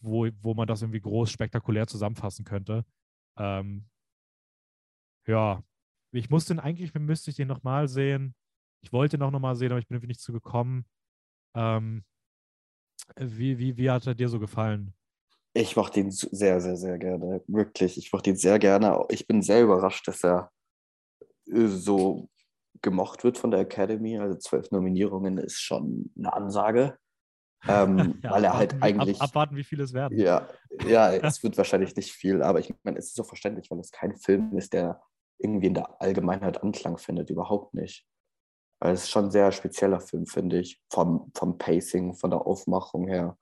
wo, 0.00 0.28
wo 0.40 0.54
man 0.54 0.66
das 0.66 0.82
irgendwie 0.82 1.00
groß 1.00 1.30
spektakulär 1.30 1.86
zusammenfassen 1.86 2.44
könnte. 2.44 2.84
Ähm, 3.38 3.88
ja, 5.26 5.62
ich 6.12 6.30
muss 6.30 6.46
den 6.46 6.58
eigentlich, 6.58 6.92
müsste 6.94 7.30
ich 7.30 7.36
den 7.36 7.48
nochmal 7.48 7.88
sehen. 7.88 8.34
Ich 8.82 8.92
wollte 8.92 9.16
ihn 9.16 9.22
auch 9.22 9.30
nochmal 9.30 9.56
sehen, 9.56 9.70
aber 9.70 9.78
ich 9.78 9.86
bin 9.86 9.96
irgendwie 9.96 10.08
nicht 10.08 10.20
zu 10.20 10.32
gekommen. 10.32 10.84
Ähm, 11.54 12.04
wie, 13.16 13.58
wie, 13.58 13.76
wie 13.76 13.90
hat 13.90 14.06
er 14.06 14.14
dir 14.14 14.28
so 14.28 14.40
gefallen? 14.40 14.94
Ich 15.54 15.76
mochte 15.76 16.00
ihn 16.00 16.10
sehr, 16.10 16.60
sehr, 16.60 16.76
sehr 16.76 16.98
gerne. 16.98 17.42
Wirklich. 17.46 17.98
Ich 17.98 18.12
mochte 18.12 18.30
ihn 18.30 18.36
sehr 18.36 18.58
gerne. 18.58 19.04
Ich 19.10 19.26
bin 19.26 19.42
sehr 19.42 19.62
überrascht, 19.62 20.08
dass 20.08 20.24
er 20.24 20.50
so 21.52 22.28
gemocht 22.80 23.24
wird 23.24 23.38
von 23.38 23.50
der 23.50 23.60
Academy. 23.60 24.18
Also 24.18 24.38
zwölf 24.38 24.70
Nominierungen 24.70 25.38
ist 25.38 25.60
schon 25.60 26.10
eine 26.16 26.32
Ansage. 26.32 26.96
Ähm, 27.68 28.18
Ja, 28.22 28.30
weil 28.32 28.44
er 28.44 28.56
halt 28.56 28.74
abwarten, 28.74 28.82
eigentlich. 29.00 29.20
Ab, 29.20 29.28
abwarten, 29.28 29.56
wie 29.56 29.64
viele 29.64 29.84
es 29.84 29.92
werden. 29.92 30.18
Ja, 30.18 30.48
ja, 30.86 31.12
es 31.12 31.42
wird 31.42 31.56
wahrscheinlich 31.56 31.94
nicht 31.96 32.12
viel, 32.12 32.42
aber 32.42 32.58
ich 32.60 32.74
meine, 32.82 32.98
es 32.98 33.06
ist 33.06 33.14
so 33.16 33.22
verständlich, 33.24 33.70
weil 33.70 33.78
es 33.78 33.90
kein 33.92 34.16
Film 34.16 34.56
ist, 34.56 34.72
der 34.72 35.00
irgendwie 35.38 35.66
in 35.68 35.74
der 35.74 36.00
Allgemeinheit 36.00 36.62
Anklang 36.62 36.98
findet. 36.98 37.30
Überhaupt 37.30 37.74
nicht. 37.74 38.04
Also 38.80 38.94
es 38.94 39.02
ist 39.04 39.10
schon 39.10 39.26
ein 39.26 39.30
sehr 39.30 39.52
spezieller 39.52 40.00
Film, 40.00 40.26
finde 40.26 40.58
ich. 40.58 40.80
Vom, 40.90 41.30
vom 41.36 41.56
Pacing, 41.56 42.14
von 42.14 42.30
der 42.30 42.44
Aufmachung 42.44 43.06
her. 43.06 43.36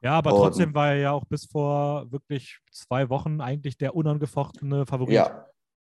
Ja, 0.00 0.12
aber 0.12 0.32
Und- 0.32 0.40
trotzdem 0.40 0.72
war 0.74 0.88
er 0.92 0.96
ja 0.96 1.12
auch 1.12 1.24
bis 1.26 1.44
vor 1.44 2.10
wirklich 2.10 2.58
zwei 2.72 3.08
Wochen 3.10 3.40
eigentlich 3.42 3.76
der 3.76 3.94
unangefochtene 3.94 4.86
Favorit. 4.86 5.14
Ja, 5.14 5.46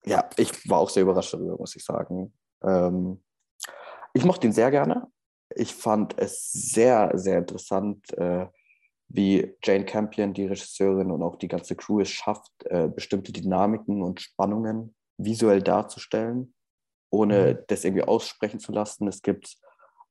ja, 0.06 0.28
ich 0.36 0.68
war 0.68 0.78
auch 0.78 0.90
sehr 0.90 1.02
überrascht 1.02 1.34
darüber, 1.34 1.56
muss 1.58 1.76
ich 1.76 1.84
sagen. 1.84 2.32
Ähm, 2.62 3.22
ich 4.14 4.24
mochte 4.24 4.46
ihn 4.46 4.52
sehr 4.52 4.70
gerne. 4.70 5.08
Ich 5.54 5.74
fand 5.74 6.18
es 6.18 6.50
sehr, 6.52 7.10
sehr 7.14 7.38
interessant, 7.38 8.12
äh, 8.16 8.46
wie 9.08 9.54
Jane 9.62 9.84
Campion, 9.84 10.32
die 10.34 10.46
Regisseurin 10.46 11.10
und 11.10 11.22
auch 11.22 11.36
die 11.36 11.48
ganze 11.48 11.76
Crew 11.76 12.00
es 12.00 12.10
schafft, 12.10 12.50
äh, 12.64 12.88
bestimmte 12.88 13.32
Dynamiken 13.32 14.02
und 14.02 14.20
Spannungen 14.20 14.94
visuell 15.18 15.62
darzustellen, 15.62 16.54
ohne 17.10 17.54
das 17.54 17.84
irgendwie 17.84 18.04
aussprechen 18.04 18.60
zu 18.60 18.72
lassen. 18.72 19.06
Es 19.08 19.22
gibt 19.22 19.56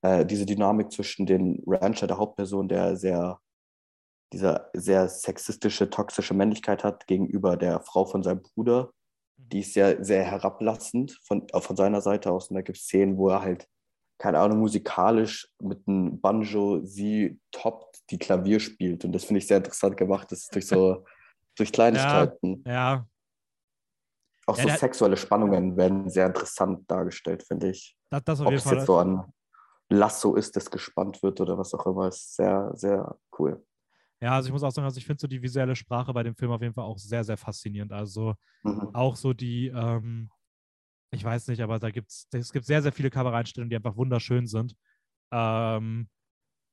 äh, 0.02 0.26
diese 0.26 0.46
Dynamik 0.46 0.92
zwischen 0.92 1.26
den 1.26 1.62
Rancher, 1.66 2.08
der 2.08 2.18
Hauptperson, 2.18 2.68
der 2.68 2.96
sehr, 2.96 3.40
dieser 4.32 4.70
sehr 4.74 5.10
sexistische, 5.10 5.90
toxische 5.90 6.34
Männlichkeit 6.34 6.84
hat, 6.84 7.08
gegenüber 7.08 7.58
der 7.58 7.82
Frau 7.82 8.06
von 8.06 8.24
seinem 8.24 8.42
Bruder. 8.42 8.92
Die 9.38 9.60
ist 9.60 9.74
sehr, 9.74 10.04
sehr 10.04 10.24
herablassend 10.24 11.20
von, 11.24 11.48
äh, 11.50 11.62
von 11.62 11.76
seiner 11.76 12.02
Seite 12.02 12.32
aus. 12.32 12.50
Und 12.50 12.56
da 12.56 12.62
gibt 12.62 12.78
es 12.78 12.86
Szenen, 12.86 13.18
wo 13.18 13.30
er 13.30 13.42
halt, 13.42 13.68
keine 14.18 14.40
Ahnung, 14.40 14.60
musikalisch 14.60 15.50
mit 15.62 15.88
einem 15.88 16.20
Banjo 16.22 16.82
sie 16.84 17.40
toppt, 17.52 18.10
die 18.10 18.18
Klavier 18.18 18.60
spielt. 18.60 19.04
Und 19.06 19.12
das 19.12 19.26
finde 19.26 19.40
ich 19.40 19.48
sehr 19.48 19.58
interessant 19.58 19.98
gemacht. 19.98 20.32
Das 20.32 20.40
ist 20.44 20.56
durch 20.56 20.68
so, 20.68 21.06
durch 21.58 21.72
Kleinigkeiten. 21.72 22.64
Ja, 22.66 22.72
ja. 22.74 23.08
Auch 24.48 24.58
Ja, 24.58 24.64
so 24.64 24.70
der- 24.70 24.78
sexuelle 24.78 25.18
Spannungen 25.18 25.76
werden 25.76 26.10
sehr 26.10 26.28
interessant 26.28 26.90
dargestellt, 26.90 27.44
finde 27.44 27.70
ich. 27.72 27.98
Das, 28.10 28.24
das 28.24 28.42
Ob 28.42 28.54
es 28.54 28.64
Fall. 28.64 28.76
jetzt 28.76 28.86
so 28.86 28.98
an 28.98 29.34
Lasso 29.90 30.36
ist, 30.36 30.56
das 30.56 30.70
gespannt 30.72 31.22
wird 31.24 31.42
oder 31.42 31.58
was 31.58 31.74
auch 31.74 31.86
immer, 31.86 32.08
ist 32.08 32.36
sehr, 32.36 32.72
sehr 32.76 33.18
cool. 33.38 33.64
Ja, 34.22 34.34
also 34.36 34.48
ich 34.48 34.54
muss 34.54 34.64
auch 34.64 34.72
sagen, 34.72 34.86
also 34.86 34.98
ich 34.98 35.06
finde 35.06 35.22
so 35.22 35.28
die 35.28 35.42
visuelle 35.42 35.76
Sprache 35.76 36.14
bei 36.14 36.24
dem 36.24 36.36
Film 36.36 36.52
auf 36.52 36.62
jeden 36.62 36.74
Fall 36.74 36.86
auch 36.86 36.98
sehr, 36.98 37.24
sehr 37.24 37.38
faszinierend. 37.38 37.92
Also 37.92 38.36
Mhm. 38.64 38.92
auch 38.94 39.16
so 39.16 39.34
die, 39.34 39.68
ähm, 39.70 40.32
ich 41.12 41.24
weiß 41.24 41.48
nicht, 41.50 41.62
aber 41.62 41.80
da 41.80 41.92
gibt's, 41.92 42.28
es 42.34 42.52
gibt 42.54 42.66
sehr, 42.66 42.82
sehr 42.82 42.92
viele 42.94 43.10
Kameraeinstellungen, 43.10 43.70
die 43.70 43.76
einfach 43.78 43.98
wunderschön 43.98 44.48
sind. 44.48 44.76
Ähm, 45.34 46.10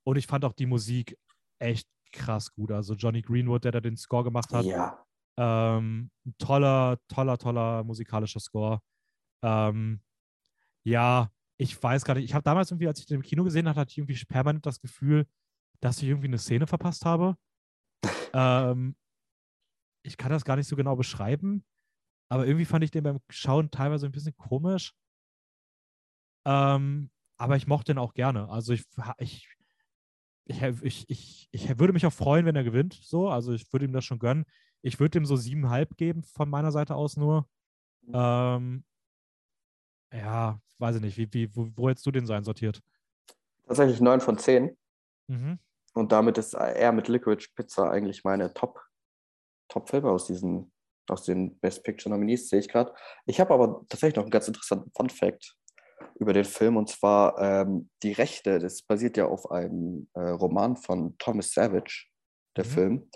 und 0.04 0.16
ich 0.18 0.26
fand 0.26 0.44
auch 0.44 0.54
die 0.54 0.66
Musik 0.66 1.18
echt 1.60 1.88
krass 2.12 2.52
gut. 2.54 2.72
Also 2.72 2.94
Johnny 2.94 3.22
Greenwood, 3.22 3.64
der 3.64 3.72
da 3.72 3.80
den 3.80 3.96
Score 3.96 4.24
gemacht 4.24 4.54
hat, 4.54 4.70
Ja, 4.70 5.06
ähm, 5.38 6.10
toller, 6.38 6.98
toller, 7.08 7.38
toller 7.38 7.84
musikalischer 7.84 8.40
Score. 8.40 8.80
Ähm, 9.44 10.02
ja, 10.84 11.30
ich 11.58 11.80
weiß 11.80 12.04
gar 12.04 12.14
nicht. 12.14 12.24
Ich 12.24 12.34
habe 12.34 12.42
damals 12.42 12.70
irgendwie, 12.70 12.88
als 12.88 13.00
ich 13.00 13.06
den 13.06 13.16
im 13.16 13.22
Kino 13.22 13.44
gesehen 13.44 13.68
habe, 13.68 13.80
hatte 13.80 13.90
ich 13.92 13.98
irgendwie 13.98 14.24
permanent 14.26 14.66
das 14.66 14.80
Gefühl, 14.80 15.26
dass 15.82 15.98
ich 15.98 16.08
irgendwie 16.08 16.28
eine 16.28 16.38
Szene 16.38 16.66
verpasst 16.66 17.04
habe. 17.04 17.36
ähm, 18.32 18.96
ich 20.04 20.16
kann 20.16 20.30
das 20.30 20.44
gar 20.44 20.56
nicht 20.56 20.68
so 20.68 20.76
genau 20.76 20.96
beschreiben, 20.96 21.64
aber 22.28 22.46
irgendwie 22.46 22.64
fand 22.64 22.84
ich 22.84 22.90
den 22.90 23.04
beim 23.04 23.20
Schauen 23.28 23.70
teilweise 23.70 24.06
ein 24.06 24.12
bisschen 24.12 24.34
komisch. 24.34 24.94
Ähm, 26.46 27.10
aber 27.36 27.56
ich 27.56 27.66
mochte 27.66 27.92
den 27.92 27.98
auch 27.98 28.14
gerne. 28.14 28.48
Also 28.48 28.72
ich, 28.72 28.84
ich, 29.18 29.48
ich, 30.46 31.08
ich, 31.08 31.48
ich, 31.50 31.78
würde 31.78 31.92
mich 31.92 32.06
auch 32.06 32.12
freuen, 32.12 32.46
wenn 32.46 32.56
er 32.56 32.64
gewinnt. 32.64 32.94
So, 32.94 33.28
also 33.28 33.52
ich 33.52 33.72
würde 33.72 33.84
ihm 33.84 33.92
das 33.92 34.04
schon 34.04 34.18
gönnen. 34.18 34.44
Ich 34.82 34.98
würde 34.98 35.18
ihm 35.18 35.26
so 35.26 35.36
siebeneinhalb 35.36 35.96
geben 35.96 36.24
von 36.24 36.48
meiner 36.48 36.72
Seite 36.72 36.94
aus 36.94 37.16
nur. 37.16 37.48
Ähm, 38.12 38.84
ja, 40.12 40.60
weiß 40.78 40.96
ich 40.96 41.02
nicht. 41.02 41.16
Wie, 41.16 41.32
wie, 41.32 41.54
wo, 41.54 41.70
wo 41.76 41.88
hättest 41.88 42.06
du 42.06 42.10
den 42.10 42.26
sein 42.26 42.42
sortiert? 42.42 42.82
tatsächlich 43.66 44.00
9 44.00 44.20
von 44.20 44.38
10. 44.38 44.76
Mhm. 45.28 45.58
Und 45.94 46.12
damit 46.12 46.38
ist 46.38 46.54
er 46.54 46.92
mit 46.92 47.08
Licorice 47.08 47.48
Pizza 47.54 47.90
eigentlich 47.90 48.24
meine 48.24 48.52
Top, 48.54 48.80
Top-Filme 49.68 50.10
aus 50.10 50.26
diesen, 50.26 50.72
aus 51.08 51.24
den 51.24 51.58
Best 51.58 51.84
Picture 51.84 52.12
Nominees, 52.14 52.48
sehe 52.48 52.60
ich 52.60 52.68
gerade. 52.68 52.94
Ich 53.26 53.40
habe 53.40 53.52
aber 53.54 53.84
tatsächlich 53.88 54.16
noch 54.16 54.24
einen 54.24 54.30
ganz 54.30 54.48
interessanten 54.48 54.90
Fun-Fact 54.96 55.56
über 56.16 56.32
den 56.32 56.44
Film 56.44 56.76
und 56.76 56.88
zwar 56.88 57.38
ähm, 57.38 57.90
die 58.02 58.12
Rechte, 58.12 58.58
das 58.58 58.82
basiert 58.82 59.16
ja 59.16 59.26
auf 59.26 59.50
einem 59.50 60.08
äh, 60.14 60.20
Roman 60.20 60.76
von 60.76 61.16
Thomas 61.18 61.52
Savage, 61.52 62.06
der 62.56 62.64
Mhm. 62.64 62.68
Film. 62.68 63.10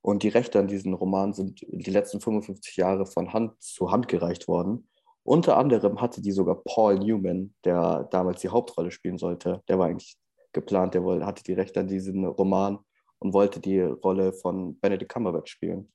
Und 0.00 0.24
die 0.24 0.28
Rechte 0.28 0.58
an 0.58 0.66
diesen 0.66 0.94
Roman 0.94 1.32
sind 1.32 1.60
die 1.62 1.90
letzten 1.90 2.20
55 2.20 2.76
Jahre 2.76 3.06
von 3.06 3.32
Hand 3.32 3.62
zu 3.62 3.92
Hand 3.92 4.08
gereicht 4.08 4.48
worden. 4.48 4.88
Unter 5.24 5.56
anderem 5.56 6.00
hatte 6.00 6.20
die 6.20 6.32
sogar 6.32 6.60
Paul 6.64 6.98
Newman, 6.98 7.54
der 7.64 8.08
damals 8.10 8.40
die 8.40 8.48
Hauptrolle 8.48 8.90
spielen 8.90 9.18
sollte. 9.18 9.62
Der 9.68 9.78
war 9.78 9.86
eigentlich 9.86 10.16
geplant, 10.52 10.94
der 10.94 11.02
hatte 11.26 11.42
die 11.42 11.52
Rechte 11.52 11.80
an 11.80 11.88
diesen 11.88 12.24
Roman 12.24 12.78
und 13.18 13.32
wollte 13.32 13.60
die 13.60 13.80
Rolle 13.80 14.32
von 14.32 14.78
Benedict 14.80 15.12
Cumberbatch 15.12 15.50
spielen. 15.50 15.92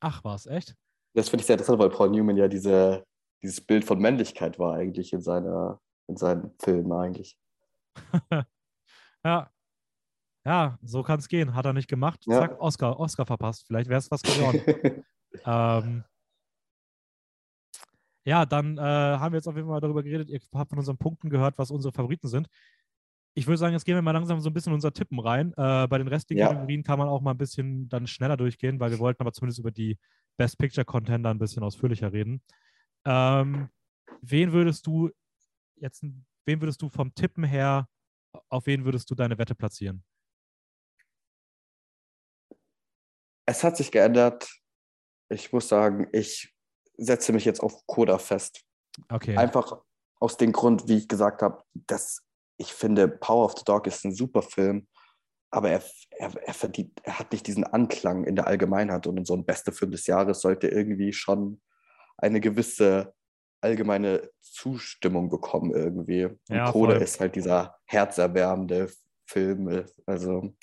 Ach, 0.00 0.22
war 0.24 0.34
es 0.34 0.46
echt? 0.46 0.74
Das 1.14 1.28
finde 1.28 1.42
ich 1.42 1.46
sehr 1.46 1.54
interessant, 1.54 1.78
weil 1.78 1.90
Paul 1.90 2.10
Newman 2.10 2.36
ja 2.36 2.48
diese, 2.48 3.04
dieses 3.42 3.60
Bild 3.60 3.84
von 3.84 3.98
Männlichkeit 3.98 4.58
war 4.58 4.74
eigentlich 4.74 5.12
in, 5.12 5.22
seiner, 5.22 5.80
in 6.08 6.16
seinen 6.16 6.52
Filmen 6.58 6.92
eigentlich. 6.92 7.38
Ja. 9.24 9.50
Ja, 10.44 10.78
so 10.82 11.02
kann 11.02 11.18
es 11.18 11.28
gehen. 11.28 11.54
Hat 11.54 11.64
er 11.64 11.72
nicht 11.72 11.88
gemacht. 11.88 12.22
Ja. 12.26 12.40
Zack, 12.40 12.60
Oscar, 12.60 13.00
Oscar 13.00 13.24
verpasst. 13.24 13.66
Vielleicht 13.66 13.88
wäre 13.88 13.98
es 13.98 14.10
was 14.10 14.20
geworden. 14.20 15.02
ähm, 15.46 16.04
ja, 18.26 18.44
dann 18.44 18.76
äh, 18.76 18.80
haben 18.80 19.32
wir 19.32 19.38
jetzt 19.38 19.48
auf 19.48 19.56
jeden 19.56 19.68
Fall 19.68 19.80
darüber 19.80 20.02
geredet. 20.02 20.28
Ihr 20.28 20.40
habt 20.54 20.68
von 20.68 20.78
unseren 20.78 20.98
Punkten 20.98 21.30
gehört, 21.30 21.56
was 21.56 21.70
unsere 21.70 21.92
Favoriten 21.92 22.28
sind. 22.28 22.48
Ich 23.34 23.46
würde 23.46 23.58
sagen, 23.58 23.72
jetzt 23.72 23.84
gehen 23.84 23.96
wir 23.96 24.02
mal 24.02 24.12
langsam 24.12 24.40
so 24.40 24.48
ein 24.48 24.52
bisschen 24.52 24.70
in 24.70 24.74
unser 24.74 24.92
Tippen 24.92 25.18
rein. 25.18 25.52
Äh, 25.56 25.88
bei 25.88 25.98
den 25.98 26.08
restlichen 26.08 26.40
Ja. 26.40 26.48
Kategorien 26.48 26.84
kann 26.84 26.98
man 26.98 27.08
auch 27.08 27.20
mal 27.20 27.32
ein 27.32 27.38
bisschen 27.38 27.88
dann 27.88 28.06
schneller 28.06 28.36
durchgehen, 28.36 28.78
weil 28.78 28.90
wir 28.90 29.00
wollten 29.00 29.22
aber 29.22 29.32
zumindest 29.32 29.58
über 29.58 29.70
die 29.72 29.98
Best 30.36 30.58
Picture 30.58 30.84
Contender 30.84 31.30
ein 31.30 31.38
bisschen 31.38 31.62
ausführlicher 31.62 32.12
reden. 32.12 32.42
Ähm, 33.04 33.68
wen 34.22 34.52
würdest 34.52 34.86
du 34.86 35.10
jetzt, 35.76 36.04
wen 36.46 36.60
würdest 36.60 36.80
du 36.80 36.88
vom 36.88 37.14
Tippen 37.14 37.44
her, 37.44 37.88
auf 38.48 38.66
wen 38.66 38.84
würdest 38.84 39.10
du 39.10 39.14
deine 39.14 39.36
Wette 39.36 39.54
platzieren? 39.54 40.04
es 43.46 43.64
hat 43.64 43.76
sich 43.76 43.90
geändert. 43.90 44.48
Ich 45.28 45.52
muss 45.52 45.68
sagen, 45.68 46.08
ich 46.12 46.54
setze 46.96 47.32
mich 47.32 47.44
jetzt 47.44 47.60
auf 47.60 47.86
Coda 47.86 48.18
fest. 48.18 48.64
Okay. 49.08 49.36
Einfach 49.36 49.80
aus 50.20 50.36
dem 50.36 50.52
Grund, 50.52 50.88
wie 50.88 50.98
ich 50.98 51.08
gesagt 51.08 51.42
habe, 51.42 51.64
dass 51.74 52.23
ich 52.56 52.72
finde, 52.72 53.08
Power 53.08 53.44
of 53.46 53.54
the 53.58 53.64
Dog 53.64 53.86
ist 53.86 54.04
ein 54.04 54.14
super 54.14 54.42
Film, 54.42 54.86
aber 55.50 55.70
er, 55.70 55.82
er, 56.18 56.34
er, 56.46 56.54
verdient, 56.54 57.00
er 57.02 57.18
hat 57.18 57.32
nicht 57.32 57.46
diesen 57.46 57.64
Anklang 57.64 58.24
in 58.24 58.36
der 58.36 58.46
Allgemeinheit 58.46 59.06
und 59.06 59.26
so 59.26 59.34
ein 59.34 59.44
bester 59.44 59.72
Film 59.72 59.92
des 59.92 60.06
Jahres 60.06 60.40
sollte 60.40 60.68
irgendwie 60.68 61.12
schon 61.12 61.60
eine 62.16 62.40
gewisse 62.40 63.14
allgemeine 63.60 64.30
Zustimmung 64.40 65.30
bekommen 65.30 65.72
irgendwie. 65.72 66.28
Ja, 66.48 66.70
Coda 66.70 66.94
voll. 66.94 67.02
ist 67.02 67.18
halt 67.18 67.34
dieser 67.34 67.76
herzerwärmende 67.86 68.90
Film. 69.26 69.84
Also 70.06 70.54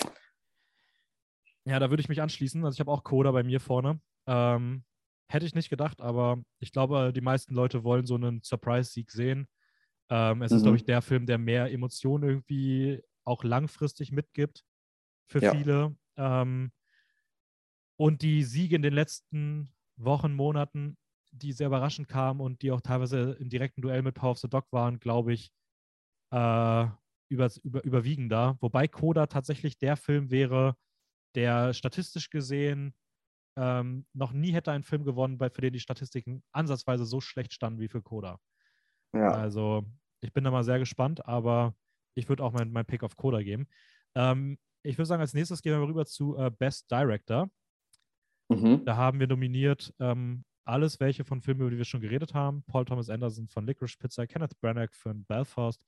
Ja, 1.66 1.80
da 1.80 1.90
würde 1.90 2.02
ich 2.02 2.10
mich 2.10 2.22
anschließen. 2.22 2.64
Also 2.64 2.76
ich 2.76 2.80
habe 2.80 2.92
auch 2.92 3.04
Coda 3.04 3.32
bei 3.32 3.44
mir 3.44 3.60
vorne. 3.60 4.00
Ähm, 4.28 4.84
hätte 5.30 5.46
ich 5.46 5.56
nicht 5.56 5.70
gedacht, 5.70 6.00
aber 6.00 6.44
ich 6.60 6.72
glaube, 6.72 7.12
die 7.14 7.22
meisten 7.22 7.56
Leute 7.56 7.84
wollen 7.84 8.06
so 8.06 8.16
einen 8.16 8.42
Surprise-Sieg 8.44 9.10
sehen. 9.12 9.48
Ähm, 10.12 10.44
es 10.44 10.56
ist, 10.56 10.64
Mhm. 10.64 10.64
glaube 10.64 10.78
ich, 10.78 10.86
der 10.86 11.04
Film, 11.04 11.28
der 11.28 11.40
mehr 11.40 11.72
Emotionen 11.74 12.30
irgendwie 12.30 13.04
auch 13.26 13.46
langfristig 13.46 14.14
mitgibt 14.14 14.66
für 15.28 15.42
Ja. 15.42 15.52
viele. 15.52 15.98
Ähm, 16.18 16.72
und 17.98 18.22
die 18.22 18.44
Siege 18.44 18.76
in 18.76 18.82
den 18.82 18.94
letzten 18.94 19.74
Wochen, 19.98 20.34
Monaten, 20.34 20.98
die 21.32 21.54
sehr 21.54 21.68
überraschend 21.68 22.08
kamen 22.10 22.42
und 22.42 22.62
die 22.62 22.72
auch 22.72 22.82
teilweise 22.82 23.34
im 23.40 23.50
direkten 23.50 23.82
Duell 23.82 24.02
mit 24.02 24.16
Power 24.16 24.32
of 24.32 24.40
the 24.40 24.50
Dog 24.50 24.68
waren, 24.72 25.00
glaube 25.00 25.34
ich, 25.34 25.52
äh, 26.32 26.88
über, 27.30 27.50
über, 27.64 27.84
überwiegen 27.86 28.30
da. 28.30 28.58
Wobei 28.62 28.88
Coda 28.88 29.28
tatsächlich 29.28 29.78
der 29.80 29.98
Film 29.98 30.32
wäre, 30.32 30.78
der 31.36 31.74
statistisch 31.74 32.30
gesehen 32.30 32.96
ähm, 33.58 34.08
noch 34.14 34.34
nie 34.34 34.54
hätte 34.54 34.72
einen 34.72 34.84
Film 34.84 35.06
gewonnen, 35.06 35.38
bei, 35.40 35.50
für 35.50 35.62
den 35.62 35.74
die 35.74 35.80
Statistiken 35.82 36.44
ansatzweise 36.54 37.06
so 37.06 37.22
schlecht 37.22 37.54
standen 37.54 37.80
wie 37.82 37.90
für 37.90 38.02
Coda. 38.04 38.40
ja. 39.14 39.32
Also 39.32 39.86
ich 40.22 40.34
bin 40.34 40.44
da 40.44 40.52
mal 40.52 40.64
sehr 40.64 40.80
gespannt, 40.80 41.26
aber 41.26 41.76
ich 42.16 42.30
würde 42.30 42.44
auch 42.44 42.54
mein, 42.54 42.72
mein 42.72 42.86
Pick 42.86 43.04
auf 43.04 43.16
Coda 43.16 43.42
geben. 43.42 43.68
Ähm, 44.16 44.58
ich 44.84 44.98
würde 44.98 45.08
sagen, 45.08 45.22
als 45.22 45.34
nächstes 45.34 45.62
gehen 45.62 45.80
wir 45.80 45.88
rüber 45.88 46.06
zu 46.06 46.38
äh, 46.38 46.50
Best 46.50 46.90
Director. 46.90 47.50
Mhm. 48.50 48.84
Da 48.86 48.96
haben 48.96 49.20
wir 49.20 49.28
nominiert 49.28 49.94
ähm, 50.00 50.44
alles, 50.66 51.00
welche 51.00 51.24
von 51.24 51.42
Filmen, 51.42 51.62
über 51.62 51.72
die 51.72 51.78
wir 51.78 51.86
schon 51.86 52.02
geredet 52.02 52.34
haben. 52.34 52.64
Paul 52.64 52.86
Thomas 52.86 53.10
Anderson 53.10 53.48
von 53.48 53.66
Licorice 53.66 53.98
Pizza, 53.98 54.28
Kenneth 54.28 54.60
Branagh 54.60 54.94
von 54.94 55.24
Belfast, 55.26 55.82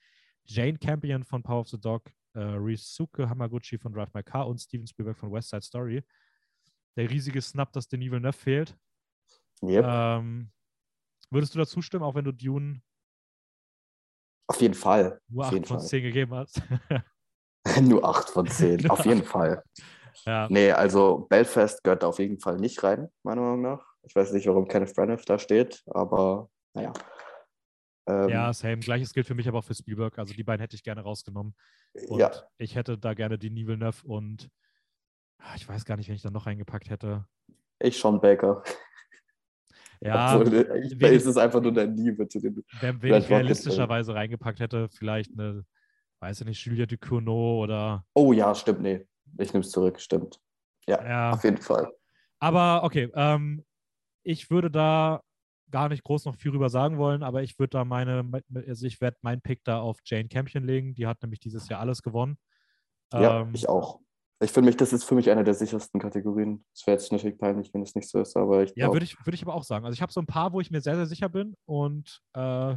Jane 0.45 0.77
Campion 0.77 1.23
von 1.23 1.43
Power 1.43 1.61
of 1.61 1.69
the 1.69 1.79
Dog, 1.79 2.11
äh, 2.33 2.39
Risuke 2.39 3.29
Hamaguchi 3.29 3.77
von 3.77 3.93
Drive 3.93 4.13
My 4.13 4.23
Car 4.23 4.47
und 4.47 4.59
Steven 4.59 4.87
Spielberg 4.87 5.17
von 5.17 5.31
West 5.31 5.49
Side 5.49 5.61
Story. 5.61 6.03
Der 6.95 7.09
riesige 7.09 7.41
Snap, 7.41 7.71
dass 7.73 7.87
Denis 7.87 8.11
Villeneuve 8.11 8.37
fehlt. 8.37 8.77
Yep. 9.61 9.85
Ähm, 9.87 10.51
würdest 11.29 11.55
du 11.55 11.59
dazu 11.59 11.81
stimmen, 11.81 12.03
auch 12.03 12.15
wenn 12.15 12.25
du 12.25 12.31
Dune 12.31 12.81
Auf 14.47 14.61
jeden 14.61 14.73
Fall. 14.73 15.19
nur 15.29 15.43
Auf 15.43 15.47
8 15.47 15.53
jeden 15.53 15.65
von. 15.65 15.79
10 15.79 16.03
gegeben 16.03 16.35
hast? 16.35 16.61
Nur 17.81 18.03
8 18.03 18.29
von 18.29 18.47
10. 18.47 18.77
Nur 18.81 18.91
Auf 18.91 19.05
jeden 19.05 19.23
Fall. 19.23 19.63
ja. 20.25 20.47
Nee, 20.49 20.71
also 20.71 21.25
Belfast 21.29 21.81
gehört 21.83 22.03
da 22.03 22.07
auf 22.07 22.19
jeden 22.19 22.39
Fall 22.39 22.57
nicht 22.57 22.83
rein, 22.83 23.09
meiner 23.23 23.41
Meinung 23.41 23.61
nach. 23.61 23.85
Ich 24.03 24.15
weiß 24.15 24.33
nicht, 24.33 24.45
warum 24.47 24.67
Kenneth 24.67 24.93
Branagh 24.95 25.23
da 25.25 25.39
steht, 25.39 25.81
aber 25.87 26.49
naja. 26.73 26.91
Ähm, 28.05 28.27
ja, 28.27 28.51
same. 28.51 28.79
Gleiches 28.79 29.13
gilt 29.13 29.27
für 29.27 29.35
mich 29.35 29.47
aber 29.47 29.59
auch 29.59 29.63
für 29.63 29.75
Spielberg. 29.75 30.19
Also 30.19 30.33
die 30.33 30.43
beiden 30.43 30.59
hätte 30.59 30.75
ich 30.75 30.83
gerne 30.83 31.01
rausgenommen. 31.01 31.55
Und 32.09 32.19
ja, 32.19 32.31
ich 32.57 32.75
hätte 32.75 32.97
da 32.97 33.13
gerne 33.13 33.39
Denis 33.39 33.65
Villeneuve 33.65 34.05
und 34.05 34.49
ah, 35.39 35.53
ich 35.55 35.67
weiß 35.67 35.85
gar 35.85 35.95
nicht, 35.95 36.09
wen 36.09 36.15
ich 36.15 36.21
da 36.21 36.29
noch 36.31 36.45
reingepackt 36.45 36.89
hätte. 36.89 37.25
ich 37.79 37.97
Sean 37.97 38.19
Baker. 38.19 38.61
Ja, 40.05 40.35
Obwohl, 40.37 40.53
äh, 40.53 40.79
ich, 40.85 40.99
wenig- 40.99 41.17
es 41.17 41.25
ist 41.25 41.37
einfach 41.37 41.61
nur 41.61 41.73
der 41.73 41.85
Liebe 41.87 42.27
zu 42.27 42.39
dem. 42.39 42.63
wer, 42.81 42.93
wen 42.93 42.99
vielleicht 42.99 43.25
ich 43.25 43.31
war 43.31 43.39
realistischerweise 43.39 44.13
reingepackt 44.13 44.59
hätte, 44.59 44.89
vielleicht 44.89 45.31
eine, 45.33 45.65
weiß 46.19 46.41
ich 46.41 46.47
nicht, 46.47 46.65
Julia 46.65 46.85
Ducournau 46.85 47.59
oder. 47.59 48.05
Oh 48.13 48.33
ja, 48.33 48.53
stimmt, 48.53 48.81
nee. 48.81 49.07
Ich 49.37 49.53
nehme 49.53 49.63
es 49.63 49.71
zurück, 49.71 49.99
stimmt. 50.01 50.39
Ja, 50.87 51.01
Ja. 51.03 51.31
auf 51.31 51.43
jeden 51.43 51.57
Fall. 51.57 51.89
Aber 52.39 52.83
okay, 52.83 53.09
ähm, 53.15 53.63
ich 54.23 54.49
würde 54.49 54.69
da 54.69 55.21
gar 55.71 55.87
nicht 55.89 56.03
groß 56.03 56.25
noch 56.25 56.35
viel 56.35 56.51
rüber 56.51 56.69
sagen 56.69 56.97
wollen, 56.97 57.23
aber 57.23 57.41
ich 57.41 57.57
würde 57.57 57.69
da 57.71 57.85
meine, 57.85 58.29
also 58.67 58.85
ich 58.85 58.99
werde 59.01 59.17
meinen 59.21 59.41
Pick 59.41 59.63
da 59.63 59.79
auf 59.79 59.99
Jane 60.05 60.27
Campion 60.27 60.63
legen. 60.65 60.93
Die 60.93 61.07
hat 61.07 61.21
nämlich 61.23 61.39
dieses 61.39 61.67
Jahr 61.69 61.79
alles 61.79 62.01
gewonnen. 62.03 62.37
Ja, 63.13 63.41
Ähm, 63.41 63.51
ich 63.55 63.67
auch. 63.69 64.01
Ich 64.43 64.51
finde 64.51 64.67
mich, 64.67 64.77
das 64.77 64.93
ist 64.93 65.03
für 65.03 65.15
mich 65.15 65.29
eine 65.29 65.43
der 65.43 65.53
sichersten 65.53 65.99
Kategorien. 65.99 66.65
Es 66.73 66.85
wäre 66.85 66.97
jetzt 66.97 67.11
natürlich 67.11 67.37
peinlich, 67.37 67.73
wenn 67.73 67.81
es 67.81 67.95
nicht 67.95 68.09
so 68.09 68.19
ist, 68.19 68.35
aber 68.35 68.63
ich 68.63 68.71
Ja, 68.71 68.85
glaube, 68.85 68.95
würde 68.95 69.05
ich, 69.05 69.17
würde 69.25 69.35
ich 69.35 69.43
aber 69.43 69.53
auch 69.53 69.63
sagen. 69.63 69.85
Also 69.85 69.93
ich 69.93 70.01
habe 70.01 70.11
so 70.11 70.21
ein 70.21 70.25
paar, 70.25 70.51
wo 70.53 70.59
ich 70.59 70.71
mir 70.71 70.81
sehr, 70.81 70.95
sehr 70.95 71.05
sicher 71.05 71.29
bin 71.29 71.55
und 71.65 72.21
äh, 72.33 72.75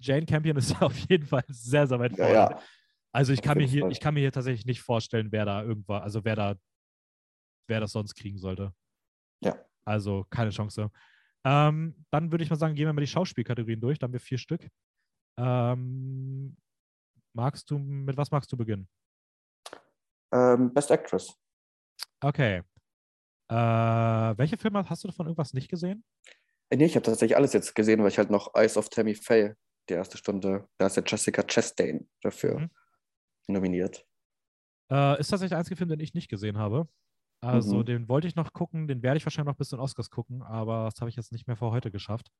Jane 0.00 0.26
Campion 0.26 0.56
ist 0.56 0.80
auf 0.82 0.96
jeden 1.08 1.26
Fall 1.26 1.44
sehr, 1.48 1.86
sehr 1.86 1.98
weit 1.98 2.12
ja, 2.12 2.24
vorne. 2.24 2.34
ja. 2.34 2.60
Also 3.12 3.32
ich 3.32 3.40
kann, 3.40 3.56
mir 3.56 3.66
hier, 3.66 3.82
Fall. 3.82 3.92
ich 3.92 4.00
kann 4.00 4.14
mir 4.14 4.20
hier 4.20 4.32
tatsächlich 4.32 4.66
nicht 4.66 4.82
vorstellen, 4.82 5.32
wer 5.32 5.46
da 5.46 5.62
irgendwann, 5.62 6.02
also 6.02 6.24
wer 6.24 6.36
da, 6.36 6.54
wer 7.68 7.80
das 7.80 7.92
sonst 7.92 8.14
kriegen 8.14 8.38
sollte. 8.38 8.74
Ja. 9.42 9.56
Also 9.86 10.26
keine 10.28 10.50
Chance. 10.50 10.90
Ähm, 11.44 12.04
dann 12.10 12.30
würde 12.30 12.44
ich 12.44 12.50
mal 12.50 12.56
sagen, 12.56 12.74
gehen 12.74 12.86
wir 12.86 12.92
mal 12.92 13.00
die 13.00 13.06
Schauspielkategorien 13.06 13.80
durch. 13.80 13.98
Da 13.98 14.04
haben 14.04 14.12
wir 14.12 14.20
vier 14.20 14.36
Stück. 14.36 14.68
Ähm, 15.38 16.56
magst 17.32 17.70
du, 17.70 17.78
mit 17.78 18.16
was 18.16 18.30
magst 18.30 18.52
du 18.52 18.56
beginnen? 18.56 18.88
Ähm, 20.32 20.72
Best 20.74 20.90
Actress. 20.90 21.34
Okay. 22.20 22.62
Äh, 23.48 23.54
welche 23.54 24.56
Filme 24.56 24.88
hast 24.88 25.04
du 25.04 25.08
davon 25.08 25.26
irgendwas 25.26 25.52
nicht 25.54 25.68
gesehen? 25.70 26.04
Äh, 26.70 26.76
Nee, 26.76 26.86
ich 26.86 26.96
habe 26.96 27.04
tatsächlich 27.04 27.36
alles 27.36 27.52
jetzt 27.52 27.74
gesehen, 27.74 28.00
weil 28.00 28.08
ich 28.08 28.18
halt 28.18 28.30
noch 28.30 28.54
Eyes 28.54 28.76
of 28.76 28.88
Tammy 28.88 29.14
Faye, 29.14 29.54
die 29.88 29.94
erste 29.94 30.18
Stunde, 30.18 30.68
da 30.78 30.86
ist 30.86 30.96
ja 30.96 31.02
Jessica 31.06 31.42
Chastain 31.44 32.08
dafür 32.22 32.58
Mhm. 32.60 32.70
nominiert. 33.48 34.06
Äh, 34.90 35.20
ist 35.20 35.28
tatsächlich 35.28 35.50
der 35.50 35.58
einzige 35.58 35.76
Film, 35.76 35.88
den 35.90 36.00
ich 36.00 36.14
nicht 36.14 36.28
gesehen 36.28 36.58
habe. 36.58 36.88
Also 37.40 37.80
Mhm. 37.80 37.86
den 37.86 38.08
wollte 38.08 38.26
ich 38.28 38.34
noch 38.36 38.52
gucken, 38.52 38.88
den 38.88 39.02
werde 39.02 39.18
ich 39.18 39.26
wahrscheinlich 39.26 39.52
noch 39.52 39.58
bis 39.58 39.68
zu 39.68 39.76
den 39.76 39.82
Oscars 39.82 40.10
gucken, 40.10 40.42
aber 40.42 40.86
das 40.90 41.00
habe 41.00 41.10
ich 41.10 41.16
jetzt 41.16 41.32
nicht 41.32 41.46
mehr 41.46 41.56
vor 41.56 41.70
heute 41.70 41.90
geschafft. 41.90 42.30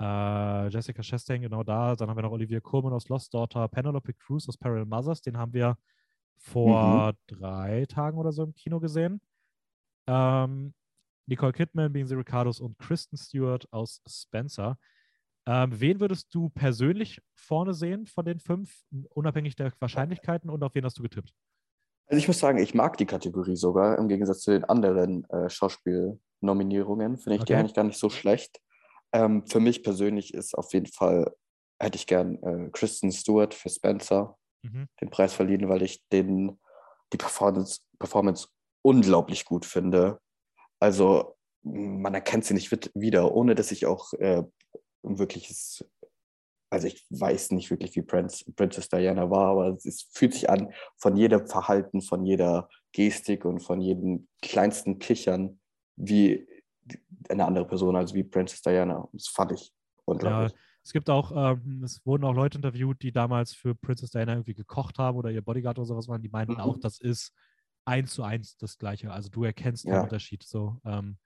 Äh, 0.00 0.68
Jessica 0.68 1.02
Chastain, 1.02 1.42
genau 1.42 1.62
da. 1.62 1.94
Dann 1.96 2.10
haben 2.10 2.16
wir 2.18 2.22
noch 2.22 2.32
Olivia 2.32 2.60
Colman 2.60 2.92
aus 2.92 3.08
Lost 3.08 3.32
Daughter, 3.34 3.68
Penelope 3.68 4.12
Cruz 4.14 4.48
aus 4.48 4.58
Parallel 4.58 4.86
Mothers, 4.86 5.22
den 5.22 5.38
haben 5.38 5.52
wir 5.52 5.76
vor 6.38 7.12
Mhm. 7.12 7.14
drei 7.26 7.86
Tagen 7.86 8.18
oder 8.18 8.32
so 8.32 8.42
im 8.44 8.54
Kino 8.54 8.80
gesehen. 8.80 9.20
Ähm, 10.06 10.74
Nicole 11.26 11.52
Kidman, 11.52 11.92
Being 11.92 12.08
Ricardos 12.08 12.60
und 12.60 12.78
Kristen 12.78 13.16
Stewart 13.16 13.66
aus 13.72 14.02
Spencer. 14.08 14.78
Ähm, 15.46 15.78
wen 15.80 16.00
würdest 16.00 16.34
du 16.34 16.50
persönlich 16.50 17.20
vorne 17.34 17.74
sehen 17.74 18.06
von 18.06 18.24
den 18.24 18.40
fünf, 18.40 18.84
unabhängig 19.10 19.56
der 19.56 19.72
Wahrscheinlichkeiten 19.80 20.50
und 20.50 20.62
auf 20.64 20.74
wen 20.74 20.84
hast 20.84 20.98
du 20.98 21.02
getippt? 21.02 21.34
Also 22.06 22.18
ich 22.18 22.28
muss 22.28 22.38
sagen, 22.38 22.58
ich 22.58 22.74
mag 22.74 22.96
die 22.98 23.06
Kategorie 23.06 23.56
sogar, 23.56 23.98
im 23.98 24.08
Gegensatz 24.08 24.40
zu 24.40 24.50
den 24.50 24.64
anderen 24.64 25.24
äh, 25.30 25.48
Schauspielnominierungen, 25.48 27.16
finde 27.18 27.36
ich 27.36 27.44
die 27.44 27.54
Okay. 27.54 27.56
eigentlich 27.56 27.74
gar 27.74 27.84
nicht 27.84 27.98
so 27.98 28.10
schlecht. 28.10 28.60
Ähm, 29.12 29.46
für 29.46 29.60
mich 29.60 29.82
persönlich 29.82 30.34
ist 30.34 30.54
auf 30.54 30.72
jeden 30.74 30.86
Fall, 30.86 31.34
hätte 31.80 31.96
ich 31.96 32.06
gern 32.06 32.42
äh, 32.42 32.70
Kristen 32.72 33.10
Stewart 33.10 33.54
für 33.54 33.70
Spencer 33.70 34.36
Mhm. 34.64 34.88
den 35.00 35.10
Preis 35.10 35.34
verliehen, 35.34 35.68
weil 35.68 35.82
ich 35.82 36.02
den, 36.08 36.58
die 37.12 37.18
Performance, 37.18 37.82
Performance 37.98 38.48
unglaublich 38.82 39.44
gut 39.44 39.64
finde. 39.66 40.20
Also 40.80 41.36
man 41.62 42.14
erkennt 42.14 42.44
sie 42.44 42.54
nicht 42.54 42.70
wieder, 42.94 43.34
ohne 43.34 43.54
dass 43.54 43.72
ich 43.72 43.86
auch 43.86 44.12
äh, 44.14 44.42
ein 45.02 45.18
wirkliches, 45.18 45.84
also 46.70 46.86
ich 46.86 47.06
weiß 47.10 47.52
nicht 47.52 47.70
wirklich, 47.70 47.94
wie 47.94 48.02
Prince, 48.02 48.44
Princess 48.54 48.88
Diana 48.88 49.30
war, 49.30 49.50
aber 49.50 49.76
es 49.84 50.08
fühlt 50.12 50.34
sich 50.34 50.48
an 50.50 50.72
von 50.96 51.16
jedem 51.16 51.46
Verhalten, 51.46 52.00
von 52.00 52.24
jeder 52.24 52.68
Gestik 52.92 53.44
und 53.44 53.60
von 53.60 53.80
jedem 53.80 54.28
kleinsten 54.42 54.98
Kichern 54.98 55.60
wie 55.96 56.46
eine 57.28 57.44
andere 57.44 57.66
Person, 57.66 57.96
also 57.96 58.14
wie 58.14 58.24
Princess 58.24 58.62
Diana. 58.62 59.08
Das 59.12 59.28
fand 59.28 59.52
ich 59.52 59.72
unglaublich. 60.04 60.52
Es 60.84 60.92
gibt 60.92 61.08
auch, 61.10 61.32
ähm, 61.34 61.82
es 61.82 62.04
wurden 62.04 62.24
auch 62.24 62.34
Leute 62.34 62.58
interviewt, 62.58 63.02
die 63.02 63.12
damals 63.12 63.54
für 63.54 63.74
Princess 63.74 64.10
Diana 64.10 64.32
irgendwie 64.34 64.54
gekocht 64.54 64.98
haben 64.98 65.16
oder 65.16 65.30
ihr 65.30 65.42
Bodyguard 65.42 65.78
oder 65.78 65.86
sowas 65.86 66.08
waren, 66.08 66.22
die 66.22 66.28
meinten 66.28 66.54
Mhm. 66.54 66.60
auch, 66.60 66.76
das 66.78 67.00
ist 67.00 67.32
eins 67.86 68.12
zu 68.14 68.22
eins 68.22 68.56
das 68.58 68.78
Gleiche. 68.78 69.10
Also 69.12 69.30
du 69.30 69.44
erkennst 69.44 69.86
Ja. 69.86 70.02
Unterschied. 70.02 70.42
So, 70.42 70.80
ähm, 70.84 71.18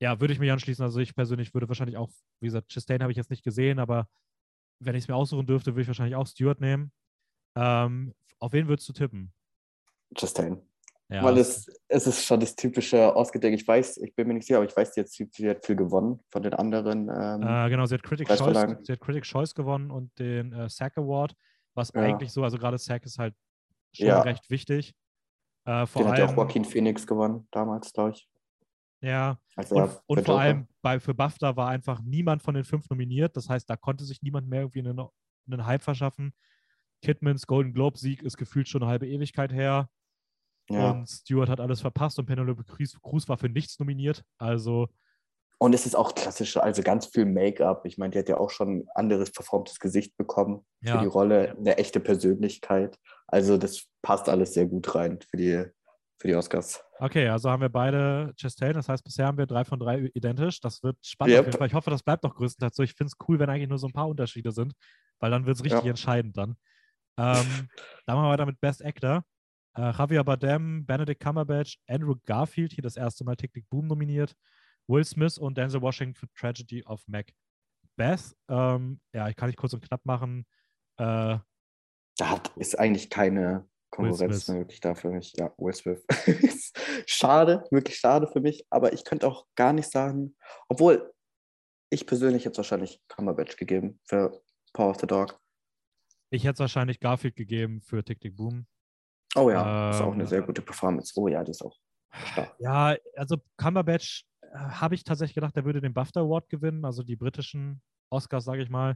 ja, 0.00 0.20
würde 0.20 0.32
ich 0.34 0.40
mich 0.40 0.50
anschließen. 0.52 0.82
Also 0.84 1.00
ich 1.00 1.14
persönlich 1.14 1.54
würde 1.54 1.68
wahrscheinlich 1.68 1.96
auch, 1.96 2.10
wie 2.40 2.46
gesagt, 2.46 2.72
Chastain 2.72 3.02
habe 3.02 3.12
ich 3.12 3.16
jetzt 3.16 3.30
nicht 3.30 3.44
gesehen, 3.44 3.78
aber 3.78 4.08
wenn 4.80 4.96
ich 4.96 5.04
es 5.04 5.08
mir 5.08 5.16
aussuchen 5.16 5.46
dürfte, 5.46 5.72
würde 5.74 5.82
ich 5.82 5.88
wahrscheinlich 5.88 6.16
auch 6.16 6.26
Stewart 6.26 6.60
nehmen. 6.60 6.92
Ähm, 7.56 8.14
auf 8.40 8.52
wen 8.52 8.68
würdest 8.68 8.88
du 8.88 8.94
tippen? 8.94 9.34
Chastain. 10.16 10.62
Ja, 11.10 11.22
Weil 11.22 11.36
es, 11.36 11.66
es 11.88 12.06
ist 12.06 12.24
schon 12.24 12.40
das 12.40 12.56
typische 12.56 13.14
Ausgedenk. 13.14 13.54
Ich 13.54 13.68
weiß, 13.68 13.98
ich 13.98 14.14
bin 14.14 14.26
mir 14.26 14.34
nicht 14.34 14.46
sicher, 14.46 14.56
aber 14.58 14.66
ich 14.66 14.74
weiß 14.74 14.96
jetzt, 14.96 15.12
sie 15.14 15.48
hat 15.50 15.64
viel 15.64 15.76
gewonnen 15.76 16.20
von 16.30 16.42
den 16.42 16.54
anderen. 16.54 17.10
Ähm, 17.14 17.42
Äh, 17.42 17.68
genau, 17.68 17.84
sie 17.84 17.94
hat 17.94 18.02
Critics 18.02 18.36
Choice, 18.38 18.66
sie 18.82 18.92
hat 18.92 19.00
Critics 19.00 19.28
Choice 19.28 19.54
gewonnen 19.54 19.90
und 19.90 20.18
den 20.18 20.52
äh, 20.52 20.68
SAG 20.68 20.96
Award, 20.96 21.34
was 21.74 21.92
Ja. 21.94 22.00
eigentlich 22.00 22.32
so, 22.32 22.42
also 22.42 22.56
gerade 22.56 22.78
SAG 22.78 23.04
ist 23.04 23.18
halt 23.18 23.34
schon 23.92 24.06
Ja. 24.06 24.22
recht 24.22 24.48
wichtig. 24.48 24.94
Äh, 25.66 25.86
vor 25.86 26.02
den 26.02 26.10
hat 26.10 26.18
ja 26.18 26.24
allem, 26.24 26.34
auch 26.34 26.42
Joaquin 26.44 26.64
Phoenix 26.64 27.06
gewonnen, 27.06 27.46
damals, 27.50 27.92
glaube 27.92 28.12
ich. 28.12 28.28
ja, 29.02 29.38
Also 29.56 29.76
und, 29.76 30.00
und 30.06 30.24
vor 30.24 30.40
allem 30.40 30.68
bei, 30.80 30.98
für 31.00 31.12
BAFTA 31.14 31.54
war 31.56 31.68
einfach 31.68 32.00
niemand 32.02 32.42
von 32.42 32.54
den 32.54 32.64
fünf 32.64 32.88
nominiert. 32.88 33.36
Das 33.36 33.50
heißt, 33.50 33.68
da 33.68 33.76
konnte 33.76 34.04
sich 34.04 34.22
niemand 34.22 34.48
mehr 34.48 34.62
irgendwie 34.62 34.80
einen, 34.80 35.00
einen 35.50 35.66
Hype 35.66 35.82
verschaffen. 35.82 36.32
Kidmans 37.02 37.46
Golden 37.46 37.74
Globe 37.74 37.98
Sieg 37.98 38.22
ist 38.22 38.38
gefühlt 38.38 38.68
schon 38.68 38.82
eine 38.82 38.90
halbe 38.90 39.06
Ewigkeit 39.06 39.52
her. 39.52 39.90
Ja. 40.70 40.92
Und 40.92 41.06
Stewart 41.08 41.48
hat 41.48 41.60
alles 41.60 41.80
verpasst 41.80 42.18
und 42.18 42.26
Penelope 42.26 42.64
Cruz, 42.64 42.96
Cruz 43.02 43.28
war 43.28 43.36
für 43.36 43.48
nichts 43.48 43.78
nominiert. 43.78 44.22
Also, 44.38 44.88
Und 45.58 45.74
es 45.74 45.84
ist 45.86 45.94
auch 45.94 46.14
klassisch, 46.14 46.56
also 46.56 46.82
ganz 46.82 47.06
viel 47.06 47.26
Make-up. 47.26 47.84
Ich 47.86 47.98
meine, 47.98 48.10
die 48.12 48.18
hat 48.18 48.28
ja 48.28 48.38
auch 48.38 48.50
schon 48.50 48.78
ein 48.78 48.88
anderes 48.94 49.28
verformtes 49.30 49.78
Gesicht 49.78 50.16
bekommen 50.16 50.64
Ja. 50.80 50.94
für 50.96 51.00
die 51.02 51.06
Rolle, 51.08 51.56
eine 51.58 51.76
echte 51.78 52.00
Persönlichkeit. 52.00 52.98
Also 53.26 53.56
das 53.58 53.84
passt 54.02 54.28
alles 54.28 54.54
sehr 54.54 54.66
gut 54.66 54.94
rein 54.94 55.18
für 55.30 55.36
die, 55.36 55.64
für 56.18 56.28
die 56.28 56.34
Oscars. 56.34 56.82
okay, 56.98 57.28
also 57.28 57.50
haben 57.50 57.60
wir 57.62 57.68
beide 57.68 58.32
Chastain. 58.40 58.72
Das 58.74 58.88
heißt, 58.88 59.04
bisher 59.04 59.26
haben 59.26 59.36
wir 59.38 59.46
drei 59.46 59.64
von 59.64 59.78
drei 59.78 60.10
identisch. 60.14 60.60
Das 60.60 60.82
wird 60.82 60.96
spannend 61.04 61.34
Yep. 61.54 61.60
Ich 61.66 61.74
hoffe, 61.74 61.90
das 61.90 62.02
bleibt 62.02 62.22
noch 62.24 62.34
größtenteils 62.34 62.76
so. 62.76 62.82
Ich 62.82 62.94
finde 62.94 63.08
es 63.12 63.26
cool, 63.28 63.38
wenn 63.38 63.50
eigentlich 63.50 63.68
nur 63.68 63.78
so 63.78 63.86
ein 63.86 63.92
paar 63.92 64.08
Unterschiede 64.08 64.50
sind, 64.52 64.72
weil 65.20 65.30
dann 65.30 65.44
wird 65.46 65.56
es 65.56 65.64
richtig 65.64 65.82
Ja. 65.84 65.90
entscheidend 65.90 66.36
dann. 66.38 66.56
Ähm, 67.18 67.46
dann 68.06 68.16
machen 68.16 68.26
wir 68.26 68.30
weiter 68.30 68.46
mit 68.46 68.60
Best 68.60 68.84
Actor. 68.84 69.24
Äh, 69.76 69.92
Javier 69.92 70.24
Bardem, 70.24 70.86
Benedict 70.86 71.20
Cumberbatch, 71.20 71.78
Andrew 71.88 72.14
Garfield, 72.24 72.72
hier 72.72 72.82
das 72.82 72.96
erste 72.96 73.24
Mal 73.24 73.36
Tick 73.36 73.52
Tick 73.52 73.68
Boom 73.70 73.86
nominiert, 73.86 74.36
Will 74.86 75.04
Smith 75.04 75.38
und 75.38 75.58
Denzel 75.58 75.82
Washington 75.82 76.14
für 76.14 76.32
Tragedy 76.34 76.84
of 76.84 77.02
Macbeth. 77.08 78.36
Ähm, 78.48 79.00
ja, 79.12 79.28
ich 79.28 79.36
kann 79.36 79.48
nicht 79.48 79.56
kurz 79.56 79.72
und 79.72 79.82
knapp 79.82 80.04
machen. 80.04 80.46
Äh, 80.98 81.38
Da 82.16 82.30
hat, 82.30 82.52
ist 82.56 82.78
eigentlich 82.78 83.10
keine 83.10 83.68
Konkurrenz 83.90 84.48
mehr 84.48 84.58
wirklich 84.58 84.80
da 84.80 84.94
für 84.94 85.10
mich. 85.10 85.32
Ja, 85.36 85.52
Will 85.56 85.74
Smith. 85.74 86.04
schade, 87.06 87.64
wirklich 87.70 87.96
schade 87.96 88.28
für 88.28 88.40
mich. 88.40 88.66
Aber 88.70 88.92
ich 88.92 89.04
könnte 89.04 89.26
auch 89.26 89.46
gar 89.54 89.72
nicht 89.72 89.90
sagen, 89.90 90.36
obwohl 90.68 91.12
ich 91.90 92.06
persönlich 92.06 92.44
jetzt 92.44 92.56
wahrscheinlich 92.56 93.00
Cumberbatch 93.08 93.56
gegeben 93.56 94.00
für 94.04 94.40
Power 94.72 94.90
of 94.90 95.00
the 95.00 95.06
Dog. 95.06 95.40
ich 96.30 96.44
hätte 96.44 96.54
es 96.54 96.58
wahrscheinlich 96.60 96.98
Garfield 96.98 97.36
gegeben 97.36 97.80
für 97.82 98.04
Tick 98.04 98.20
Tick 98.20 98.36
Boom. 98.36 98.66
Oh 99.34 99.50
ja, 99.50 99.90
ist 99.90 100.00
auch 100.00 100.08
Ähm, 100.08 100.14
eine 100.14 100.26
sehr 100.26 100.42
gute 100.42 100.62
Performance. 100.62 101.12
Oh 101.16 101.28
ja, 101.28 101.42
die 101.42 101.50
ist 101.50 101.62
auch 101.62 101.76
stark. 102.26 102.54
Ja, 102.58 102.96
also 103.16 103.36
Cumberbatch 103.56 104.24
äh, 104.42 104.56
habe 104.56 104.94
ich 104.94 105.04
tatsächlich 105.04 105.34
gedacht, 105.34 105.56
er 105.56 105.64
würde 105.64 105.80
den 105.80 105.94
BAFTA 105.94 106.20
Award 106.20 106.48
gewinnen, 106.48 106.84
also 106.84 107.02
die 107.02 107.16
britischen 107.16 107.82
Oscars, 108.10 108.44
sage 108.44 108.62
ich 108.62 108.70
mal, 108.70 108.94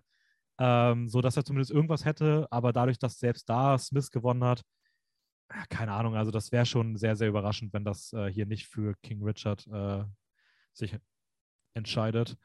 ähm, 0.58 1.08
so 1.08 1.20
dass 1.20 1.36
er 1.36 1.44
zumindest 1.44 1.70
irgendwas 1.70 2.04
hätte. 2.04 2.46
Aber 2.50 2.72
dadurch, 2.72 2.98
dass 2.98 3.18
selbst 3.18 3.48
da 3.48 3.76
Smith 3.78 4.10
gewonnen 4.10 4.44
hat, 4.44 4.62
äh, 5.48 5.64
keine 5.68 5.92
Ahnung, 5.92 6.14
also 6.16 6.30
das 6.30 6.52
wäre 6.52 6.66
schon 6.66 6.96
sehr, 6.96 7.16
sehr 7.16 7.28
überraschend, 7.28 7.72
wenn 7.72 7.84
das 7.84 8.12
äh, 8.12 8.30
hier 8.30 8.46
nicht 8.46 8.68
für 8.68 8.94
King 9.02 9.22
Richard 9.22 9.66
äh, 9.66 10.04
sich 10.72 10.96
entscheidet. 11.74 12.36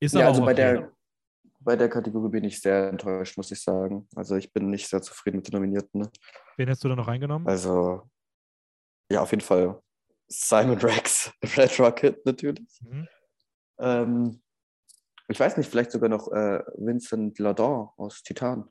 Ist 0.00 0.14
Ja, 0.14 0.20
aber 0.20 0.28
also 0.28 0.42
auch 0.42 0.46
bei 0.46 0.52
okay. 0.52 0.62
der, 0.62 0.92
bei 1.68 1.76
der 1.76 1.90
Kategorie 1.90 2.30
bin 2.30 2.44
ich 2.44 2.62
sehr 2.62 2.88
enttäuscht, 2.88 3.36
muss 3.36 3.50
ich 3.50 3.60
sagen. 3.60 4.08
Also 4.16 4.36
ich 4.36 4.50
bin 4.54 4.70
nicht 4.70 4.88
sehr 4.88 5.02
zufrieden 5.02 5.36
mit 5.36 5.48
den 5.48 5.52
Nominierten. 5.52 6.00
Ne? 6.00 6.10
Wen 6.56 6.66
hättest 6.66 6.82
du 6.82 6.88
da 6.88 6.96
noch 6.96 7.08
reingenommen? 7.08 7.46
Also 7.46 8.08
ja, 9.12 9.20
auf 9.20 9.30
jeden 9.32 9.42
Fall 9.42 9.78
Simon 10.28 10.78
Rex, 10.78 11.30
Red 11.58 11.78
Rocket 11.78 12.24
natürlich. 12.24 12.80
Mhm. 12.80 13.08
Ähm, 13.80 14.42
ich 15.28 15.38
weiß 15.38 15.58
nicht, 15.58 15.68
vielleicht 15.68 15.90
sogar 15.90 16.08
noch 16.08 16.32
äh, 16.32 16.62
Vincent 16.78 17.38
Ladon 17.38 17.90
aus 17.98 18.22
Titan. 18.22 18.66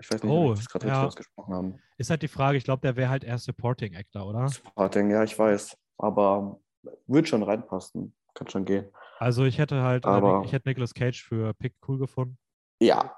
Ich 0.00 0.10
weiß 0.10 0.22
nicht, 0.22 0.32
Oh, 0.32 0.46
ob 0.46 0.52
ich 0.54 0.60
das 0.60 0.70
gerade 0.70 0.86
ja. 0.88 0.94
richtig 0.94 1.08
ausgesprochen 1.08 1.54
haben. 1.54 1.82
Ist 1.98 2.08
halt 2.08 2.22
die 2.22 2.28
Frage, 2.28 2.56
ich 2.56 2.64
glaube, 2.64 2.80
der 2.80 2.96
wäre 2.96 3.10
halt 3.10 3.22
eher 3.22 3.36
Supporting 3.36 3.94
Actor, 3.94 4.26
oder? 4.26 4.48
Supporting, 4.48 5.10
ja, 5.10 5.22
ich 5.24 5.38
weiß. 5.38 5.76
Aber 5.98 6.58
wird 7.06 7.28
schon 7.28 7.42
reinpassen. 7.42 8.16
Kann 8.32 8.48
schon 8.48 8.64
gehen. 8.64 8.90
Also 9.18 9.44
ich 9.44 9.58
hätte 9.58 9.82
halt, 9.82 10.04
Aber- 10.04 10.42
ich 10.44 10.52
hätte 10.52 10.68
Nicolas 10.68 10.94
Cage 10.94 11.22
für 11.24 11.54
Pick 11.54 11.74
cool 11.88 11.98
gefunden. 11.98 12.38
Ja, 12.80 13.16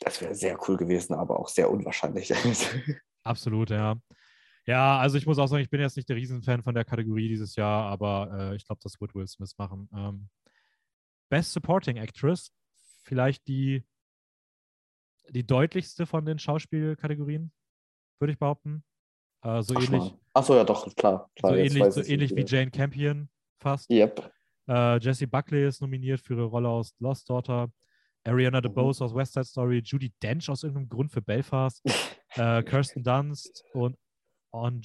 Das 0.00 0.20
wäre 0.20 0.34
sehr 0.34 0.58
cool 0.68 0.76
gewesen, 0.76 1.14
aber 1.14 1.38
auch 1.38 1.48
sehr 1.48 1.70
unwahrscheinlich. 1.70 2.32
Absolut, 3.24 3.70
ja. 3.70 3.96
Ja, 4.66 4.98
also 4.98 5.16
ich 5.16 5.26
muss 5.26 5.38
auch 5.38 5.46
sagen, 5.46 5.62
ich 5.62 5.70
bin 5.70 5.80
jetzt 5.80 5.96
nicht 5.96 6.08
der 6.08 6.16
Riesenfan 6.16 6.62
von 6.62 6.74
der 6.74 6.84
Kategorie 6.84 7.28
dieses 7.28 7.54
Jahr, 7.56 7.84
aber 7.86 8.50
äh, 8.52 8.56
ich 8.56 8.66
glaube, 8.66 8.80
das 8.82 9.00
wird 9.00 9.14
Will 9.14 9.26
Smith 9.26 9.54
machen. 9.58 9.88
Ähm, 9.94 10.28
Best 11.28 11.52
Supporting 11.52 11.96
Actress, 11.96 12.52
vielleicht 13.04 13.46
die, 13.48 13.84
die 15.30 15.46
deutlichste 15.46 16.04
von 16.06 16.24
den 16.24 16.38
Schauspielkategorien, 16.38 17.52
würde 18.18 18.32
ich 18.32 18.38
behaupten. 18.38 18.84
Äh, 19.42 19.62
so 19.62 19.74
Ach, 19.76 19.82
ähnlich, 19.82 20.14
Achso, 20.34 20.54
ja, 20.56 20.64
doch, 20.64 20.82
klar. 20.94 21.30
klar 21.36 21.52
so 21.52 21.56
ähnlich, 21.58 21.92
so 21.92 22.00
ich 22.00 22.08
ähnlich 22.08 22.34
wie. 22.34 22.44
Jane 22.44 22.70
Campion 22.70 23.28
fast. 23.58 23.90
Yep. 23.90 24.32
Äh, 24.72 24.98
Jessie 24.98 25.26
Buckley 25.26 25.66
ist 25.66 25.80
nominiert 25.82 26.20
für 26.20 26.34
ihre 26.34 26.44
Rolle 26.44 26.68
aus 26.68 26.94
Lost 26.98 27.28
Daughter. 27.28 27.68
Ariana 28.24 28.58
Mhm. 28.58 28.62
DeBose 28.62 29.04
aus 29.04 29.14
West 29.14 29.34
Side 29.34 29.44
Story. 29.44 29.82
Judy 29.84 30.12
Dench 30.22 30.48
aus 30.48 30.62
irgendeinem 30.62 30.88
Grund 30.88 31.10
für 31.12 31.20
Belfast. 31.20 31.82
äh, 32.36 32.62
Kirsten 32.62 33.02
Dunst 33.02 33.64
und 33.74 33.96
On, 34.54 34.80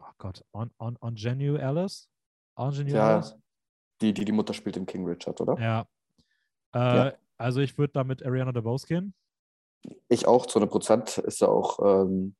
oh 0.00 0.04
Gott, 0.18 0.42
On, 0.52 0.70
On, 0.78 0.96
Ongenue 1.00 1.58
Alice? 1.62 2.08
Ongenue 2.56 2.92
Ja, 2.94 3.14
Alice? 3.16 3.36
die, 4.00 4.12
die 4.12 4.24
die 4.24 4.32
Mutter 4.32 4.52
spielt 4.54 4.76
in 4.76 4.86
King 4.86 5.06
Richard, 5.06 5.40
oder? 5.40 5.58
Ja. 5.60 5.80
Äh, 6.74 6.78
Ja. 6.78 7.12
Also 7.38 7.60
ich 7.60 7.76
würde 7.76 7.92
da 7.92 8.02
mit 8.04 8.24
Ariana 8.24 8.50
DeBose 8.52 8.86
gehen. 8.86 9.14
Ich 10.08 10.26
auch, 10.26 10.46
zu 10.46 10.58
100 10.58 10.70
Prozent. 10.72 11.18
Ist 11.18 11.42
ja 11.42 11.48
auch 11.48 11.78
ähm, 12.04 12.34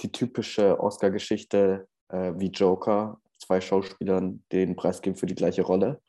die 0.00 0.12
typische 0.12 0.78
Oscar-Geschichte 0.78 1.88
äh, 2.08 2.32
wie 2.36 2.48
Joker. 2.48 3.18
Zwei 3.38 3.60
Schauspielern 3.62 4.44
den 4.52 4.76
Preis 4.76 5.00
geben 5.00 5.16
für 5.16 5.24
die 5.26 5.34
gleiche 5.34 5.62
Rolle. 5.62 6.02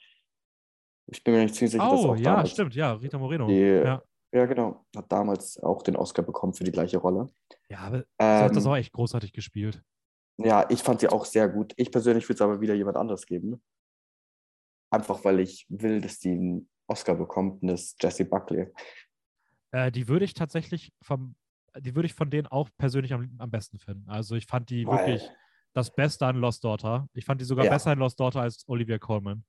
Ich 1.07 1.23
bin 1.23 1.33
mir 1.35 1.41
nicht 1.43 1.55
ziemlich 1.55 1.71
sicher, 1.73 1.89
dass 1.89 1.99
Oh, 2.03 2.11
auch 2.11 2.15
ja, 2.17 2.23
damals 2.23 2.51
stimmt, 2.51 2.75
ja, 2.75 2.93
Rita 2.93 3.17
Moreno. 3.17 3.47
Die, 3.47 3.53
ja. 3.59 4.01
Ja, 4.33 4.45
genau. 4.47 4.85
Hat 4.95 5.09
damals 5.11 5.57
auch 5.59 5.81
den 5.83 5.95
Oscar 5.95 6.23
bekommen 6.23 6.53
für 6.53 6.63
die 6.63 6.71
gleiche 6.71 6.97
Rolle. 6.97 7.29
ja, 7.69 7.79
aber 7.79 7.99
sie 7.99 8.05
Ähm, 8.19 8.43
hat 8.43 8.55
das 8.55 8.65
auch 8.65 8.75
echt 8.75 8.91
großartig 8.91 9.31
gespielt. 9.33 9.81
ja, 10.37 10.65
ich 10.69 10.81
fand 10.83 10.99
sie 10.99 11.07
auch 11.09 11.25
sehr 11.25 11.47
gut. 11.47 11.73
Ich 11.77 11.91
persönlich 11.91 12.25
würde 12.25 12.35
es 12.35 12.41
aber 12.41 12.59
wieder 12.59 12.73
jemand 12.73 12.97
anderes 12.97 13.25
geben. 13.25 13.61
Einfach 14.91 15.23
weil 15.23 15.39
ich 15.39 15.65
will, 15.69 16.01
dass 16.01 16.19
die 16.19 16.31
einen 16.31 16.69
Oscar 16.87 17.15
bekommt, 17.15 17.61
und 17.61 17.69
das 17.69 17.83
ist 17.83 18.03
Jessie 18.03 18.23
Buckley. 18.23 18.67
Äh, 19.71 19.91
die 19.91 20.07
würde 20.07 20.25
ich 20.25 20.33
tatsächlich 20.33 20.91
vom, 21.01 21.35
die 21.79 21.95
würde 21.95 22.05
ich 22.07 22.13
von 22.13 22.29
denen 22.29 22.47
auch 22.47 22.69
persönlich 22.77 23.13
am, 23.13 23.29
am 23.37 23.51
besten 23.51 23.77
finden. 23.79 24.09
Also 24.09 24.35
ich 24.35 24.45
fand 24.45 24.69
die 24.69 24.85
Weil- 24.85 24.97
wirklich 25.07 25.29
das 25.73 25.93
Beste 25.93 26.25
an 26.25 26.37
Lost 26.37 26.63
Daughter. 26.63 27.07
Ich 27.13 27.25
fand 27.25 27.41
die 27.41 27.45
sogar 27.45 27.65
Ja. 27.65 27.71
besser 27.71 27.91
in 27.93 27.99
Lost 27.99 28.19
Daughter 28.19 28.41
als 28.41 28.63
Olivia 28.67 28.97
Colman. 28.97 29.43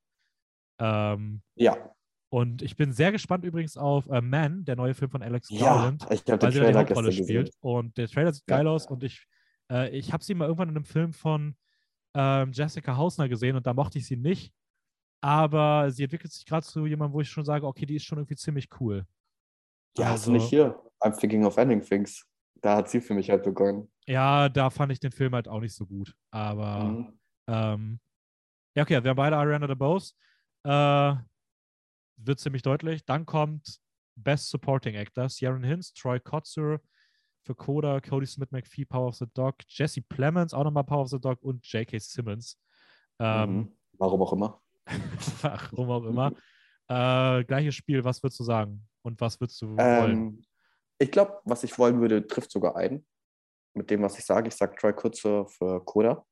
Ähm, 0.79 1.43
Ja, 1.55 1.77
und 2.29 2.61
ich 2.63 2.77
bin 2.77 2.93
sehr 2.93 3.13
gespannt 3.13 3.45
übrigens 3.45 3.77
auf 3.77 4.09
äh, 4.09 4.21
Man, 4.21 4.65
der 4.65 4.77
neue 4.77 4.95
Film 4.95 5.11
von 5.11 5.23
Alex 5.23 5.49
ja, 5.51 5.61
Garland, 5.61 6.03
ich 6.11 6.21
habe 6.31 6.43
weil 6.43 6.53
sie 6.53 6.59
da 6.61 6.67
die 6.67 6.73
Trailer 6.73 6.81
Hauptrolle 6.81 7.13
spielt. 7.13 7.51
Und 7.61 7.97
der 7.97 8.09
Trailer 8.09 8.33
sieht 8.33 8.45
Ja. 8.51 8.57
geil 8.59 8.67
aus 8.69 8.87
und 8.87 9.03
ich, 9.05 9.27
äh, 9.71 9.89
ich 9.97 10.13
habe 10.13 10.23
sie 10.25 10.35
mal 10.35 10.47
irgendwann 10.47 10.69
in 10.69 10.77
einem 10.77 10.85
Film 10.85 11.13
von 11.13 11.57
ähm, 12.15 12.51
Jessica 12.53 12.97
Hausner 12.97 13.29
gesehen 13.29 13.57
und 13.57 13.67
da 13.67 13.73
mochte 13.75 13.99
ich 13.99 14.07
sie 14.07 14.17
nicht. 14.17 14.53
Aber 15.23 15.91
sie 15.91 16.05
entwickelt 16.05 16.33
sich 16.33 16.45
gerade 16.45 16.67
zu 16.67 16.87
jemandem, 16.87 17.15
wo 17.15 17.21
ich 17.21 17.29
schon 17.29 17.45
sage, 17.45 17.67
okay, 17.67 17.87
die 17.87 17.97
ist 17.97 18.05
schon 18.05 18.19
irgendwie 18.19 18.37
ziemlich 18.37 18.69
cool. 18.81 19.07
Ja, 19.99 20.11
Also- 20.13 20.31
nicht 20.33 20.49
hier? 20.49 20.79
I'm 21.01 21.19
thinking 21.19 21.45
of 21.45 21.57
ending 21.59 21.81
things. 21.83 22.27
Da 22.63 22.77
hat 22.77 22.89
sie 22.89 23.01
für 23.01 23.13
mich 23.15 23.29
halt 23.31 23.43
begonnen. 23.45 23.91
Ja, 24.07 24.49
da 24.49 24.71
fand 24.71 24.91
ich 24.93 24.99
den 25.01 25.13
Film 25.13 25.35
halt 25.35 25.47
auch 25.47 25.61
nicht 25.61 25.75
so 25.75 25.87
gut. 25.87 26.15
Aber 26.31 26.85
Mhm. 26.85 27.19
ähm, 27.49 28.01
ja, 28.75 28.83
okay, 28.83 29.03
wir 29.03 29.11
haben 29.11 29.17
beide 29.17 29.37
Ariana 29.37 29.67
DeBose. 29.67 30.15
Äh, 30.67 31.17
wird 32.17 32.41
ziemlich 32.41 32.63
deutlich. 32.63 33.05
Dann 33.05 33.25
kommt 33.25 33.79
Best 34.17 34.51
Supporting 34.51 34.97
Actor, 34.97 35.29
Sharon 35.29 35.63
Hinz, 35.63 35.93
Troy 35.93 36.19
Kotzer 36.19 36.81
für 37.45 37.55
Coda, 37.55 38.01
Cody 38.01 38.27
Smith 38.27 38.51
McPhee, 38.51 38.85
Power 38.85 39.09
of 39.09 39.17
the 39.17 39.27
Dog, 39.35 39.57
Jesse 39.69 40.03
Plemons, 40.03 40.53
auch 40.53 40.65
nochmal 40.65 40.85
Power 40.85 41.03
of 41.03 41.11
the 41.11 41.21
Dog 41.21 41.41
und 41.43 41.65
J.K. 41.71 41.99
Simmons. 41.99 42.59
Ähm, 43.21 43.57
Mhm. 43.57 43.73
Warum 43.99 44.23
auch 44.23 44.33
immer. 44.33 44.61
warum 45.43 45.91
auch 45.91 46.05
immer. 46.05 46.33
Äh, 46.89 47.45
gleiches 47.45 47.75
Spiel, 47.75 48.05
was 48.05 48.23
würdest 48.23 48.41
du 48.41 48.45
sagen? 48.45 48.87
Und 49.03 49.21
was 49.21 49.41
würdest 49.41 49.63
du 49.63 49.77
wollen? 49.77 50.11
Ähm, 50.11 50.45
ich 50.99 51.11
glaube, 51.13 51.41
was 51.45 51.63
ich 51.63 51.79
wollen 51.79 52.01
würde, 52.01 52.27
trifft 52.27 52.51
sogar 52.51 52.77
ein. 52.77 53.07
Mit 53.75 53.91
dem, 53.91 54.03
was 54.03 54.19
ich 54.19 54.25
sage. 54.25 54.49
Ich 54.49 54.55
sage 54.55 54.75
Troy 54.77 54.93
Kutzer 54.93 55.47
für 55.47 55.85
Coda. 55.85 56.25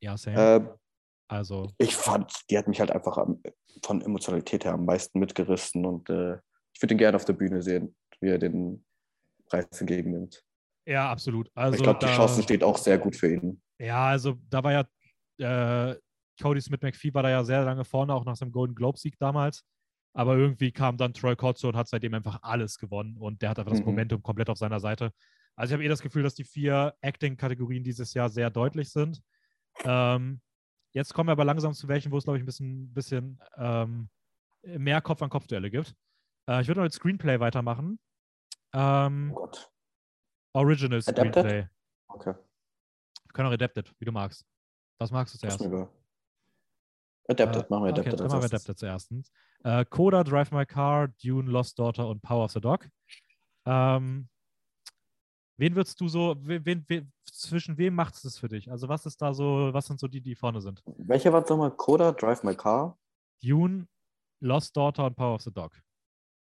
Ja, 0.00 0.16
Sam. 0.16 0.34
Ähm, 0.36 0.70
also, 1.30 1.70
ich 1.78 1.94
fand, 1.94 2.32
die 2.50 2.58
hat 2.58 2.66
mich 2.66 2.80
halt 2.80 2.90
einfach 2.90 3.16
am, 3.18 3.40
von 3.84 4.02
Emotionalität 4.02 4.64
her 4.64 4.72
am 4.74 4.84
meisten 4.84 5.18
mitgerissen 5.20 5.86
und 5.86 6.10
äh, 6.10 6.38
ich 6.74 6.82
würde 6.82 6.94
ihn 6.94 6.98
gerne 6.98 7.16
auf 7.16 7.24
der 7.24 7.34
Bühne 7.34 7.62
sehen, 7.62 7.94
wie 8.20 8.30
er 8.30 8.38
den 8.38 8.84
Preis 9.46 9.66
entgegennimmt. 9.80 10.42
ja, 10.86 11.10
absolut. 11.10 11.50
Also, 11.54 11.76
ich 11.76 11.82
glaube, 11.82 12.00
die 12.00 12.12
Chance 12.12 12.42
steht 12.42 12.64
auch 12.64 12.78
sehr 12.78 12.98
gut 12.98 13.16
für 13.16 13.32
ihn. 13.32 13.62
Ja, 13.78 14.06
also 14.06 14.36
da 14.48 14.62
war 14.64 14.72
ja, 15.38 15.90
äh, 15.92 15.96
Cody 16.40 16.60
Smith 16.60 16.80
McPhee 16.82 17.14
war 17.14 17.22
da 17.22 17.30
ja 17.30 17.44
sehr 17.44 17.64
lange 17.64 17.84
vorne, 17.84 18.14
auch 18.14 18.24
nach 18.24 18.36
seinem 18.36 18.52
Golden 18.52 18.74
Globe-Sieg 18.74 19.18
damals. 19.18 19.64
Aber 20.12 20.36
irgendwie 20.36 20.72
kam 20.72 20.96
dann 20.96 21.14
Troy 21.14 21.36
Kotze 21.36 21.68
und 21.68 21.76
hat 21.76 21.86
seitdem 21.88 22.14
einfach 22.14 22.40
alles 22.42 22.78
gewonnen 22.78 23.16
und 23.16 23.40
der 23.42 23.50
hat 23.50 23.58
einfach 23.58 23.70
das 23.70 23.80
Mhm. 23.80 23.86
Momentum 23.86 24.22
komplett 24.22 24.50
auf 24.50 24.58
seiner 24.58 24.80
Seite. 24.80 25.12
Also 25.54 25.70
ich 25.70 25.74
habe 25.74 25.84
eh 25.84 25.88
das 25.88 26.02
Gefühl, 26.02 26.24
dass 26.24 26.34
die 26.34 26.44
vier 26.44 26.94
Acting-Kategorien 27.00 27.84
dieses 27.84 28.14
Jahr 28.14 28.28
sehr 28.28 28.50
deutlich 28.50 28.90
sind. 28.90 29.22
Ähm, 29.84 30.40
jetzt 30.92 31.14
kommen 31.14 31.28
wir 31.28 31.32
aber 31.32 31.44
langsam 31.44 31.72
zu 31.72 31.88
welchen, 31.88 32.12
wo 32.12 32.18
es, 32.18 32.24
glaube 32.24 32.38
ich, 32.38 32.42
ein 32.42 32.46
bisschen, 32.46 32.92
bisschen 32.92 33.40
ähm, 33.56 34.08
mehr 34.62 35.00
Kopf-an-Kopf-Duelle 35.00 35.70
gibt. 35.70 35.94
Äh, 36.48 36.60
ich 36.62 36.68
würde 36.68 36.80
noch 36.80 36.84
mit 36.86 36.92
Screenplay 36.92 37.40
weitermachen. 37.40 37.98
Ähm, 38.72 39.32
Oh 39.34 39.40
Gott. 39.40 39.70
Original 40.54 40.98
Adapted? 40.98 41.32
Screenplay. 41.32 41.68
Okay. 42.08 42.34
Wir 42.34 43.32
können 43.32 43.48
auch 43.48 43.52
Adapted, 43.52 43.94
wie 43.98 44.04
du 44.04 44.12
magst. 44.12 44.44
Was 44.98 45.10
magst 45.10 45.34
du 45.34 45.38
zuerst? 45.38 45.60
Adapted, 47.28 47.62
Äh, 47.62 47.66
machen 47.68 47.84
wir 47.84 47.90
okay, 47.90 48.00
Adapted 48.00 48.20
als 48.20 48.32
machen 48.32 48.42
wir. 48.42 48.46
Adapted 48.46 48.78
zuerst. 48.78 49.12
Äh, 49.62 49.84
Coda, 49.84 50.24
Drive 50.24 50.50
My 50.50 50.66
Car, 50.66 51.08
Dune, 51.22 51.50
Lost 51.50 51.78
Daughter 51.78 52.08
und 52.08 52.20
Power 52.22 52.44
of 52.46 52.52
the 52.52 52.60
Dog. 52.60 52.88
Ähm, 53.66 54.28
wen 55.60 55.76
würdest 55.76 56.00
du 56.00 56.08
so, 56.08 56.36
wen, 56.40 56.84
wen, 56.88 57.12
zwischen 57.24 57.76
wem 57.76 57.94
macht 57.94 58.14
es 58.14 58.22
das 58.22 58.38
für 58.38 58.48
dich? 58.48 58.70
Also 58.70 58.88
was 58.88 59.06
ist 59.06 59.20
da 59.20 59.34
so, 59.34 59.70
was 59.72 59.86
sind 59.86 60.00
so 60.00 60.08
die, 60.08 60.20
die 60.20 60.34
vorne 60.34 60.60
sind? 60.60 60.82
Welcher 60.86 61.32
war 61.32 61.42
es 61.42 61.50
nochmal? 61.50 61.70
Coda, 61.70 62.12
Drive 62.12 62.42
My 62.42 62.56
Car, 62.56 62.98
Dune, 63.42 63.86
Lost 64.40 64.76
Daughter 64.76 65.06
und 65.06 65.16
Power 65.16 65.34
of 65.34 65.42
the 65.42 65.52
Dog. 65.52 65.78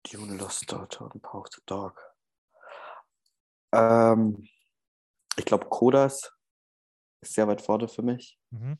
Dune, 0.09 0.37
Lost 0.37 0.71
Daughter 0.71 1.11
und 1.11 1.21
Power 1.21 1.41
of 1.41 1.47
the 1.53 1.61
Dog. 1.65 1.99
Ähm, 3.73 4.47
ich 5.35 5.45
glaube, 5.45 5.65
Coda 5.69 6.05
ist 6.05 6.31
ist 7.21 7.33
sehr 7.33 7.47
weit 7.47 7.61
vorne 7.61 7.87
für 7.87 8.01
mich. 8.01 8.39
Mhm. 8.51 8.79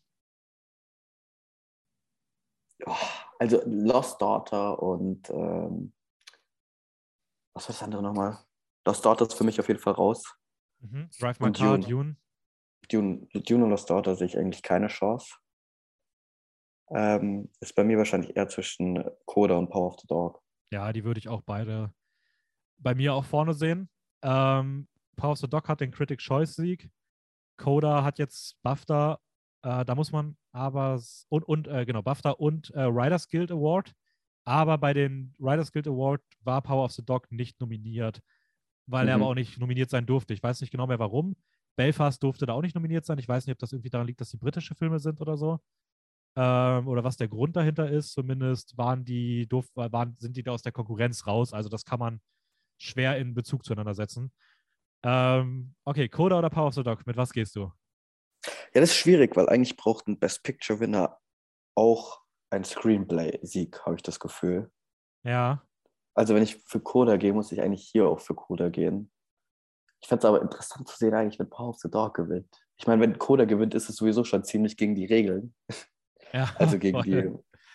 Oh, 2.86 2.96
also 3.40 3.62
Lost 3.66 4.22
Daughter 4.22 4.82
und 4.82 5.30
ähm, 5.30 5.94
was 7.54 7.68
war 7.68 7.74
das 7.74 7.84
andere 7.84 8.02
nochmal? 8.02 8.38
Lost 8.86 9.06
ist 9.06 9.34
für 9.34 9.44
mich 9.44 9.60
auf 9.60 9.68
jeden 9.68 9.80
Fall 9.80 9.94
raus. 9.94 10.36
Mhm. 10.80 11.10
Drive 11.20 11.40
My 11.40 11.48
Und 11.48 11.58
Car, 11.58 11.78
Dune. 11.78 11.88
Dune. 11.88 12.16
Dune, 12.90 13.28
Dune 13.34 13.64
und 13.64 13.70
Lost 13.70 13.90
Daughter 13.90 14.16
sehe 14.16 14.28
ich 14.28 14.38
eigentlich 14.38 14.64
keine 14.64 14.88
Chance. 14.88 15.36
Ähm, 16.92 17.52
ist 17.60 17.76
bei 17.76 17.84
mir 17.84 17.98
wahrscheinlich 17.98 18.36
eher 18.36 18.48
zwischen 18.48 19.04
Coda 19.26 19.56
und 19.58 19.70
Power 19.70 19.88
of 19.88 20.00
the 20.00 20.08
Dog. 20.08 20.42
Ja, 20.72 20.92
die 20.92 21.04
würde 21.04 21.20
ich 21.20 21.30
auch 21.30 21.42
beide 21.42 21.94
bei 22.78 22.96
mir 22.96 23.14
auch 23.14 23.26
vorne 23.26 23.54
sehen. 23.54 23.90
Ähm, 24.24 24.88
Power 25.16 25.34
of 25.34 25.38
the 25.40 25.48
Dog 25.48 25.68
hat 25.68 25.82
den 25.82 25.92
Critic 25.92 26.20
Choice 26.20 26.56
Sieg. 26.56 26.90
Coda 27.58 28.04
hat 28.04 28.18
jetzt 28.18 28.62
BAFTA. 28.64 29.20
Äh, 29.62 29.86
da 29.86 29.94
muss 29.94 30.12
man 30.12 30.38
aber 30.52 31.02
und, 31.28 31.44
und 31.44 31.68
äh, 31.68 31.86
genau, 31.86 32.02
BAFTA 32.02 32.32
und 32.32 32.74
äh, 32.74 32.88
Writers 32.94 33.28
Guild 33.28 33.52
Award. 33.52 33.94
Aber 34.46 34.78
bei 34.78 34.94
den 34.94 35.36
Writers 35.38 35.72
Guild 35.72 35.88
Award 35.88 36.24
war 36.42 36.62
Power 36.62 36.86
of 36.86 36.92
the 36.94 37.06
Dog 37.06 37.32
nicht 37.32 37.60
nominiert, 37.60 38.22
weil 38.90 39.08
er 39.08 39.18
Mhm. 39.18 39.24
aber 39.24 39.32
auch 39.32 39.36
nicht 39.36 39.60
nominiert 39.60 39.90
sein 39.90 40.06
durfte. 40.06 40.34
Ich 40.34 40.44
weiß 40.44 40.62
nicht 40.62 40.72
genau 40.72 40.88
mehr 40.88 41.00
warum. 41.00 41.36
Belfast 41.76 42.22
durfte 42.22 42.46
da 42.46 42.54
auch 42.54 42.62
nicht 42.62 42.76
nominiert 42.76 43.06
sein. 43.06 43.18
Ich 43.20 43.28
weiß 43.28 43.46
nicht, 43.46 43.54
ob 43.54 43.60
das 43.60 43.72
irgendwie 43.72 43.90
daran 43.90 44.08
liegt, 44.08 44.20
dass 44.22 44.30
die 44.30 44.38
britische 44.38 44.76
Filme 44.76 45.00
sind 45.00 45.22
oder 45.22 45.38
so. 45.38 45.60
Ähm, 46.36 46.88
oder 46.88 47.04
was 47.04 47.18
der 47.18 47.28
Grund 47.28 47.56
dahinter 47.56 47.90
ist. 47.90 48.14
Zumindest 48.14 48.78
waren 48.78 49.06
die, 49.06 49.48
durf, 49.48 49.68
waren, 49.76 50.16
sind 50.20 50.36
die 50.38 50.44
da 50.44 50.52
aus 50.52 50.62
der 50.62 50.72
Konkurrenz 50.72 51.26
raus. 51.26 51.54
Also 51.54 51.70
das 51.70 51.86
kann 51.86 52.00
man 52.00 52.22
schwer 52.82 53.18
in 53.18 53.34
Bezug 53.34 53.66
zueinander 53.66 53.94
setzen. 53.94 54.32
Ähm, 55.04 55.76
okay, 55.86 56.10
Coda 56.10 56.40
oder 56.40 56.50
Power 56.50 56.68
of 56.68 56.74
the 56.76 56.84
Dog? 56.84 57.06
Mit 57.08 57.18
was 57.18 57.32
gehst 57.32 57.56
du? 57.56 57.72
Ja, 58.74 58.82
das 58.82 58.92
ist 58.92 58.98
schwierig, 58.98 59.36
weil 59.36 59.50
eigentlich 59.50 59.76
braucht 59.78 60.08
ein 60.08 60.20
Best 60.20 60.44
Picture-Winner 60.44 61.18
auch 61.76 62.22
ein 62.52 62.64
Screenplay-Sieg, 62.64 63.82
habe 63.86 63.96
ich 63.96 64.02
das 64.04 64.20
Gefühl. 64.20 64.72
Ja, 65.24 65.64
Also 66.20 66.36
wenn 66.36 66.44
ich 66.44 66.58
für 66.66 66.82
Coda 66.82 67.16
gehe, 67.16 67.32
muss 67.32 67.50
ich 67.54 67.62
eigentlich 67.62 67.88
hier 67.90 68.06
auch 68.10 68.20
für 68.20 68.36
Coda 68.36 68.68
gehen. 68.68 69.10
Ich 70.02 70.10
fände 70.10 70.20
es 70.20 70.26
aber 70.26 70.42
interessant 70.42 70.86
zu 70.90 70.98
sehen, 70.98 71.14
eigentlich, 71.14 71.40
wenn 71.40 71.50
Power 71.50 71.70
of 71.70 71.78
the 71.80 71.90
Dog 71.90 72.14
gewinnt. 72.14 72.54
Ich 72.78 72.88
meine, 72.88 73.02
wenn 73.02 73.18
Coda 73.18 73.46
gewinnt, 73.46 73.74
ist 73.74 73.88
es 73.90 73.96
sowieso 73.96 74.26
schon 74.26 74.44
ziemlich 74.44 74.76
gegen 74.76 74.96
die 74.96 75.06
Regeln. 75.06 75.56
ja. 76.34 76.50
Also 76.60 76.78
gegen 76.78 76.98
voll. 76.98 77.04
die 77.06 77.32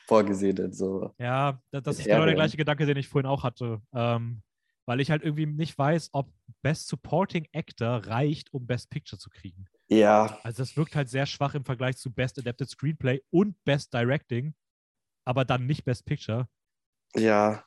vorgesehenen. 0.06 0.74
So. 0.74 1.14
Ja, 1.16 1.58
da- 1.70 1.80
das 1.80 1.96
Mit 1.96 2.06
ist 2.06 2.12
genau 2.12 2.26
der 2.26 2.34
gleiche 2.34 2.58
Gedanke, 2.58 2.84
den 2.84 2.98
ich 2.98 3.08
vorhin 3.08 3.26
auch 3.30 3.44
hatte. 3.44 3.80
Ähm, 3.94 4.42
weil 4.86 5.00
ich 5.00 5.10
halt 5.10 5.22
irgendwie 5.22 5.46
nicht 5.46 5.78
weiß, 5.78 6.10
ob 6.12 6.30
Best 6.60 6.88
Supporting 6.88 7.48
Actor 7.54 8.06
reicht, 8.06 8.52
um 8.52 8.66
Best 8.66 8.90
Picture 8.90 9.18
zu 9.18 9.30
kriegen. 9.30 9.64
Ja. 9.88 10.38
Also 10.42 10.62
das 10.62 10.76
wirkt 10.76 10.94
halt 10.96 11.08
sehr 11.08 11.24
schwach 11.24 11.54
im 11.54 11.64
Vergleich 11.64 11.96
zu 11.96 12.12
Best 12.12 12.38
Adapted 12.38 12.68
Screenplay 12.68 13.22
und 13.30 13.56
Best 13.64 13.94
Directing, 13.94 14.54
aber 15.24 15.46
dann 15.46 15.64
nicht 15.64 15.86
Best 15.86 16.04
Picture. 16.04 16.46
Ja. 17.16 17.64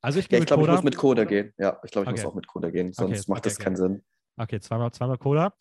Also 0.00 0.18
ich, 0.18 0.30
ja, 0.30 0.38
ich 0.38 0.46
glaube, 0.46 0.64
ich 0.64 0.68
muss 0.68 0.82
mit 0.82 0.96
Coda 0.96 1.24
gehen. 1.24 1.52
Ja, 1.58 1.78
ich 1.84 1.90
glaube, 1.90 2.06
ich 2.06 2.12
okay. 2.12 2.22
muss 2.22 2.24
auch 2.24 2.34
mit 2.34 2.46
Coda 2.46 2.70
gehen, 2.70 2.92
sonst 2.92 3.20
okay, 3.20 3.24
macht 3.28 3.38
okay, 3.40 3.48
das 3.48 3.58
keinen 3.58 3.76
Sinn. 3.76 4.04
Okay, 4.36 4.60
zweimal, 4.60 4.90
zweimal 4.92 5.18
Coda. 5.18 5.54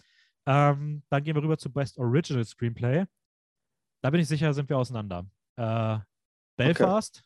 Ähm, 0.48 1.04
dann 1.10 1.24
gehen 1.24 1.36
wir 1.36 1.44
rüber 1.44 1.58
zu 1.58 1.72
Best 1.72 2.00
Original 2.00 2.44
Screenplay. 2.44 3.06
Da 4.02 4.10
bin 4.10 4.20
ich 4.20 4.28
sicher, 4.28 4.54
sind 4.54 4.70
wir 4.70 4.78
auseinander. 4.78 5.28
Äh, 5.58 6.00
Belfast 6.58 7.24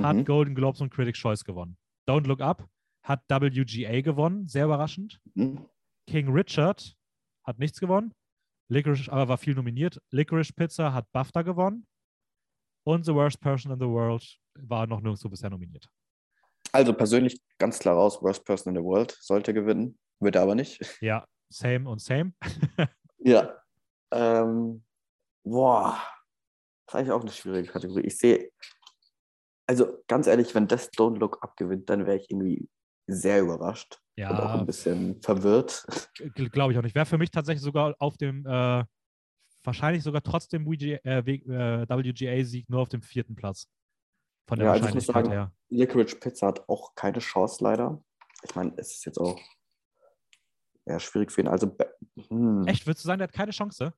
hat 0.00 0.16
Mhm. 0.16 0.24
Golden 0.24 0.54
Globes 0.54 0.80
und 0.80 0.92
Critics' 0.92 1.18
Choice 1.18 1.44
gewonnen. 1.44 1.76
Don't 2.08 2.26
Look 2.26 2.40
Up 2.40 2.68
hat 3.02 3.22
WGA 3.28 4.00
gewonnen, 4.00 4.46
sehr 4.46 4.64
überraschend. 4.64 5.20
Mhm. 5.34 5.68
King 6.06 6.32
Richard 6.32 6.96
hat 7.44 7.58
nichts 7.58 7.78
gewonnen. 7.78 8.12
Licorice, 8.70 9.10
aber 9.10 9.28
war 9.28 9.38
viel 9.38 9.54
nominiert. 9.54 10.00
Licorice 10.10 10.52
Pizza 10.52 10.92
hat 10.92 11.10
BAFTA 11.12 11.42
gewonnen. 11.42 11.86
Und 12.86 13.04
The 13.04 13.14
Worst 13.14 13.40
Person 13.40 13.72
in 13.72 13.78
the 13.78 13.86
World 13.86 14.38
war 14.58 14.86
noch 14.86 15.00
nirgendwo 15.00 15.28
bisher 15.28 15.50
nominiert. 15.50 15.88
Also 16.72 16.92
persönlich 16.92 17.40
ganz 17.58 17.78
klar 17.78 17.94
raus, 17.94 18.20
Worst 18.22 18.44
Person 18.44 18.74
in 18.74 18.82
the 18.82 18.84
World 18.86 19.16
sollte 19.20 19.54
gewinnen, 19.54 19.98
wird 20.20 20.36
er 20.36 20.42
aber 20.42 20.54
nicht. 20.54 20.80
Ja, 21.00 21.26
same 21.48 21.88
und 21.88 22.00
same. 22.00 22.32
Ja. 23.18 23.56
Ähm, 24.12 24.84
boah, 25.44 25.98
das 26.86 26.94
ist 26.94 26.98
eigentlich 26.98 27.10
auch 27.12 27.22
eine 27.22 27.32
schwierige 27.32 27.70
Kategorie. 27.70 28.02
Ich 28.02 28.18
sehe, 28.18 28.50
also 29.66 30.02
ganz 30.08 30.26
ehrlich, 30.26 30.54
wenn 30.54 30.66
das 30.68 30.92
Don't 30.92 31.18
Look 31.18 31.42
Up 31.42 31.56
gewinnt, 31.56 31.88
dann 31.88 32.06
wäre 32.06 32.18
ich 32.18 32.30
irgendwie 32.30 32.68
sehr 33.06 33.40
überrascht 33.40 33.98
und 34.16 34.24
auch 34.24 34.30
Ja, 34.44 34.54
ein 34.60 34.66
bisschen 34.66 35.22
verwirrt. 35.22 35.86
glaube 36.34 36.72
ich 36.72 36.78
auch 36.78 36.82
nicht. 36.82 36.94
Wäre 36.94 37.06
für 37.06 37.18
mich 37.18 37.30
tatsächlich 37.30 37.62
sogar 37.62 37.94
auf 37.98 38.16
dem, 38.18 38.44
äh, 38.46 38.84
wahrscheinlich 39.62 40.02
sogar 40.02 40.22
trotzdem 40.22 40.66
WG, 40.70 40.96
äh, 41.02 41.24
W- 41.24 41.36
äh, 41.50 41.88
WGA-Sieg 41.88 42.68
nur 42.68 42.80
auf 42.80 42.88
dem 42.90 43.00
vierten 43.02 43.34
Platz. 43.34 43.66
Von 44.46 44.58
der 44.58 44.66
Ja, 44.66 44.72
also 44.72 44.88
ich 44.88 44.94
muss 44.94 45.08
Wahrscheinlichkeit 45.08 45.24
sagen, 45.24 45.30
her. 45.30 45.52
Licorice 45.70 46.16
Pizza 46.16 46.46
hat 46.48 46.68
auch 46.68 46.94
keine 46.94 47.18
Chance 47.18 47.64
leider. 47.64 48.02
Ich 48.42 48.54
meine, 48.54 48.72
es 48.76 48.92
ist 48.92 49.06
jetzt 49.06 49.18
auch 49.18 49.40
eher 50.84 51.00
schwierig 51.00 51.32
für 51.32 51.40
ihn. 51.40 51.48
Also, 51.48 51.76
hm. 52.28 52.66
Echt, 52.66 52.86
würdest 52.86 53.04
du 53.04 53.08
sagen, 53.08 53.18
der 53.18 53.28
hat 53.28 53.34
keine 53.34 53.52
Chance? 53.52 53.94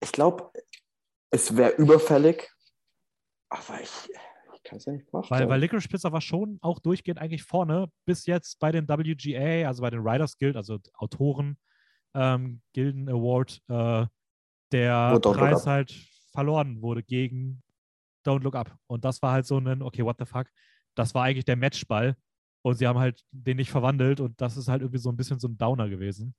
ich 0.00 0.12
glaube, 0.12 0.50
es 1.30 1.56
wäre 1.56 1.72
überfällig, 1.76 2.50
aber 3.48 3.80
ich, 3.80 4.10
ich 4.54 4.62
kann 4.62 4.78
es 4.78 4.84
ja 4.84 4.92
nicht 4.92 5.12
machen. 5.12 5.30
Weil, 5.30 5.48
weil 5.48 5.60
Licorice 5.60 5.88
Pizza 5.88 6.12
war 6.12 6.20
schon 6.20 6.58
auch 6.60 6.78
durchgehend 6.78 7.18
eigentlich 7.20 7.42
vorne, 7.42 7.90
bis 8.04 8.26
jetzt 8.26 8.58
bei 8.58 8.72
den 8.72 8.88
WGA, 8.88 9.66
also 9.66 9.82
bei 9.82 9.90
den 9.90 10.04
Writers 10.04 10.38
Guild, 10.38 10.56
also 10.56 10.78
Autoren 10.94 11.58
ähm, 12.14 12.62
Gilden 12.72 13.08
Award, 13.08 13.62
äh, 13.68 14.06
der 14.72 15.20
Preis 15.20 15.66
halt 15.66 15.92
verloren 16.32 16.82
wurde 16.82 17.02
gegen 17.02 17.62
Don't 18.26 18.42
Look 18.42 18.54
Up. 18.54 18.76
Und 18.86 19.04
das 19.04 19.22
war 19.22 19.32
halt 19.32 19.46
so 19.46 19.58
ein, 19.58 19.82
okay, 19.82 20.04
what 20.04 20.16
the 20.18 20.26
fuck? 20.26 20.46
Das 20.94 21.14
war 21.14 21.24
eigentlich 21.24 21.44
der 21.44 21.56
Matchball 21.56 22.16
und 22.62 22.76
sie 22.76 22.86
haben 22.86 22.98
halt 22.98 23.24
den 23.30 23.58
nicht 23.58 23.70
verwandelt 23.70 24.20
und 24.20 24.40
das 24.40 24.56
ist 24.56 24.68
halt 24.68 24.82
irgendwie 24.82 24.98
so 24.98 25.10
ein 25.10 25.16
bisschen 25.16 25.38
so 25.38 25.48
ein 25.48 25.58
Downer 25.58 25.88
gewesen. 25.88 26.34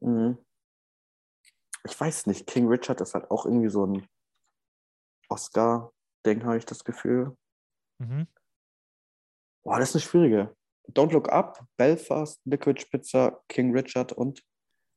Mhm. 0.00 0.38
Ich 1.84 1.98
weiß 1.98 2.26
nicht, 2.26 2.46
King 2.46 2.68
Richard 2.68 3.00
ist 3.00 3.14
halt 3.14 3.30
auch 3.30 3.46
irgendwie 3.46 3.70
so 3.70 3.86
ein 3.86 4.06
Oscar-Ding, 5.28 6.44
habe 6.44 6.58
ich 6.58 6.66
das 6.66 6.84
Gefühl. 6.84 7.36
Mhm. 7.98 8.26
Boah, 9.64 9.78
das 9.78 9.90
ist 9.90 9.96
eine 9.96 10.02
schwierige. 10.02 10.56
Don't 10.90 11.12
Look 11.12 11.28
Up, 11.30 11.64
Belfast, 11.76 12.40
Liquid 12.44 12.84
Pizza, 12.90 13.40
King 13.48 13.72
Richard 13.72 14.12
und 14.12 14.44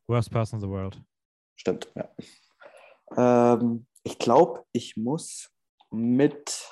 Worst 0.08 0.32
Person 0.32 0.60
in 0.60 0.62
the 0.62 0.70
World. 0.70 1.02
Stimmt, 1.56 1.92
ja. 1.96 2.10
Ähm, 3.16 3.88
ich 4.04 4.18
glaube, 4.18 4.66
ich 4.72 4.98
muss 4.98 5.52
mit. 5.92 6.70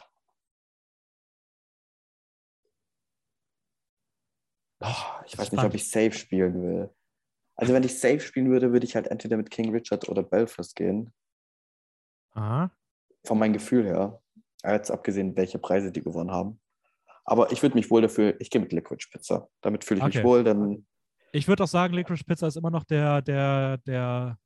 Boah, 4.79 5.23
ich 5.25 5.37
weiß 5.37 5.51
nicht, 5.51 5.63
ob 5.63 5.73
ich 5.73 5.89
Safe 5.89 6.11
spielen 6.11 6.61
will. 6.61 6.89
Also, 7.55 7.73
wenn 7.73 7.83
ich 7.83 7.99
Safe 7.99 8.19
spielen 8.19 8.49
würde, 8.51 8.71
würde 8.71 8.85
ich 8.85 8.95
halt 8.95 9.07
entweder 9.07 9.37
mit 9.37 9.49
King 9.49 9.71
Richard 9.71 10.07
oder 10.09 10.21
Belfast 10.23 10.75
gehen. 10.75 11.11
Aha. 12.33 12.69
Von 13.25 13.39
meinem 13.39 13.53
Gefühl 13.53 13.85
her. 13.85 14.21
Jetzt 14.63 14.91
abgesehen, 14.91 15.35
welche 15.35 15.59
Preise 15.59 15.91
die 15.91 16.01
gewonnen 16.01 16.31
haben. 16.31 16.59
Aber 17.25 17.51
ich 17.51 17.61
würde 17.61 17.75
mich 17.75 17.89
wohl 17.91 18.01
dafür, 18.01 18.39
ich 18.39 18.49
gehe 18.49 18.61
mit 18.61 18.71
Liquid 18.71 19.03
Pizza. 19.11 19.49
Damit 19.61 19.83
fühle 19.83 19.99
ich 19.99 20.05
Okay. 20.05 20.17
mich 20.19 20.25
wohl, 20.25 20.43
denn 20.43 20.87
Ich 21.31 21.47
würde 21.47 21.63
auch 21.63 21.67
sagen, 21.67 21.93
Licorice 21.93 22.23
Pizza 22.23 22.47
ist 22.47 22.57
immer 22.57 22.71
noch 22.71 22.83
der, 22.83 23.21
der, 23.21 23.77
der, 23.79 24.37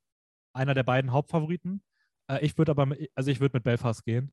einer 0.53 0.73
der 0.73 0.83
beiden 0.83 1.11
Hauptfavoriten. 1.11 1.83
Äh, 2.29 2.45
ich 2.45 2.57
würde 2.57 2.71
aber, 2.71 2.95
also 3.15 3.31
ich 3.31 3.39
würde 3.39 3.57
mit 3.57 3.63
Belfast 3.63 4.03
gehen. 4.03 4.31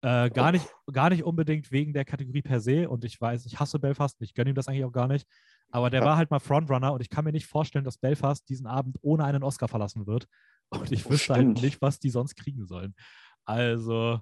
Äh, 0.00 0.30
gar, 0.30 0.52
nicht, 0.52 0.66
gar 0.92 1.10
nicht 1.10 1.24
unbedingt 1.24 1.72
wegen 1.72 1.92
der 1.92 2.04
Kategorie 2.04 2.42
per 2.42 2.60
se. 2.60 2.88
Und 2.88 3.04
ich 3.04 3.20
weiß, 3.20 3.46
ich 3.46 3.58
hasse 3.58 3.78
Belfast 3.80 4.20
ich 4.22 4.34
gönne 4.34 4.50
ihm 4.50 4.54
das 4.56 4.68
eigentlich 4.68 4.84
auch 4.84 4.92
gar 4.92 5.08
nicht. 5.08 5.26
Aber 5.70 5.90
der 5.90 6.00
Ja. 6.00 6.04
war 6.04 6.16
halt 6.16 6.30
mal 6.30 6.38
Frontrunner 6.38 6.92
und 6.92 7.00
ich 7.00 7.10
kann 7.10 7.24
mir 7.24 7.32
nicht 7.32 7.46
vorstellen, 7.46 7.84
dass 7.84 7.98
Belfast 7.98 8.48
diesen 8.48 8.66
Abend 8.66 8.96
ohne 9.02 9.24
einen 9.24 9.42
Oscar 9.42 9.68
verlassen 9.68 10.06
wird. 10.06 10.26
Und 10.70 10.92
ich 10.92 11.04
Oh, 11.06 11.10
wüsste 11.10 11.34
halt 11.34 11.56
nicht, 11.56 11.82
was 11.82 11.98
die 11.98 12.10
sonst 12.10 12.36
kriegen 12.36 12.66
sollen. 12.66 12.94
Also, 13.44 14.20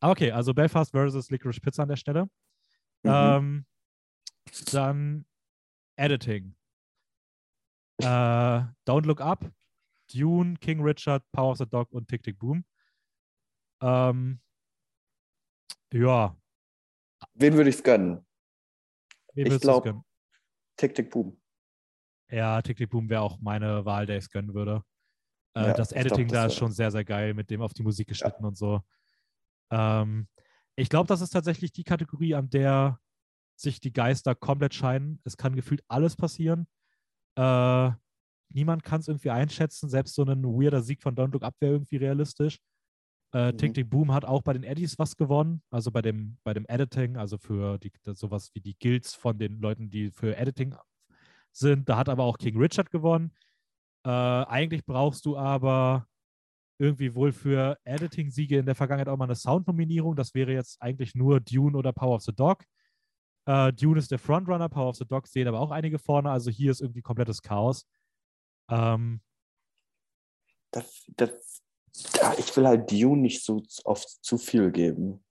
okay, 0.00 0.32
also 0.32 0.54
Belfast 0.54 0.90
versus 0.92 1.30
Licorice 1.30 1.60
Pizza 1.60 1.82
an 1.84 1.88
der 1.88 1.96
Stelle. 1.96 2.28
mhm. 3.04 3.12
Ähm, 3.12 3.66
dann 4.70 5.26
Editing. 5.96 6.54
Äh, 8.00 8.04
Don't 8.86 9.06
Look 9.06 9.20
Up, 9.20 9.50
Dune, 10.12 10.56
King 10.58 10.82
Richard, 10.82 11.22
Power 11.32 11.52
of 11.52 11.58
the 11.58 11.66
Dog 11.66 11.90
und 11.92 12.08
Tick 12.08 12.22
Tick 12.22 12.38
Boom. 12.38 12.64
Ähm, 13.80 14.40
ja, 15.92 16.36
wen 17.34 17.54
würde 17.54 17.70
ich 17.70 17.76
es 17.76 17.82
gönnen? 17.82 18.26
wem 19.34 19.46
Ich 19.46 19.52
würdest 19.52 19.52
du 19.52 19.54
es 19.54 19.60
glaub- 19.60 19.84
gönnen? 19.84 20.02
Tick, 20.76 20.94
Tick, 20.94 21.10
Boom. 21.10 21.40
Ja, 22.30 22.60
Tick 22.60 22.76
Tick 22.76 22.90
Boom 22.90 23.08
wäre 23.08 23.22
auch 23.22 23.38
meine 23.40 23.84
Wahl, 23.84 24.04
der 24.06 24.18
ich 24.18 24.24
es 24.24 24.30
gönnen 24.30 24.52
würde. 24.54 24.82
Äh, 25.54 25.68
Ja, 25.68 25.72
das 25.74 25.90
ich 25.92 25.94
glaub, 25.96 26.06
Editing 26.06 26.28
das 26.28 26.34
da 26.34 26.46
ist 26.46 26.54
schon 26.56 26.72
sehr, 26.72 26.90
sehr 26.90 27.04
geil, 27.04 27.32
mit 27.34 27.50
dem 27.50 27.62
auf 27.62 27.72
die 27.72 27.82
Musik 27.82 28.08
geschnitten 28.08 28.44
und 28.44 28.56
so. 28.58 28.80
Ähm, 29.70 30.28
ich 30.76 30.88
glaube, 30.90 31.06
das 31.08 31.20
ist 31.22 31.30
tatsächlich 31.30 31.72
die 31.72 31.84
Kategorie, 31.84 32.34
an 32.34 32.50
der 32.50 33.00
sich 33.58 33.80
die 33.80 33.92
Geister 33.92 34.34
komplett 34.34 34.74
scheiden. 34.74 35.20
Es 35.24 35.36
kann 35.38 35.56
gefühlt 35.56 35.82
alles 35.88 36.14
passieren. 36.14 36.66
Äh, 37.38 37.90
niemand 38.50 38.82
kann 38.84 39.00
es 39.00 39.08
irgendwie 39.08 39.30
einschätzen. 39.30 39.88
Selbst 39.88 40.14
so 40.14 40.24
ein 40.24 40.42
weirder 40.44 40.82
Sieg 40.82 41.02
von 41.02 41.16
Don't 41.16 41.32
Look 41.32 41.42
Up 41.42 41.54
wäre 41.60 41.72
irgendwie 41.72 41.96
realistisch. 41.96 42.60
Äh, 43.32 43.52
Mhm. 43.52 43.58
Tick 43.58 43.74
Tick 43.74 43.90
Boom 43.90 44.12
hat 44.12 44.24
auch 44.24 44.42
bei 44.42 44.52
den 44.52 44.62
Eddies 44.62 44.98
was 44.98 45.16
gewonnen, 45.16 45.62
also 45.70 45.90
bei 45.90 46.02
dem, 46.02 46.38
bei 46.44 46.54
dem 46.54 46.66
Editing, 46.66 47.16
also 47.16 47.38
für 47.38 47.78
die, 47.78 47.92
sowas 48.14 48.50
wie 48.54 48.60
die 48.60 48.78
Guilds 48.78 49.14
von 49.14 49.38
den 49.38 49.60
Leuten, 49.60 49.90
die 49.90 50.10
für 50.10 50.36
Editing 50.36 50.74
sind. 51.52 51.88
Da 51.88 51.96
hat 51.96 52.08
aber 52.08 52.24
auch 52.24 52.38
King 52.38 52.56
Richard 52.58 52.90
gewonnen. 52.90 53.32
Äh, 54.04 54.10
eigentlich 54.10 54.84
brauchst 54.84 55.26
du 55.26 55.36
aber 55.36 56.06
irgendwie 56.78 57.14
wohl 57.14 57.32
für 57.32 57.78
Editing-Siege 57.84 58.58
in 58.58 58.66
der 58.66 58.74
Vergangenheit 58.74 59.08
auch 59.08 59.16
mal 59.16 59.24
eine 59.24 59.34
Sound-Nominierung. 59.34 60.14
Das 60.14 60.34
wäre 60.34 60.52
jetzt 60.52 60.80
eigentlich 60.82 61.14
nur 61.14 61.40
Dune 61.40 61.76
oder 61.76 61.92
Power 61.92 62.16
of 62.16 62.22
the 62.22 62.34
Dog. 62.34 62.64
Äh, 63.46 63.72
Dune 63.72 63.98
ist 63.98 64.10
der 64.10 64.18
Frontrunner, 64.18 64.68
Power 64.68 64.90
of 64.90 64.96
the 64.96 65.06
Dog 65.06 65.26
sehen 65.26 65.48
aber 65.48 65.60
auch 65.60 65.70
einige 65.70 65.98
vorne. 65.98 66.30
Also 66.30 66.50
hier 66.50 66.70
ist 66.70 66.80
irgendwie 66.80 67.02
komplettes 67.02 67.40
Chaos. 67.42 67.86
Ähm, 68.68 69.20
das, 70.72 71.06
das, 71.16 71.62
ja, 72.20 72.34
ich 72.38 72.56
will 72.56 72.66
halt 72.66 72.90
Dune 72.90 73.20
nicht 73.22 73.44
so 73.44 73.62
oft 73.84 74.08
zu 74.24 74.38
viel 74.38 74.70
geben. 74.70 75.24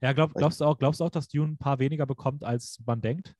ja, 0.00 0.12
glaub, 0.12 0.34
glaubst, 0.34 0.60
du 0.60 0.64
auch, 0.64 0.78
glaubst 0.78 1.00
du 1.00 1.04
auch, 1.04 1.10
dass 1.10 1.28
Dune 1.28 1.52
ein 1.52 1.58
paar 1.58 1.78
weniger 1.78 2.06
bekommt, 2.06 2.42
als 2.44 2.80
man 2.86 3.00
denkt? 3.00 3.34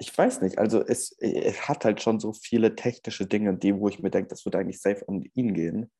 Ich 0.00 0.16
weiß 0.16 0.42
nicht, 0.42 0.58
also 0.58 0.80
es, 0.80 1.12
es 1.18 1.68
hat 1.68 1.84
halt 1.84 2.00
schon 2.00 2.20
so 2.20 2.32
viele 2.32 2.76
technische 2.76 3.26
Dinge, 3.26 3.56
die, 3.56 3.74
wo 3.74 3.88
ich 3.88 3.98
mir 3.98 4.10
denke, 4.10 4.28
das 4.28 4.44
würde 4.44 4.58
eigentlich 4.58 4.80
safe 4.80 5.06
an 5.08 5.24
ihn 5.34 5.54
gehen, 5.54 5.90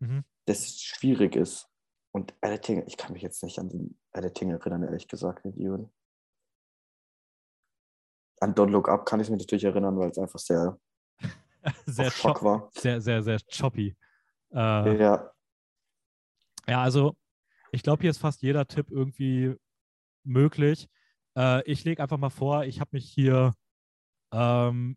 Mhm. 0.00 0.24
das 0.46 0.78
schwierig 0.80 1.36
ist. 1.36 1.68
Und 2.12 2.34
Editing, 2.42 2.84
ich 2.86 2.96
kann 2.96 3.12
mich 3.12 3.22
jetzt 3.22 3.42
nicht 3.42 3.58
an 3.58 3.68
den 3.70 3.98
Editing 4.12 4.50
erinnern, 4.50 4.82
ehrlich 4.82 5.08
gesagt, 5.08 5.44
mit 5.44 5.56
Dune. 5.56 5.90
An 8.40 8.54
Don't 8.54 8.70
Look 8.70 8.88
Up 8.88 9.06
kann 9.06 9.20
ich 9.20 9.30
mich 9.30 9.40
natürlich 9.40 9.64
erinnern, 9.64 9.96
weil 9.98 10.10
es 10.10 10.18
einfach 10.18 10.38
sehr, 10.38 10.78
sehr, 11.86 12.10
Schock 12.10 12.38
cho- 12.40 12.44
war. 12.44 12.70
sehr, 12.74 13.00
sehr, 13.00 13.22
sehr 13.22 13.38
choppy. 13.50 13.96
Äh, 14.54 14.98
Ja, 14.98 15.32
Ja, 16.66 16.82
also 16.82 17.16
ich 17.72 17.82
glaube, 17.82 18.02
hier 18.02 18.10
ist 18.10 18.18
fast 18.18 18.42
jeder 18.42 18.66
Tipp 18.66 18.90
irgendwie 18.90 19.54
möglich. 20.24 20.88
Äh, 21.36 21.62
ich 21.70 21.84
lege 21.84 22.02
einfach 22.02 22.18
mal 22.18 22.30
vor, 22.30 22.64
ich 22.64 22.80
habe 22.80 22.90
mich 22.92 23.10
hier 23.10 23.54
ähm, 24.32 24.96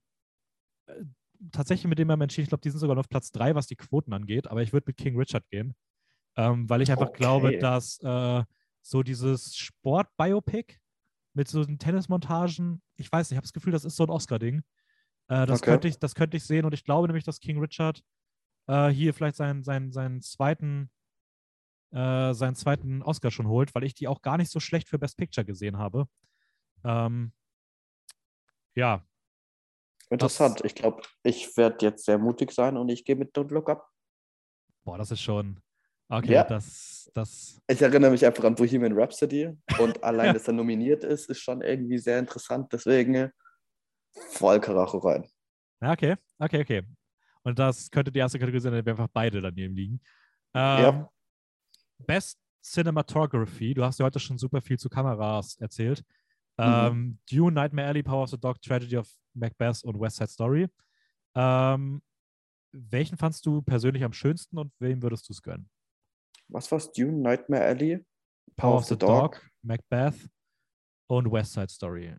äh, 0.87 1.03
tatsächlich 1.51 1.87
mit 1.87 1.99
dem 1.99 2.09
entschieden. 2.09 2.43
Ich 2.43 2.49
glaube, 2.49 2.61
die 2.61 2.69
sind 2.69 2.79
sogar 2.79 2.95
noch 2.95 3.01
auf 3.01 3.09
Platz 3.09 3.31
3, 3.31 3.55
was 3.55 3.67
die 3.67 3.75
Quoten 3.75 4.13
angeht, 4.13 4.47
aber 4.47 4.61
ich 4.63 4.73
würde 4.73 4.85
mit 4.87 4.97
King 4.97 5.17
Richard 5.17 5.47
gehen, 5.49 5.75
ähm, 6.37 6.69
weil 6.69 6.81
ich 6.81 6.91
einfach 6.91 7.07
Okay. 7.07 7.17
glaube, 7.17 7.57
dass 7.59 7.99
äh, 8.03 8.43
so 8.81 9.03
dieses 9.03 9.55
Sport-Biopic 9.55 10.77
mit 11.33 11.47
so 11.47 11.63
den 11.65 11.79
Tennismontagen. 11.79 12.81
Ich 12.95 13.11
weiß 13.11 13.29
nicht, 13.29 13.33
ich 13.33 13.37
habe 13.37 13.45
das 13.45 13.53
Gefühl, 13.53 13.73
das 13.73 13.85
ist 13.85 13.95
so 13.97 14.03
ein 14.03 14.09
Oscar-Ding. 14.09 14.63
Äh, 15.29 15.45
das, 15.45 15.61
Okay. 15.61 15.71
könnte 15.71 15.87
ich, 15.87 15.99
das 15.99 16.15
könnte 16.15 16.37
ich 16.37 16.45
sehen 16.45 16.65
und 16.65 16.73
ich 16.73 16.83
glaube 16.83 17.07
nämlich, 17.07 17.25
dass 17.25 17.39
King 17.39 17.59
Richard 17.59 18.03
äh, 18.67 18.89
hier 18.89 19.13
vielleicht 19.13 19.37
seinen, 19.37 19.63
seinen, 19.63 19.91
seinen 19.91 20.21
zweiten 20.21 20.89
äh, 21.91 22.33
seinen 22.33 22.55
zweiten 22.55 23.01
Oscar 23.01 23.31
schon 23.31 23.47
holt, 23.47 23.73
weil 23.73 23.83
ich 23.85 23.93
die 23.93 24.07
auch 24.09 24.21
gar 24.21 24.37
nicht 24.37 24.51
so 24.51 24.59
schlecht 24.59 24.89
für 24.89 24.99
Best 24.99 25.17
Picture 25.17 25.45
gesehen 25.45 25.77
habe. 25.77 26.07
Ähm, 26.83 27.31
ja, 28.75 29.03
Interessant. 30.09 30.61
Ich 30.63 30.73
glaube, 30.75 31.01
ich 31.23 31.57
werde 31.57 31.85
jetzt 31.85 32.05
sehr 32.05 32.17
mutig 32.17 32.51
sein 32.51 32.77
und 32.77 32.87
ich 32.89 33.03
gehe 33.03 33.15
mit 33.15 33.35
Don't 33.35 33.53
Look 33.53 33.69
Up. 33.69 33.89
boah, 34.85 34.97
das 34.97 35.11
ist 35.11 35.21
schon. 35.21 35.59
Okay, 36.09 36.33
Ja. 36.33 36.43
das, 36.45 37.11
das, 37.13 37.59
Ich 37.67 37.81
erinnere 37.81 38.11
mich 38.11 38.25
einfach 38.25 38.45
an 38.45 38.55
Bohemian 38.55 38.93
Rhapsody 38.97 39.51
und 39.79 40.01
allein, 40.03 40.33
dass 40.33 40.47
er 40.47 40.53
nominiert 40.53 41.03
ist, 41.03 41.29
ist 41.29 41.41
schon 41.41 41.61
irgendwie 41.61 41.97
sehr 41.97 42.19
interessant. 42.19 42.71
Deswegen 42.71 43.31
voll 44.31 44.61
Karacho 44.61 44.99
rein. 44.99 45.27
ja, 45.81 45.91
okay, 45.91 46.15
okay, 46.39 46.61
okay. 46.61 46.83
Und 47.47 47.57
das 47.57 47.89
könnte 47.89 48.11
die 48.11 48.19
erste 48.19 48.37
Kategorie 48.37 48.59
sein, 48.59 48.73
in 48.73 48.75
der 48.75 48.85
wir 48.85 48.91
einfach 48.91 49.07
beide 49.07 49.39
daneben 49.39 49.73
liegen. 49.73 50.01
Ähm, 50.53 50.83
Ja. 50.83 51.09
Best 51.99 52.37
Cinematography. 52.61 53.73
Du 53.73 53.85
hast 53.85 53.99
ja 53.99 54.05
heute 54.05 54.19
schon 54.19 54.37
super 54.37 54.61
viel 54.61 54.77
zu 54.77 54.89
Kameras 54.89 55.55
erzählt. 55.55 56.03
Mhm. 56.57 56.65
Ähm, 56.65 57.19
Dune, 57.31 57.53
Nightmare 57.53 57.87
Alley, 57.87 58.03
Power 58.03 58.23
of 58.23 58.31
the 58.31 58.37
Dog, 58.37 58.61
Tragedy 58.61 58.97
of 58.97 59.09
Macbeth 59.33 59.81
und 59.85 59.97
West 59.97 60.17
Side 60.17 60.29
Story. 60.29 60.67
Ähm, 61.35 62.01
welchen 62.73 63.17
fandst 63.17 63.45
du 63.45 63.61
persönlich 63.61 64.03
am 64.03 64.11
schönsten 64.11 64.57
und 64.57 64.73
wem 64.79 65.01
würdest 65.01 65.29
du 65.29 65.33
es 65.33 65.41
gönnen? 65.41 65.69
Was 66.49 66.69
war's? 66.69 66.91
Dune, 66.91 67.13
Nightmare 67.13 67.63
Alley? 67.63 68.05
Power 68.57 68.79
of 68.79 68.85
the 68.85 68.97
Dog, 68.97 69.41
Macbeth 69.61 70.29
und 71.09 71.31
West 71.31 71.53
Side 71.53 71.69
Story. 71.69 72.13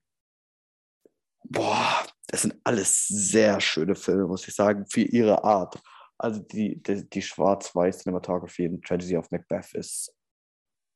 Boah, 1.45 2.07
das 2.29 2.43
sind 2.43 2.61
alles 2.65 3.09
sehr 3.09 3.61
schöne 3.61 3.95
Filme, 3.95 4.27
muss 4.27 4.47
ich 4.47 4.55
sagen, 4.55 4.87
für 4.87 5.01
ihre 5.01 5.45
Art. 5.45 5.81
Also 6.19 6.41
die, 6.41 6.81
die, 6.83 7.09
die 7.09 7.23
schwarz-weiß 7.23 8.01
Cinematography 8.01 8.65
in 8.65 8.83
Tragedy 8.83 9.17
of 9.17 9.31
Macbeth 9.31 9.75
ist 9.75 10.15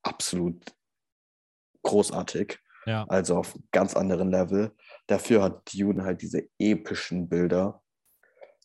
absolut 0.02 0.74
großartig. 1.82 2.58
Ja, 2.86 3.04
Also 3.04 3.36
auf 3.36 3.58
ganz 3.70 3.94
anderen 3.94 4.30
Level. 4.30 4.74
Dafür 5.06 5.42
hat 5.42 5.72
Dune 5.72 6.04
halt 6.04 6.22
diese 6.22 6.48
epischen 6.58 7.28
Bilder. 7.28 7.82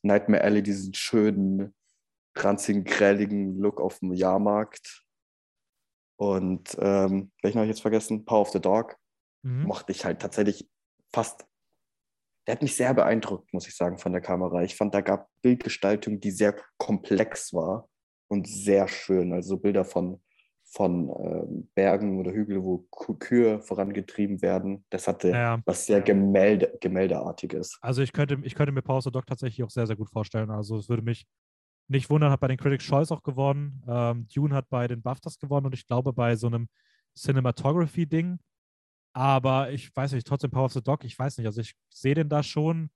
Nightmare 0.02 0.44
Alley 0.44 0.64
diesen 0.64 0.94
schönen, 0.94 1.76
ranzigen, 2.35 2.84
grelligen 2.84 3.57
Look 3.60 3.80
auf 3.80 3.99
dem 3.99 4.14
Jahrmarkt. 4.14 5.06
Und 6.19 6.76
ähm, 6.80 7.31
welchen 7.41 7.60
habe 7.60 7.65
ich 7.65 7.76
jetzt 7.76 7.81
vergessen? 7.81 8.26
Power 8.26 8.41
of 8.41 8.49
the 8.49 8.60
Dog 8.60 8.98
mhm. 9.44 9.64
mochte 9.64 9.91
ich 9.91 10.03
halt 10.03 10.19
tatsächlich 10.19 10.68
fast. 11.14 11.45
Der 12.48 12.53
hat 12.53 12.61
mich 12.61 12.76
sehr 12.76 12.94
beeindruckt, 12.94 13.52
muss 13.53 13.68
ich 13.68 13.76
sagen, 13.76 13.98
von 13.98 14.14
der 14.14 14.22
Kamera. 14.22 14.64
Ich 14.64 14.76
fand, 14.76 14.94
da 14.94 15.02
gab 15.02 15.28
Bildgestaltung, 15.41 16.22
die 16.22 16.32
sehr 16.32 16.56
komplex 16.78 17.53
war 17.53 17.90
und 18.30 18.48
sehr 18.48 18.88
schön. 18.88 19.34
Also 19.34 19.49
so 19.49 19.57
Bilder 19.57 19.84
von, 19.84 20.22
von 20.64 21.10
ähm, 21.10 21.69
Bergen 21.76 22.18
oder 22.19 22.32
Hügeln, 22.32 22.64
wo 22.64 22.88
Kü- 22.90 23.19
Kühe 23.19 23.61
vorangetrieben 23.61 24.41
werden. 24.41 24.86
Das 24.90 25.10
hatte 25.10 25.30
Ja. 25.32 25.61
was 25.65 25.86
sehr 25.86 26.02
Gemälde, 26.02 26.78
Gemäldeartiges. 26.80 27.78
Also 27.82 28.02
ich 28.02 28.14
könnte, 28.14 28.38
ich 28.44 28.56
könnte 28.56 28.72
mir 28.72 28.82
the 29.02 29.11
Dog 29.11 29.26
tatsächlich 29.26 29.64
auch 29.64 29.69
sehr, 29.69 29.86
sehr 29.86 29.98
gut 29.98 30.10
vorstellen. 30.10 30.49
Also 30.49 30.78
es 30.78 30.88
würde 30.88 31.03
mich 31.03 31.26
nicht 31.90 32.10
wundern, 32.10 32.32
hat 32.32 32.40
bei 32.40 32.48
den 32.48 32.57
Critics' 32.57 32.86
Choice 32.86 33.11
auch 33.11 33.24
gewonnen. 33.24 33.84
Ähm, 33.88 34.28
Dune 34.34 34.56
hat 34.56 34.69
bei 34.69 34.88
den 34.88 35.02
BAFTAs 35.02 35.38
gewonnen 35.38 35.65
und 35.65 35.74
ich 35.74 35.86
glaube 35.86 36.14
bei 36.14 36.36
so 36.38 36.48
einem 36.48 36.68
Cinematography-Ding. 37.18 38.40
Aber 39.18 39.72
ich 39.72 39.95
weiß 39.95 40.11
nicht, 40.11 40.27
trotzdem 40.27 40.52
Power 40.52 40.65
of 40.65 40.73
the 40.73 40.84
Dog, 40.84 41.03
ich 41.03 41.18
weiß 41.18 41.39
nicht. 41.39 41.48
Also 41.48 41.60
ich 41.61 41.73
sehe 41.89 42.14
den 42.14 42.30
da 42.30 42.44
schon. 42.44 42.91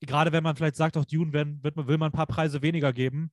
Gerade 0.00 0.32
wenn 0.32 0.42
man 0.42 0.56
vielleicht 0.56 0.74
sagt, 0.74 0.96
auch 0.96 1.04
Dune 1.04 1.32
werden, 1.32 1.62
wird, 1.62 1.76
man- 1.76 1.86
will 1.86 1.98
man 1.98 2.08
ein 2.08 2.16
paar 2.16 2.26
Preise 2.26 2.62
weniger 2.62 2.92
geben. 2.92 3.30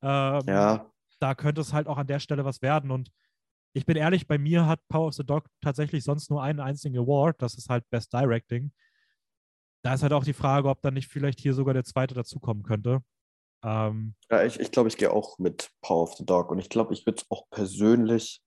Ähm, 0.00 0.40
Ja, 0.46 0.90
da 1.20 1.34
könnte 1.34 1.60
es 1.60 1.74
halt 1.74 1.86
auch 1.86 1.98
an 1.98 2.06
der 2.06 2.18
Stelle 2.18 2.46
was 2.46 2.62
werden. 2.62 2.90
Und 2.90 3.10
ich 3.74 3.84
bin 3.84 3.98
ehrlich, 3.98 4.26
bei 4.26 4.38
mir 4.38 4.64
hat 4.66 4.80
Power 4.88 5.08
of 5.08 5.14
the 5.14 5.22
Dog 5.26 5.44
tatsächlich 5.60 6.02
sonst 6.02 6.30
nur 6.30 6.42
einen 6.42 6.60
einzigen 6.60 6.96
Award. 6.96 7.42
Das 7.42 7.58
ist 7.58 7.68
halt 7.68 7.84
Best 7.90 8.10
Directing. 8.14 8.72
Da 9.84 9.92
ist 9.92 10.02
halt 10.02 10.14
auch 10.14 10.24
die 10.24 10.32
Frage, 10.32 10.70
ob 10.70 10.80
dann 10.80 10.94
nicht 10.94 11.08
vielleicht 11.08 11.40
hier 11.40 11.52
sogar 11.52 11.74
der 11.74 11.84
zweite 11.84 12.14
dazukommen 12.14 12.62
könnte. 12.62 13.02
Ähm, 13.62 14.14
ja 14.30 14.44
ich, 14.44 14.58
ich 14.58 14.70
glaube, 14.70 14.88
ich 14.88 14.96
gehe 14.96 15.12
auch 15.12 15.38
mit 15.38 15.70
Power 15.82 16.04
of 16.04 16.14
the 16.14 16.24
Dog. 16.24 16.50
Und 16.50 16.58
ich 16.58 16.70
glaube, 16.70 16.94
ich 16.94 17.04
würde 17.04 17.18
es 17.18 17.30
auch 17.30 17.50
persönlich 17.50 18.42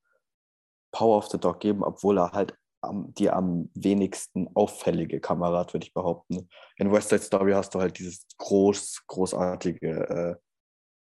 Power 0.92 1.20
of 1.20 1.28
the 1.28 1.38
Dog 1.38 1.60
geben, 1.60 1.84
obwohl 1.84 2.18
er 2.18 2.32
halt 2.32 2.58
die 3.18 3.30
am 3.30 3.70
wenigsten 3.76 4.48
auffällige 4.56 5.20
Kamera 5.20 5.60
hat, 5.60 5.74
würde 5.74 5.86
ich 5.86 5.94
behaupten. 5.94 6.50
In 6.78 6.92
West 6.92 7.10
Side 7.10 7.22
Story 7.22 7.52
hast 7.54 7.74
du 7.76 7.80
halt 7.80 8.00
dieses 8.00 8.26
groß, 8.38 9.04
großartige 9.08 9.90
äh, 10.10 10.36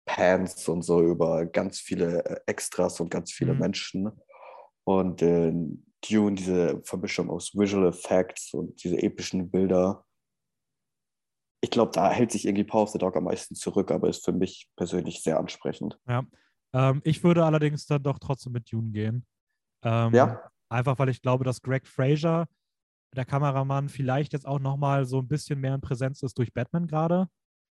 Pans 0.06 0.68
und 0.68 0.82
so 0.82 1.02
über 1.02 1.46
ganz 1.46 1.80
viele 1.80 2.24
äh, 2.24 2.40
Extras 2.46 3.00
und 3.00 3.10
ganz 3.10 3.32
viele 3.32 3.54
Mhm. 3.54 3.60
Menschen. 3.60 4.10
Und 4.84 5.22
in 5.22 5.86
Dune 6.08 6.34
diese 6.34 6.80
Vermischung 6.84 7.30
aus 7.30 7.54
Visual 7.54 7.86
Effects 7.88 8.52
und 8.54 8.82
diese 8.82 8.96
epischen 9.02 9.50
Bilder. 9.50 10.04
Ich 11.62 11.70
glaube, 11.70 11.92
da 11.92 12.10
hält 12.10 12.30
sich 12.32 12.46
irgendwie 12.46 12.64
Power 12.64 12.84
of 12.84 12.90
the 12.90 12.98
Dog 12.98 13.16
am 13.16 13.24
meisten 13.24 13.54
zurück, 13.54 13.90
aber 13.90 14.08
ist 14.08 14.24
für 14.24 14.32
mich 14.32 14.70
persönlich 14.76 15.22
sehr 15.22 15.38
ansprechend. 15.38 15.98
ähm, 16.72 17.00
ich 17.04 17.22
würde 17.22 17.44
allerdings 17.44 17.86
dann 17.86 18.02
doch 18.02 18.18
trotzdem 18.18 18.52
mit 18.52 18.70
Dune 18.72 18.90
gehen. 18.90 19.26
Ähm, 19.82 20.14
Ja. 20.14 20.50
Einfach 20.70 20.98
weil 20.98 21.08
ich 21.08 21.20
glaube, 21.20 21.44
dass 21.44 21.60
Greg 21.62 21.86
Fraser, 21.86 22.46
der 23.14 23.24
Kameramann, 23.24 23.88
vielleicht 23.88 24.32
jetzt 24.32 24.46
auch 24.46 24.60
nochmal 24.60 25.04
so 25.04 25.18
ein 25.18 25.26
bisschen 25.28 25.60
mehr 25.60 25.74
in 25.74 25.80
Präsenz 25.80 26.22
ist 26.22 26.38
durch 26.38 26.52
Batman 26.52 26.86
gerade. 26.86 27.28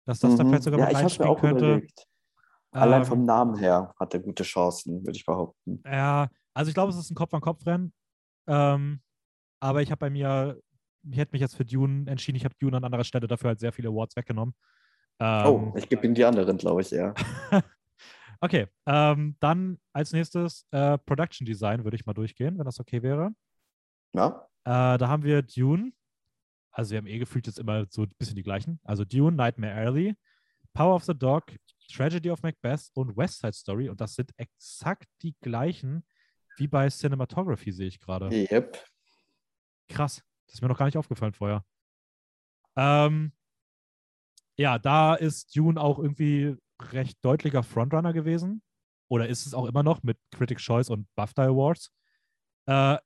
Dass 0.07 0.21
das 0.21 0.37
da 0.37 0.45
Mhm. 0.45 0.49
vielleicht 0.49 0.63
sogar 0.65 0.81
ja, 0.81 0.87
mit 0.87 0.95
reinspielen 0.97 1.37
könnte. 1.37 1.65
überlegt. 1.67 2.07
Allein 2.73 3.03
Ähm, 3.03 3.07
vom 3.07 3.25
Namen 3.25 3.57
her 3.57 3.95
hat 3.99 4.15
er 4.15 4.21
gute 4.21 4.43
Chancen, 4.43 5.05
würde 5.05 5.17
ich 5.17 5.25
behaupten. 5.25 5.83
Ja, 5.87 6.29
also 6.55 6.69
ich 6.69 6.75
glaube, 6.75 6.91
es 6.91 6.99
ist 6.99 7.11
ein 7.11 7.15
Kopf-an-Kopf-Rennen. 7.15 7.93
Ähm, 8.47 9.01
aber 9.61 9.83
ich 9.83 9.91
habe 9.91 9.99
bei 10.01 10.11
mir, 10.11 10.61
ich 11.11 11.17
hätte 11.19 11.33
mich 11.33 11.41
jetzt 11.41 11.57
für 11.57 11.65
Dune 11.65 12.09
entschieden. 12.11 12.37
Ich 12.37 12.45
habe 12.45 12.55
Dune 12.61 12.77
an 12.77 12.85
anderer 12.85 13.05
Stelle 13.05 13.27
dafür 13.27 13.49
halt 13.49 13.61
sehr 13.61 13.73
viele 13.73 13.89
Awards 13.89 14.15
weggenommen. 14.17 14.55
Ähm, 15.21 15.47
oh, 15.47 15.73
ich 15.77 15.89
gebe 15.89 16.07
ihm 16.07 16.15
die 16.15 16.25
anderen, 16.25 16.59
glaube 16.59 16.81
ich, 16.83 16.93
eher. 16.93 17.15
okay, 18.41 18.67
ähm, 18.87 19.37
dann 19.41 19.79
als 19.93 20.13
nächstes 20.13 20.67
äh, 20.71 20.99
Production 20.99 21.47
Design 21.47 21.85
würde 21.85 21.97
ich 21.97 22.07
mal 22.07 22.15
durchgehen, 22.15 22.59
wenn 22.59 22.65
das 22.65 22.81
okay 22.81 23.03
wäre. 23.03 23.35
Ja? 24.15 24.49
Äh, 24.65 24.99
da 24.99 25.09
haben 25.09 25.23
wir 25.23 25.43
Dune. 25.43 25.93
Also 26.71 26.93
wir 26.93 26.99
haben 26.99 27.07
eh 27.07 27.19
gefühlt 27.19 27.47
jetzt 27.47 27.59
immer 27.59 27.87
so 27.89 28.03
ein 28.03 28.13
bisschen 28.19 28.37
die 28.37 28.43
gleichen. 28.43 28.81
Also 28.85 29.05
Dune, 29.05 29.37
Nightmare 29.37 29.75
Alley, 29.75 30.17
Power 30.73 30.97
of 30.97 31.05
the 31.05 31.15
Dog, 31.15 31.53
Tragedy 31.93 32.31
of 32.31 32.43
Macbeth 32.43 32.91
und 32.95 33.17
West 33.17 33.41
Side 33.41 33.53
Story. 33.53 33.89
Und 33.89 34.01
das 34.01 34.15
sind 34.15 34.33
exakt 34.37 35.09
die 35.23 35.37
gleichen 35.41 36.05
wie 36.57 36.69
bei 36.69 36.89
Cinematography, 36.89 37.73
sehe 37.73 37.89
ich 37.89 38.01
gerade. 38.01 38.29
Yep. 38.31 38.85
Krass. 39.89 40.23
Das 40.47 40.55
ist 40.55 40.63
mir 40.63 40.69
noch 40.69 40.79
gar 40.79 40.87
nicht 40.87 40.97
aufgefallen 40.97 41.33
vorher. 41.33 41.65
Ähm, 42.77 43.33
ja, 44.57 44.79
da 44.79 45.15
ist 45.15 45.55
Dune 45.57 45.81
auch 45.81 45.99
irgendwie 45.99 46.57
recht 46.93 47.19
deutlicher 47.23 47.63
Frontrunner 47.63 48.13
gewesen. 48.13 48.63
Oder 49.09 49.29
ist 49.29 49.47
es 49.47 49.55
auch 49.55 49.67
immer 49.67 49.83
noch 49.83 50.03
mit 50.03 50.19
Critics' 50.31 50.63
Choice 50.63 50.91
und 50.91 51.07
BAFTA 51.15 51.45
Awards. 51.45 51.93
Äh, 52.67 52.99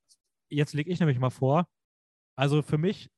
jetzt 0.49 0.73
lege 0.73 0.91
ich 0.91 0.99
nämlich 0.99 1.19
mal 1.19 1.29
vor. 1.29 1.67
Also 2.35 2.61
für 2.61 2.77
mich 2.77 3.09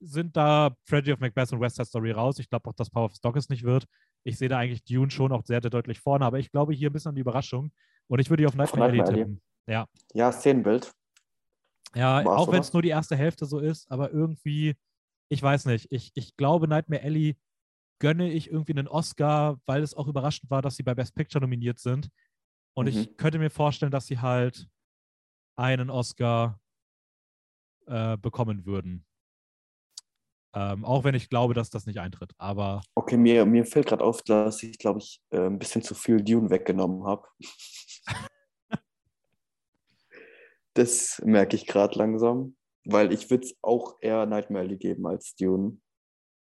sind 0.00 0.36
da 0.36 0.74
Tragedy 0.86 1.12
of 1.12 1.20
Macbeth 1.20 1.52
und 1.52 1.60
West 1.60 1.76
Side 1.76 1.86
Story 1.86 2.10
raus. 2.10 2.38
Ich 2.38 2.48
glaube 2.48 2.68
auch, 2.68 2.74
dass 2.74 2.90
Power 2.90 3.04
of 3.04 3.14
the 3.14 3.20
Dog 3.22 3.36
es 3.36 3.48
nicht 3.48 3.62
wird. 3.62 3.86
Ich 4.24 4.38
sehe 4.38 4.48
da 4.48 4.58
eigentlich 4.58 4.84
Dune 4.84 5.10
schon 5.10 5.32
auch 5.32 5.44
sehr, 5.44 5.60
sehr 5.60 5.70
deutlich 5.70 6.00
vorne, 6.00 6.24
aber 6.24 6.38
ich 6.38 6.50
glaube 6.50 6.72
hier 6.72 6.90
ein 6.90 6.92
bisschen 6.92 7.10
an 7.10 7.14
die 7.14 7.20
Überraschung. 7.20 7.72
Und 8.08 8.18
ich 8.18 8.30
würde 8.30 8.42
hier 8.42 8.48
auf 8.48 8.54
Nightmare 8.54 8.90
Alley 8.90 9.04
tippen. 9.04 9.42
Ja. 9.66 9.86
Ja, 10.12 10.32
Szenenbild. 10.32 10.92
Ja, 11.94 12.24
War's, 12.24 12.40
auch 12.40 12.52
wenn 12.52 12.60
es 12.60 12.72
nur 12.72 12.82
die 12.82 12.88
erste 12.88 13.16
Hälfte 13.16 13.46
so 13.46 13.58
ist, 13.58 13.90
aber 13.90 14.10
irgendwie, 14.10 14.74
ich 15.28 15.42
weiß 15.42 15.66
nicht, 15.66 15.88
ich, 15.90 16.10
ich 16.14 16.36
glaube, 16.36 16.66
Nightmare 16.66 17.02
Alley 17.02 17.36
gönne 18.02 18.30
ich 18.32 18.50
irgendwie 18.50 18.72
einen 18.74 18.88
Oscar, 18.88 19.60
weil 19.64 19.82
es 19.82 19.94
auch 19.94 20.08
überraschend 20.08 20.50
war, 20.50 20.60
dass 20.60 20.76
sie 20.76 20.82
bei 20.82 20.94
Best 20.96 21.14
Picture 21.14 21.40
nominiert 21.40 21.78
sind. 21.78 22.10
Und 22.74 22.88
ich 22.88 23.10
Mhm. 23.10 23.16
könnte 23.16 23.38
mir 23.38 23.50
vorstellen, 23.50 23.92
dass 23.92 24.06
sie 24.08 24.20
halt 24.20 24.68
einen 25.56 25.90
Oscar 25.90 26.60
äh, 27.86 28.16
bekommen 28.16 28.64
würden. 28.66 29.06
Ähm, 30.54 30.84
auch 30.84 31.04
wenn 31.04 31.14
ich 31.14 31.30
glaube, 31.30 31.54
dass 31.54 31.70
das 31.70 31.86
nicht 31.86 31.98
eintritt. 31.98 32.32
Aber 32.38 32.82
Okay, 32.94 33.16
mir, 33.16 33.46
mir 33.46 33.64
fällt 33.64 33.86
gerade 33.86 34.04
auf, 34.04 34.22
dass 34.22 34.62
ich, 34.62 34.78
glaube 34.78 34.98
ich, 35.00 35.22
äh, 35.30 35.46
ein 35.46 35.58
bisschen 35.58 35.82
zu 35.82 35.94
viel 35.94 36.22
Dune 36.22 36.50
weggenommen 36.50 37.04
habe. 37.06 37.26
das 40.74 41.20
merke 41.24 41.56
ich 41.56 41.66
gerade 41.66 41.98
langsam, 41.98 42.56
weil 42.84 43.12
ich 43.12 43.30
würde 43.30 43.46
es 43.46 43.54
auch 43.62 43.96
eher 44.00 44.26
Nightmare 44.26 44.76
geben 44.76 45.06
als 45.06 45.34
Dune. 45.34 45.78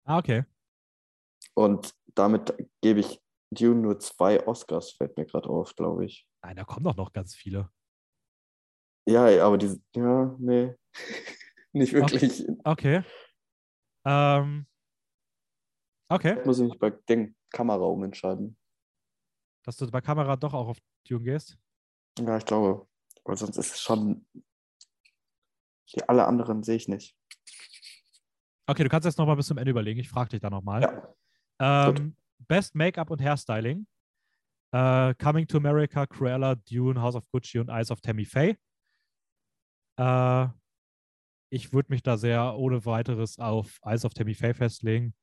ah, 0.04 0.18
okay. 0.18 0.44
Und 1.56 1.94
damit 2.14 2.54
gebe 2.82 3.00
ich 3.00 3.20
Dune 3.50 3.80
nur 3.80 3.98
zwei 3.98 4.46
Oscars, 4.46 4.92
fällt 4.92 5.16
mir 5.16 5.24
gerade 5.24 5.48
auf, 5.48 5.74
glaube 5.74 6.04
ich. 6.04 6.28
Nein, 6.42 6.56
da 6.56 6.64
kommen 6.64 6.84
doch 6.84 6.96
noch 6.96 7.12
ganz 7.12 7.34
viele. 7.34 7.70
Ja, 9.08 9.26
aber 9.44 9.56
die, 9.56 9.80
ja, 9.94 10.36
nee. 10.38 10.74
Nicht 11.72 11.92
wirklich. 11.92 12.44
Okay. 12.64 13.02
Ähm, 14.04 14.66
okay. 16.08 16.44
Muss 16.44 16.58
ich 16.58 16.70
mich 16.70 16.78
bei 16.78 16.90
den 16.90 17.36
Kamera 17.50 17.84
umentscheiden. 17.84 18.56
Dass 19.64 19.76
du 19.76 19.90
bei 19.90 20.00
Kamera 20.00 20.36
doch 20.36 20.54
auch 20.54 20.68
auf 20.68 20.78
Dune 21.08 21.24
gehst? 21.24 21.58
Ja, 22.18 22.36
ich 22.36 22.44
glaube. 22.44 22.86
Weil 23.24 23.36
sonst 23.36 23.56
ist 23.56 23.74
es 23.74 23.80
schon. 23.80 24.26
Die 25.94 26.08
alle 26.08 26.26
anderen 26.26 26.62
sehe 26.62 26.76
ich 26.76 26.88
nicht. 26.88 27.16
Okay, 28.66 28.82
du 28.82 28.88
kannst 28.88 29.06
jetzt 29.06 29.18
noch 29.18 29.26
mal 29.26 29.36
bis 29.36 29.46
zum 29.46 29.58
Ende 29.58 29.70
überlegen. 29.70 30.00
Ich 30.00 30.08
frage 30.08 30.30
dich 30.30 30.40
da 30.40 30.50
nochmal. 30.50 30.82
Ja. 30.82 31.14
Ähm, 31.58 32.16
Best 32.48 32.74
Make-up 32.74 33.10
und 33.10 33.20
Hairstyling. 33.22 33.86
Äh, 34.72 35.14
Coming 35.14 35.46
to 35.46 35.56
America, 35.58 36.06
Cruella, 36.06 36.54
Dune, 36.54 37.00
House 37.00 37.14
of 37.14 37.28
Gucci 37.30 37.58
und 37.58 37.68
Eyes 37.68 37.90
of 37.90 38.00
Tammy 38.00 38.24
Faye. 38.24 38.56
Äh, 39.98 40.48
ich 41.50 41.72
würde 41.72 41.92
mich 41.92 42.02
da 42.02 42.16
sehr 42.16 42.56
ohne 42.56 42.84
weiteres 42.84 43.38
auf 43.38 43.78
Eyes 43.84 44.04
of 44.04 44.12
Tammy 44.14 44.34
Faye 44.34 44.52
festlegen, 44.54 45.14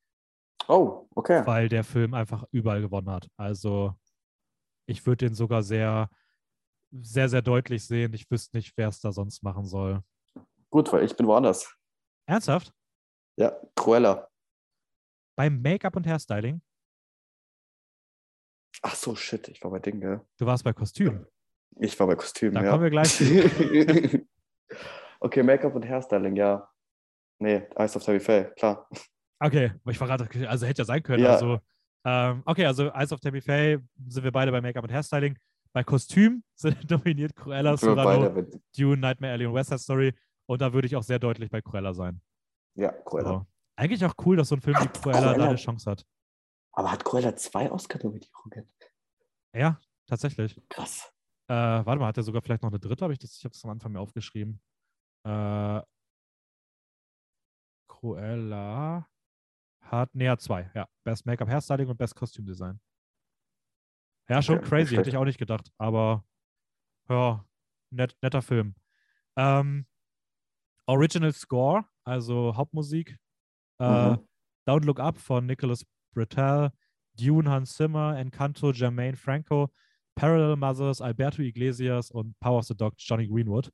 Oh, 0.67 1.07
okay. 1.15 1.45
weil 1.45 1.67
der 1.69 1.83
Film 1.83 2.13
einfach 2.13 2.45
überall 2.51 2.81
gewonnen 2.81 3.09
hat. 3.09 3.27
Also 3.37 3.93
ich 4.87 5.05
würde 5.05 5.27
den 5.27 5.35
sogar 5.35 5.61
sehr, 5.61 6.09
sehr, 6.91 7.29
sehr 7.29 7.41
deutlich 7.41 7.85
sehen. 7.85 8.13
Ich 8.13 8.29
wüsste 8.31 8.57
nicht, 8.57 8.73
wer 8.77 8.87
es 8.87 8.99
da 9.01 9.11
sonst 9.11 9.43
machen 9.43 9.65
soll. 9.65 10.01
Gut, 10.69 10.91
weil 10.91 11.03
ich 11.03 11.15
bin 11.15 11.27
woanders. 11.27 11.75
Ernsthaft? 12.25 12.73
Ja, 13.37 13.51
Cruella. 13.75 14.29
Beim 15.35 15.61
Make-up 15.61 15.95
und 15.95 16.05
Hairstyling? 16.05 16.61
Ach 18.81 18.95
so, 18.95 19.15
shit, 19.15 19.47
ich 19.47 19.63
war 19.63 19.71
bei 19.71 19.79
Ding, 19.79 19.99
gell? 19.99 20.21
Du 20.37 20.45
warst 20.45 20.63
bei 20.63 20.73
Kostüm. 20.73 21.25
Ich 21.79 21.99
war 21.99 22.07
bei 22.07 22.15
Kostümen, 22.15 22.55
Da 22.55 22.63
ja. 22.63 22.71
kommen 22.71 22.83
wir 22.83 22.89
gleich 22.89 23.15
zu. 23.15 23.23
okay, 25.19 25.43
Make-up 25.43 25.73
und 25.73 25.87
Hairstyling, 25.87 26.35
ja. 26.35 26.69
Nee, 27.39 27.67
Eyes 27.75 27.95
of 27.95 28.03
Tammy 28.03 28.19
Faye, 28.19 28.51
klar. 28.55 28.87
Okay, 29.39 29.71
aber 29.81 29.91
ich 29.91 29.97
verrate, 29.97 30.49
also 30.49 30.65
hätte 30.65 30.81
ja 30.81 30.85
sein 30.85 31.01
können. 31.01 31.23
Ja. 31.23 31.31
Also, 31.33 31.59
ähm, 32.05 32.43
okay, 32.45 32.65
also 32.65 32.91
Eyes 32.93 33.11
of 33.11 33.19
Tammy 33.19 33.41
Faye 33.41 33.79
sind 34.07 34.23
wir 34.23 34.31
beide 34.31 34.51
bei 34.51 34.61
Make-up 34.61 34.83
und 34.83 34.91
Hairstyling. 34.91 35.37
Bei 35.73 35.83
Kostüm 35.83 36.43
sind 36.55 36.89
dominiert 36.89 37.35
Cruella, 37.35 37.71
mit- 38.29 38.61
Dune, 38.77 38.97
Nightmare 38.97 39.33
Alley 39.33 39.45
und 39.47 39.53
West 39.55 39.69
Side 39.69 39.79
Story. 39.79 40.13
Und 40.45 40.61
da 40.61 40.71
würde 40.73 40.85
ich 40.87 40.95
auch 40.95 41.03
sehr 41.03 41.19
deutlich 41.19 41.49
bei 41.49 41.61
Cruella 41.61 41.93
sein. 41.93 42.21
Ja, 42.75 42.91
Cruella. 42.91 43.29
So. 43.29 43.47
Eigentlich 43.75 44.05
auch 44.05 44.13
cool, 44.25 44.35
dass 44.35 44.49
so 44.49 44.55
ein 44.55 44.61
Film 44.61 44.77
wie 44.77 44.87
Cruella, 44.87 45.33
da 45.33 45.45
eine 45.45 45.55
Chance 45.55 45.89
hat. 45.89 46.05
Aber 46.73 46.91
hat 46.91 47.03
Cruella 47.03 47.35
zwei 47.35 47.71
Oscar-Nominierungen? 47.71 48.71
Ja, 49.53 49.79
tatsächlich. 50.07 50.59
Krass. 50.69 51.11
Äh, 51.47 51.53
warte 51.53 51.99
mal, 51.99 52.07
hat 52.07 52.17
er 52.17 52.23
sogar 52.23 52.41
vielleicht 52.41 52.63
noch 52.63 52.69
eine 52.69 52.79
dritte? 52.79 53.03
Hab 53.05 53.11
ich 53.11 53.19
das, 53.19 53.37
ich 53.37 53.43
habe 53.43 53.53
es 53.53 53.63
am 53.63 53.71
Anfang 53.71 53.91
mir 53.91 53.99
aufgeschrieben. 53.99 54.61
Äh, 55.25 55.81
Cruella 57.87 59.07
hat, 59.81 60.09
hat 60.13 60.41
zwei. 60.41 60.71
Ja, 60.73 60.87
Best 61.03 61.25
Make-up, 61.25 61.47
Hairstyling 61.47 61.87
und 61.87 61.97
Best 61.97 62.15
Kostümdesign. 62.15 62.79
Ja, 64.29 64.41
schon 64.41 64.59
Okay, 64.59 64.69
crazy, 64.69 64.95
hätte 64.95 65.09
ich 65.09 65.17
auch 65.17 65.25
nicht 65.25 65.37
gedacht. 65.37 65.71
Aber 65.77 66.23
ja, 67.09 67.45
net, 67.91 68.17
netter 68.21 68.41
Film. 68.41 68.75
Ähm, 69.35 69.85
Original 70.85 71.33
Score, 71.33 71.85
also 72.03 72.55
Hauptmusik. 72.55 73.17
Mhm. 73.89 74.19
Don't 74.67 74.85
Look 74.85 74.99
Up 74.99 75.17
von 75.17 75.45
Nicholas 75.45 75.85
Britell, 76.13 76.71
Dune 77.19 77.49
Hans 77.49 77.73
Zimmer, 77.73 78.17
Encanto 78.17 78.71
Jermaine 78.71 79.17
Franco, 79.17 79.69
Parallel 80.15 80.55
Mothers 80.55 81.01
Alberto 81.01 81.41
Iglesias 81.41 82.11
und 82.11 82.39
Power 82.39 82.59
of 82.59 82.65
the 82.65 82.75
Dog 82.75 82.93
Johnny 82.97 83.27
Greenwood. 83.27 83.71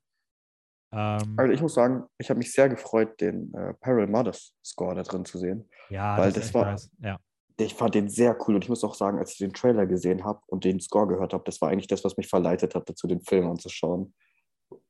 Ähm, 0.92 1.34
Also 1.38 1.52
ich 1.52 1.60
muss 1.60 1.74
sagen, 1.74 2.04
ich 2.18 2.28
habe 2.30 2.38
mich 2.38 2.52
sehr 2.52 2.68
gefreut, 2.68 3.20
den 3.20 3.52
äh, 3.54 3.74
Parallel 3.74 4.08
Mothers 4.08 4.54
Score 4.64 4.94
da 4.94 5.02
drin 5.02 5.24
zu 5.24 5.38
sehen. 5.38 5.68
ja, 5.90 6.18
weil 6.18 6.32
das, 6.32 6.44
das 6.46 6.54
war- 6.54 6.64
nice. 6.72 6.90
Ja. 7.00 7.18
Ich 7.58 7.74
fand 7.74 7.94
den 7.94 8.08
sehr 8.08 8.34
cool 8.48 8.54
und 8.54 8.64
ich 8.64 8.70
muss 8.70 8.82
auch 8.84 8.94
sagen, 8.94 9.18
als 9.18 9.32
ich 9.32 9.38
den 9.38 9.52
Trailer 9.52 9.84
gesehen 9.86 10.24
habe 10.24 10.40
und 10.46 10.64
den 10.64 10.80
Score 10.80 11.06
gehört 11.06 11.34
habe, 11.34 11.44
das 11.44 11.60
war 11.60 11.68
eigentlich 11.68 11.88
das, 11.88 12.02
was 12.04 12.16
mich 12.16 12.26
verleitet 12.26 12.74
hat, 12.74 12.88
dazu 12.88 13.06
den 13.06 13.20
Film 13.20 13.46
anzuschauen, 13.50 14.14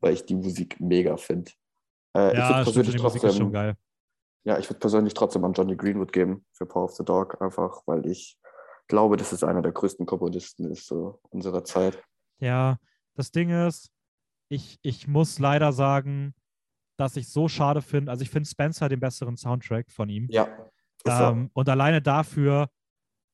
weil 0.01 0.15
ich 0.15 0.25
die 0.25 0.37
Musik 0.37 0.79
mega 0.81 1.17
finde. 1.17 1.51
Äh, 2.17 2.31
ich 2.31 2.39
ja, 2.39 2.49
würde 2.49 2.63
stimmt, 2.63 2.65
persönlich, 2.65 2.97
die 2.97 3.03
Musik 3.03 3.23
ist 3.25 3.37
schon 3.37 3.53
trotzdem- 3.53 3.53
geil. 3.53 3.75
Ja, 4.45 4.59
ich 4.59 4.69
würd 4.71 4.81
persönlich 4.81 5.15
trotzdem 5.15 5.45
an 5.45 5.53
Johnny 5.53 5.77
Greenwood 5.77 6.13
geben 6.13 6.45
für 6.53 6.67
Power 6.67 6.85
of 6.85 6.93
the 6.93 7.05
Dog, 7.05 7.41
einfach 7.43 7.83
weil 7.87 8.07
ich 8.07 8.39
glaube, 8.89 9.17
dass 9.17 9.33
es 9.33 9.45
einer 9.45 9.63
der 9.63 9.73
größten 9.73 10.07
Komponisten 10.07 10.71
ist 10.71 10.87
so 10.87 11.21
unserer 11.31 11.65
Zeit. 11.65 12.03
Ja, 12.41 12.79
das 13.15 13.31
Ding 13.31 13.51
ist, 13.51 13.91
ich, 14.49 14.79
ich 14.83 15.07
muss 15.07 15.39
leider 15.39 15.73
sagen, 15.73 16.35
dass 16.97 17.17
ich 17.17 17.29
so 17.29 17.49
schade 17.49 17.83
finde. 17.83 18.11
Also 18.11 18.23
ich 18.23 18.31
finde 18.31 18.49
Spencer 18.49 18.89
den 18.89 19.01
besseren 19.01 19.37
Soundtrack 19.37 19.91
von 19.91 20.09
ihm. 20.09 20.27
Ja. 20.31 20.49
Ähm, 21.07 21.51
und 21.55 21.69
alleine 21.69 22.03
dafür, 22.03 22.69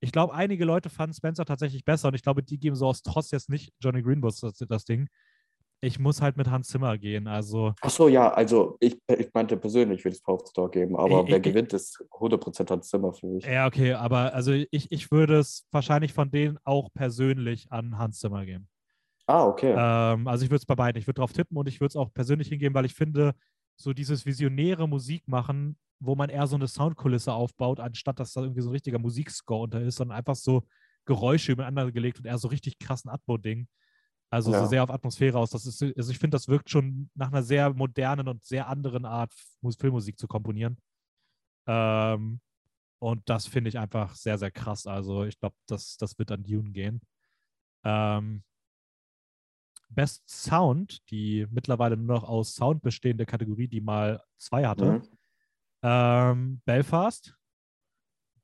ich 0.00 0.12
glaube, 0.12 0.34
einige 0.34 0.64
Leute 0.64 0.90
fanden 0.90 1.14
Spencer 1.14 1.44
tatsächlich 1.44 1.84
besser 1.84 2.08
und 2.08 2.14
ich 2.14 2.22
glaube, 2.22 2.42
die 2.42 2.58
geben 2.58 2.76
so 2.76 2.86
aus 2.86 3.02
Trotz 3.02 3.30
jetzt 3.30 3.48
nicht 3.48 3.72
Johnny 3.80 4.02
Greenwood 4.02 4.40
das, 4.42 4.58
das 4.58 4.84
Ding. 4.84 5.08
Ich 5.82 5.98
muss 5.98 6.22
halt 6.22 6.36
mit 6.36 6.48
Hans 6.50 6.68
Zimmer 6.68 6.96
gehen. 6.96 7.26
Also, 7.26 7.74
Ach 7.82 7.90
so, 7.90 8.08
ja, 8.08 8.32
also 8.32 8.76
ich, 8.80 8.98
ich 9.08 9.28
meinte 9.34 9.56
persönlich, 9.56 9.98
ich 9.98 10.04
würde 10.04 10.16
es 10.16 10.22
Power 10.22 10.42
Dog 10.54 10.72
geben, 10.72 10.96
aber 10.96 11.22
Ich- 11.24 11.28
wer 11.30 11.36
ich- 11.36 11.42
gewinnt, 11.42 11.72
ist 11.74 12.02
100% 12.18 12.70
Hans 12.70 12.88
Zimmer 12.88 13.12
für 13.12 13.26
mich. 13.26 13.44
ja, 13.44 13.66
okay, 13.66 13.92
aber 13.92 14.32
also 14.34 14.52
ich, 14.52 14.90
ich 14.90 15.10
würde 15.10 15.38
es 15.38 15.66
wahrscheinlich 15.70 16.12
von 16.14 16.30
denen 16.30 16.58
auch 16.64 16.88
persönlich 16.94 17.70
an 17.70 17.98
Hans 17.98 18.20
Zimmer 18.20 18.46
geben. 18.46 18.68
Ah, 19.26 19.44
okay. 19.46 19.74
Ähm, 19.76 20.26
also 20.28 20.44
ich 20.44 20.50
würde 20.50 20.60
es 20.60 20.66
bei 20.66 20.74
beiden, 20.76 20.98
ich 21.00 21.06
würde 21.06 21.20
drauf 21.20 21.32
tippen 21.32 21.56
und 21.56 21.68
ich 21.68 21.80
würde 21.80 21.88
es 21.90 21.96
auch 21.96 22.12
persönlich 22.14 22.48
hingeben, 22.48 22.74
weil 22.74 22.84
ich 22.86 22.94
finde, 22.94 23.34
so 23.76 23.92
dieses 23.92 24.24
visionäre 24.24 24.88
Musik 24.88 25.28
machen, 25.28 25.76
wo 26.00 26.14
man 26.14 26.30
eher 26.30 26.46
so 26.46 26.56
eine 26.56 26.68
Soundkulisse 26.68 27.32
aufbaut, 27.32 27.80
anstatt 27.80 28.18
dass 28.20 28.32
da 28.32 28.40
irgendwie 28.42 28.60
so 28.62 28.70
ein 28.70 28.72
richtiger 28.72 28.98
Musikscore 28.98 29.64
unter 29.64 29.80
ist, 29.82 29.96
sondern 29.96 30.16
einfach 30.16 30.36
so 30.36 30.62
Geräusche 31.04 31.52
übereinander 31.52 31.92
gelegt 31.92 32.18
und 32.18 32.24
eher 32.24 32.38
so 32.38 32.48
richtig 32.48 32.78
krassen 32.78 33.10
Atmo-Ding. 33.10 33.68
Also 34.30 34.50
so 34.50 34.56
Ja. 34.58 34.66
sehr 34.66 34.82
auf 34.82 34.90
Atmosphäre 34.90 35.38
aus. 35.38 35.50
Das 35.50 35.66
ist, 35.66 35.82
also 35.82 36.10
ich 36.10 36.18
finde, 36.18 36.34
das 36.34 36.48
wirkt 36.48 36.68
schon 36.68 37.10
nach 37.14 37.28
einer 37.28 37.42
sehr 37.42 37.72
modernen 37.72 38.28
und 38.28 38.44
sehr 38.44 38.66
anderen 38.68 39.04
Art, 39.04 39.32
Mus- 39.60 39.76
Filmmusik 39.76 40.18
zu 40.18 40.26
komponieren. 40.26 40.78
Ähm, 41.66 42.40
und 42.98 43.28
das 43.28 43.46
finde 43.46 43.68
ich 43.68 43.78
einfach 43.78 44.14
sehr, 44.14 44.38
sehr 44.38 44.50
krass. 44.50 44.86
Also 44.86 45.24
ich 45.24 45.38
glaube, 45.38 45.54
das, 45.66 45.96
das 45.96 46.18
wird 46.18 46.32
an 46.32 46.42
Dune 46.42 46.70
gehen. 46.72 47.00
Ähm, 47.84 48.42
Best 49.88 50.28
Sound, 50.28 51.08
die 51.10 51.46
mittlerweile 51.50 51.96
nur 51.96 52.16
noch 52.16 52.24
aus 52.24 52.54
Sound 52.54 52.82
bestehende 52.82 53.24
Kategorie, 53.26 53.68
die 53.68 53.80
mal 53.80 54.20
zwei 54.36 54.66
hatte. 54.66 54.92
Mhm. 54.92 55.08
Ähm, 55.82 56.62
Belfast, 56.64 57.36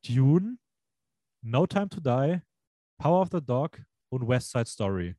Dune, 0.07 0.59
No 1.43 1.67
Time 1.67 1.89
to 1.89 2.01
Die, 2.01 2.41
Power 2.99 3.23
of 3.23 3.31
the 3.33 3.41
Dog 3.45 3.83
und 4.11 4.29
West 4.29 4.51
Side 4.51 4.67
Story. 4.67 5.17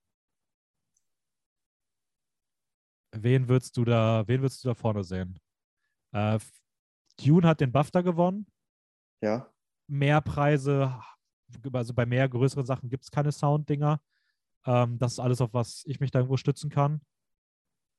Wen 3.16 3.48
würdest 3.48 3.78
du 3.78 3.86
da, 3.86 4.28
wen 4.28 4.42
würdest 4.42 4.64
du 4.64 4.70
da 4.70 4.74
vorne 4.76 5.04
sehen? 5.04 5.40
Äh, 6.12 6.40
Dune 7.24 7.48
hat 7.48 7.62
den 7.62 7.72
BAFTA 7.72 8.02
gewonnen. 8.02 8.48
Ja. 9.22 9.50
mehr 9.88 10.20
Preise, 10.22 11.00
also 11.72 11.94
bei 11.94 12.06
mehr 12.06 12.28
größeren 12.28 12.66
Sachen 12.66 12.90
gibt 12.90 13.04
es 13.06 13.12
keine 13.12 13.32
Sound-Dinger. 13.32 14.02
Ähm, 14.66 14.98
das 14.98 15.14
ist 15.14 15.20
alles, 15.20 15.40
auf 15.42 15.54
was 15.54 15.84
ich 15.86 16.00
mich 16.00 16.12
da 16.12 16.20
irgendwo 16.20 16.38
stützen 16.38 16.70
kann. 16.70 17.02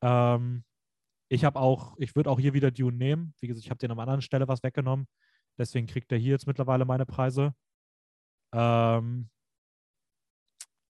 Ähm, 0.02 0.64
ich 1.28 1.44
habe 1.44 1.58
auch, 1.58 1.96
ich 1.98 2.14
würde 2.14 2.30
auch 2.30 2.38
hier 2.38 2.52
wieder 2.52 2.70
Dune 2.70 2.96
nehmen. 2.96 3.34
Wie 3.40 3.46
gesagt, 3.46 3.64
ich 3.64 3.70
habe 3.70 3.78
den 3.78 3.90
an 3.90 4.00
anderen 4.00 4.22
Stelle 4.22 4.48
was 4.48 4.62
weggenommen. 4.62 5.06
Deswegen 5.56 5.86
kriegt 5.86 6.10
er 6.12 6.18
hier 6.18 6.32
jetzt 6.32 6.46
mittlerweile 6.46 6.84
meine 6.84 7.06
Preise. 7.06 7.54
Ähm, 8.52 9.30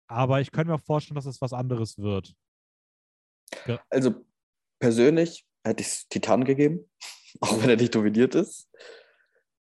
aber 0.09 0.40
ich 0.40 0.51
könnte 0.51 0.70
mir 0.70 0.76
auch 0.76 0.84
vorstellen, 0.84 1.16
dass 1.16 1.26
es 1.26 1.40
was 1.40 1.52
anderes 1.52 1.98
wird. 1.98 2.34
Also 3.89 4.15
persönlich 4.78 5.47
hätte 5.65 5.81
ich 5.82 5.89
es 5.89 6.09
Titan 6.09 6.45
gegeben, 6.45 6.91
auch 7.41 7.61
wenn 7.62 7.70
er 7.70 7.77
nicht 7.77 7.95
dominiert 7.95 8.35
ist. 8.35 8.69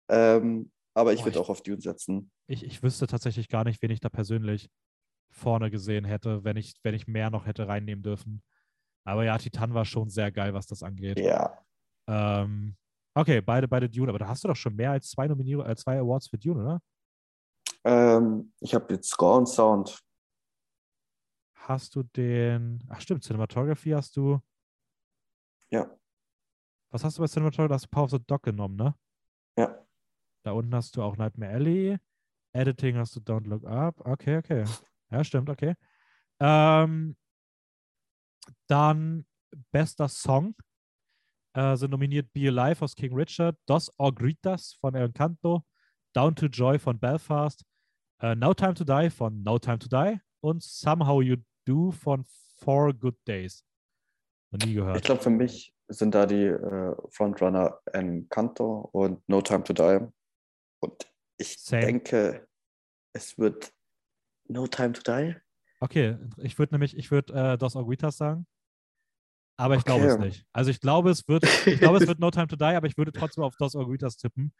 Ähm, 0.08 0.70
aber 0.94 1.12
ich 1.12 1.24
würde 1.24 1.40
auch 1.40 1.50
auf 1.50 1.62
Dune 1.62 1.80
setzen. 1.80 2.30
Ich, 2.46 2.64
ich 2.64 2.82
wüsste 2.82 3.06
tatsächlich 3.06 3.48
gar 3.48 3.64
nicht, 3.64 3.82
wen 3.82 3.90
ich 3.90 4.00
da 4.00 4.08
persönlich 4.08 4.70
vorne 5.30 5.70
gesehen 5.70 6.04
hätte, 6.04 6.44
wenn 6.44 6.56
ich, 6.56 6.74
wenn 6.82 6.94
ich 6.94 7.06
mehr 7.06 7.30
noch 7.30 7.46
hätte 7.46 7.68
reinnehmen 7.68 8.02
dürfen. 8.02 8.42
Aber 9.04 9.24
ja, 9.24 9.36
Titan 9.36 9.74
war 9.74 9.84
schon 9.84 10.08
sehr 10.08 10.32
geil, 10.32 10.54
was 10.54 10.66
das 10.66 10.82
angeht. 10.82 11.20
Ja. 11.20 11.58
Ähm, 12.08 12.76
okay, 13.14 13.40
beide, 13.40 13.68
beide 13.68 13.88
Dune, 13.88 14.08
aber 14.08 14.18
da 14.18 14.28
hast 14.28 14.44
du 14.44 14.48
doch 14.48 14.56
schon 14.56 14.74
mehr 14.74 14.92
als 14.92 15.10
zwei 15.10 15.28
Nominierungen, 15.28 15.70
äh, 15.70 15.76
zwei 15.76 15.98
Awards 15.98 16.28
für 16.28 16.38
Dune, 16.38 16.62
oder? 16.62 16.80
Ähm, 17.84 18.52
ich 18.60 18.74
habe 18.74 18.94
jetzt 18.94 19.10
Score 19.10 19.38
und 19.38 19.46
Sound. 19.46 20.00
Hast 21.68 21.96
du 21.96 22.04
den, 22.04 22.84
ach 22.88 23.00
stimmt, 23.00 23.24
Cinematography 23.24 23.90
hast 23.90 24.16
du, 24.16 24.40
Ja. 25.72 25.90
was 26.90 27.02
hast 27.02 27.18
du 27.18 27.22
bei 27.22 27.26
Cinematography? 27.26 27.68
Da 27.68 27.74
hast 27.74 27.86
du 27.86 27.88
Power 27.90 28.04
of 28.04 28.10
the 28.12 28.18
Dog 28.24 28.44
genommen, 28.44 28.76
ne? 28.76 28.94
Ja. 29.58 29.84
Da 30.44 30.52
unten 30.52 30.72
hast 30.74 30.96
du 30.96 31.02
auch 31.02 31.16
Nightmare 31.16 31.54
Alley. 31.54 31.98
Editing 32.52 32.96
hast 32.96 33.16
du 33.16 33.20
Don't 33.20 33.48
Look 33.48 33.64
Up. 33.64 34.00
Okay, 34.06 34.38
okay. 34.38 34.64
Ja, 35.10 35.24
stimmt, 35.24 35.50
okay. 35.50 35.74
Ähm, 36.40 37.16
dann 38.68 39.26
bester 39.72 40.08
Song 40.08 40.54
äh, 41.54 41.76
sind 41.76 41.90
nominiert 41.90 42.32
Be 42.32 42.48
Alive 42.48 42.84
aus 42.84 42.94
King 42.94 43.12
Richard, 43.14 43.58
Dos 43.66 43.90
Orgritas 43.98 44.74
von 44.74 44.94
Encanto, 44.94 45.64
Down 46.12 46.36
to 46.36 46.46
Joy 46.46 46.78
von 46.78 46.98
Belfast, 46.98 47.64
äh, 48.20 48.34
No 48.36 48.54
Time 48.54 48.74
to 48.74 48.84
Die 48.84 49.10
von 49.10 49.42
No 49.42 49.58
Time 49.58 49.78
to 49.80 49.88
Die 49.88 50.20
und 50.40 50.62
Somehow 50.62 51.20
You 51.22 51.36
Do 51.66 51.90
von 51.90 52.24
Four 52.58 52.94
Good 52.94 53.16
Days. 53.26 53.64
Noch 54.50 54.64
nie 54.66 54.74
gehört. 54.74 54.96
Ich 54.96 55.02
glaube, 55.02 55.22
für 55.22 55.30
mich 55.30 55.74
sind 55.88 56.14
da 56.14 56.26
die 56.26 56.44
äh, 56.44 56.96
Frontrunner 57.10 57.80
Encanto 57.92 58.88
und 58.92 59.28
No 59.28 59.42
Time 59.42 59.64
to 59.64 59.72
Die. 59.72 60.06
Und 60.80 61.12
ich 61.38 61.58
Same. 61.58 61.82
denke, 61.82 62.48
es 63.12 63.36
wird 63.38 63.72
No 64.48 64.66
Time 64.66 64.92
to 64.92 65.02
Die. 65.02 65.36
Okay, 65.80 66.16
ich 66.38 66.58
würde 66.58 66.74
nämlich, 66.74 66.96
ich 66.96 67.10
würde 67.10 67.34
äh, 67.34 67.58
Dos 67.58 67.76
Orguitas 67.76 68.16
sagen. 68.16 68.46
Aber 69.58 69.76
ich 69.76 69.84
glaube 69.84 70.04
Okay. 70.04 70.12
es 70.12 70.18
nicht. 70.18 70.46
Also 70.52 70.70
ich 70.70 70.80
glaube, 70.80 71.10
es 71.10 71.26
wird, 71.28 71.44
ich 71.66 71.78
glaube, 71.78 71.98
es 71.98 72.06
wird 72.06 72.18
No 72.18 72.30
Time 72.30 72.46
to 72.46 72.56
Die, 72.56 72.64
aber 72.64 72.86
ich 72.86 72.96
würde 72.96 73.12
trotzdem 73.12 73.42
auf 73.42 73.56
Dos 73.56 73.74
Orguitas 73.74 74.16
tippen. 74.16 74.54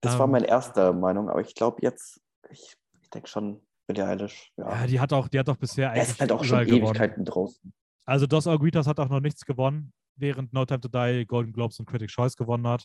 Das 0.00 0.18
war 0.18 0.26
Ähm. 0.26 0.32
meine 0.32 0.46
erste 0.46 0.92
Meinung, 0.92 1.30
aber 1.30 1.40
ich 1.40 1.54
glaube 1.54 1.78
jetzt, 1.82 2.20
ich, 2.50 2.76
ich 3.00 3.10
denke 3.10 3.28
schon, 3.28 3.66
Billie 3.86 4.06
Eilish, 4.06 4.50
ja. 4.56 4.80
Ja, 4.80 4.86
die 4.86 4.98
hat 5.00 5.12
auch, 5.12 5.28
die 5.28 5.38
hat 5.38 5.48
doch 5.48 5.56
bisher 5.56 5.86
er 5.88 5.92
eigentlich 5.92 6.08
ist 6.08 6.20
halt 6.20 6.32
auch 6.32 6.42
schon 6.44 6.64
gewonnen. 6.64 6.84
Ewigkeiten 6.84 7.24
draußen. 7.24 7.72
Also 8.06 8.26
Dos 8.26 8.46
Orguitas 8.46 8.86
hat 8.86 8.98
auch 9.00 9.08
noch 9.08 9.20
nichts 9.20 9.44
gewonnen, 9.44 9.92
während 10.16 10.52
No 10.52 10.64
Time 10.64 10.80
to 10.80 10.88
Die 10.88 11.24
Golden 11.26 11.52
Globes 11.52 11.78
und 11.80 11.86
Critics' 11.86 12.12
Choice 12.12 12.36
gewonnen 12.36 12.66
hat. 12.66 12.84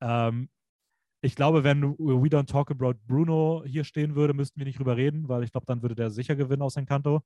Ähm, 0.00 0.48
ich 1.22 1.34
glaube, 1.34 1.64
wenn 1.64 1.82
We 1.98 2.28
Don't 2.28 2.46
Talk 2.46 2.70
About 2.70 2.94
Bruno 3.06 3.64
hier 3.66 3.84
stehen 3.84 4.14
würde, 4.14 4.34
müssten 4.34 4.60
wir 4.60 4.66
nicht 4.66 4.78
drüber 4.78 4.96
reden, 4.96 5.28
weil 5.28 5.42
ich 5.42 5.52
glaube, 5.52 5.66
dann 5.66 5.82
würde 5.82 5.94
der 5.94 6.10
sicher 6.10 6.36
gewinnen 6.36 6.62
aus 6.62 6.76
Encanto. 6.76 7.22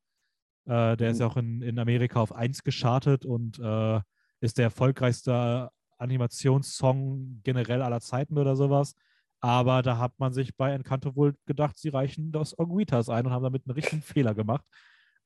Äh, 0.66 0.96
der 0.96 1.10
ist 1.10 1.16
Mhm. 1.16 1.20
ja 1.20 1.26
auch 1.26 1.36
in, 1.36 1.62
in 1.62 1.78
Amerika 1.78 2.20
auf 2.20 2.32
1 2.32 2.62
geschartet 2.62 3.24
und 3.26 3.58
äh, 3.58 4.00
ist 4.40 4.58
der 4.58 4.64
erfolgreichste 4.64 5.70
Animationssong 5.98 7.40
generell 7.42 7.82
aller 7.82 8.00
Zeiten 8.00 8.38
oder 8.38 8.56
sowas. 8.56 8.94
Aber 9.40 9.82
da 9.82 9.98
hat 9.98 10.18
man 10.18 10.32
sich 10.32 10.56
bei 10.56 10.72
Encanto 10.72 11.16
wohl 11.16 11.34
gedacht, 11.46 11.78
sie 11.78 11.88
reichen 11.88 12.30
Dos 12.30 12.58
Orguitas 12.58 13.08
ein 13.08 13.26
und 13.26 13.32
haben 13.32 13.42
damit 13.42 13.66
einen 13.66 13.74
richtigen 13.74 14.02
Fehler 14.02 14.34
gemacht. 14.34 14.64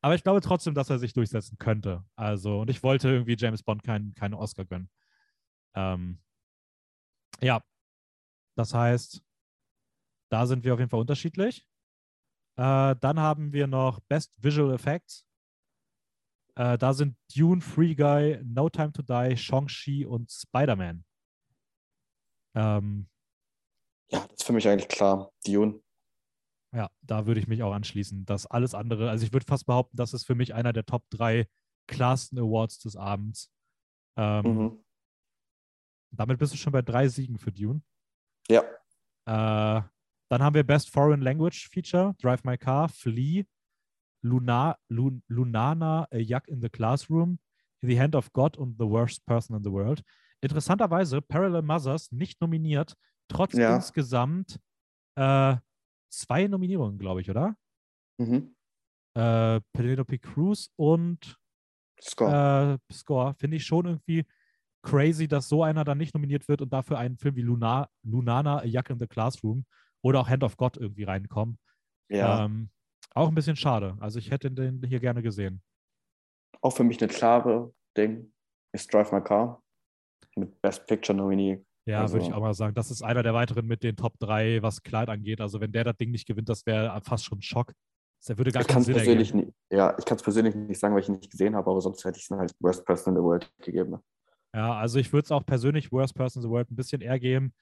Aber 0.00 0.14
ich 0.14 0.22
glaube 0.22 0.40
trotzdem, 0.40 0.74
dass 0.74 0.90
er 0.90 0.98
sich 0.98 1.14
durchsetzen 1.14 1.58
könnte. 1.58 2.04
Also, 2.14 2.60
und 2.60 2.70
ich 2.70 2.82
wollte 2.82 3.08
irgendwie 3.08 3.36
James 3.38 3.62
Bond 3.62 3.82
keinen 3.82 4.14
keinen 4.14 4.34
Oscar 4.34 4.64
gönnen. 4.64 4.90
Ähm, 5.74 6.20
ja, 7.40 7.60
das 8.56 8.74
heißt, 8.74 9.22
da 10.30 10.46
sind 10.46 10.64
wir 10.64 10.74
auf 10.74 10.78
jeden 10.78 10.90
Fall 10.90 11.00
unterschiedlich. 11.00 11.66
Äh, 12.56 12.94
dann 13.00 13.18
haben 13.18 13.52
wir 13.52 13.66
noch 13.66 14.00
Best 14.00 14.32
Visual 14.36 14.74
Effects. 14.74 15.26
Äh, 16.54 16.78
da 16.78 16.92
sind 16.92 17.16
Dune, 17.34 17.60
Free 17.60 17.94
Guy, 17.94 18.40
No 18.44 18.68
Time 18.68 18.92
to 18.92 19.02
Die, 19.02 19.36
Shang-Chi 19.36 20.06
und 20.06 20.30
Spider-Man. 20.30 21.04
Ähm, 22.54 23.08
Ja, 24.14 24.20
das 24.28 24.38
ist 24.40 24.44
für 24.44 24.52
mich 24.52 24.68
eigentlich 24.68 24.88
klar. 24.88 25.30
Dune. 25.46 25.80
Ja, 26.74 26.90
da 27.02 27.26
würde 27.26 27.40
ich 27.40 27.46
mich 27.48 27.62
auch 27.62 27.72
anschließen. 27.72 28.24
Das 28.24 28.46
alles 28.46 28.74
andere, 28.74 29.10
also 29.10 29.24
ich 29.24 29.32
würde 29.32 29.46
fast 29.46 29.66
behaupten, 29.66 29.96
das 29.96 30.12
ist 30.14 30.24
für 30.26 30.34
mich 30.34 30.54
einer 30.54 30.72
der 30.72 30.84
Top 30.86 31.04
3 31.10 31.46
klarsten 31.86 32.38
Awards 32.38 32.78
des 32.78 32.96
Abends. 32.96 33.50
Ähm, 34.16 34.44
Mhm. 34.44 34.84
Damit 36.16 36.38
bist 36.38 36.52
du 36.52 36.56
schon 36.56 36.72
bei 36.72 36.82
drei 36.82 37.08
Siegen 37.08 37.38
für 37.38 37.50
Dune. 37.52 37.82
Ja, 38.48 38.62
Äh, 39.26 39.82
dann 40.30 40.42
haben 40.42 40.54
wir 40.54 40.62
Best 40.64 40.90
Foreign 40.90 41.20
Language 41.20 41.68
Feature, 41.68 42.14
Drive 42.20 42.44
My 42.44 42.56
Car, 42.58 42.88
Flea, 42.88 43.44
Luna, 44.22 44.78
Lun, 44.88 45.22
Lunana, 45.28 46.06
A 46.12 46.16
Yak 46.18 46.46
in 46.48 46.60
the 46.60 46.68
Classroom, 46.68 47.38
In 47.82 47.88
the 47.88 47.98
Hand 48.00 48.14
of 48.14 48.32
God 48.32 48.56
und 48.56 48.76
The 48.78 48.84
Worst 48.88 49.24
Person 49.26 49.56
in 49.56 49.64
the 49.64 49.70
World. 49.72 50.02
Interessanterweise, 50.40 51.20
Parallel 51.20 51.62
Mothers 51.62 52.12
nicht 52.12 52.40
nominiert, 52.40 52.94
trotz 53.28 53.54
Ja. 53.54 53.76
insgesamt 53.76 54.58
äh, 55.16 55.56
zwei 56.10 56.46
Nominierungen, 56.46 56.98
glaube 56.98 57.20
ich, 57.20 57.30
oder? 57.30 57.56
mhm. 58.18 58.54
äh, 59.16 59.60
Penelope 59.72 60.18
Cruz 60.18 60.70
und 60.76 61.36
Score. 62.00 62.78
äh, 62.90 62.92
Score. 62.92 63.34
Finde 63.34 63.56
ich 63.56 63.64
schon 63.66 63.86
irgendwie 63.86 64.24
crazy, 64.82 65.26
dass 65.28 65.48
so 65.48 65.62
einer 65.62 65.84
dann 65.84 65.98
nicht 65.98 66.14
nominiert 66.14 66.46
wird 66.48 66.60
und 66.62 66.72
dafür 66.72 66.98
einen 66.98 67.16
Film 67.16 67.36
wie 67.36 67.42
Luna, 67.42 67.88
Lunana, 68.02 68.58
A 68.58 68.64
Yak 68.64 68.90
in 68.90 68.98
the 68.98 69.06
Classroom 69.06 69.64
oder 70.02 70.20
auch 70.20 70.28
Hand 70.28 70.44
of 70.44 70.56
God 70.56 70.76
irgendwie 70.76 71.04
reinkommen. 71.04 71.58
ja, 72.10 72.44
Ähm, 72.44 72.70
auch 73.14 73.28
ein 73.28 73.34
bisschen 73.34 73.56
schade. 73.56 73.96
Also 74.00 74.18
ich 74.18 74.30
hätte 74.30 74.50
den 74.50 74.82
hier 74.84 75.00
gerne 75.00 75.22
gesehen. 75.22 75.62
auch 76.60 76.70
für 76.76 76.84
mich 76.84 77.00
eine 77.00 77.08
klare 77.12 77.72
Ding 77.96 78.32
ist 78.72 78.92
Drive 78.92 79.12
My 79.12 79.22
Car 79.22 79.62
mit 80.36 80.60
Best 80.60 80.86
Picture 80.86 81.16
Nominee. 81.16 81.64
Ja, 81.86 82.00
Also- 82.00 82.14
würde 82.14 82.26
ich 82.26 82.32
auch 82.32 82.40
mal 82.40 82.54
sagen. 82.54 82.74
Das 82.74 82.90
ist 82.90 83.02
einer 83.02 83.22
der 83.22 83.34
weiteren 83.34 83.66
mit 83.66 83.82
den 83.82 83.96
Top 83.96 84.18
3, 84.18 84.62
was 84.62 84.82
Kleid 84.82 85.08
angeht. 85.08 85.40
Also 85.40 85.60
wenn 85.60 85.72
der 85.72 85.84
das 85.84 85.96
Ding 85.96 86.10
nicht 86.10 86.26
gewinnt, 86.26 86.48
das 86.48 86.64
wäre 86.66 87.00
fast 87.02 87.24
schon 87.24 87.38
ein 87.38 87.42
Schock. 87.42 87.72
Das 88.26 88.38
würde 88.38 88.52
gar 88.52 88.62
Ich 88.62 88.66
keinen 88.68 88.74
kann 88.76 88.80
es 88.82 88.86
Sinn 88.86 88.94
persönlich 88.94 89.34
nicht, 89.34 89.52
ja, 89.70 89.94
ich 89.98 90.04
kann 90.06 90.16
es 90.16 90.22
persönlich 90.22 90.54
nicht 90.54 90.80
sagen, 90.80 90.94
weil 90.94 91.02
ich 91.02 91.08
ihn 91.10 91.16
nicht 91.16 91.30
gesehen 91.30 91.54
habe, 91.54 91.70
aber 91.70 91.80
sonst 91.82 92.02
hätte 92.06 92.16
ich 92.18 92.24
es 92.24 92.30
halt 92.30 92.54
Worst 92.58 92.86
Person 92.86 93.12
in 93.14 93.20
the 93.20 93.22
World 93.22 93.52
gegeben. 93.60 93.98
Ja, 94.54 94.74
also 94.78 94.98
ich 94.98 95.12
würde 95.12 95.24
es 95.26 95.30
auch 95.32 95.44
persönlich 95.44 95.92
Worst 95.92 96.14
Person 96.14 96.42
in 96.42 96.48
the 96.48 96.50
World 96.50 96.70
ein 96.70 96.76
bisschen 96.76 97.02
eher 97.02 97.18
geben. 97.20 97.52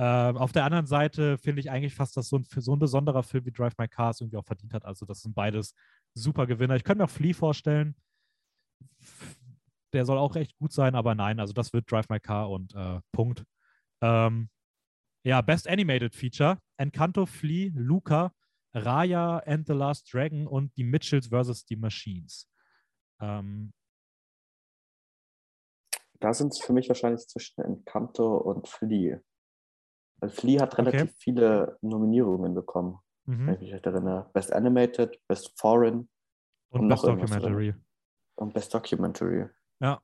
Ähm, 0.00 0.36
auf 0.36 0.52
der 0.52 0.64
anderen 0.64 0.86
Seite 0.86 1.36
finde 1.38 1.58
ich 1.58 1.70
eigentlich 1.72 1.96
fast, 1.96 2.16
dass 2.16 2.28
so 2.28 2.36
ein, 2.38 2.44
so 2.44 2.76
ein 2.76 2.78
besonderer 2.78 3.24
Film 3.24 3.44
wie 3.46 3.50
Drive 3.50 3.76
My 3.76 3.88
Car 3.88 4.10
es 4.10 4.20
irgendwie 4.20 4.36
auch 4.36 4.44
verdient 4.44 4.72
hat. 4.72 4.84
Also 4.84 5.04
das 5.04 5.22
sind 5.22 5.34
beides 5.34 5.74
super 6.14 6.46
Gewinner. 6.46 6.76
Ich 6.76 6.84
könnte 6.84 6.98
mir 7.02 7.06
auch 7.06 7.10
Flea 7.10 7.32
vorstellen. 7.32 7.96
Der 9.92 10.04
soll 10.04 10.18
auch 10.18 10.34
recht 10.34 10.56
gut 10.58 10.72
sein, 10.72 10.94
aber 10.94 11.14
nein, 11.14 11.40
also 11.40 11.52
das 11.52 11.72
wird 11.72 11.90
Drive 11.90 12.08
My 12.08 12.20
Car 12.20 12.50
und 12.50 12.74
äh, 12.74 13.00
Punkt. 13.12 13.44
Ähm, 14.02 14.50
ja, 15.24 15.40
Best 15.40 15.68
Animated 15.68 16.14
Feature: 16.14 16.58
Encanto, 16.76 17.26
Flea, 17.26 17.72
Luca, 17.74 18.32
Raya 18.74 19.38
and 19.38 19.66
the 19.66 19.72
Last 19.72 20.12
Dragon 20.12 20.46
und 20.46 20.76
die 20.76 20.84
Mitchells 20.84 21.28
vs. 21.28 21.64
die 21.64 21.76
Machines. 21.76 22.48
Ähm, 23.20 23.72
Da 26.20 26.34
sind 26.34 26.52
es 26.52 26.60
für 26.60 26.72
mich 26.72 26.88
wahrscheinlich 26.88 27.26
zwischen 27.28 27.62
Encanto 27.62 28.38
und 28.38 28.68
Flea. 28.68 29.20
Weil 30.20 30.30
Flea 30.30 30.60
hat 30.60 30.72
Okay. 30.72 30.82
relativ 30.82 31.16
viele 31.18 31.78
Nominierungen 31.80 32.54
bekommen, 32.54 32.98
wenn 33.24 33.40
mhm. 33.40 33.48
ich 33.50 33.60
mich 33.60 33.72
recht 33.72 33.86
erinnere. 33.86 34.28
Best 34.32 34.52
Animated, 34.52 35.20
Best 35.28 35.58
Foreign 35.58 36.08
Und, 36.70 36.80
Und 36.80 36.88
Best 36.88 37.04
Documentary. 37.04 37.74
und 38.36 38.52
Best 38.52 38.74
Documentary. 38.74 39.48
Ja. 39.80 40.00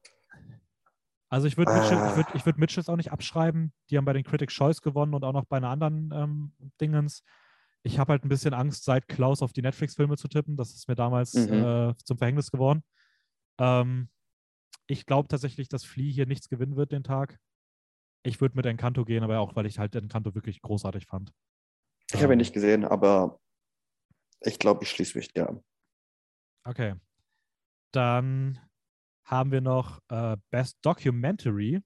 Also 1.30 1.48
ich 1.48 1.56
würde 1.56 1.72
Mitchell, 1.72 1.98
ich 2.06 2.16
würd, 2.16 2.26
ich 2.34 2.46
würd 2.46 2.58
Mitchells 2.58 2.88
auch 2.88 2.96
nicht 2.96 3.10
abschreiben. 3.10 3.72
Die 3.90 3.96
haben 3.96 4.04
bei 4.04 4.12
den 4.12 4.24
Critics 4.24 4.54
Choice 4.54 4.82
gewonnen 4.82 5.14
und 5.14 5.24
auch 5.24 5.32
noch 5.32 5.46
bei 5.46 5.56
einer 5.56 5.70
anderen 5.70 6.12
ähm, 6.14 6.52
Dingens. 6.80 7.24
Ich 7.82 7.98
habe 7.98 8.12
halt 8.12 8.24
ein 8.24 8.28
bisschen 8.28 8.54
Angst, 8.54 8.84
seit 8.84 9.08
Klaus 9.08 9.42
auf 9.42 9.52
die 9.52 9.62
Netflix-Filme 9.62 10.16
zu 10.16 10.28
tippen. 10.28 10.56
Das 10.56 10.72
ist 10.74 10.86
mir 10.88 10.94
damals 10.94 11.34
Mhm. 11.34 11.52
äh, 11.52 11.94
zum 11.96 12.18
Verhängnis 12.18 12.50
geworden. 12.50 12.84
Ähm, 13.58 14.08
ich 14.86 15.06
glaube 15.06 15.28
tatsächlich, 15.28 15.68
dass 15.68 15.84
Flea 15.84 16.12
hier 16.12 16.26
nichts 16.26 16.48
gewinnen 16.48 16.76
wird 16.76 16.92
den 16.92 17.02
Tag. 17.02 17.38
Ich 18.22 18.40
würde 18.40 18.56
mit 18.56 18.64
Encanto 18.66 19.04
gehen, 19.04 19.22
aber 19.24 19.38
auch, 19.40 19.56
weil 19.56 19.66
ich 19.66 19.78
halt 19.78 19.94
Encanto 19.96 20.34
wirklich 20.34 20.62
großartig 20.62 21.06
fand. 21.06 21.32
Ich 22.12 22.22
habe 22.22 22.26
Ähm, 22.32 22.32
ihn 22.32 22.38
nicht 22.38 22.54
gesehen, 22.54 22.84
aber 22.84 23.40
ich 24.40 24.58
glaube, 24.58 24.84
ich 24.84 24.90
schließe 24.90 25.18
mich 25.18 25.32
dir 25.32 25.48
an. 25.48 25.64
Okay. 26.64 26.94
Dann 27.92 28.60
haben 29.24 29.50
wir 29.52 29.60
noch 29.60 30.00
äh, 30.08 30.36
Best 30.50 30.78
Documentary. 30.82 31.80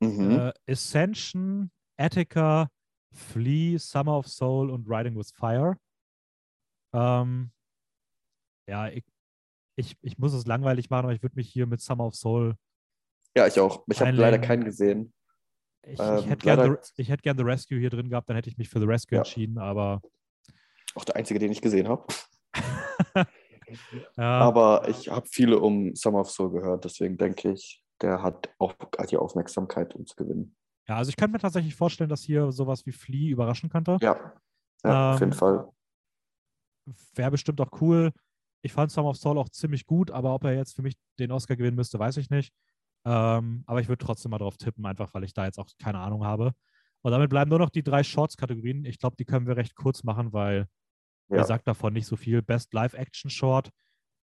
Mhm. 0.00 0.30
Äh, 0.30 0.52
Ascension, 0.68 1.70
Attica, 1.96 2.68
Flea, 3.12 3.78
Summer 3.78 4.16
of 4.16 4.28
Soul 4.28 4.70
und 4.70 4.86
Riding 4.88 5.16
with 5.16 5.30
Fire. 5.32 5.76
Ähm, 6.92 7.52
ja, 8.68 8.88
ich, 8.88 9.04
ich, 9.76 9.96
ich 10.00 10.18
muss 10.18 10.32
es 10.32 10.46
langweilig 10.46 10.90
machen, 10.90 11.04
aber 11.04 11.14
ich 11.14 11.22
würde 11.22 11.36
mich 11.36 11.48
hier 11.50 11.66
mit 11.66 11.80
Summer 11.80 12.06
of 12.06 12.14
Soul. 12.14 12.56
ja, 13.36 13.46
ich 13.46 13.58
auch. 13.60 13.84
Ich 13.88 14.00
habe 14.00 14.12
leider 14.12 14.38
keinen 14.38 14.64
gesehen. 14.64 15.12
Ich, 15.82 15.98
Ähm, 15.98 16.18
ich 16.18 16.26
hätte 16.26 16.44
gerne 16.44 16.78
The, 16.96 17.04
hätt 17.04 17.22
gern 17.22 17.36
The 17.38 17.44
Rescue 17.44 17.78
hier 17.78 17.90
drin 17.90 18.10
gehabt, 18.10 18.28
dann 18.28 18.36
hätte 18.36 18.50
ich 18.50 18.58
mich 18.58 18.68
für 18.68 18.80
The 18.80 18.86
Rescue 18.86 19.16
Ja. 19.16 19.20
entschieden, 19.22 19.58
aber. 19.58 20.02
Auch 20.94 21.04
der 21.04 21.16
einzige, 21.16 21.38
den 21.38 21.52
ich 21.52 21.62
gesehen 21.62 21.88
habe. 21.88 22.06
Ja, 24.16 24.40
Aber 24.40 24.88
ich 24.88 25.08
habe 25.08 25.26
viele 25.30 25.58
um 25.58 25.94
Summer 25.94 26.20
of 26.20 26.30
Soul 26.30 26.50
gehört, 26.50 26.84
deswegen 26.84 27.16
denke 27.16 27.52
ich, 27.52 27.84
der 28.00 28.22
hat 28.22 28.48
auch 28.58 28.74
die 29.10 29.16
Aufmerksamkeit, 29.16 29.94
um 29.94 30.06
zu 30.06 30.16
gewinnen. 30.16 30.56
ja, 30.88 30.96
also 30.96 31.10
ich 31.10 31.16
könnte 31.16 31.32
mir 31.32 31.38
tatsächlich 31.40 31.74
vorstellen, 31.74 32.10
dass 32.10 32.22
hier 32.22 32.50
sowas 32.52 32.86
wie 32.86 32.92
Flea 32.92 33.30
überraschen 33.30 33.68
könnte. 33.70 33.98
Ja, 34.00 34.34
ja 34.84 35.14
auf 35.14 35.20
jeden 35.20 35.32
Ähm, 35.32 35.38
Fall. 35.38 35.68
wäre 37.14 37.30
bestimmt 37.30 37.60
auch 37.60 37.70
cool. 37.80 38.12
Ich 38.62 38.72
fand 38.72 38.90
Summer 38.90 39.10
of 39.10 39.16
Soul 39.16 39.38
auch 39.38 39.48
ziemlich 39.48 39.86
gut, 39.86 40.10
aber 40.10 40.34
ob 40.34 40.44
er 40.44 40.54
jetzt 40.54 40.74
für 40.74 40.82
mich 40.82 40.94
den 41.18 41.32
Oscar 41.32 41.56
gewinnen 41.56 41.76
müsste, 41.76 41.98
weiß 41.98 42.16
ich 42.18 42.30
nicht. 42.30 42.52
Ähm, 43.06 43.64
aber 43.66 43.80
ich 43.80 43.88
würde 43.88 44.04
trotzdem 44.04 44.30
mal 44.30 44.38
drauf 44.38 44.56
tippen, 44.58 44.84
einfach 44.84 45.14
weil 45.14 45.24
ich 45.24 45.32
da 45.32 45.46
jetzt 45.46 45.58
auch 45.58 45.68
keine 45.82 45.98
Ahnung 46.00 46.24
habe. 46.24 46.52
Und 47.02 47.12
damit 47.12 47.30
bleiben 47.30 47.48
nur 47.48 47.58
noch 47.58 47.70
die 47.70 47.82
drei 47.82 48.02
Shorts-Kategorien. 48.02 48.84
Ich 48.84 48.98
glaube, 48.98 49.16
die 49.16 49.24
können 49.24 49.46
wir 49.46 49.56
recht 49.56 49.74
kurz 49.74 50.02
machen, 50.04 50.34
weil 50.34 50.66
Ja. 51.30 51.36
wer 51.36 51.44
sagt 51.44 51.66
davon 51.68 51.92
nicht 51.92 52.06
so 52.06 52.16
viel. 52.16 52.42
Best 52.42 52.72
Live-Action-Short. 52.74 53.70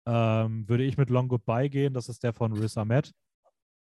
ähm, 0.06 0.68
würde 0.68 0.84
ich 0.84 0.98
mit 0.98 1.08
Long 1.08 1.28
Goodbye 1.28 1.70
gehen. 1.70 1.94
Das 1.94 2.08
ist 2.08 2.22
der 2.22 2.34
von 2.34 2.52
Riz 2.52 2.76
Ahmed. 2.76 3.12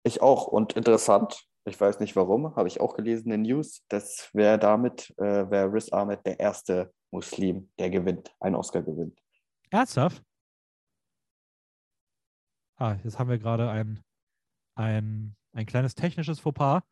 Ich 0.05 0.21
auch. 0.23 0.47
Und 0.47 0.73
interessant, 0.73 1.45
ich 1.65 1.81
weiß 1.81 2.01
nicht 2.01 2.17
warum, 2.17 2.57
habe 2.57 2.67
ich 2.69 2.81
auch 2.81 2.95
gelesen 2.95 3.31
in 3.31 3.43
News, 3.43 3.85
dass 3.89 4.31
wer 4.33 4.59
damit, 4.59 5.15
äh, 5.19 5.51
wäre 5.51 5.73
Riz 5.73 5.93
Ahmed 5.93 6.25
der 6.27 6.41
erste 6.41 6.93
Muslim, 7.11 7.71
der 7.79 7.91
gewinnt, 7.91 8.35
einen 8.41 8.57
Oscar 8.57 8.83
gewinnt. 8.83 9.19
Ernsthaft? 9.71 10.23
Ah, 12.77 12.97
jetzt 13.05 13.19
haben 13.19 13.31
wir 13.31 13.39
gerade 13.39 13.71
ein, 13.71 14.03
ein, 14.77 15.37
ein 15.53 15.67
kleines 15.67 15.95
technisches 15.95 16.41
Fauxpas. 16.41 16.83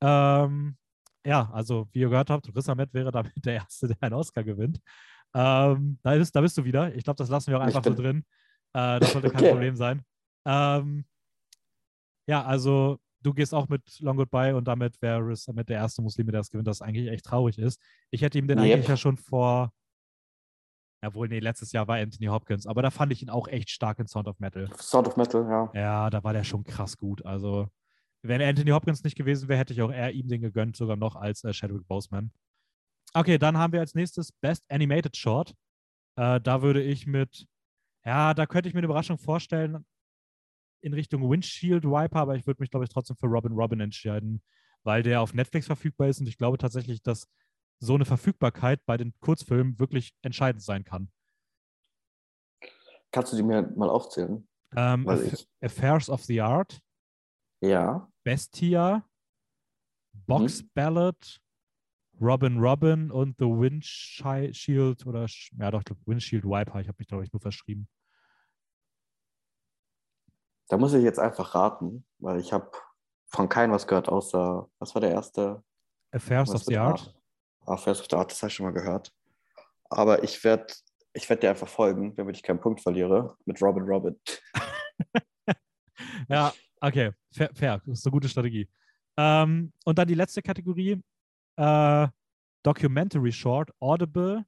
Ähm, 0.00 0.76
ja, 1.24 1.50
also 1.52 1.88
wie 1.92 2.00
ihr 2.00 2.08
gehört 2.08 2.30
habt, 2.30 2.54
Riz 2.54 2.68
Ahmed 2.68 2.94
wäre 2.94 3.10
damit 3.12 3.32
der 3.44 3.54
Erste, 3.54 3.88
der 3.88 3.96
einen 4.00 4.14
Oscar 4.14 4.44
gewinnt. 4.44 4.80
Ähm, 5.34 5.98
da, 6.02 6.14
bist, 6.16 6.34
da 6.34 6.40
bist 6.40 6.58
du 6.58 6.64
wieder. 6.64 6.94
Ich 6.94 7.04
glaube, 7.04 7.18
das 7.18 7.28
lassen 7.28 7.50
wir 7.50 7.58
auch 7.58 7.62
einfach 7.62 7.84
so 7.84 7.94
drin. 7.94 8.24
Äh, 8.74 9.00
das 9.00 9.12
sollte 9.12 9.30
kein 9.30 9.40
okay. 9.40 9.50
Problem 9.52 9.76
sein. 9.76 10.02
Ähm, 10.46 11.04
ja, 12.26 12.44
also 12.44 12.98
du 13.22 13.32
gehst 13.32 13.54
auch 13.54 13.68
mit 13.68 13.82
Long 14.00 14.16
Goodbye 14.16 14.54
und 14.54 14.66
damit 14.66 15.00
wäre 15.00 15.20
Riz 15.20 15.48
Ahmed 15.48 15.68
der 15.68 15.76
erste 15.76 16.02
Muslim, 16.02 16.26
der 16.26 16.40
das 16.40 16.50
gewinnt, 16.50 16.68
das 16.68 16.82
eigentlich 16.82 17.08
echt 17.08 17.24
traurig 17.24 17.58
ist. 17.58 17.80
Ich 18.10 18.22
hätte 18.22 18.38
ihm 18.38 18.48
den 18.48 18.58
yep. 18.58 18.74
eigentlich 18.74 18.88
ja 18.88 18.96
schon 18.96 19.16
vor 19.16 19.72
Jawohl, 21.04 21.26
nee, 21.26 21.40
letztes 21.40 21.72
Jahr 21.72 21.88
war 21.88 21.96
Anthony 21.96 22.26
Hopkins, 22.26 22.64
aber 22.64 22.80
da 22.80 22.90
fand 22.90 23.12
ich 23.12 23.22
ihn 23.22 23.30
auch 23.30 23.48
echt 23.48 23.70
stark 23.70 23.98
in 23.98 24.06
Sound 24.06 24.28
of 24.28 24.38
Metal. 24.38 24.70
Sound 24.78 25.08
of 25.08 25.16
Metal, 25.16 25.44
ja. 25.48 25.70
Ja, 25.74 26.10
da 26.10 26.22
war 26.22 26.32
der 26.32 26.44
schon 26.44 26.62
krass 26.62 26.96
gut. 26.96 27.26
Also, 27.26 27.66
wenn 28.22 28.40
Anthony 28.40 28.70
Hopkins 28.70 29.02
nicht 29.02 29.16
gewesen 29.16 29.48
wäre, 29.48 29.58
hätte 29.58 29.72
ich 29.72 29.82
auch 29.82 29.90
eher 29.90 30.12
ihm 30.12 30.28
den 30.28 30.40
gegönnt, 30.40 30.76
sogar 30.76 30.94
noch 30.94 31.16
als 31.16 31.42
äh, 31.42 31.52
Chadwick 31.52 31.88
Boseman. 31.88 32.30
Okay, 33.14 33.38
dann 33.38 33.58
haben 33.58 33.72
wir 33.72 33.80
als 33.80 33.94
nächstes 33.94 34.32
Best 34.32 34.64
Animated 34.70 35.16
Short. 35.16 35.54
Äh, 36.16 36.40
da 36.40 36.62
würde 36.62 36.82
ich 36.82 37.06
mit, 37.06 37.46
ja, 38.04 38.34
da 38.34 38.46
könnte 38.46 38.68
ich 38.68 38.74
mir 38.74 38.78
eine 38.78 38.86
Überraschung 38.86 39.18
vorstellen 39.18 39.84
in 40.82 40.94
Richtung 40.94 41.28
Windshield 41.28 41.84
Wiper, 41.84 42.20
aber 42.20 42.36
ich 42.36 42.46
würde 42.46 42.60
mich, 42.60 42.70
glaube 42.70 42.84
ich, 42.84 42.90
trotzdem 42.90 43.16
für 43.16 43.26
Robin 43.26 43.52
Robin 43.52 43.80
entscheiden, 43.80 44.42
weil 44.82 45.02
der 45.02 45.20
auf 45.20 45.32
Netflix 45.32 45.66
verfügbar 45.66 46.08
ist 46.08 46.20
und 46.20 46.28
ich 46.28 46.38
glaube 46.38 46.58
tatsächlich, 46.58 47.02
dass 47.02 47.28
so 47.78 47.94
eine 47.94 48.04
Verfügbarkeit 48.04 48.84
bei 48.86 48.96
den 48.96 49.12
Kurzfilmen 49.20 49.78
wirklich 49.78 50.14
entscheidend 50.22 50.62
sein 50.62 50.84
kann. 50.84 51.10
Kannst 53.12 53.32
du 53.32 53.36
die 53.36 53.42
mir 53.42 53.62
mal 53.76 53.90
aufzählen? 53.90 54.48
Ähm, 54.74 55.08
Aff 55.08 55.46
Affairs 55.60 56.08
of 56.08 56.24
the 56.24 56.40
Art. 56.40 56.80
Ja. 57.60 58.08
Bestia. 58.24 59.06
Box 60.26 60.62
mhm. 60.62 60.70
Ballad. 60.74 61.40
Robin 62.22 62.58
Robin 62.58 63.10
und 63.10 63.36
The 63.38 63.46
Windshield 63.46 65.06
oder 65.06 65.26
ja 65.58 65.70
doch, 65.70 65.82
Windshield 66.06 66.44
Wiper. 66.44 66.80
Ich 66.80 66.88
habe 66.88 66.96
mich, 66.98 67.08
glaube 67.08 67.24
ich, 67.24 67.32
nur 67.32 67.40
verschrieben. 67.40 67.88
Da 70.68 70.78
muss 70.78 70.94
ich 70.94 71.02
jetzt 71.02 71.18
einfach 71.18 71.54
raten, 71.54 72.06
weil 72.18 72.40
ich 72.40 72.52
habe 72.52 72.70
von 73.26 73.48
keinem 73.48 73.72
was 73.72 73.86
gehört, 73.86 74.08
außer, 74.08 74.68
was 74.78 74.94
war 74.94 75.00
der 75.00 75.10
erste? 75.10 75.62
Affairs 76.12 76.54
of 76.54 76.62
the 76.64 76.78
Art. 76.78 77.14
Ah, 77.66 77.76
First 77.76 78.02
of 78.02 78.06
the 78.10 78.16
Art, 78.16 78.30
das 78.30 78.42
habe 78.42 78.48
ich 78.48 78.54
schon 78.54 78.66
mal 78.66 78.72
gehört. 78.72 79.12
Aber 79.90 80.22
ich 80.22 80.42
werde 80.44 80.72
ich 81.14 81.28
werd 81.28 81.42
dir 81.42 81.50
einfach 81.50 81.68
folgen, 81.68 82.14
damit 82.16 82.36
ich 82.36 82.42
keinen 82.42 82.60
Punkt 82.60 82.80
verliere, 82.80 83.36
mit 83.44 83.60
Robin 83.60 83.84
Robin. 83.84 84.18
ja, 86.28 86.52
okay, 86.80 87.12
fair, 87.32 87.50
fair. 87.54 87.82
Das 87.86 87.98
ist 87.98 88.06
eine 88.06 88.12
gute 88.12 88.28
Strategie. 88.28 88.68
Ähm, 89.16 89.72
und 89.84 89.98
dann 89.98 90.08
die 90.08 90.14
letzte 90.14 90.42
Kategorie: 90.42 91.02
äh, 91.56 92.08
Documentary 92.62 93.32
Short, 93.32 93.70
Audible, 93.80 94.44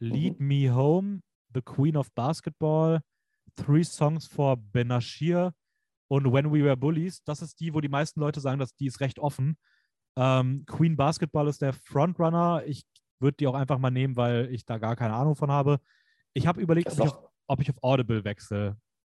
Lead 0.00 0.38
mhm. 0.38 0.46
Me 0.46 0.74
Home, 0.74 1.20
The 1.54 1.62
Queen 1.62 1.96
of 1.96 2.12
Basketball, 2.14 3.00
Three 3.56 3.84
Songs 3.84 4.26
for 4.26 4.56
Benashir 4.56 5.52
und 6.08 6.32
When 6.32 6.52
We 6.52 6.64
Were 6.64 6.76
Bullies. 6.76 7.22
Das 7.24 7.42
ist 7.42 7.58
die, 7.60 7.74
wo 7.74 7.80
die 7.80 7.88
meisten 7.88 8.20
Leute 8.20 8.40
sagen, 8.40 8.58
dass 8.58 8.74
die 8.74 8.86
ist 8.86 9.00
recht 9.00 9.18
offen. 9.18 9.56
Ähm, 10.16 10.64
Queen 10.66 10.96
Basketball 10.96 11.48
ist 11.48 11.62
der 11.62 11.72
Frontrunner. 11.72 12.62
Ich 12.66 12.84
würde 13.20 13.36
die 13.36 13.46
auch 13.46 13.54
einfach 13.54 13.78
mal 13.78 13.90
nehmen, 13.90 14.16
weil 14.16 14.52
ich 14.52 14.64
da 14.64 14.78
gar 14.78 14.96
keine 14.96 15.14
Ahnung 15.14 15.36
von 15.36 15.50
habe. 15.50 15.80
Ich 16.34 16.46
habe 16.46 16.60
überlegt, 16.60 16.88
ob 16.92 16.94
ich, 16.94 17.12
auf, 17.12 17.30
ob 17.46 17.60
ich, 17.60 17.70
auf, 17.70 17.76
Audible 17.82 18.24
wechsle. 18.24 18.76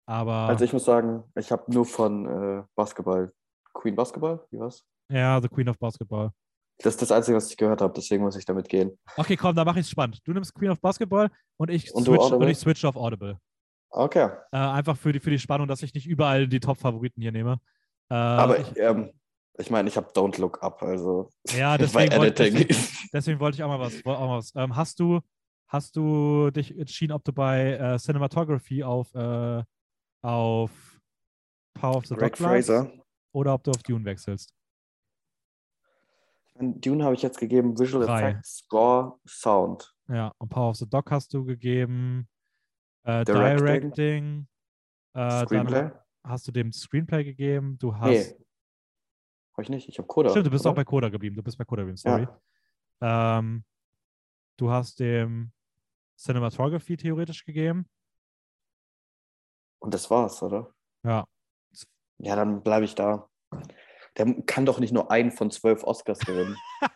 Aber. 0.07 0.49
Also 0.49 0.65
ich 0.65 0.73
muss 0.73 0.85
sagen, 0.85 1.25
ich 1.35 1.51
habe 1.51 1.71
nur 1.73 1.85
von 1.85 2.27
äh, 2.27 2.65
Basketball. 2.75 3.33
Queen 3.75 3.95
Basketball? 3.95 4.45
Wie 4.51 4.59
war's? 4.59 4.85
Ja, 5.11 5.41
The 5.41 5.49
Queen 5.49 5.69
of 5.69 5.79
Basketball. 5.79 6.33
Das 6.79 6.95
ist 6.95 7.03
das 7.03 7.11
Einzige, 7.11 7.37
was 7.37 7.51
ich 7.51 7.57
gehört 7.57 7.81
habe, 7.81 7.93
deswegen 7.95 8.23
muss 8.23 8.37
ich 8.37 8.45
damit 8.45 8.69
gehen. 8.69 8.97
Okay, 9.17 9.37
komm, 9.37 9.57
dann 9.57 9.67
mache 9.67 9.81
ich 9.81 9.87
es 9.87 9.91
spannend. 9.91 10.21
Du 10.25 10.33
nimmst 10.33 10.55
Queen 10.55 10.71
of 10.71 10.81
Basketball 10.81 11.29
und 11.57 11.71
ich, 11.71 11.93
und 11.93 12.05
switch, 12.05 12.31
und 12.31 12.49
ich 12.49 12.59
switch 12.59 12.85
auf 12.85 12.97
Audible. 12.97 13.39
Okay. 13.91 14.29
Äh, 14.53 14.57
einfach 14.57 14.97
für 14.97 15.13
die, 15.13 15.19
für 15.19 15.31
die 15.31 15.39
Spannung, 15.39 15.67
dass 15.67 15.83
ich 15.83 15.95
nicht 15.95 16.07
überall 16.07 16.47
die 16.47 16.61
Top-Favoriten 16.61 17.21
hier 17.21 17.33
nehme. 17.33 17.61
Äh, 18.11 18.15
Aber 18.15 18.61
ich, 18.61 18.77
ähm, 18.77 19.11
ich 19.59 19.71
meine, 19.71 19.89
ich 19.89 19.97
habe 19.97 20.11
Don't 20.13 20.41
Look 20.41 20.63
Up, 20.63 20.83
also 20.83 21.31
ja, 21.51 21.77
deswegen, 21.79 22.17
wollte, 22.17 22.45
deswegen, 22.45 22.77
deswegen 23.13 23.41
wollte 23.41 23.57
ich 23.57 23.63
auch 23.65 23.69
mal 23.69 23.81
was. 23.81 23.95
Auch 24.05 24.29
mal 24.29 24.39
was. 24.39 24.53
Ähm, 24.55 24.77
hast, 24.77 25.01
du, 25.01 25.21
hast 25.67 25.97
du 25.97 26.51
dich 26.51 26.79
entschieden, 26.79 27.13
ob 27.13 27.25
du 27.25 27.33
bei 27.33 27.73
äh, 27.73 27.99
Cinematography 27.99 28.85
auf, 28.85 29.13
äh, 29.15 29.65
auf 30.23 30.71
Power 31.75 31.97
of 31.97 32.07
the 32.07 32.15
Greg 32.15 32.37
Dog 32.37 32.47
Fraser 32.47 32.93
oder 33.33 33.55
ob 33.55 33.65
du 33.65 33.73
auf 33.73 33.83
Dune 33.83 34.05
wechselst? 34.05 34.55
Dune 36.61 37.05
habe 37.05 37.15
ich 37.15 37.23
jetzt 37.23 37.39
gegeben 37.39 37.79
Visual 37.79 38.07
Drei. 38.07 38.31
Effects, 38.31 38.59
Score, 38.59 39.19
Sound. 39.27 39.95
Ja, 40.09 40.33
und 40.39 40.49
Power 40.49 40.71
of 40.71 40.77
the 40.77 40.89
Dog 40.89 41.11
hast 41.11 41.33
du 41.35 41.45
gegeben 41.45 42.29
äh, 43.05 43.25
Directing, 43.25 43.93
Directing 43.93 44.49
äh, 45.15 45.45
Screenplay. 45.45 45.91
hast 46.25 46.49
du 46.49 46.53
dem 46.53 46.73
Screenplay 46.73 47.25
gegeben. 47.25 47.79
Du 47.79 47.95
hast 47.95 48.09
nee. 48.09 48.45
Habe 49.59 49.63
ich 49.63 49.69
nicht, 49.71 49.89
ich 49.89 49.99
habe 49.99 50.07
Coda. 50.07 50.31
Stimmt, 50.31 50.47
du 50.47 50.51
bist 50.51 50.65
oder? 50.65 50.73
auch 50.73 50.77
bei 50.77 50.85
Coda 50.85 51.09
geblieben. 51.09 51.35
Du 51.35 51.43
bist 51.43 51.59
bei 51.59 51.65
Coda 51.65 51.83
geblieben, 51.83 51.97
sorry. 51.97 52.29
Ja. 53.01 53.39
Ähm, 53.39 53.65
du 54.57 54.71
hast 54.71 55.01
dem 55.01 55.51
Cinematography 56.17 56.97
theoretisch 56.97 57.45
gegeben. 57.45 57.89
Und 59.81 59.95
das 59.95 60.11
war's, 60.11 60.43
oder? 60.43 60.73
Ja. 61.05 61.27
Ja, 62.19 62.37
dann 62.37 62.63
bleibe 62.63 62.85
ich 62.85 62.95
da. 62.95 63.29
Der 64.19 64.35
kann 64.43 64.67
doch 64.67 64.81
nicht 64.81 64.93
nur 64.93 65.11
einen 65.11 65.31
von 65.31 65.51
zwölf 65.51 65.85
Oscars 65.85 66.19
gewinnen. 66.19 66.57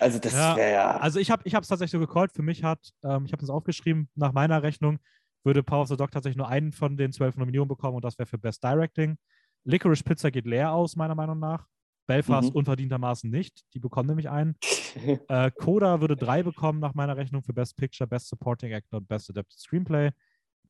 also 0.00 0.18
das 0.18 0.32
ja, 0.32 0.56
wäre 0.56 0.72
ja. 0.72 0.96
Also 0.96 1.18
ich 1.20 1.30
habe 1.30 1.42
es 1.46 1.52
tatsächlich 1.52 1.90
so 1.90 1.98
gecallt. 1.98 2.32
Für 2.32 2.42
mich 2.42 2.64
hat, 2.64 2.80
ähm, 3.04 3.26
ich 3.26 3.32
habe 3.32 3.42
es 3.42 3.50
aufgeschrieben, 3.50 4.08
nach 4.14 4.32
meiner 4.32 4.62
Rechnung 4.62 4.98
würde 5.44 5.62
Power 5.62 5.82
of 5.82 5.88
the 5.88 5.96
Dog 5.96 6.10
tatsächlich 6.10 6.38
nur 6.38 6.48
einen 6.48 6.72
von 6.72 6.96
den 6.96 7.12
zwölf 7.12 7.36
Nominierungen 7.36 7.68
bekommen 7.68 7.96
und 7.96 8.04
das 8.04 8.18
wäre 8.18 8.26
für 8.26 8.38
Best 8.38 8.64
Directing. 8.64 9.18
Licorice 9.64 10.02
Pizza 10.02 10.30
geht 10.30 10.46
leer 10.46 10.72
aus, 10.72 10.96
meiner 10.96 11.14
Meinung 11.14 11.38
nach. 11.38 11.66
Belfast 12.06 12.50
mhm. 12.50 12.56
unverdientermaßen 12.56 13.30
nicht. 13.30 13.62
Die 13.72 13.78
bekommen 13.78 14.08
nämlich 14.08 14.28
einen. 14.28 14.56
äh, 15.28 15.50
Coda 15.50 16.00
würde 16.00 16.16
drei 16.16 16.42
bekommen 16.42 16.80
nach 16.80 16.94
meiner 16.94 17.16
Rechnung 17.16 17.42
für 17.42 17.52
Best 17.52 17.76
Picture, 17.76 18.06
Best 18.06 18.28
Supporting 18.28 18.72
Actor 18.72 18.98
und 18.98 19.08
Best 19.08 19.30
Adapted 19.30 19.58
Screenplay. 19.58 20.10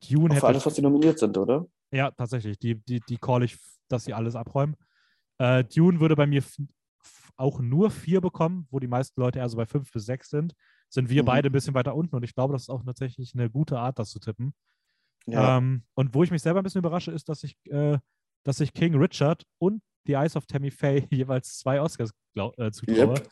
Dune 0.08 0.26
Auch 0.26 0.30
hätte. 0.30 0.40
Für 0.40 0.46
alles, 0.46 0.66
was 0.66 0.74
sie 0.76 0.82
nominiert 0.82 1.18
sind, 1.18 1.36
oder? 1.36 1.66
Ja, 1.90 2.10
tatsächlich. 2.10 2.58
Die, 2.58 2.76
die, 2.84 3.00
die 3.00 3.16
call 3.16 3.42
ich, 3.42 3.56
dass 3.88 4.04
sie 4.04 4.14
alles 4.14 4.36
abräumen. 4.36 4.76
Äh, 5.38 5.64
Dune 5.64 6.00
würde 6.00 6.16
bei 6.16 6.26
mir 6.26 6.42
auch 7.36 7.60
nur 7.60 7.90
vier 7.90 8.20
bekommen, 8.20 8.66
wo 8.70 8.78
die 8.78 8.86
meisten 8.86 9.20
Leute 9.20 9.38
eher 9.38 9.48
so 9.48 9.56
bei 9.56 9.66
fünf 9.66 9.90
bis 9.92 10.06
sechs 10.06 10.30
sind. 10.30 10.54
Sind 10.88 11.08
wir 11.10 11.22
mhm. 11.22 11.26
beide 11.26 11.48
ein 11.48 11.52
bisschen 11.52 11.74
weiter 11.74 11.94
unten 11.94 12.14
und 12.14 12.22
ich 12.22 12.34
glaube, 12.34 12.52
das 12.52 12.62
ist 12.62 12.68
auch 12.70 12.82
tatsächlich 12.84 13.34
eine 13.34 13.50
gute 13.50 13.78
Art, 13.78 13.98
das 13.98 14.10
zu 14.10 14.20
tippen. 14.20 14.54
Ja. 15.26 15.58
Ähm, 15.58 15.84
und 15.94 16.14
wo 16.14 16.22
ich 16.22 16.30
mich 16.30 16.42
selber 16.42 16.60
ein 16.60 16.64
bisschen 16.64 16.80
überrasche, 16.80 17.10
ist, 17.10 17.28
dass 17.28 17.42
ich, 17.42 17.56
äh, 17.66 17.98
dass 18.44 18.60
ich 18.60 18.72
King 18.72 18.94
Richard 18.94 19.44
und 19.58 19.82
The 20.06 20.14
Eyes 20.14 20.36
of 20.36 20.46
Tammy 20.46 20.70
Faye 20.70 21.06
jeweils 21.10 21.58
zwei 21.58 21.80
Oscars 21.80 22.12
äh, 22.36 22.70
zutraue. 22.70 23.14
Yep. 23.14 23.28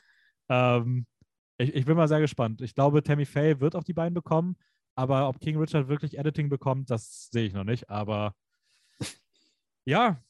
Ähm, 0.48 1.06
ich, 1.58 1.74
ich, 1.74 1.84
bin 1.84 1.96
mal 1.96 2.08
sehr 2.08 2.20
gespannt. 2.20 2.62
Ich 2.62 2.74
glaube, 2.74 3.02
Tammy 3.02 3.26
Faye 3.26 3.60
wird 3.60 3.76
auch 3.76 3.84
die 3.84 3.92
beiden 3.92 4.14
bekommen, 4.14 4.56
aber 4.96 5.28
ob 5.28 5.38
King 5.38 5.58
Richard 5.58 5.88
wirklich 5.88 6.18
Editing 6.18 6.48
bekommt, 6.48 6.90
das 6.90 7.28
sehe 7.30 7.46
ich 7.46 7.52
noch 7.52 7.64
nicht. 7.64 7.88
Aber 7.90 8.34
ja, 9.84 10.20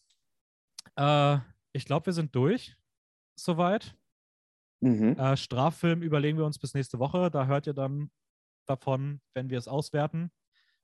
äh, 0.96 1.38
ich 1.72 1.84
glaube, 1.84 2.06
wir 2.06 2.12
sind 2.12 2.34
durch. 2.34 2.76
Soweit. 3.34 3.96
Mhm. 4.80 5.16
Äh, 5.16 5.36
Straffilm 5.36 6.02
überlegen 6.02 6.38
wir 6.38 6.44
uns 6.44 6.58
bis 6.58 6.74
nächste 6.74 6.98
Woche. 6.98 7.30
Da 7.30 7.46
hört 7.46 7.66
ihr 7.66 7.74
dann 7.74 8.10
davon, 8.66 9.20
wenn 9.34 9.50
wir 9.50 9.58
es 9.58 9.68
auswerten, 9.68 10.30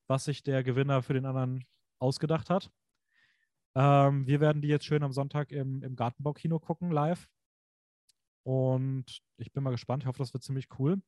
was 0.06 0.24
sich 0.24 0.42
der 0.42 0.62
Gewinner 0.62 1.02
für 1.02 1.14
den 1.14 1.26
anderen 1.26 1.64
ausgedacht 1.98 2.48
hat. 2.48 2.70
Ähm, 3.74 4.26
wir 4.26 4.40
werden 4.40 4.62
die 4.62 4.68
jetzt 4.68 4.86
schön 4.86 5.02
am 5.02 5.12
Sonntag 5.12 5.52
im, 5.52 5.82
im 5.82 5.96
Gartenbaukino 5.96 6.58
gucken, 6.58 6.90
live. 6.90 7.28
Und 8.44 9.20
ich 9.36 9.52
bin 9.52 9.62
mal 9.62 9.70
gespannt. 9.70 10.02
Ich 10.02 10.06
hoffe, 10.06 10.18
das 10.18 10.32
wird 10.32 10.42
ziemlich 10.42 10.68
cool. 10.78 11.02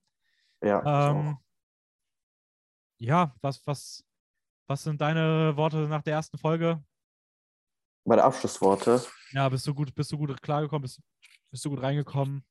Ja, 0.63 1.11
ähm, 1.11 1.39
ja, 2.99 3.35
was, 3.41 3.67
was, 3.67 4.05
was 4.67 4.83
sind 4.83 5.01
deine 5.01 5.57
Worte 5.57 5.89
nach 5.89 6.03
der 6.03 6.15
ersten 6.15 6.37
Folge? 6.37 6.85
Meine 8.11 8.25
Abschlussworte. 8.25 9.01
Ja, 9.31 9.49
bist 9.49 9.65
du 9.69 9.73
gut, 9.73 9.95
bist 9.95 10.11
du 10.11 10.19
gut 10.19 10.43
klargekommen? 10.43 10.83
Bist, 10.83 11.01
bist 11.49 11.65
du 11.65 11.71
gut 11.71 11.81
reingekommen? 11.81 12.43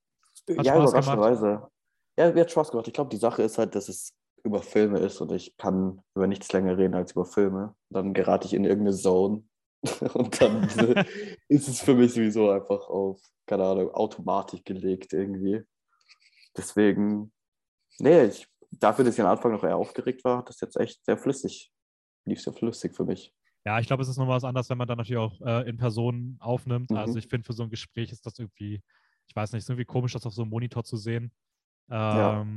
Hat 0.58 0.66
ja, 0.66 0.82
überraschenderweise. 0.82 1.68
Ja, 2.18 2.32
mir 2.32 2.40
hat 2.40 2.52
Spaß 2.52 2.72
gemacht. 2.72 2.88
Ich 2.88 2.94
glaube, 2.94 3.10
die 3.10 3.18
Sache 3.18 3.44
ist 3.44 3.58
halt, 3.58 3.76
dass 3.76 3.90
es 3.90 4.14
über 4.46 4.62
Filme 4.62 5.00
ist 5.00 5.20
und 5.20 5.34
ich 5.34 5.58
kann 5.58 6.02
über 6.16 6.28
nichts 6.28 6.50
länger 6.54 6.78
reden 6.78 6.96
als 6.96 7.12
über 7.12 7.26
Filme, 7.26 7.76
dann 7.90 8.14
gerate 8.14 8.48
ich 8.48 8.54
in 8.54 8.64
irgendeine 8.64 8.96
Zone 8.96 9.44
und 10.14 10.42
dann 10.42 10.64
ist 11.50 11.68
es 11.68 11.82
für 11.82 11.94
mich 11.94 12.14
sowieso 12.14 12.52
einfach 12.52 12.88
auf, 12.88 13.20
keine 13.46 13.66
Ahnung, 13.66 13.92
Automatik 13.92 14.64
gelegt 14.64 15.12
irgendwie. 15.12 15.62
Deswegen, 16.56 17.34
nee, 17.98 18.28
ich, 18.28 18.48
dafür, 18.72 19.04
dass 19.04 19.16
ich 19.16 19.22
am 19.22 19.28
Anfang 19.28 19.52
noch 19.52 19.66
eher 19.66 19.76
aufgeregt 19.76 20.24
war, 20.24 20.38
hat 20.38 20.48
das 20.48 20.62
jetzt 20.62 20.78
echt 20.78 21.04
sehr 21.04 21.18
flüssig, 21.18 21.70
lief 22.24 22.42
sehr 22.42 22.54
flüssig 22.54 22.96
für 22.96 23.04
mich. 23.04 23.34
Ja, 23.66 23.80
ich 23.80 23.88
glaube, 23.88 24.04
es 24.04 24.10
ist 24.10 24.18
nochmal 24.18 24.38
was 24.38 24.44
anderes, 24.44 24.70
wenn 24.70 24.78
man 24.78 24.88
dann 24.88 24.98
natürlich 24.98 25.18
auch 25.18 25.42
äh, 25.42 25.70
in 25.70 25.78
Person 25.78 26.38
aufnimmt. 26.40 26.92
Also 26.92 26.94
mhm. 26.94 27.08
Also 27.08 27.20
ich 27.20 27.28
finde, 27.28 27.46
für 27.46 27.54
so 27.54 27.64
ein 27.64 27.70
Gespräch 27.70 28.12
ist 28.12 28.26
das 28.26 28.40
irgendwie, 28.40 28.82
ich 29.28 29.36
weiß 29.36 29.52
nicht, 29.52 29.60
ist 29.64 29.70
irgendwie 29.70 29.86
komisch, 29.86 30.14
das 30.14 30.26
auf 30.26 30.34
so 30.34 30.44
einem 30.44 30.52
Monitor 30.52 30.84
zu 30.84 30.98
sehen. 30.98 31.32
Ähm, 31.90 31.92
ja. 31.92 32.48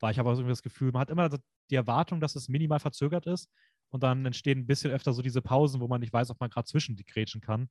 Weil 0.00 0.12
ich 0.12 0.18
habe 0.18 0.28
auch 0.28 0.34
irgendwie 0.34 0.50
das 0.50 0.62
Gefühl, 0.62 0.92
man 0.92 1.00
hat 1.00 1.10
immer 1.10 1.30
die 1.70 1.74
Erwartung, 1.74 2.20
dass 2.20 2.36
es 2.36 2.48
minimal 2.48 2.78
verzögert 2.78 3.26
ist 3.26 3.48
und 3.88 4.02
dann 4.02 4.26
entstehen 4.26 4.60
ein 4.60 4.66
bisschen 4.66 4.90
öfter 4.90 5.12
so 5.12 5.22
diese 5.22 5.40
Pausen, 5.40 5.80
wo 5.80 5.88
man 5.88 6.00
nicht 6.00 6.12
weiß, 6.12 6.30
ob 6.30 6.40
man 6.40 6.50
gerade 6.50 6.66
zwischen 6.66 6.96
die 6.96 7.04
grätschen 7.04 7.40
kann. 7.40 7.68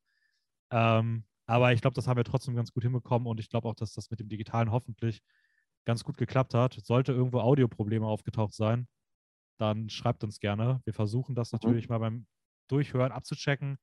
Ähm, 0.72 1.26
aber 1.46 1.74
ich 1.74 1.82
glaube, 1.82 1.94
das 1.94 2.08
haben 2.08 2.18
wir 2.18 2.24
trotzdem 2.24 2.56
ganz 2.56 2.72
gut 2.72 2.84
hinbekommen 2.84 3.28
und 3.28 3.40
ich 3.40 3.50
glaube 3.50 3.68
auch, 3.68 3.76
dass 3.76 3.94
das 3.94 4.10
mit 4.10 4.20
dem 4.20 4.30
Digitalen 4.30 4.72
hoffentlich 4.72 5.22
ganz 5.86 6.04
gut 6.04 6.18
geklappt 6.18 6.54
hat. 6.54 6.80
Sollte 6.84 7.12
irgendwo 7.12 7.40
Audioprobleme 7.40 8.06
aufgetaucht 8.06 8.54
sein, 8.54 8.88
dann 9.60 9.90
schreibt 9.90 10.24
uns 10.24 10.40
gerne. 10.40 10.82
Wir 10.86 10.94
versuchen 10.94 11.36
das 11.36 11.52
mhm. 11.52 11.60
natürlich 11.62 11.90
mhm. 11.90 11.94
mal 11.94 12.00
beim 12.00 12.26
Durchhören 12.68 13.12
abzuchecken, 13.12 13.78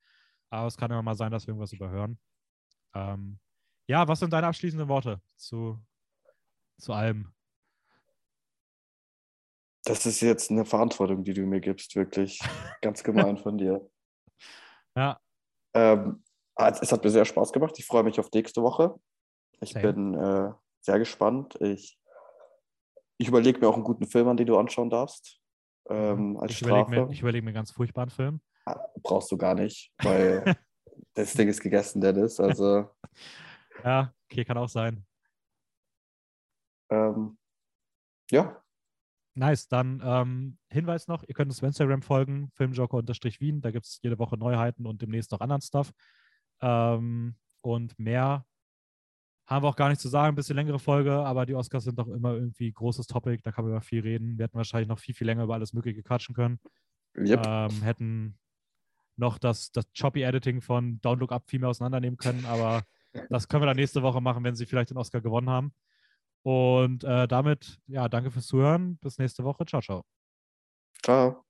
aber 0.51 0.67
es 0.67 0.77
kann 0.77 0.91
immer 0.91 1.03
mal 1.03 1.15
sein, 1.15 1.31
dass 1.31 1.47
wir 1.47 1.53
irgendwas 1.53 1.73
überhören. 1.73 2.19
Ähm, 2.95 3.39
ja, 3.87 4.07
was 4.07 4.21
sind 4.21 4.33
deine 4.33 4.47
abschließenden 4.47 4.89
Worte 4.89 5.21
zu, 5.37 5.79
zu 6.79 6.93
allem? 6.93 7.33
Das 9.85 10.07
ist 10.07 10.21
jetzt 10.21 10.51
eine 10.51 10.65
Verantwortung, 10.65 11.25
die 11.25 11.33
du 11.33 11.43
mir 11.43 11.61
gibst, 11.61 11.97
wirklich. 11.97 12.39
Ganz 12.83 13.03
gemein 13.03 13.39
von 13.39 13.59
dir. 13.59 13.89
Ja. 14.97 15.21
Ähm, 15.73 16.25
es 16.57 16.91
hat 16.91 17.05
mir 17.05 17.11
sehr 17.11 17.25
Spaß 17.25 17.53
gemacht. 17.53 17.79
Ich 17.79 17.87
freue 17.87 18.03
mich 18.03 18.19
auf 18.19 18.29
nächste 18.33 18.61
Woche. 18.61 18.99
Ich 19.61 19.71
Same. 19.71 19.93
bin 19.93 20.15
äh, 20.15 20.53
sehr 20.81 20.99
gespannt. 20.99 21.55
Ich, 21.61 21.97
ich 23.17 23.29
überlege 23.29 23.61
mir 23.61 23.69
auch 23.69 23.75
einen 23.75 23.85
guten 23.85 24.09
Film 24.09 24.27
an, 24.27 24.37
den 24.37 24.49
du 24.49 24.59
anschauen 24.59 24.91
darfst. 24.91 25.41
Ähm, 25.89 26.37
als 26.39 26.51
ich 26.51 26.63
überlege 26.63 26.91
mir, 26.91 27.19
überleg 27.19 27.45
mir 27.45 27.51
einen 27.51 27.55
ganz 27.55 27.71
furchtbaren 27.71 28.11
Film. 28.11 28.41
Brauchst 29.03 29.31
du 29.33 29.37
gar 29.37 29.55
nicht, 29.55 29.93
weil 30.03 30.45
das 31.15 31.33
Ding 31.35 31.49
ist 31.49 31.61
gegessen, 31.61 32.01
Dennis. 32.01 32.39
Also. 32.41 32.91
ja, 33.85 34.13
okay, 34.31 34.45
kann 34.45 34.59
auch 34.59 34.69
sein. 34.69 35.05
Ähm, 36.91 37.39
ja, 38.31 38.61
Nice, 39.35 39.69
dann 39.69 40.03
ähm, 40.05 40.59
Hinweis 40.69 41.07
noch, 41.07 41.23
ihr 41.27 41.35
könnt 41.35 41.51
uns 41.51 41.61
auf 41.61 41.67
Instagram 41.67 42.03
folgen, 42.03 42.51
filmjoker-wien, 42.57 43.61
da 43.61 43.71
gibt 43.71 43.87
es 43.87 44.01
jede 44.03 44.19
Woche 44.19 44.37
Neuheiten 44.37 44.87
und 44.87 45.01
demnächst 45.03 45.31
noch 45.31 45.41
anderen 45.41 45.63
Stuff. 45.63 45.93
Ähm, 46.61 47.37
und 47.63 47.99
mehr 47.99 48.45
haben 49.47 49.65
wir 49.65 49.69
auch 49.69 49.77
gar 49.77 49.89
nicht 49.89 50.01
zu 50.01 50.09
sagen, 50.09 50.35
ein 50.35 50.37
bisschen 50.37 50.57
längere 50.57 50.79
Folge, 50.79 51.13
aber 51.13 51.47
die 51.47 51.55
Oscars 51.55 51.85
sind 51.85 51.99
doch 51.99 52.09
immer 52.09 52.35
irgendwie 52.35 52.73
großes 52.73 53.07
Topic, 53.07 53.41
da 53.43 53.53
kann 53.53 53.65
man 53.65 53.73
über 53.73 53.81
viel 53.81 54.03
reden. 54.03 54.37
Wir 54.37 54.45
hätten 54.45 54.59
wahrscheinlich 54.59 54.89
noch 54.89 54.99
viel, 54.99 55.15
viel 55.15 55.27
länger 55.27 55.45
über 55.45 55.55
alles 55.55 55.73
Mögliche 55.73 56.03
quatschen 56.03 56.35
können. 56.35 56.61
Yep. 57.17 57.47
Ähm, 57.47 57.83
hätten 57.83 58.39
noch 59.21 59.39
das, 59.39 59.71
das 59.71 59.87
Choppy-Editing 59.93 60.61
von 60.61 61.01
Don't 61.01 61.19
Look 61.19 61.33
Up 61.33 61.49
viel 61.49 61.61
mehr 61.61 61.69
auseinandernehmen 61.69 62.17
können, 62.17 62.45
aber 62.47 62.83
das 63.29 63.49
können 63.49 63.63
wir 63.63 63.67
dann 63.67 63.77
nächste 63.77 64.03
Woche 64.03 64.21
machen, 64.21 64.45
wenn 64.45 64.57
sie 64.57 64.67
vielleicht 64.67 64.91
den 64.91 64.99
Oscar 64.99 65.21
gewonnen 65.21 65.51
haben. 65.51 65.73
Und 66.43 67.05
äh, 67.05 67.29
damit, 67.29 67.79
ja, 67.87 68.09
danke 68.09 68.31
fürs 68.31 68.47
Zuhören. 68.47 68.97
Bis 68.99 69.19
nächste 69.19 69.45
Woche. 69.45 69.67
Ciao, 69.67 69.83
ciao. 69.83 70.05
Ciao. 71.03 71.50